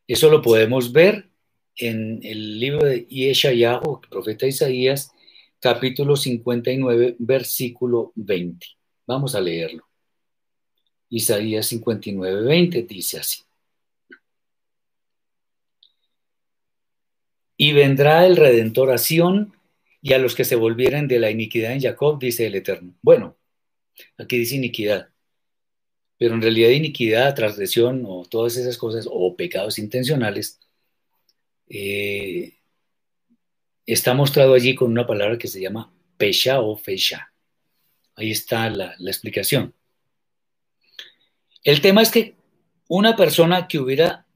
Eso 0.06 0.31
lo 0.31 0.40
podemos 0.40 0.93
ver 0.93 1.28
en 1.76 2.20
el 2.22 2.60
libro 2.60 2.86
de 2.86 3.05
Yeshayahu, 3.06 4.01
profeta 4.09 4.47
Isaías, 4.47 5.10
capítulo 5.60 6.16
59, 6.16 7.16
versículo 7.18 8.12
20. 8.14 8.64
Vamos 9.06 9.35
a 9.35 9.40
leerlo. 9.40 9.86
Isaías 11.10 11.66
59, 11.66 12.43
20 12.43 12.82
dice 12.82 13.18
así. 13.18 13.43
Y 17.56 17.72
vendrá 17.72 18.26
el 18.26 18.36
Redentor 18.36 18.90
a 18.90 18.98
Sión 18.98 19.56
y 20.02 20.12
a 20.12 20.18
los 20.18 20.35
que 20.35 20.44
se 20.44 20.56
volvieren 20.56 21.09
de 21.09 21.18
la 21.18 21.31
iniquidad 21.31 21.72
en 21.72 21.81
Jacob, 21.81 22.18
dice 22.18 22.47
el 22.47 22.55
Eterno. 22.55 22.94
Bueno, 23.01 23.36
aquí 24.18 24.39
dice 24.39 24.56
iniquidad, 24.56 25.09
pero 26.18 26.35
en 26.35 26.43
realidad 26.43 26.70
iniquidad, 26.70 27.35
transgresión 27.35 28.05
o 28.06 28.24
todas 28.24 28.56
esas 28.56 28.76
cosas, 28.76 29.09
o 29.10 29.36
pecados 29.36 29.78
intencionales, 29.78 30.60
eh, 31.68 32.55
está 33.86 34.14
mostrado 34.14 34.55
allí 34.55 34.74
con 34.74 34.90
una 34.90 35.06
palabra 35.06 35.39
que 35.39 35.48
se 35.48 35.60
llama 35.60 35.93
pesha 36.16 36.60
o 36.60 36.76
fecha. 36.76 37.32
Ahí 38.16 38.31
está 38.31 38.70
la, 38.70 38.94
la 38.98 39.10
explicación. 39.10 39.74
El 41.62 41.81
tema 41.81 42.02
es 42.02 42.10
que 42.10 42.36
una 42.89 43.16
persona 43.16 43.66
que 43.68 43.78
hubiera 43.78 44.26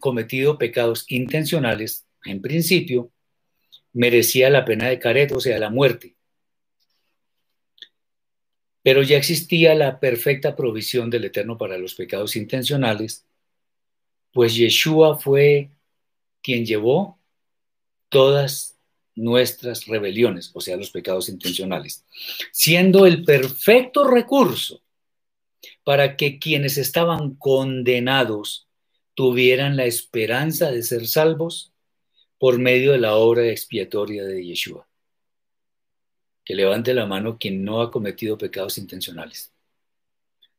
cometido 0.00 0.58
pecados 0.58 1.04
intencionales, 1.08 2.06
en 2.24 2.40
principio, 2.40 3.10
merecía 3.92 4.50
la 4.50 4.64
pena 4.64 4.88
de 4.88 4.98
caret, 4.98 5.32
o 5.32 5.40
sea, 5.40 5.58
la 5.58 5.70
muerte. 5.70 6.16
Pero 8.82 9.02
ya 9.02 9.16
existía 9.16 9.74
la 9.74 10.00
perfecta 10.00 10.56
provisión 10.56 11.10
del 11.10 11.24
Eterno 11.24 11.56
para 11.56 11.78
los 11.78 11.94
pecados 11.94 12.34
intencionales, 12.36 13.26
pues 14.32 14.54
Yeshua 14.54 15.18
fue 15.18 15.70
quien 16.42 16.64
llevó 16.64 17.18
todas 18.08 18.78
nuestras 19.14 19.86
rebeliones, 19.86 20.50
o 20.54 20.60
sea, 20.60 20.76
los 20.76 20.90
pecados 20.90 21.28
intencionales, 21.28 22.04
siendo 22.50 23.06
el 23.06 23.24
perfecto 23.24 24.08
recurso 24.08 24.82
para 25.84 26.16
que 26.16 26.38
quienes 26.38 26.78
estaban 26.78 27.34
condenados 27.36 28.68
tuvieran 29.14 29.76
la 29.76 29.84
esperanza 29.84 30.70
de 30.70 30.82
ser 30.82 31.06
salvos 31.06 31.71
por 32.42 32.58
medio 32.58 32.90
de 32.90 32.98
la 32.98 33.14
obra 33.14 33.46
expiatoria 33.46 34.24
de 34.24 34.44
Yeshua. 34.44 34.88
Que 36.44 36.56
levante 36.56 36.92
la 36.92 37.06
mano 37.06 37.38
quien 37.38 37.64
no 37.64 37.80
ha 37.80 37.92
cometido 37.92 38.36
pecados 38.36 38.78
intencionales. 38.78 39.52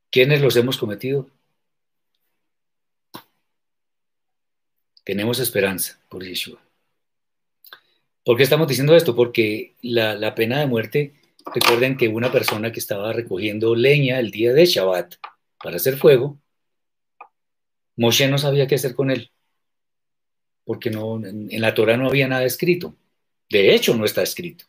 ¿Quiénes 0.09 0.39
los 0.39 0.55
hemos 0.55 0.77
cometido? 0.77 1.29
Tenemos 5.03 5.39
esperanza 5.39 5.99
por 6.07 6.23
Yeshua. 6.23 6.63
¿Por 8.23 8.37
qué 8.37 8.43
estamos 8.43 8.69
diciendo 8.69 8.95
esto? 8.95 9.13
Porque 9.13 9.75
la, 9.81 10.35
pena 10.35 10.61
de 10.61 10.67
muerte, 10.67 11.19
recuerden 11.53 11.97
que 11.97 12.07
una 12.07 12.31
persona 12.31 12.71
que 12.71 12.79
estaba 12.79 13.11
recogiendo 13.11 13.75
leña 13.75 14.21
el 14.21 14.31
día 14.31 14.53
de 14.53 14.65
Shabbat 14.65 15.15
para 15.61 15.75
hacer 15.75 15.97
fuego, 15.97 16.39
Moshe 17.97 18.29
no 18.29 18.37
sabía 18.37 18.67
qué 18.67 18.75
hacer 18.75 18.95
con 18.95 19.11
él, 19.11 19.32
porque 20.65 20.89
no, 20.89 21.17
en, 21.25 21.49
la 21.61 21.73
Torah 21.73 21.97
no 21.97 22.07
había 22.07 22.27
nada 22.27 22.45
escrito. 22.45 22.95
De 23.49 23.73
hecho, 23.73 23.95
no 23.95 24.05
está 24.05 24.23
escrito. 24.23 24.65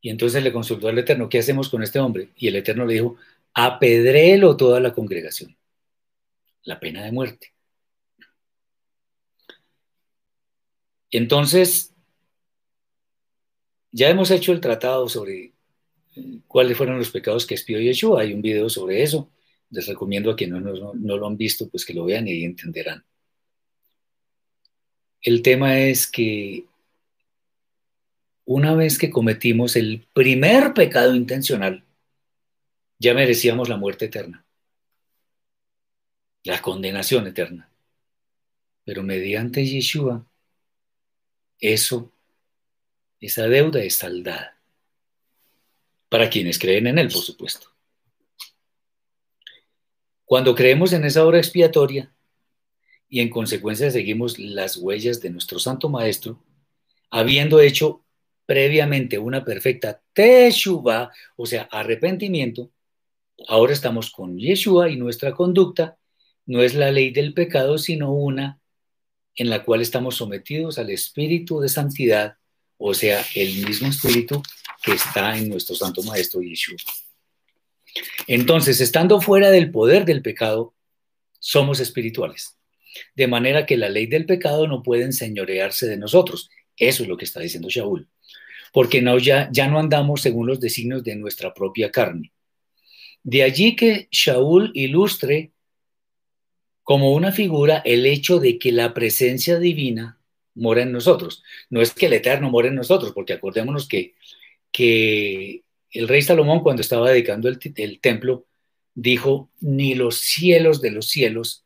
Y 0.00 0.10
entonces 0.10 0.42
le 0.42 0.52
consultó 0.52 0.88
al 0.88 0.98
Eterno, 0.98 1.28
¿qué 1.28 1.38
hacemos 1.38 1.68
con 1.68 1.82
este 1.82 1.98
hombre? 1.98 2.30
Y 2.36 2.48
el 2.48 2.56
Eterno 2.56 2.86
le 2.86 2.94
dijo, 2.94 3.16
apedréelo 3.54 4.56
toda 4.56 4.80
la 4.80 4.92
congregación. 4.92 5.56
La 6.64 6.78
pena 6.78 7.04
de 7.04 7.12
muerte. 7.12 7.52
Entonces, 11.10 11.94
ya 13.90 14.08
hemos 14.10 14.30
hecho 14.30 14.52
el 14.52 14.60
tratado 14.60 15.08
sobre 15.08 15.52
eh, 16.16 16.40
cuáles 16.46 16.76
fueron 16.76 16.98
los 16.98 17.10
pecados 17.10 17.46
que 17.46 17.54
espió 17.54 17.80
Yeshua. 17.80 18.22
Hay 18.22 18.32
un 18.32 18.42
video 18.42 18.68
sobre 18.68 19.02
eso. 19.02 19.30
Les 19.70 19.86
recomiendo 19.86 20.30
a 20.30 20.36
quienes 20.36 20.62
no, 20.62 20.94
lo 20.94 21.26
han 21.26 21.36
visto, 21.36 21.68
pues 21.68 21.84
que 21.84 21.94
lo 21.94 22.04
vean 22.04 22.28
y 22.28 22.44
entenderán. 22.44 23.04
El 25.22 25.42
tema 25.42 25.78
es 25.78 26.06
que 26.06 26.64
una 28.44 28.74
vez 28.74 28.98
que 28.98 29.10
cometimos 29.10 29.76
el 29.76 30.06
primer 30.12 30.72
pecado 30.74 31.14
intencional, 31.14 31.84
ya 32.98 33.14
merecíamos 33.14 33.68
la 33.68 33.76
muerte 33.76 34.06
eterna, 34.06 34.44
la 36.44 36.62
condenación 36.62 37.26
eterna. 37.26 37.70
Pero 38.84 39.02
mediante 39.02 39.66
Yeshua 39.66 40.24
eso, 41.60 42.10
esa 43.20 43.46
deuda 43.48 43.82
es 43.82 43.96
saldada. 43.96 44.56
Para 46.08 46.30
quienes 46.30 46.58
creen 46.58 46.86
en 46.86 46.98
Él, 46.98 47.08
por 47.08 47.22
supuesto. 47.22 47.70
Cuando 50.24 50.54
creemos 50.54 50.92
en 50.92 51.04
esa 51.04 51.26
obra 51.26 51.38
expiatoria 51.38 52.10
y 53.08 53.20
en 53.20 53.30
consecuencia 53.30 53.90
seguimos 53.90 54.38
las 54.38 54.76
huellas 54.76 55.20
de 55.20 55.30
nuestro 55.30 55.58
Santo 55.58 55.88
Maestro, 55.88 56.42
habiendo 57.10 57.60
hecho 57.60 58.04
previamente 58.46 59.18
una 59.18 59.44
perfecta 59.44 60.02
teshuva, 60.12 61.12
o 61.36 61.46
sea, 61.46 61.68
arrepentimiento, 61.70 62.70
ahora 63.46 63.72
estamos 63.72 64.10
con 64.10 64.38
Yeshua 64.38 64.90
y 64.90 64.96
nuestra 64.96 65.32
conducta 65.32 65.98
no 66.46 66.62
es 66.62 66.74
la 66.74 66.90
ley 66.90 67.10
del 67.10 67.34
pecado, 67.34 67.78
sino 67.78 68.12
una 68.12 68.58
en 69.36 69.50
la 69.50 69.64
cual 69.64 69.82
estamos 69.82 70.16
sometidos 70.16 70.78
al 70.78 70.90
Espíritu 70.90 71.60
de 71.60 71.68
Santidad, 71.68 72.36
o 72.76 72.94
sea, 72.94 73.24
el 73.34 73.66
mismo 73.66 73.88
Espíritu 73.88 74.42
que 74.82 74.92
está 74.92 75.36
en 75.36 75.48
nuestro 75.48 75.76
Santo 75.76 76.02
Maestro 76.02 76.40
Yeshua. 76.40 76.76
Entonces, 78.26 78.80
estando 78.80 79.20
fuera 79.20 79.50
del 79.50 79.70
poder 79.70 80.04
del 80.04 80.22
pecado, 80.22 80.74
somos 81.38 81.80
espirituales. 81.80 82.57
De 83.14 83.26
manera 83.26 83.66
que 83.66 83.76
la 83.76 83.88
ley 83.88 84.06
del 84.06 84.26
pecado 84.26 84.66
no 84.66 84.82
puede 84.82 85.04
enseñorearse 85.04 85.86
de 85.86 85.96
nosotros. 85.96 86.50
Eso 86.76 87.02
es 87.02 87.08
lo 87.08 87.16
que 87.16 87.24
está 87.24 87.40
diciendo 87.40 87.68
Shaul. 87.68 88.08
Porque 88.72 89.02
no, 89.02 89.18
ya, 89.18 89.48
ya 89.52 89.68
no 89.68 89.78
andamos 89.78 90.20
según 90.20 90.46
los 90.46 90.60
designios 90.60 91.02
de 91.04 91.16
nuestra 91.16 91.54
propia 91.54 91.90
carne. 91.90 92.32
De 93.22 93.42
allí 93.42 93.76
que 93.76 94.08
Shaul 94.10 94.70
ilustre 94.74 95.52
como 96.82 97.12
una 97.12 97.32
figura 97.32 97.82
el 97.84 98.06
hecho 98.06 98.38
de 98.38 98.58
que 98.58 98.72
la 98.72 98.94
presencia 98.94 99.58
divina 99.58 100.18
mora 100.54 100.82
en 100.82 100.92
nosotros. 100.92 101.42
No 101.70 101.80
es 101.80 101.92
que 101.92 102.06
el 102.06 102.14
Eterno 102.14 102.50
mora 102.50 102.68
en 102.68 102.74
nosotros, 102.74 103.12
porque 103.12 103.32
acordémonos 103.32 103.88
que, 103.88 104.14
que 104.72 105.64
el 105.90 106.08
rey 106.08 106.22
Salomón 106.22 106.60
cuando 106.60 106.82
estaba 106.82 107.10
dedicando 107.10 107.48
el, 107.48 107.58
el 107.76 108.00
templo 108.00 108.46
dijo, 108.94 109.50
ni 109.60 109.94
los 109.94 110.20
cielos 110.20 110.80
de 110.80 110.90
los 110.90 111.08
cielos 111.08 111.64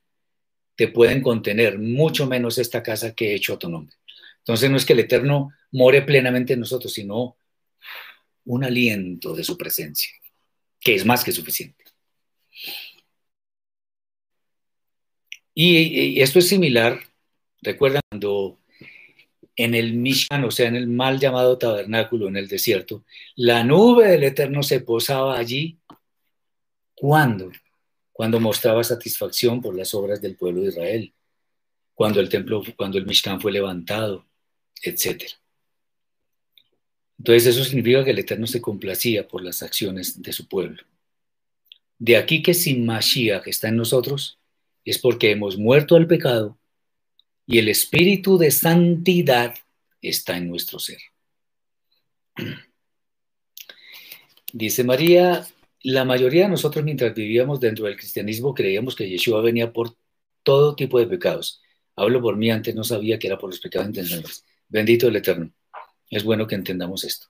te 0.75 0.89
pueden 0.89 1.23
contener, 1.23 1.79
mucho 1.79 2.27
menos 2.27 2.59
esta 2.59 2.83
casa 2.83 3.15
que 3.15 3.31
he 3.31 3.35
hecho 3.35 3.55
a 3.55 3.59
tu 3.59 3.69
nombre. 3.69 3.97
Entonces 4.39 4.71
no 4.71 4.77
es 4.77 4.85
que 4.85 4.95
el 4.95 5.01
Eterno 5.01 5.53
more 5.73 6.03
plenamente 6.03 6.53
en 6.55 6.61
nosotros, 6.61 6.93
sino 6.93 7.37
un 8.45 8.65
aliento 8.65 9.35
de 9.35 9.45
su 9.45 9.57
presencia, 9.57 10.13
que 10.81 10.95
es 10.95 11.05
más 11.05 11.25
que 11.25 11.33
suficiente. 11.33 11.85
Y, 15.55 16.21
esto 16.21 16.39
es 16.39 16.49
similar, 16.49 17.01
recuerdan 17.61 18.01
cuando 18.09 18.59
en 19.57 19.75
el 19.75 19.95
Mishkan, 19.95 20.45
o 20.45 20.51
sea, 20.51 20.69
en 20.69 20.77
el 20.77 20.89
mal 20.89 21.21
llamado 21.21 21.59
tabernáculo 21.59 22.29
en 22.29 22.37
el 22.37 22.49
desierto, 22.49 23.05
la 23.37 23.65
nube 23.65 24.09
del 24.09 24.25
Eterno 24.25 24.63
se 24.63 24.81
posaba 24.81 25.39
allí. 25.39 25.79
¿Cuándo? 26.95 27.51
Cuando 28.13 28.41
mostraba 28.41 28.85
satisfacción 28.85 29.61
por 29.61 29.75
las 29.75 29.95
obras 29.95 30.21
del 30.21 30.37
pueblo 30.37 30.63
de 30.63 30.69
Israel, 30.69 31.15
cuando 31.95 32.21
el 32.21 32.29
templo, 32.29 32.63
cuando 32.77 32.99
el 32.99 33.07
Mishkan 33.07 33.41
fue 33.41 33.53
levantado, 33.53 34.27
etc. 34.83 35.25
Entonces 37.19 37.47
eso 37.47 37.65
significa 37.65 38.05
que 38.05 38.11
el 38.11 38.19
Eterno 38.19 38.47
se 38.47 38.61
complacía 38.61 39.29
por 39.29 39.43
las 39.43 39.63
acciones 39.63 40.21
de 40.21 40.33
su 40.33 40.49
pueblo. 40.49 40.83
De 41.99 42.17
aquí 42.17 42.43
que 42.43 42.55
sin 42.55 42.85
Mashiach 42.85 43.47
está 43.47 43.69
en 43.69 43.77
nosotros, 43.77 44.41
es 44.85 44.99
porque 44.99 45.31
hemos 45.31 45.57
muerto 45.57 45.95
al 45.95 46.09
pecado 46.09 46.59
y 47.47 47.59
el 47.59 47.69
espíritu 47.69 48.39
de 48.39 48.51
santidad 48.51 49.55
está 50.01 50.37
en 50.37 50.49
nuestro 50.49 50.79
ser. 50.79 50.99
Dice 54.53 54.85
María, 54.85 55.47
la 55.85 56.05
mayoría 56.05 56.45
de 56.45 56.51
nosotros 56.51 56.85
mientras 56.85 57.15
vivíamos 57.15 57.61
dentro 57.61 57.87
del 57.87 57.97
cristianismo 57.97 58.55
creíamos 58.55 58.95
que 58.95 59.09
Yeshua 59.09 59.41
venía 59.43 59.73
por 59.73 59.97
todo 60.43 60.75
tipo 60.75 60.99
de 60.99 61.07
pecados. 61.07 61.61
Hablo 61.97 62.23
por 62.23 62.37
mí, 62.37 62.51
antes 62.51 62.75
no 62.75 62.85
sabía 62.85 63.19
que 63.19 63.27
era 63.27 63.39
por 63.39 63.51
los 63.51 63.61
pecados 63.61 63.89
intencionales. 63.89 64.45
Bendito 64.69 65.09
el 65.09 65.17
Eterno. 65.17 65.53
Es 66.11 66.25
bueno 66.25 66.47
que 66.47 66.55
entendamos 66.55 67.05
esto. 67.05 67.27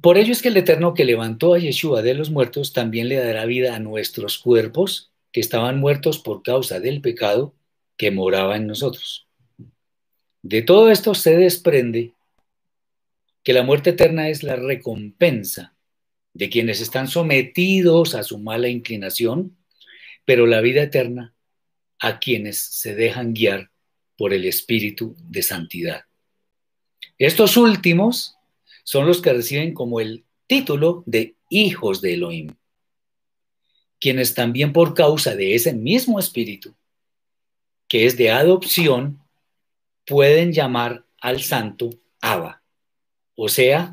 Por 0.00 0.18
ello 0.18 0.32
es 0.32 0.42
que 0.42 0.48
el 0.48 0.56
Eterno 0.56 0.94
que 0.94 1.04
levantó 1.04 1.54
a 1.54 1.58
Yeshua 1.58 2.02
de 2.02 2.14
los 2.14 2.30
muertos 2.30 2.72
también 2.72 3.08
le 3.08 3.16
dará 3.16 3.46
vida 3.46 3.74
a 3.74 3.78
nuestros 3.78 4.38
cuerpos 4.38 5.10
que 5.32 5.40
estaban 5.40 5.80
muertos 5.80 6.18
por 6.18 6.42
causa 6.42 6.80
del 6.80 7.00
pecado 7.00 7.54
que 7.96 8.10
moraba 8.10 8.56
en 8.56 8.66
nosotros. 8.66 9.26
De 10.42 10.62
todo 10.62 10.90
esto 10.90 11.14
se 11.14 11.36
desprende 11.36 12.15
que 13.46 13.52
la 13.52 13.62
muerte 13.62 13.90
eterna 13.90 14.28
es 14.28 14.42
la 14.42 14.56
recompensa 14.56 15.76
de 16.34 16.50
quienes 16.50 16.80
están 16.80 17.06
sometidos 17.06 18.16
a 18.16 18.24
su 18.24 18.40
mala 18.40 18.66
inclinación, 18.66 19.56
pero 20.24 20.48
la 20.48 20.60
vida 20.60 20.82
eterna 20.82 21.32
a 22.00 22.18
quienes 22.18 22.58
se 22.58 22.96
dejan 22.96 23.34
guiar 23.34 23.70
por 24.16 24.34
el 24.34 24.46
Espíritu 24.46 25.14
de 25.28 25.44
Santidad. 25.44 26.06
Estos 27.18 27.56
últimos 27.56 28.34
son 28.82 29.06
los 29.06 29.22
que 29.22 29.32
reciben 29.32 29.74
como 29.74 30.00
el 30.00 30.24
título 30.48 31.04
de 31.06 31.36
hijos 31.48 32.00
de 32.00 32.14
Elohim, 32.14 32.56
quienes 34.00 34.34
también 34.34 34.72
por 34.72 34.92
causa 34.92 35.36
de 35.36 35.54
ese 35.54 35.72
mismo 35.72 36.18
Espíritu, 36.18 36.74
que 37.86 38.06
es 38.06 38.16
de 38.16 38.32
adopción, 38.32 39.20
pueden 40.04 40.52
llamar 40.52 41.04
al 41.20 41.42
santo 41.42 41.90
Abba, 42.20 42.64
o 43.36 43.48
sea, 43.48 43.92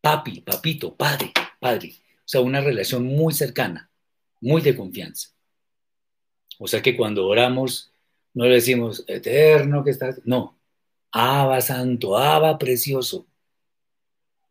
papi, 0.00 0.40
papito, 0.40 0.94
padre, 0.94 1.32
padre, 1.60 1.94
o 2.18 2.22
sea, 2.28 2.40
una 2.40 2.60
relación 2.60 3.04
muy 3.04 3.32
cercana, 3.32 3.90
muy 4.40 4.60
de 4.60 4.76
confianza. 4.76 5.30
O 6.58 6.66
sea 6.66 6.82
que 6.82 6.96
cuando 6.96 7.26
oramos, 7.26 7.92
no 8.34 8.44
le 8.46 8.54
decimos, 8.54 9.04
eterno 9.06 9.84
que 9.84 9.90
estás, 9.90 10.20
no, 10.24 10.58
Abba 11.12 11.60
santo, 11.60 12.18
Abba 12.18 12.58
precioso, 12.58 13.26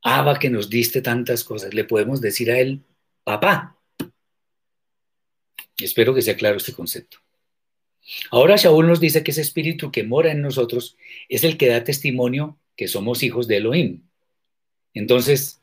Abba 0.01 0.39
que 0.39 0.49
nos 0.49 0.69
diste 0.69 1.01
tantas 1.01 1.43
cosas, 1.43 1.73
le 1.73 1.83
podemos 1.83 2.21
decir 2.21 2.49
a 2.49 2.59
él, 2.59 2.83
papá. 3.23 3.77
Espero 5.77 6.15
que 6.15 6.21
sea 6.21 6.37
claro 6.37 6.57
este 6.57 6.73
concepto. 6.73 7.19
Ahora 8.31 8.55
Shaul 8.55 8.87
nos 8.87 9.01
dice 9.01 9.21
que 9.21 9.31
ese 9.31 9.41
espíritu 9.41 9.91
que 9.91 10.03
mora 10.03 10.31
en 10.31 10.41
nosotros 10.41 10.95
es 11.27 11.43
el 11.43 11.57
que 11.57 11.67
da 11.67 11.83
testimonio 11.83 12.57
que 12.77 12.87
somos 12.87 13.23
hijos 13.23 13.47
de 13.47 13.57
Elohim. 13.57 14.03
Entonces, 14.93 15.61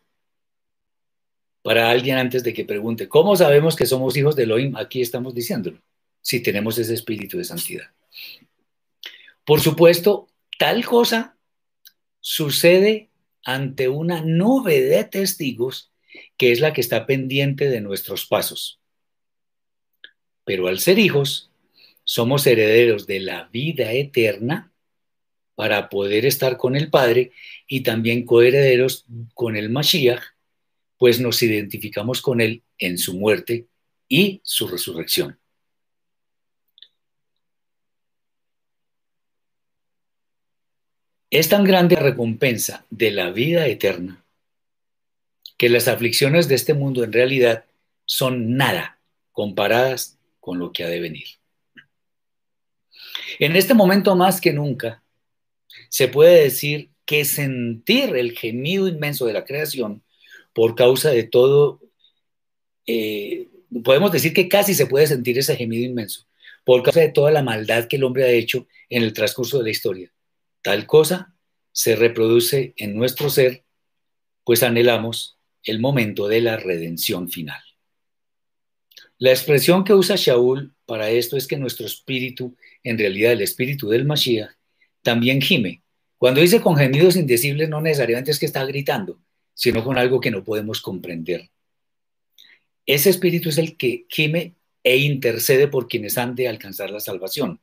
para 1.62 1.88
alguien 1.88 2.18
antes 2.18 2.44
de 2.44 2.52
que 2.52 2.66
pregunte, 2.66 3.08
¿cómo 3.08 3.36
sabemos 3.36 3.76
que 3.76 3.86
somos 3.86 4.16
hijos 4.16 4.36
de 4.36 4.42
Elohim? 4.42 4.76
Aquí 4.76 5.00
estamos 5.00 5.34
diciéndolo, 5.34 5.80
si 6.20 6.42
tenemos 6.42 6.76
ese 6.76 6.92
espíritu 6.92 7.38
de 7.38 7.44
santidad. 7.44 7.86
Por 9.46 9.60
supuesto, 9.60 10.28
tal 10.58 10.84
cosa 10.84 11.38
sucede 12.20 13.08
ante 13.44 13.88
una 13.88 14.20
nube 14.20 14.80
de 14.80 15.04
testigos 15.04 15.92
que 16.36 16.52
es 16.52 16.60
la 16.60 16.72
que 16.72 16.80
está 16.80 17.06
pendiente 17.06 17.68
de 17.68 17.80
nuestros 17.80 18.26
pasos. 18.26 18.80
Pero 20.44 20.68
al 20.68 20.80
ser 20.80 20.98
hijos, 20.98 21.50
somos 22.04 22.46
herederos 22.46 23.06
de 23.06 23.20
la 23.20 23.44
vida 23.44 23.92
eterna 23.92 24.73
para 25.54 25.88
poder 25.88 26.26
estar 26.26 26.56
con 26.56 26.76
el 26.76 26.90
Padre 26.90 27.32
y 27.66 27.82
también 27.82 28.24
coherederos 28.24 29.06
con 29.34 29.56
el 29.56 29.70
Mashiach, 29.70 30.22
pues 30.98 31.20
nos 31.20 31.42
identificamos 31.42 32.22
con 32.22 32.40
él 32.40 32.62
en 32.78 32.98
su 32.98 33.14
muerte 33.14 33.66
y 34.08 34.40
su 34.44 34.68
resurrección. 34.68 35.38
Es 41.30 41.48
tan 41.48 41.64
grande 41.64 41.96
la 41.96 42.02
recompensa 42.02 42.86
de 42.90 43.10
la 43.10 43.30
vida 43.30 43.66
eterna 43.66 44.24
que 45.56 45.68
las 45.68 45.88
aflicciones 45.88 46.48
de 46.48 46.54
este 46.54 46.74
mundo 46.74 47.02
en 47.02 47.12
realidad 47.12 47.64
son 48.04 48.56
nada 48.56 48.98
comparadas 49.32 50.18
con 50.40 50.58
lo 50.58 50.72
que 50.72 50.84
ha 50.84 50.88
de 50.88 51.00
venir. 51.00 51.26
En 53.38 53.56
este 53.56 53.74
momento 53.74 54.14
más 54.14 54.40
que 54.40 54.52
nunca, 54.52 55.02
se 55.88 56.08
puede 56.08 56.42
decir 56.42 56.90
que 57.04 57.24
sentir 57.24 58.16
el 58.16 58.32
gemido 58.32 58.88
inmenso 58.88 59.26
de 59.26 59.32
la 59.32 59.44
creación 59.44 60.02
por 60.52 60.74
causa 60.74 61.10
de 61.10 61.24
todo, 61.24 61.80
eh, 62.86 63.48
podemos 63.82 64.12
decir 64.12 64.32
que 64.32 64.48
casi 64.48 64.74
se 64.74 64.86
puede 64.86 65.06
sentir 65.06 65.38
ese 65.38 65.56
gemido 65.56 65.84
inmenso 65.84 66.26
por 66.64 66.82
causa 66.82 67.00
de 67.00 67.10
toda 67.10 67.30
la 67.30 67.42
maldad 67.42 67.86
que 67.88 67.96
el 67.96 68.04
hombre 68.04 68.24
ha 68.24 68.30
hecho 68.30 68.66
en 68.88 69.02
el 69.02 69.12
transcurso 69.12 69.58
de 69.58 69.64
la 69.64 69.70
historia. 69.70 70.12
Tal 70.62 70.86
cosa 70.86 71.34
se 71.72 71.96
reproduce 71.96 72.72
en 72.76 72.96
nuestro 72.96 73.28
ser, 73.28 73.64
pues 74.44 74.62
anhelamos 74.62 75.38
el 75.62 75.80
momento 75.80 76.28
de 76.28 76.40
la 76.40 76.56
redención 76.56 77.28
final. 77.28 77.60
La 79.18 79.30
expresión 79.30 79.84
que 79.84 79.94
usa 79.94 80.16
Shaul 80.16 80.74
para 80.86 81.10
esto 81.10 81.36
es 81.36 81.46
que 81.46 81.56
nuestro 81.56 81.86
espíritu, 81.86 82.56
en 82.82 82.98
realidad 82.98 83.32
el 83.32 83.42
espíritu 83.42 83.88
del 83.88 84.04
Mashiach, 84.04 84.50
también 85.04 85.40
gime. 85.40 85.82
Cuando 86.18 86.40
dice 86.40 86.60
con 86.60 86.76
gemidos 86.76 87.14
indecibles, 87.14 87.68
no 87.68 87.80
necesariamente 87.80 88.32
es 88.32 88.40
que 88.40 88.46
está 88.46 88.64
gritando, 88.64 89.20
sino 89.52 89.84
con 89.84 89.98
algo 89.98 90.20
que 90.20 90.32
no 90.32 90.42
podemos 90.42 90.80
comprender. 90.80 91.50
Ese 92.86 93.10
espíritu 93.10 93.50
es 93.50 93.58
el 93.58 93.76
que 93.76 94.06
gime 94.08 94.54
e 94.82 94.96
intercede 94.96 95.68
por 95.68 95.86
quienes 95.86 96.18
han 96.18 96.34
de 96.34 96.48
alcanzar 96.48 96.90
la 96.90 97.00
salvación. 97.00 97.60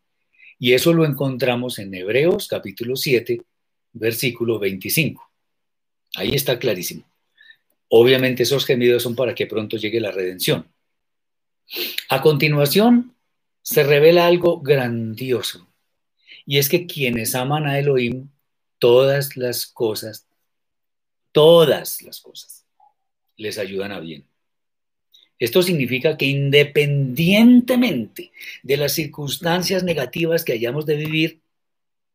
Y 0.58 0.74
eso 0.74 0.94
lo 0.94 1.06
encontramos 1.06 1.80
en 1.80 1.94
Hebreos 1.94 2.48
capítulo 2.48 2.96
7, 2.96 3.42
versículo 3.94 4.60
25. 4.60 5.30
Ahí 6.16 6.36
está 6.36 6.60
clarísimo. 6.60 7.04
Obviamente 7.90 8.44
esos 8.44 8.66
gemidos 8.66 9.04
son 9.04 9.16
para 9.16 9.34
que 9.34 9.48
pronto 9.48 9.78
llegue 9.78 10.00
la 10.00 10.12
redención. 10.12 10.68
A 12.10 12.22
continuación, 12.22 13.16
se 13.64 13.84
revela 13.84 14.28
algo 14.28 14.62
grandioso. 14.62 15.71
Y 16.46 16.58
es 16.58 16.70
que 16.70 16.88
quienes 16.88 17.36
aman 17.36 17.68
a 17.68 17.80
Elohim, 17.80 18.30
todas 18.80 19.38
las 19.38 19.68
cosas, 19.68 20.28
todas 21.32 22.02
las 22.02 22.20
cosas, 22.20 22.66
les 23.38 23.58
ayudan 23.58 23.92
a 23.92 24.00
bien. 24.00 24.26
Esto 25.40 25.64
significa 25.64 26.18
que 26.18 26.26
independientemente 26.26 28.32
de 28.62 28.78
las 28.78 28.94
circunstancias 28.94 29.84
negativas 29.84 30.44
que 30.44 30.54
hayamos 30.54 30.86
de 30.86 30.98
vivir, 30.98 31.42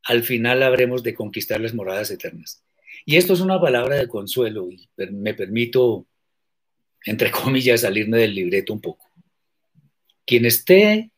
al 0.05 0.23
final 0.23 0.63
habremos 0.63 1.03
de 1.03 1.15
conquistar 1.15 1.61
las 1.61 1.75
moradas 1.75 2.13
eternas. 2.13 2.63
Y 3.05 3.17
esto 3.17 3.33
es 3.33 3.41
una 3.41 3.61
palabra 3.61 3.97
de 3.97 4.09
consuelo 4.09 4.71
y 4.71 4.89
me 5.11 5.35
permito, 5.35 6.07
entre 7.05 7.31
comillas, 7.33 7.83
salirme 7.83 8.19
del 8.19 8.35
libreto 8.35 8.73
un 8.73 8.81
poco. 8.81 9.11
Quien 10.25 10.45
esté 10.45 11.11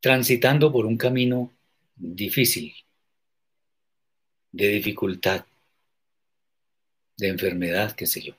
transitando 0.00 0.72
por 0.72 0.86
un 0.86 0.96
camino 0.96 1.53
difícil, 1.96 2.74
de 4.52 4.68
dificultad, 4.68 5.44
de 7.16 7.28
enfermedad, 7.28 7.92
qué 7.92 8.06
sé 8.06 8.22
yo, 8.22 8.34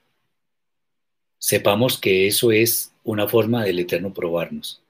sepamos 1.37 1.97
que 1.97 2.27
eso 2.27 2.51
es 2.51 2.93
una 3.03 3.27
forma 3.27 3.63
del 3.63 3.79
Eterno 3.79 4.13
probarnos. 4.13 4.81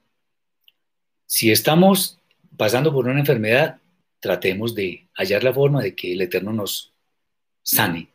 Si 1.26 1.50
estamos 1.50 2.18
pasando 2.56 2.92
por 2.92 3.06
una 3.06 3.20
enfermedad, 3.20 3.78
tratemos 4.20 4.74
de 4.74 5.06
hallar 5.14 5.44
la 5.44 5.52
forma 5.52 5.82
de 5.82 5.94
que 5.94 6.12
el 6.12 6.20
Eterno 6.22 6.52
nos 6.52 6.92
sane. 7.62 8.08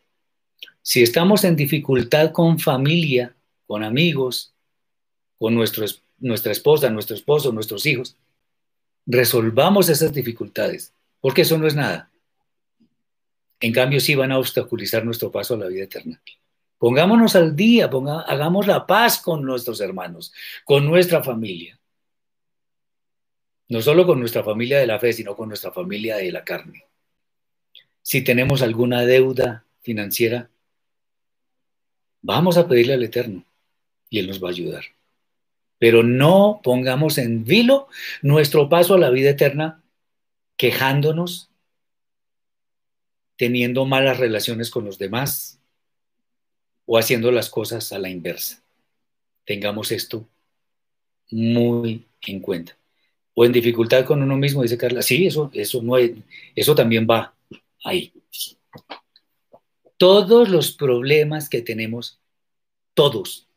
Si 0.82 1.04
estamos 1.04 1.44
en 1.44 1.56
dificultad 1.56 2.32
con 2.32 2.58
familia, 2.58 3.36
con 3.68 3.84
amigos, 3.84 4.54
con 5.38 5.56
nuestra 5.56 6.52
esposa, 6.52 6.90
nuestro 6.90 7.16
esposo, 7.16 7.52
nuestros 7.52 7.86
hijos, 7.86 8.16
resolvamos 9.06 9.90
esas 9.90 10.14
dificultades, 10.14 10.94
porque 11.20 11.42
eso 11.42 11.58
no 11.58 11.68
es 11.68 11.76
nada. 11.76 12.12
En 13.60 13.74
cambio, 13.74 14.00
sí 14.00 14.16
van 14.16 14.32
a 14.32 14.40
obstaculizar 14.40 15.06
nuestro 15.06 15.32
paso 15.32 15.54
a 15.54 15.58
la 15.58 15.68
vida 15.68 15.84
eterna. 15.84 16.22
Pongámonos 16.78 17.36
al 17.36 17.56
día, 17.56 17.90
hagamos 18.26 18.66
la 18.66 18.88
paz 18.88 19.22
con 19.22 19.44
nuestros 19.44 19.82
hermanos, 19.82 20.34
con 20.66 20.86
nuestra 20.86 21.24
familia. 21.24 21.80
No 23.70 23.82
solo 23.82 24.06
con 24.06 24.20
nuestra 24.20 24.44
familia 24.44 24.80
de 24.80 24.88
la 24.88 25.00
fe, 25.00 25.14
sino 25.14 25.36
con 25.36 25.48
nuestra 25.48 25.72
familia 25.72 26.18
de 26.18 26.32
la 26.32 26.44
carne. 26.44 26.86
Si 28.02 28.24
tenemos 28.24 28.64
alguna 28.64 29.06
deuda 29.06 29.64
financiera, 29.82 30.50
vamos 32.22 32.58
a 32.58 32.68
pedirle 32.68 32.96
al 32.96 33.04
Eterno 33.04 33.46
y 34.10 34.20
Él 34.20 34.28
nos 34.28 34.44
va 34.44 34.48
a 34.48 34.52
ayudar 34.52 34.84
pero 35.82 36.04
no 36.04 36.62
pongamos 36.64 37.18
en 37.18 37.44
vilo 37.44 37.88
nuestro 38.22 38.70
paso 38.70 38.94
a 38.94 39.00
la 39.00 39.10
vida 39.10 39.32
eterna 39.32 39.82
quejándonos 40.56 41.50
teniendo 43.36 43.86
malas 43.86 44.20
relaciones 44.20 44.70
con 44.70 44.86
los 44.86 45.00
demás 45.00 45.60
o 46.86 47.00
haciendo 47.00 47.32
las 47.32 47.50
cosas 47.50 47.92
a 47.94 47.98
la 47.98 48.10
inversa. 48.10 48.62
Tengamos 49.44 49.92
esto 49.92 50.28
muy 51.32 52.06
en 52.28 52.42
cuenta. 52.42 52.78
O 53.34 53.44
en 53.44 53.52
dificultad 53.52 54.06
con 54.06 54.22
uno 54.22 54.38
mismo, 54.38 54.62
dice 54.62 54.78
Carla. 54.78 55.02
Sí, 55.02 55.26
eso, 55.26 55.50
eso, 55.52 55.82
no 55.82 55.96
eso 55.98 56.76
también 56.76 57.08
va 57.10 57.34
ahí. 57.84 58.14
Todos 59.98 60.48
los 60.48 60.74
problemas 60.74 61.50
que 61.50 61.64
tenemos, 61.64 62.20
todos, 62.94 63.48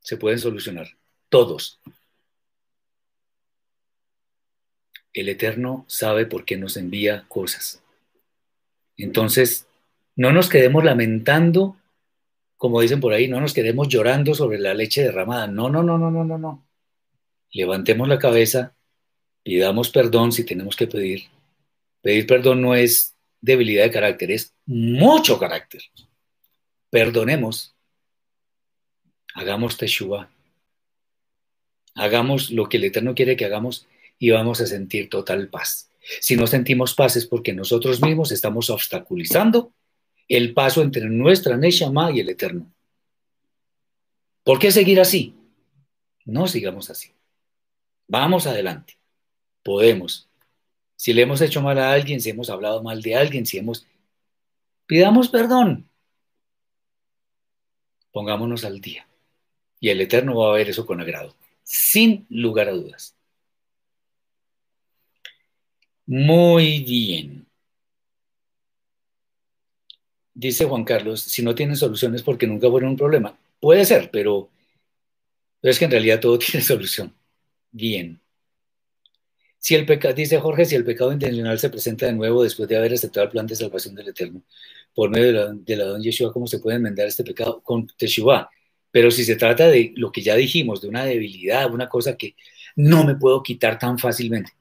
se 0.00 0.16
pueden 0.16 0.38
solucionar. 0.38 0.97
Todos. 1.28 1.80
El 5.12 5.28
Eterno 5.28 5.84
sabe 5.88 6.26
por 6.26 6.44
qué 6.44 6.56
nos 6.56 6.76
envía 6.76 7.24
cosas. 7.28 7.82
Entonces, 8.96 9.66
no 10.16 10.32
nos 10.32 10.48
quedemos 10.48 10.84
lamentando, 10.84 11.76
como 12.56 12.80
dicen 12.80 13.00
por 13.00 13.12
ahí, 13.12 13.28
no 13.28 13.40
nos 13.40 13.52
quedemos 13.52 13.88
llorando 13.88 14.34
sobre 14.34 14.58
la 14.58 14.74
leche 14.74 15.02
derramada. 15.02 15.46
No, 15.46 15.68
no, 15.70 15.82
no, 15.82 15.98
no, 15.98 16.10
no, 16.10 16.24
no, 16.24 16.38
no. 16.38 16.66
Levantemos 17.52 18.08
la 18.08 18.18
cabeza, 18.18 18.74
pidamos 19.42 19.90
perdón 19.90 20.32
si 20.32 20.44
tenemos 20.44 20.76
que 20.76 20.86
pedir. 20.86 21.24
Pedir 22.02 22.26
perdón 22.26 22.62
no 22.62 22.74
es 22.74 23.14
debilidad 23.40 23.84
de 23.84 23.90
carácter, 23.90 24.30
es 24.30 24.54
mucho 24.66 25.38
carácter. 25.38 25.82
Perdonemos. 26.90 27.74
Hagamos 29.34 29.76
teshuva. 29.76 30.30
Hagamos 31.98 32.50
lo 32.50 32.68
que 32.68 32.76
el 32.76 32.84
Eterno 32.84 33.14
quiere 33.14 33.36
que 33.36 33.44
hagamos 33.44 33.86
y 34.18 34.30
vamos 34.30 34.60
a 34.60 34.66
sentir 34.66 35.08
total 35.08 35.48
paz. 35.48 35.90
Si 36.20 36.36
no 36.36 36.46
sentimos 36.46 36.94
paz 36.94 37.16
es 37.16 37.26
porque 37.26 37.52
nosotros 37.52 38.00
mismos 38.00 38.32
estamos 38.32 38.70
obstaculizando 38.70 39.72
el 40.28 40.54
paso 40.54 40.82
entre 40.82 41.08
nuestra 41.08 41.56
Neshama 41.56 42.12
y 42.12 42.20
el 42.20 42.28
Eterno. 42.28 42.72
¿Por 44.44 44.58
qué 44.58 44.70
seguir 44.70 45.00
así? 45.00 45.34
No 46.24 46.46
sigamos 46.46 46.90
así. 46.90 47.10
Vamos 48.06 48.46
adelante. 48.46 48.98
Podemos. 49.62 50.28
Si 50.96 51.12
le 51.12 51.22
hemos 51.22 51.40
hecho 51.40 51.60
mal 51.62 51.78
a 51.78 51.92
alguien, 51.92 52.20
si 52.20 52.30
hemos 52.30 52.50
hablado 52.50 52.82
mal 52.82 53.02
de 53.02 53.14
alguien, 53.14 53.46
si 53.46 53.58
hemos... 53.58 53.86
Pidamos 54.86 55.28
perdón. 55.28 55.88
Pongámonos 58.10 58.64
al 58.64 58.80
día. 58.80 59.06
Y 59.80 59.90
el 59.90 60.00
Eterno 60.00 60.36
va 60.36 60.50
a 60.50 60.56
ver 60.56 60.68
eso 60.68 60.86
con 60.86 61.00
agrado, 61.00 61.34
sin 61.68 62.26
lugar 62.30 62.68
a 62.68 62.72
dudas. 62.72 63.14
Muy 66.06 66.80
bien. 66.82 67.46
Dice 70.32 70.64
Juan 70.64 70.84
Carlos, 70.84 71.20
si 71.20 71.42
no 71.42 71.54
tienen 71.54 71.76
soluciones 71.76 72.22
porque 72.22 72.46
nunca 72.46 72.70
fueron 72.70 72.90
un 72.90 72.96
problema. 72.96 73.38
Puede 73.60 73.84
ser, 73.84 74.10
pero, 74.10 74.50
es 75.62 75.78
que 75.78 75.84
en 75.84 75.90
realidad 75.90 76.20
todo 76.20 76.38
tiene 76.38 76.64
solución. 76.64 77.14
Bien. 77.70 78.18
Si 79.58 79.74
el 79.74 79.84
pecado, 79.84 80.14
dice 80.14 80.38
Jorge, 80.40 80.64
si 80.64 80.74
el 80.74 80.84
pecado 80.84 81.12
intencional 81.12 81.58
se 81.58 81.68
presenta 81.68 82.06
de 82.06 82.12
nuevo 82.14 82.44
después 82.44 82.68
de 82.68 82.76
haber 82.78 82.94
aceptado 82.94 83.24
el 83.24 83.30
plan 83.30 83.46
de 83.46 83.56
salvación 83.56 83.94
del 83.94 84.08
Eterno, 84.08 84.42
por 84.94 85.10
medio 85.10 85.26
de 85.26 85.32
la, 85.32 85.52
de 85.52 85.76
la 85.76 85.84
don 85.84 86.02
Yeshua, 86.02 86.32
¿cómo 86.32 86.46
se 86.46 86.60
puede 86.60 86.76
enmendar 86.78 87.06
este 87.06 87.24
pecado? 87.24 87.60
Con 87.62 87.86
Teshuvah. 87.88 88.48
Pero 88.90 89.10
si 89.10 89.24
se 89.24 89.36
trata 89.36 89.68
de 89.68 89.92
lo 89.96 90.10
que 90.12 90.22
ya 90.22 90.34
dijimos, 90.34 90.80
de 90.80 90.88
una 90.88 91.04
debilidad, 91.04 91.72
una 91.72 91.88
cosa 91.88 92.16
que 92.16 92.34
no 92.76 93.04
me 93.04 93.16
puedo 93.16 93.42
quitar 93.42 93.78
tan 93.78 93.98
fácilmente, 93.98 94.52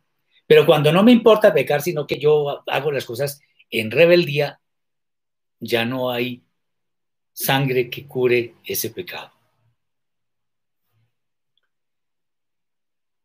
pero 0.47 0.65
cuando 0.65 0.91
no 0.91 1.03
me 1.03 1.11
importa 1.11 1.53
pecar, 1.53 1.81
sino 1.81 2.07
que 2.07 2.19
yo 2.19 2.63
hago 2.67 2.91
las 2.91 3.05
cosas 3.05 3.41
en 3.69 3.91
rebeldía, 3.91 4.61
ya 5.59 5.85
no 5.85 6.09
hay 6.09 6.41
sangre 7.33 7.89
que 7.89 8.07
cure 8.07 8.55
ese 8.65 8.89
pecado. 8.89 9.31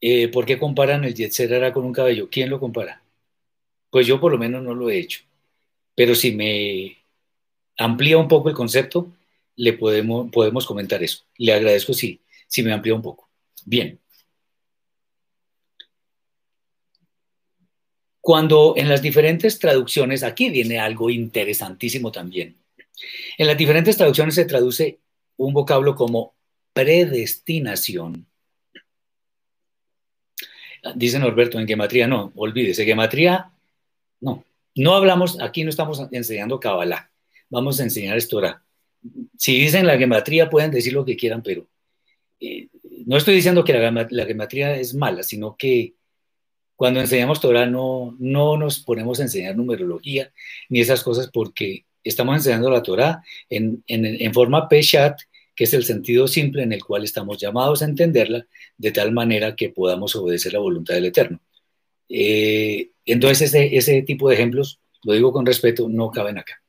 Eh, 0.01 0.29
¿Por 0.29 0.45
qué 0.45 0.59
comparan 0.59 1.05
el 1.05 1.15
Yetzer 1.15 1.73
con 1.73 1.85
un 1.85 1.93
cabello? 1.93 2.29
¿Quién 2.29 2.51
lo 2.51 2.59
compara? 2.59 3.03
Pues 3.91 4.07
yo 4.07 4.21
por 4.21 4.33
lo 4.33 4.39
menos 4.39 4.63
no 4.63 4.75
lo 4.75 4.91
he 4.91 4.99
hecho. 4.99 5.21
Pero 5.95 6.15
si 6.15 6.33
me 6.33 6.99
amplía 7.79 8.19
un 8.19 8.29
poco 8.29 8.49
el 8.49 8.55
concepto, 8.55 9.13
le 9.57 9.73
podemos, 9.75 10.31
podemos 10.31 10.67
comentar 10.67 11.03
eso. 11.03 11.25
Le 11.39 11.53
agradezco 11.53 11.93
si, 11.93 12.21
si 12.47 12.63
me 12.63 12.73
amplía 12.73 12.95
un 12.95 13.03
poco. 13.03 13.31
Bien. 13.65 13.99
Cuando 18.21 18.75
en 18.77 18.89
las 18.89 19.03
diferentes 19.03 19.59
traducciones, 19.59 20.23
aquí 20.23 20.49
viene 20.51 20.79
algo 20.79 21.11
interesantísimo 21.11 22.13
también. 22.13 22.57
En 23.37 23.47
las 23.47 23.57
diferentes 23.57 23.97
traducciones 23.97 24.35
se 24.37 24.45
traduce 24.45 25.01
un 25.37 25.53
vocablo 25.53 25.95
como 25.97 26.35
predestinación. 26.73 28.27
Dice 30.95 31.19
Norberto, 31.19 31.59
en 31.59 31.67
gematría 31.67 32.07
no, 32.07 32.33
olvídese, 32.37 32.85
gematría 32.85 33.53
no. 34.21 34.45
No 34.75 34.95
hablamos, 34.95 35.41
aquí 35.41 35.65
no 35.65 35.71
estamos 35.71 36.01
enseñando 36.13 36.59
Kabbalah, 36.59 37.11
vamos 37.51 37.79
a 37.79 37.83
enseñar 37.83 38.17
esto 38.17 38.37
ahora. 38.37 38.65
Si 39.37 39.61
dicen 39.61 39.87
la 39.87 39.99
gematría 39.99 40.49
pueden 40.51 40.71
decir 40.71 40.93
lo 40.93 41.05
que 41.05 41.17
quieran, 41.17 41.43
pero 41.43 41.67
eh, 42.41 42.69
no 43.07 43.17
estoy 43.17 43.35
diciendo 43.35 43.65
que 43.65 43.73
la, 43.73 44.07
la 44.11 44.27
gematría 44.27 44.77
es 44.77 44.95
mala, 44.95 45.23
sino 45.23 45.57
que 45.57 45.95
cuando 46.77 47.01
enseñamos 47.01 47.41
Torah 47.41 47.67
no, 47.67 48.17
no 48.19 48.57
nos 48.57 48.81
ponemos 48.81 49.21
a 49.21 49.23
enseñar 49.23 49.57
numerología 49.57 50.33
ni 50.69 50.81
esas 50.81 51.03
cosas 51.03 51.31
porque 51.33 51.85
estamos 52.03 52.37
enseñando 52.37 52.71
la 52.71 52.83
Torah 52.83 53.23
en, 53.49 53.85
en, 53.87 54.35
forma 54.35 54.69
Peshat, 54.69 55.21
que 55.55 55.65
es 55.65 55.75
el 55.75 55.85
sentido 55.85 56.27
simple 56.27 56.63
en 56.63 56.73
el 56.73 56.85
cual 56.85 57.05
estamos 57.05 57.39
llamados 57.39 57.83
a 57.83 57.85
entenderla 57.85 58.47
de 58.77 58.91
tal 58.91 59.13
manera 59.13 59.55
que 59.55 59.69
podamos 59.69 60.17
obedecer 60.17 60.55
la 60.55 60.59
voluntad 60.59 60.95
del 60.95 61.07
Eterno. 61.07 61.41
Eh, 62.09 62.91
entonces, 63.05 63.55
ese, 63.55 63.77
ese 63.77 64.03
tipo 64.03 64.29
de 64.29 64.35
ejemplos, 64.35 64.81
lo 65.05 65.13
digo 65.13 65.33
con 65.33 65.47
respeto, 65.47 65.89
no 65.89 66.11
caben 66.11 66.39
acá. 66.39 66.62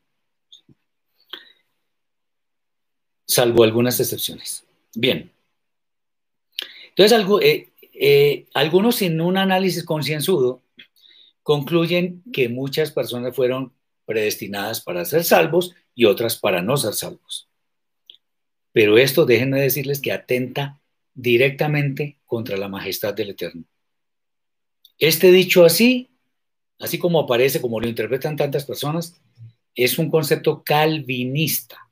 Salvo 3.26 3.64
algunas 3.64 4.00
excepciones. 4.00 4.66
Bien. 4.96 5.32
Entonces, 6.96 7.26
eh, 7.42 7.70
eh, 7.94 8.46
algunos 8.54 8.98
sin 8.98 9.20
un 9.22 9.38
análisis 9.38 9.84
concienzudo 9.84 10.62
concluyen 11.42 12.24
que 12.32 12.50
muchas 12.50 12.92
personas 12.92 13.36
fueron 13.36 13.74
predestinadas 14.06 14.82
para 14.82 15.06
ser 15.06 15.24
salvos 15.24 15.74
y 15.96 16.06
otras 16.06 16.38
para 16.38 16.62
no 16.62 16.78
ser 16.78 16.94
salvos. 16.94 17.48
Pero 18.72 18.98
esto 18.98 19.26
déjenme 19.26 19.62
decirles 19.62 20.02
que 20.02 20.12
atenta 20.12 20.82
directamente 21.14 22.18
contra 22.26 22.58
la 22.58 22.70
majestad 22.70 23.14
del 23.14 23.32
Eterno. 23.32 23.64
Este 24.98 25.32
dicho 25.32 25.66
así, 25.66 26.10
así 26.80 26.98
como 26.98 27.20
aparece, 27.20 27.62
como 27.62 27.80
lo 27.80 27.88
interpretan 27.88 28.36
tantas 28.36 28.66
personas, 28.66 29.20
es 29.76 29.98
un 30.00 30.10
concepto 30.10 30.64
calvinista 30.64 31.83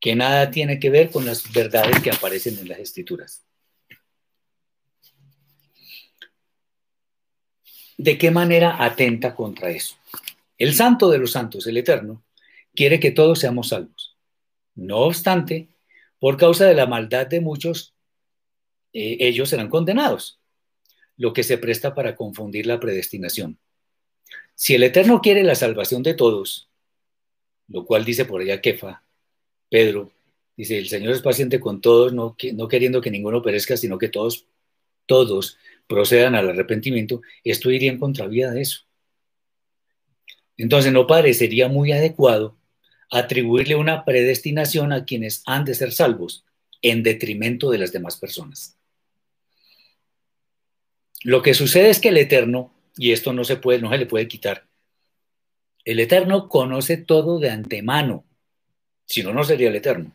que 0.00 0.16
nada 0.16 0.50
tiene 0.50 0.80
que 0.80 0.90
ver 0.90 1.10
con 1.10 1.26
las 1.26 1.52
verdades 1.52 2.00
que 2.02 2.10
aparecen 2.10 2.58
en 2.58 2.68
las 2.68 2.78
escrituras. 2.78 3.44
¿De 7.98 8.16
qué 8.16 8.30
manera 8.30 8.82
atenta 8.82 9.34
contra 9.34 9.70
eso? 9.70 9.96
El 10.56 10.74
santo 10.74 11.10
de 11.10 11.18
los 11.18 11.32
santos, 11.32 11.66
el 11.66 11.76
eterno, 11.76 12.24
quiere 12.74 12.98
que 12.98 13.10
todos 13.10 13.40
seamos 13.40 13.68
salvos. 13.68 14.16
No 14.74 15.00
obstante, 15.00 15.68
por 16.18 16.38
causa 16.38 16.64
de 16.64 16.74
la 16.74 16.86
maldad 16.86 17.26
de 17.26 17.40
muchos, 17.40 17.94
eh, 18.94 19.18
ellos 19.20 19.50
serán 19.50 19.68
condenados, 19.68 20.40
lo 21.18 21.34
que 21.34 21.44
se 21.44 21.58
presta 21.58 21.94
para 21.94 22.16
confundir 22.16 22.66
la 22.66 22.80
predestinación. 22.80 23.58
Si 24.54 24.74
el 24.74 24.82
Eterno 24.82 25.20
quiere 25.20 25.42
la 25.42 25.54
salvación 25.54 26.02
de 26.02 26.14
todos, 26.14 26.70
lo 27.68 27.84
cual 27.84 28.06
dice 28.06 28.24
por 28.24 28.40
allá 28.40 28.62
Kefa, 28.62 29.02
Pedro, 29.70 30.10
dice, 30.56 30.76
el 30.76 30.88
Señor 30.88 31.12
es 31.12 31.22
paciente 31.22 31.60
con 31.60 31.80
todos, 31.80 32.12
no, 32.12 32.36
no 32.54 32.68
queriendo 32.68 33.00
que 33.00 33.10
ninguno 33.10 33.40
perezca, 33.40 33.76
sino 33.76 33.96
que 33.96 34.08
todos, 34.08 34.46
todos 35.06 35.56
procedan 35.86 36.34
al 36.34 36.50
arrepentimiento, 36.50 37.22
esto 37.44 37.70
iría 37.70 37.90
en 37.90 37.98
contravía 37.98 38.50
de 38.50 38.60
eso. 38.60 38.82
Entonces 40.56 40.92
no 40.92 41.06
parecería 41.06 41.68
muy 41.68 41.92
adecuado 41.92 42.58
atribuirle 43.10 43.76
una 43.76 44.04
predestinación 44.04 44.92
a 44.92 45.04
quienes 45.04 45.42
han 45.46 45.64
de 45.64 45.74
ser 45.74 45.92
salvos 45.92 46.44
en 46.82 47.02
detrimento 47.02 47.70
de 47.70 47.78
las 47.78 47.92
demás 47.92 48.16
personas. 48.16 48.76
Lo 51.22 51.42
que 51.42 51.54
sucede 51.54 51.90
es 51.90 52.00
que 52.00 52.08
el 52.08 52.16
Eterno, 52.16 52.72
y 52.96 53.12
esto 53.12 53.32
no 53.32 53.44
se 53.44 53.56
puede, 53.56 53.80
no 53.80 53.90
se 53.90 53.98
le 53.98 54.06
puede 54.06 54.28
quitar, 54.28 54.66
el 55.84 56.00
Eterno 56.00 56.48
conoce 56.48 56.96
todo 56.96 57.38
de 57.38 57.50
antemano, 57.50 58.24
si 59.10 59.24
no, 59.24 59.32
no 59.32 59.42
sería 59.42 59.70
el 59.70 59.74
Eterno. 59.74 60.14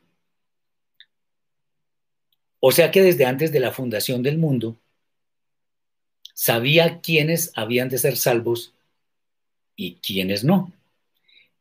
O 2.62 2.72
sea 2.72 2.92
que 2.92 3.04
desde 3.04 3.26
antes 3.26 3.52
de 3.52 3.60
la 3.60 3.74
fundación 3.74 4.24
del 4.24 4.38
mundo, 4.38 4.78
sabía 6.34 7.02
quiénes 7.02 7.52
habían 7.56 7.90
de 7.90 7.98
ser 7.98 8.16
salvos 8.16 8.74
y 9.76 9.96
quiénes 9.96 10.46
no. 10.46 10.72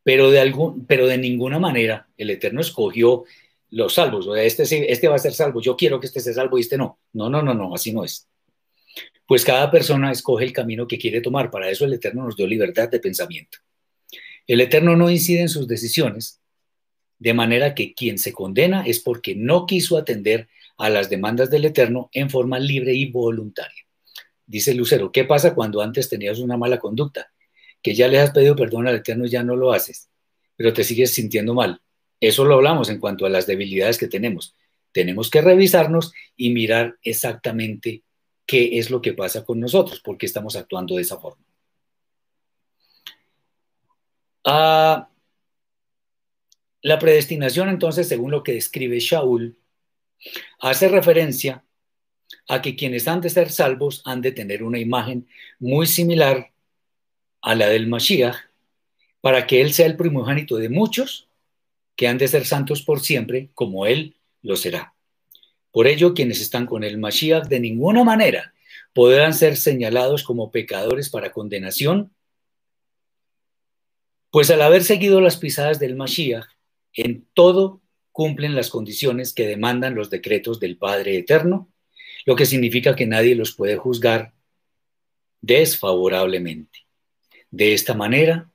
pero 0.05 0.31
de, 0.31 0.39
algún, 0.39 0.87
pero 0.87 1.09
de 1.09 1.19
ninguna 1.19 1.59
manera 1.59 2.07
el 2.17 2.31
Eterno 2.31 2.61
escogió 2.61 3.25
los 3.71 3.95
salvos. 3.95 4.29
O 4.29 4.35
sea, 4.35 4.45
este, 4.45 4.93
este 4.93 5.09
va 5.09 5.17
a 5.17 5.19
ser 5.19 5.35
salvo, 5.35 5.61
yo 5.61 5.77
quiero 5.77 5.99
que 5.99 6.07
este 6.07 6.21
sea 6.21 6.35
salvo 6.35 6.57
y 6.57 6.61
este 6.61 6.79
no. 6.79 7.01
No, 7.15 7.29
no, 7.29 7.43
no, 7.43 7.53
no, 7.53 7.75
así 7.75 7.93
no 7.93 8.05
es. 8.05 8.29
Pues 9.27 9.45
cada 9.45 9.73
persona 9.73 10.13
escoge 10.13 10.45
el 10.45 10.53
camino 10.53 10.87
que 10.87 10.99
quiere 10.99 11.21
tomar. 11.21 11.51
Para 11.51 11.69
eso 11.69 11.85
el 11.85 11.95
Eterno 11.95 12.23
nos 12.23 12.37
dio 12.37 12.47
libertad 12.47 12.89
de 12.89 13.01
pensamiento. 13.01 13.59
El 14.47 14.61
Eterno 14.61 14.95
no 14.95 15.11
incide 15.11 15.41
en 15.41 15.49
sus 15.49 15.67
decisiones, 15.67 16.41
de 17.25 17.33
manera 17.33 17.75
que 17.75 17.95
quien 17.95 18.19
se 18.19 18.35
condena 18.35 18.85
es 18.87 19.01
porque 19.01 19.35
no 19.35 19.65
quiso 19.65 19.97
atender 19.97 20.47
a 20.77 20.91
las 20.91 21.09
demandas 21.09 21.49
del 21.49 21.65
Eterno 21.65 22.11
en 22.13 22.29
forma 22.29 22.59
libre 22.59 22.93
y 22.93 23.11
voluntaria. 23.11 23.83
Dice 24.45 24.75
Lucero, 24.75 25.11
¿qué 25.11 25.25
pasa 25.25 25.55
cuando 25.55 25.81
antes 25.81 26.11
tenías 26.11 26.39
una 26.39 26.59
mala 26.59 26.79
conducta? 26.79 27.33
Que 27.81 27.95
ya 27.95 28.09
le 28.09 28.19
has 28.19 28.33
pedido 28.33 28.55
perdón 28.55 28.89
al 28.89 28.97
Eterno 28.97 29.25
y 29.25 29.31
ya 29.31 29.43
no 29.43 29.57
lo 29.57 29.73
haces, 29.73 30.11
pero 30.55 30.75
te 30.75 30.85
sigues 30.85 31.15
sintiendo 31.15 31.55
mal. 31.55 31.81
Eso 32.21 32.45
lo 32.45 32.57
hablamos 32.57 32.91
en 32.91 33.01
cuanto 33.01 33.25
a 33.25 33.31
las 33.31 33.47
debilidades 33.47 33.97
que 33.97 34.09
tenemos. 34.09 34.55
Tenemos 34.93 35.31
que 35.31 35.41
revisarnos 35.41 36.13
y 36.37 36.51
mirar 36.51 36.99
exactamente 37.03 38.03
qué 38.45 38.79
es 38.79 38.91
lo 38.91 39.01
que 39.01 39.15
pasa 39.15 39.47
con 39.47 39.61
nosotros, 39.61 40.01
por 40.01 40.19
qué 40.19 40.27
estamos 40.27 40.57
actuando 40.57 40.97
de 40.97 41.01
esa 41.01 41.19
forma. 41.19 41.43
Ah, 44.45 45.09
la 46.85 46.99
predestinación, 46.99 47.71
entonces, 47.71 48.07
según 48.07 48.31
lo 48.31 48.43
que 48.43 48.53
describe 48.53 49.01
Shaul, 49.01 49.57
hace 50.61 50.87
referencia 50.89 51.65
a 52.47 52.61
que 52.61 52.77
quienes 52.77 53.09
han 53.09 53.23
de 53.23 53.31
ser 53.31 53.51
salvos 53.51 54.03
han 54.05 54.21
de 54.21 54.33
tener 54.33 54.63
una 54.63 54.79
imagen 54.79 55.27
muy 55.59 55.87
similar 55.87 56.53
a 57.41 57.55
la 57.55 57.69
del 57.69 57.87
Mashiach, 57.87 58.37
para 59.23 59.47
que 59.47 59.63
Él 59.63 59.73
sea 59.73 59.87
el 59.87 59.97
primogénito 59.97 60.57
de 60.57 60.69
muchos 60.69 61.27
que 61.97 62.07
han 62.07 62.19
de 62.19 62.29
ser 62.29 62.45
santos 62.45 62.83
por 62.83 63.01
siempre, 63.01 63.49
como 63.55 63.87
Él 63.87 64.17
lo 64.43 64.55
será. 64.55 64.93
Por 65.73 65.87
ello, 65.87 66.13
quienes 66.13 66.43
están 66.43 66.67
con 66.67 66.85
el 66.85 66.99
Mashiach 66.99 67.47
de 67.49 67.61
ninguna 67.61 68.05
manera 68.05 68.53
podrán 68.93 69.33
ser 69.33 69.57
señalados 69.57 70.23
como 70.23 70.51
pecadores 70.51 71.09
para 71.09 71.33
condenación, 71.33 72.13
pues 74.31 74.51
al 74.51 74.61
haber 74.61 74.85
seguido 74.85 75.23
las 75.23 75.39
pisadas 75.39 75.79
del 75.79 75.97
Mashiach, 75.97 76.54
en 76.95 77.27
todo 77.35 77.83
cumplen 78.13 78.55
las 78.55 78.71
condiciones 78.71 79.33
que 79.33 79.47
demandan 79.47 79.95
los 79.95 80.11
decretos 80.11 80.61
del 80.61 80.77
Padre 80.77 81.19
Eterno, 81.19 81.69
lo 82.25 82.37
que 82.37 82.47
significa 82.47 82.97
que 82.97 83.07
nadie 83.07 83.35
los 83.35 83.55
puede 83.55 83.77
juzgar 83.77 84.33
desfavorablemente. 85.41 86.87
De 87.51 87.75
esta 87.75 87.95
manera, 87.95 88.51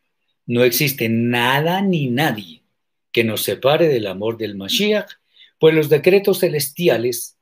no 0.45 0.64
existe 0.64 1.10
nada 1.10 1.82
ni 1.82 2.07
nadie 2.07 2.64
que 3.11 3.24
nos 3.24 3.44
separe 3.44 3.88
del 3.88 4.07
amor 4.07 4.38
del 4.38 4.56
Mashiach 4.56 5.20
pues 5.60 5.76
los 5.76 5.90
decretos 5.90 6.40
celestiales 6.40 7.38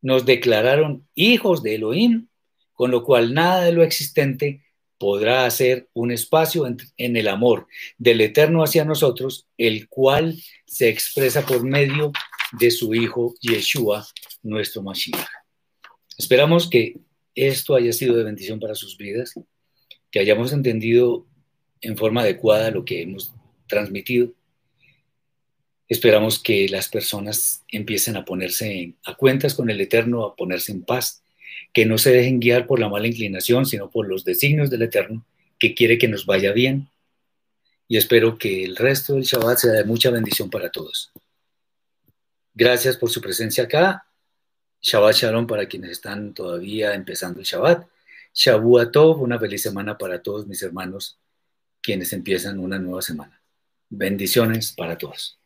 nos 0.00 0.24
declararon 0.24 1.06
hijos 1.14 1.62
de 1.62 1.74
Elohim, 1.74 2.28
con 2.72 2.90
lo 2.90 3.04
cual 3.04 3.34
nada 3.34 3.62
de 3.62 3.72
lo 3.72 3.82
existente 3.82 4.62
podrá 4.98 5.46
hacer 5.46 5.88
un 5.92 6.10
espacio 6.10 6.66
en, 6.66 7.16
el 7.16 7.28
amor 7.28 7.66
del 7.98 8.20
Eterno 8.20 8.62
hacia 8.62 8.84
nosotros, 8.84 9.46
el 9.58 9.88
cual 9.88 10.36
se 10.66 10.88
expresa 10.88 11.44
por 11.44 11.64
medio 11.64 12.12
de 12.58 12.70
su 12.70 12.94
Hijo 12.94 13.34
Yeshua, 13.40 14.06
nuestro 14.42 14.82
Mashiach. 14.82 15.28
Esperamos 16.18 16.68
que 16.70 16.98
esto 17.34 17.74
haya 17.74 17.92
sido 17.92 18.16
de 18.16 18.24
bendición 18.24 18.58
para 18.58 18.74
sus 18.74 18.96
vidas, 18.96 19.34
que 20.10 20.20
hayamos 20.20 20.52
entendido 20.52 21.26
en 21.80 21.96
forma 21.96 22.22
adecuada 22.22 22.70
lo 22.70 22.84
que 22.84 23.02
hemos 23.02 23.34
transmitido 23.66 24.32
Esperamos 25.88 26.40
que 26.40 26.68
las 26.68 26.88
personas 26.88 27.64
empiecen 27.68 28.16
a 28.16 28.24
ponerse 28.24 28.94
a 29.04 29.14
cuentas 29.14 29.54
con 29.54 29.70
el 29.70 29.80
Eterno, 29.80 30.24
a 30.24 30.34
ponerse 30.34 30.72
en 30.72 30.82
paz, 30.82 31.22
que 31.76 31.84
no 31.84 31.98
se 31.98 32.10
dejen 32.10 32.40
guiar 32.40 32.66
por 32.66 32.80
la 32.80 32.88
mala 32.88 33.06
inclinación, 33.06 33.66
sino 33.66 33.90
por 33.90 34.08
los 34.08 34.24
designios 34.24 34.70
del 34.70 34.80
Eterno, 34.80 35.26
que 35.58 35.74
quiere 35.74 35.98
que 35.98 36.08
nos 36.08 36.24
vaya 36.24 36.52
bien. 36.52 36.88
Y 37.86 37.98
espero 37.98 38.38
que 38.38 38.64
el 38.64 38.76
resto 38.76 39.12
del 39.12 39.24
Shabbat 39.24 39.58
sea 39.58 39.72
de 39.72 39.84
mucha 39.84 40.08
bendición 40.08 40.48
para 40.48 40.70
todos. 40.70 41.12
Gracias 42.54 42.96
por 42.96 43.10
su 43.10 43.20
presencia 43.20 43.64
acá. 43.64 44.06
Shabbat 44.80 45.16
Shalom 45.16 45.46
para 45.46 45.68
quienes 45.68 45.90
están 45.90 46.32
todavía 46.32 46.94
empezando 46.94 47.40
el 47.40 47.44
Shabbat. 47.44 47.86
Shabu 48.32 48.90
Tov, 48.90 49.20
una 49.20 49.38
feliz 49.38 49.60
semana 49.60 49.98
para 49.98 50.22
todos 50.22 50.46
mis 50.46 50.62
hermanos 50.62 51.18
quienes 51.82 52.10
empiezan 52.14 52.58
una 52.58 52.78
nueva 52.78 53.02
semana. 53.02 53.42
Bendiciones 53.90 54.72
para 54.72 54.96
todos. 54.96 55.38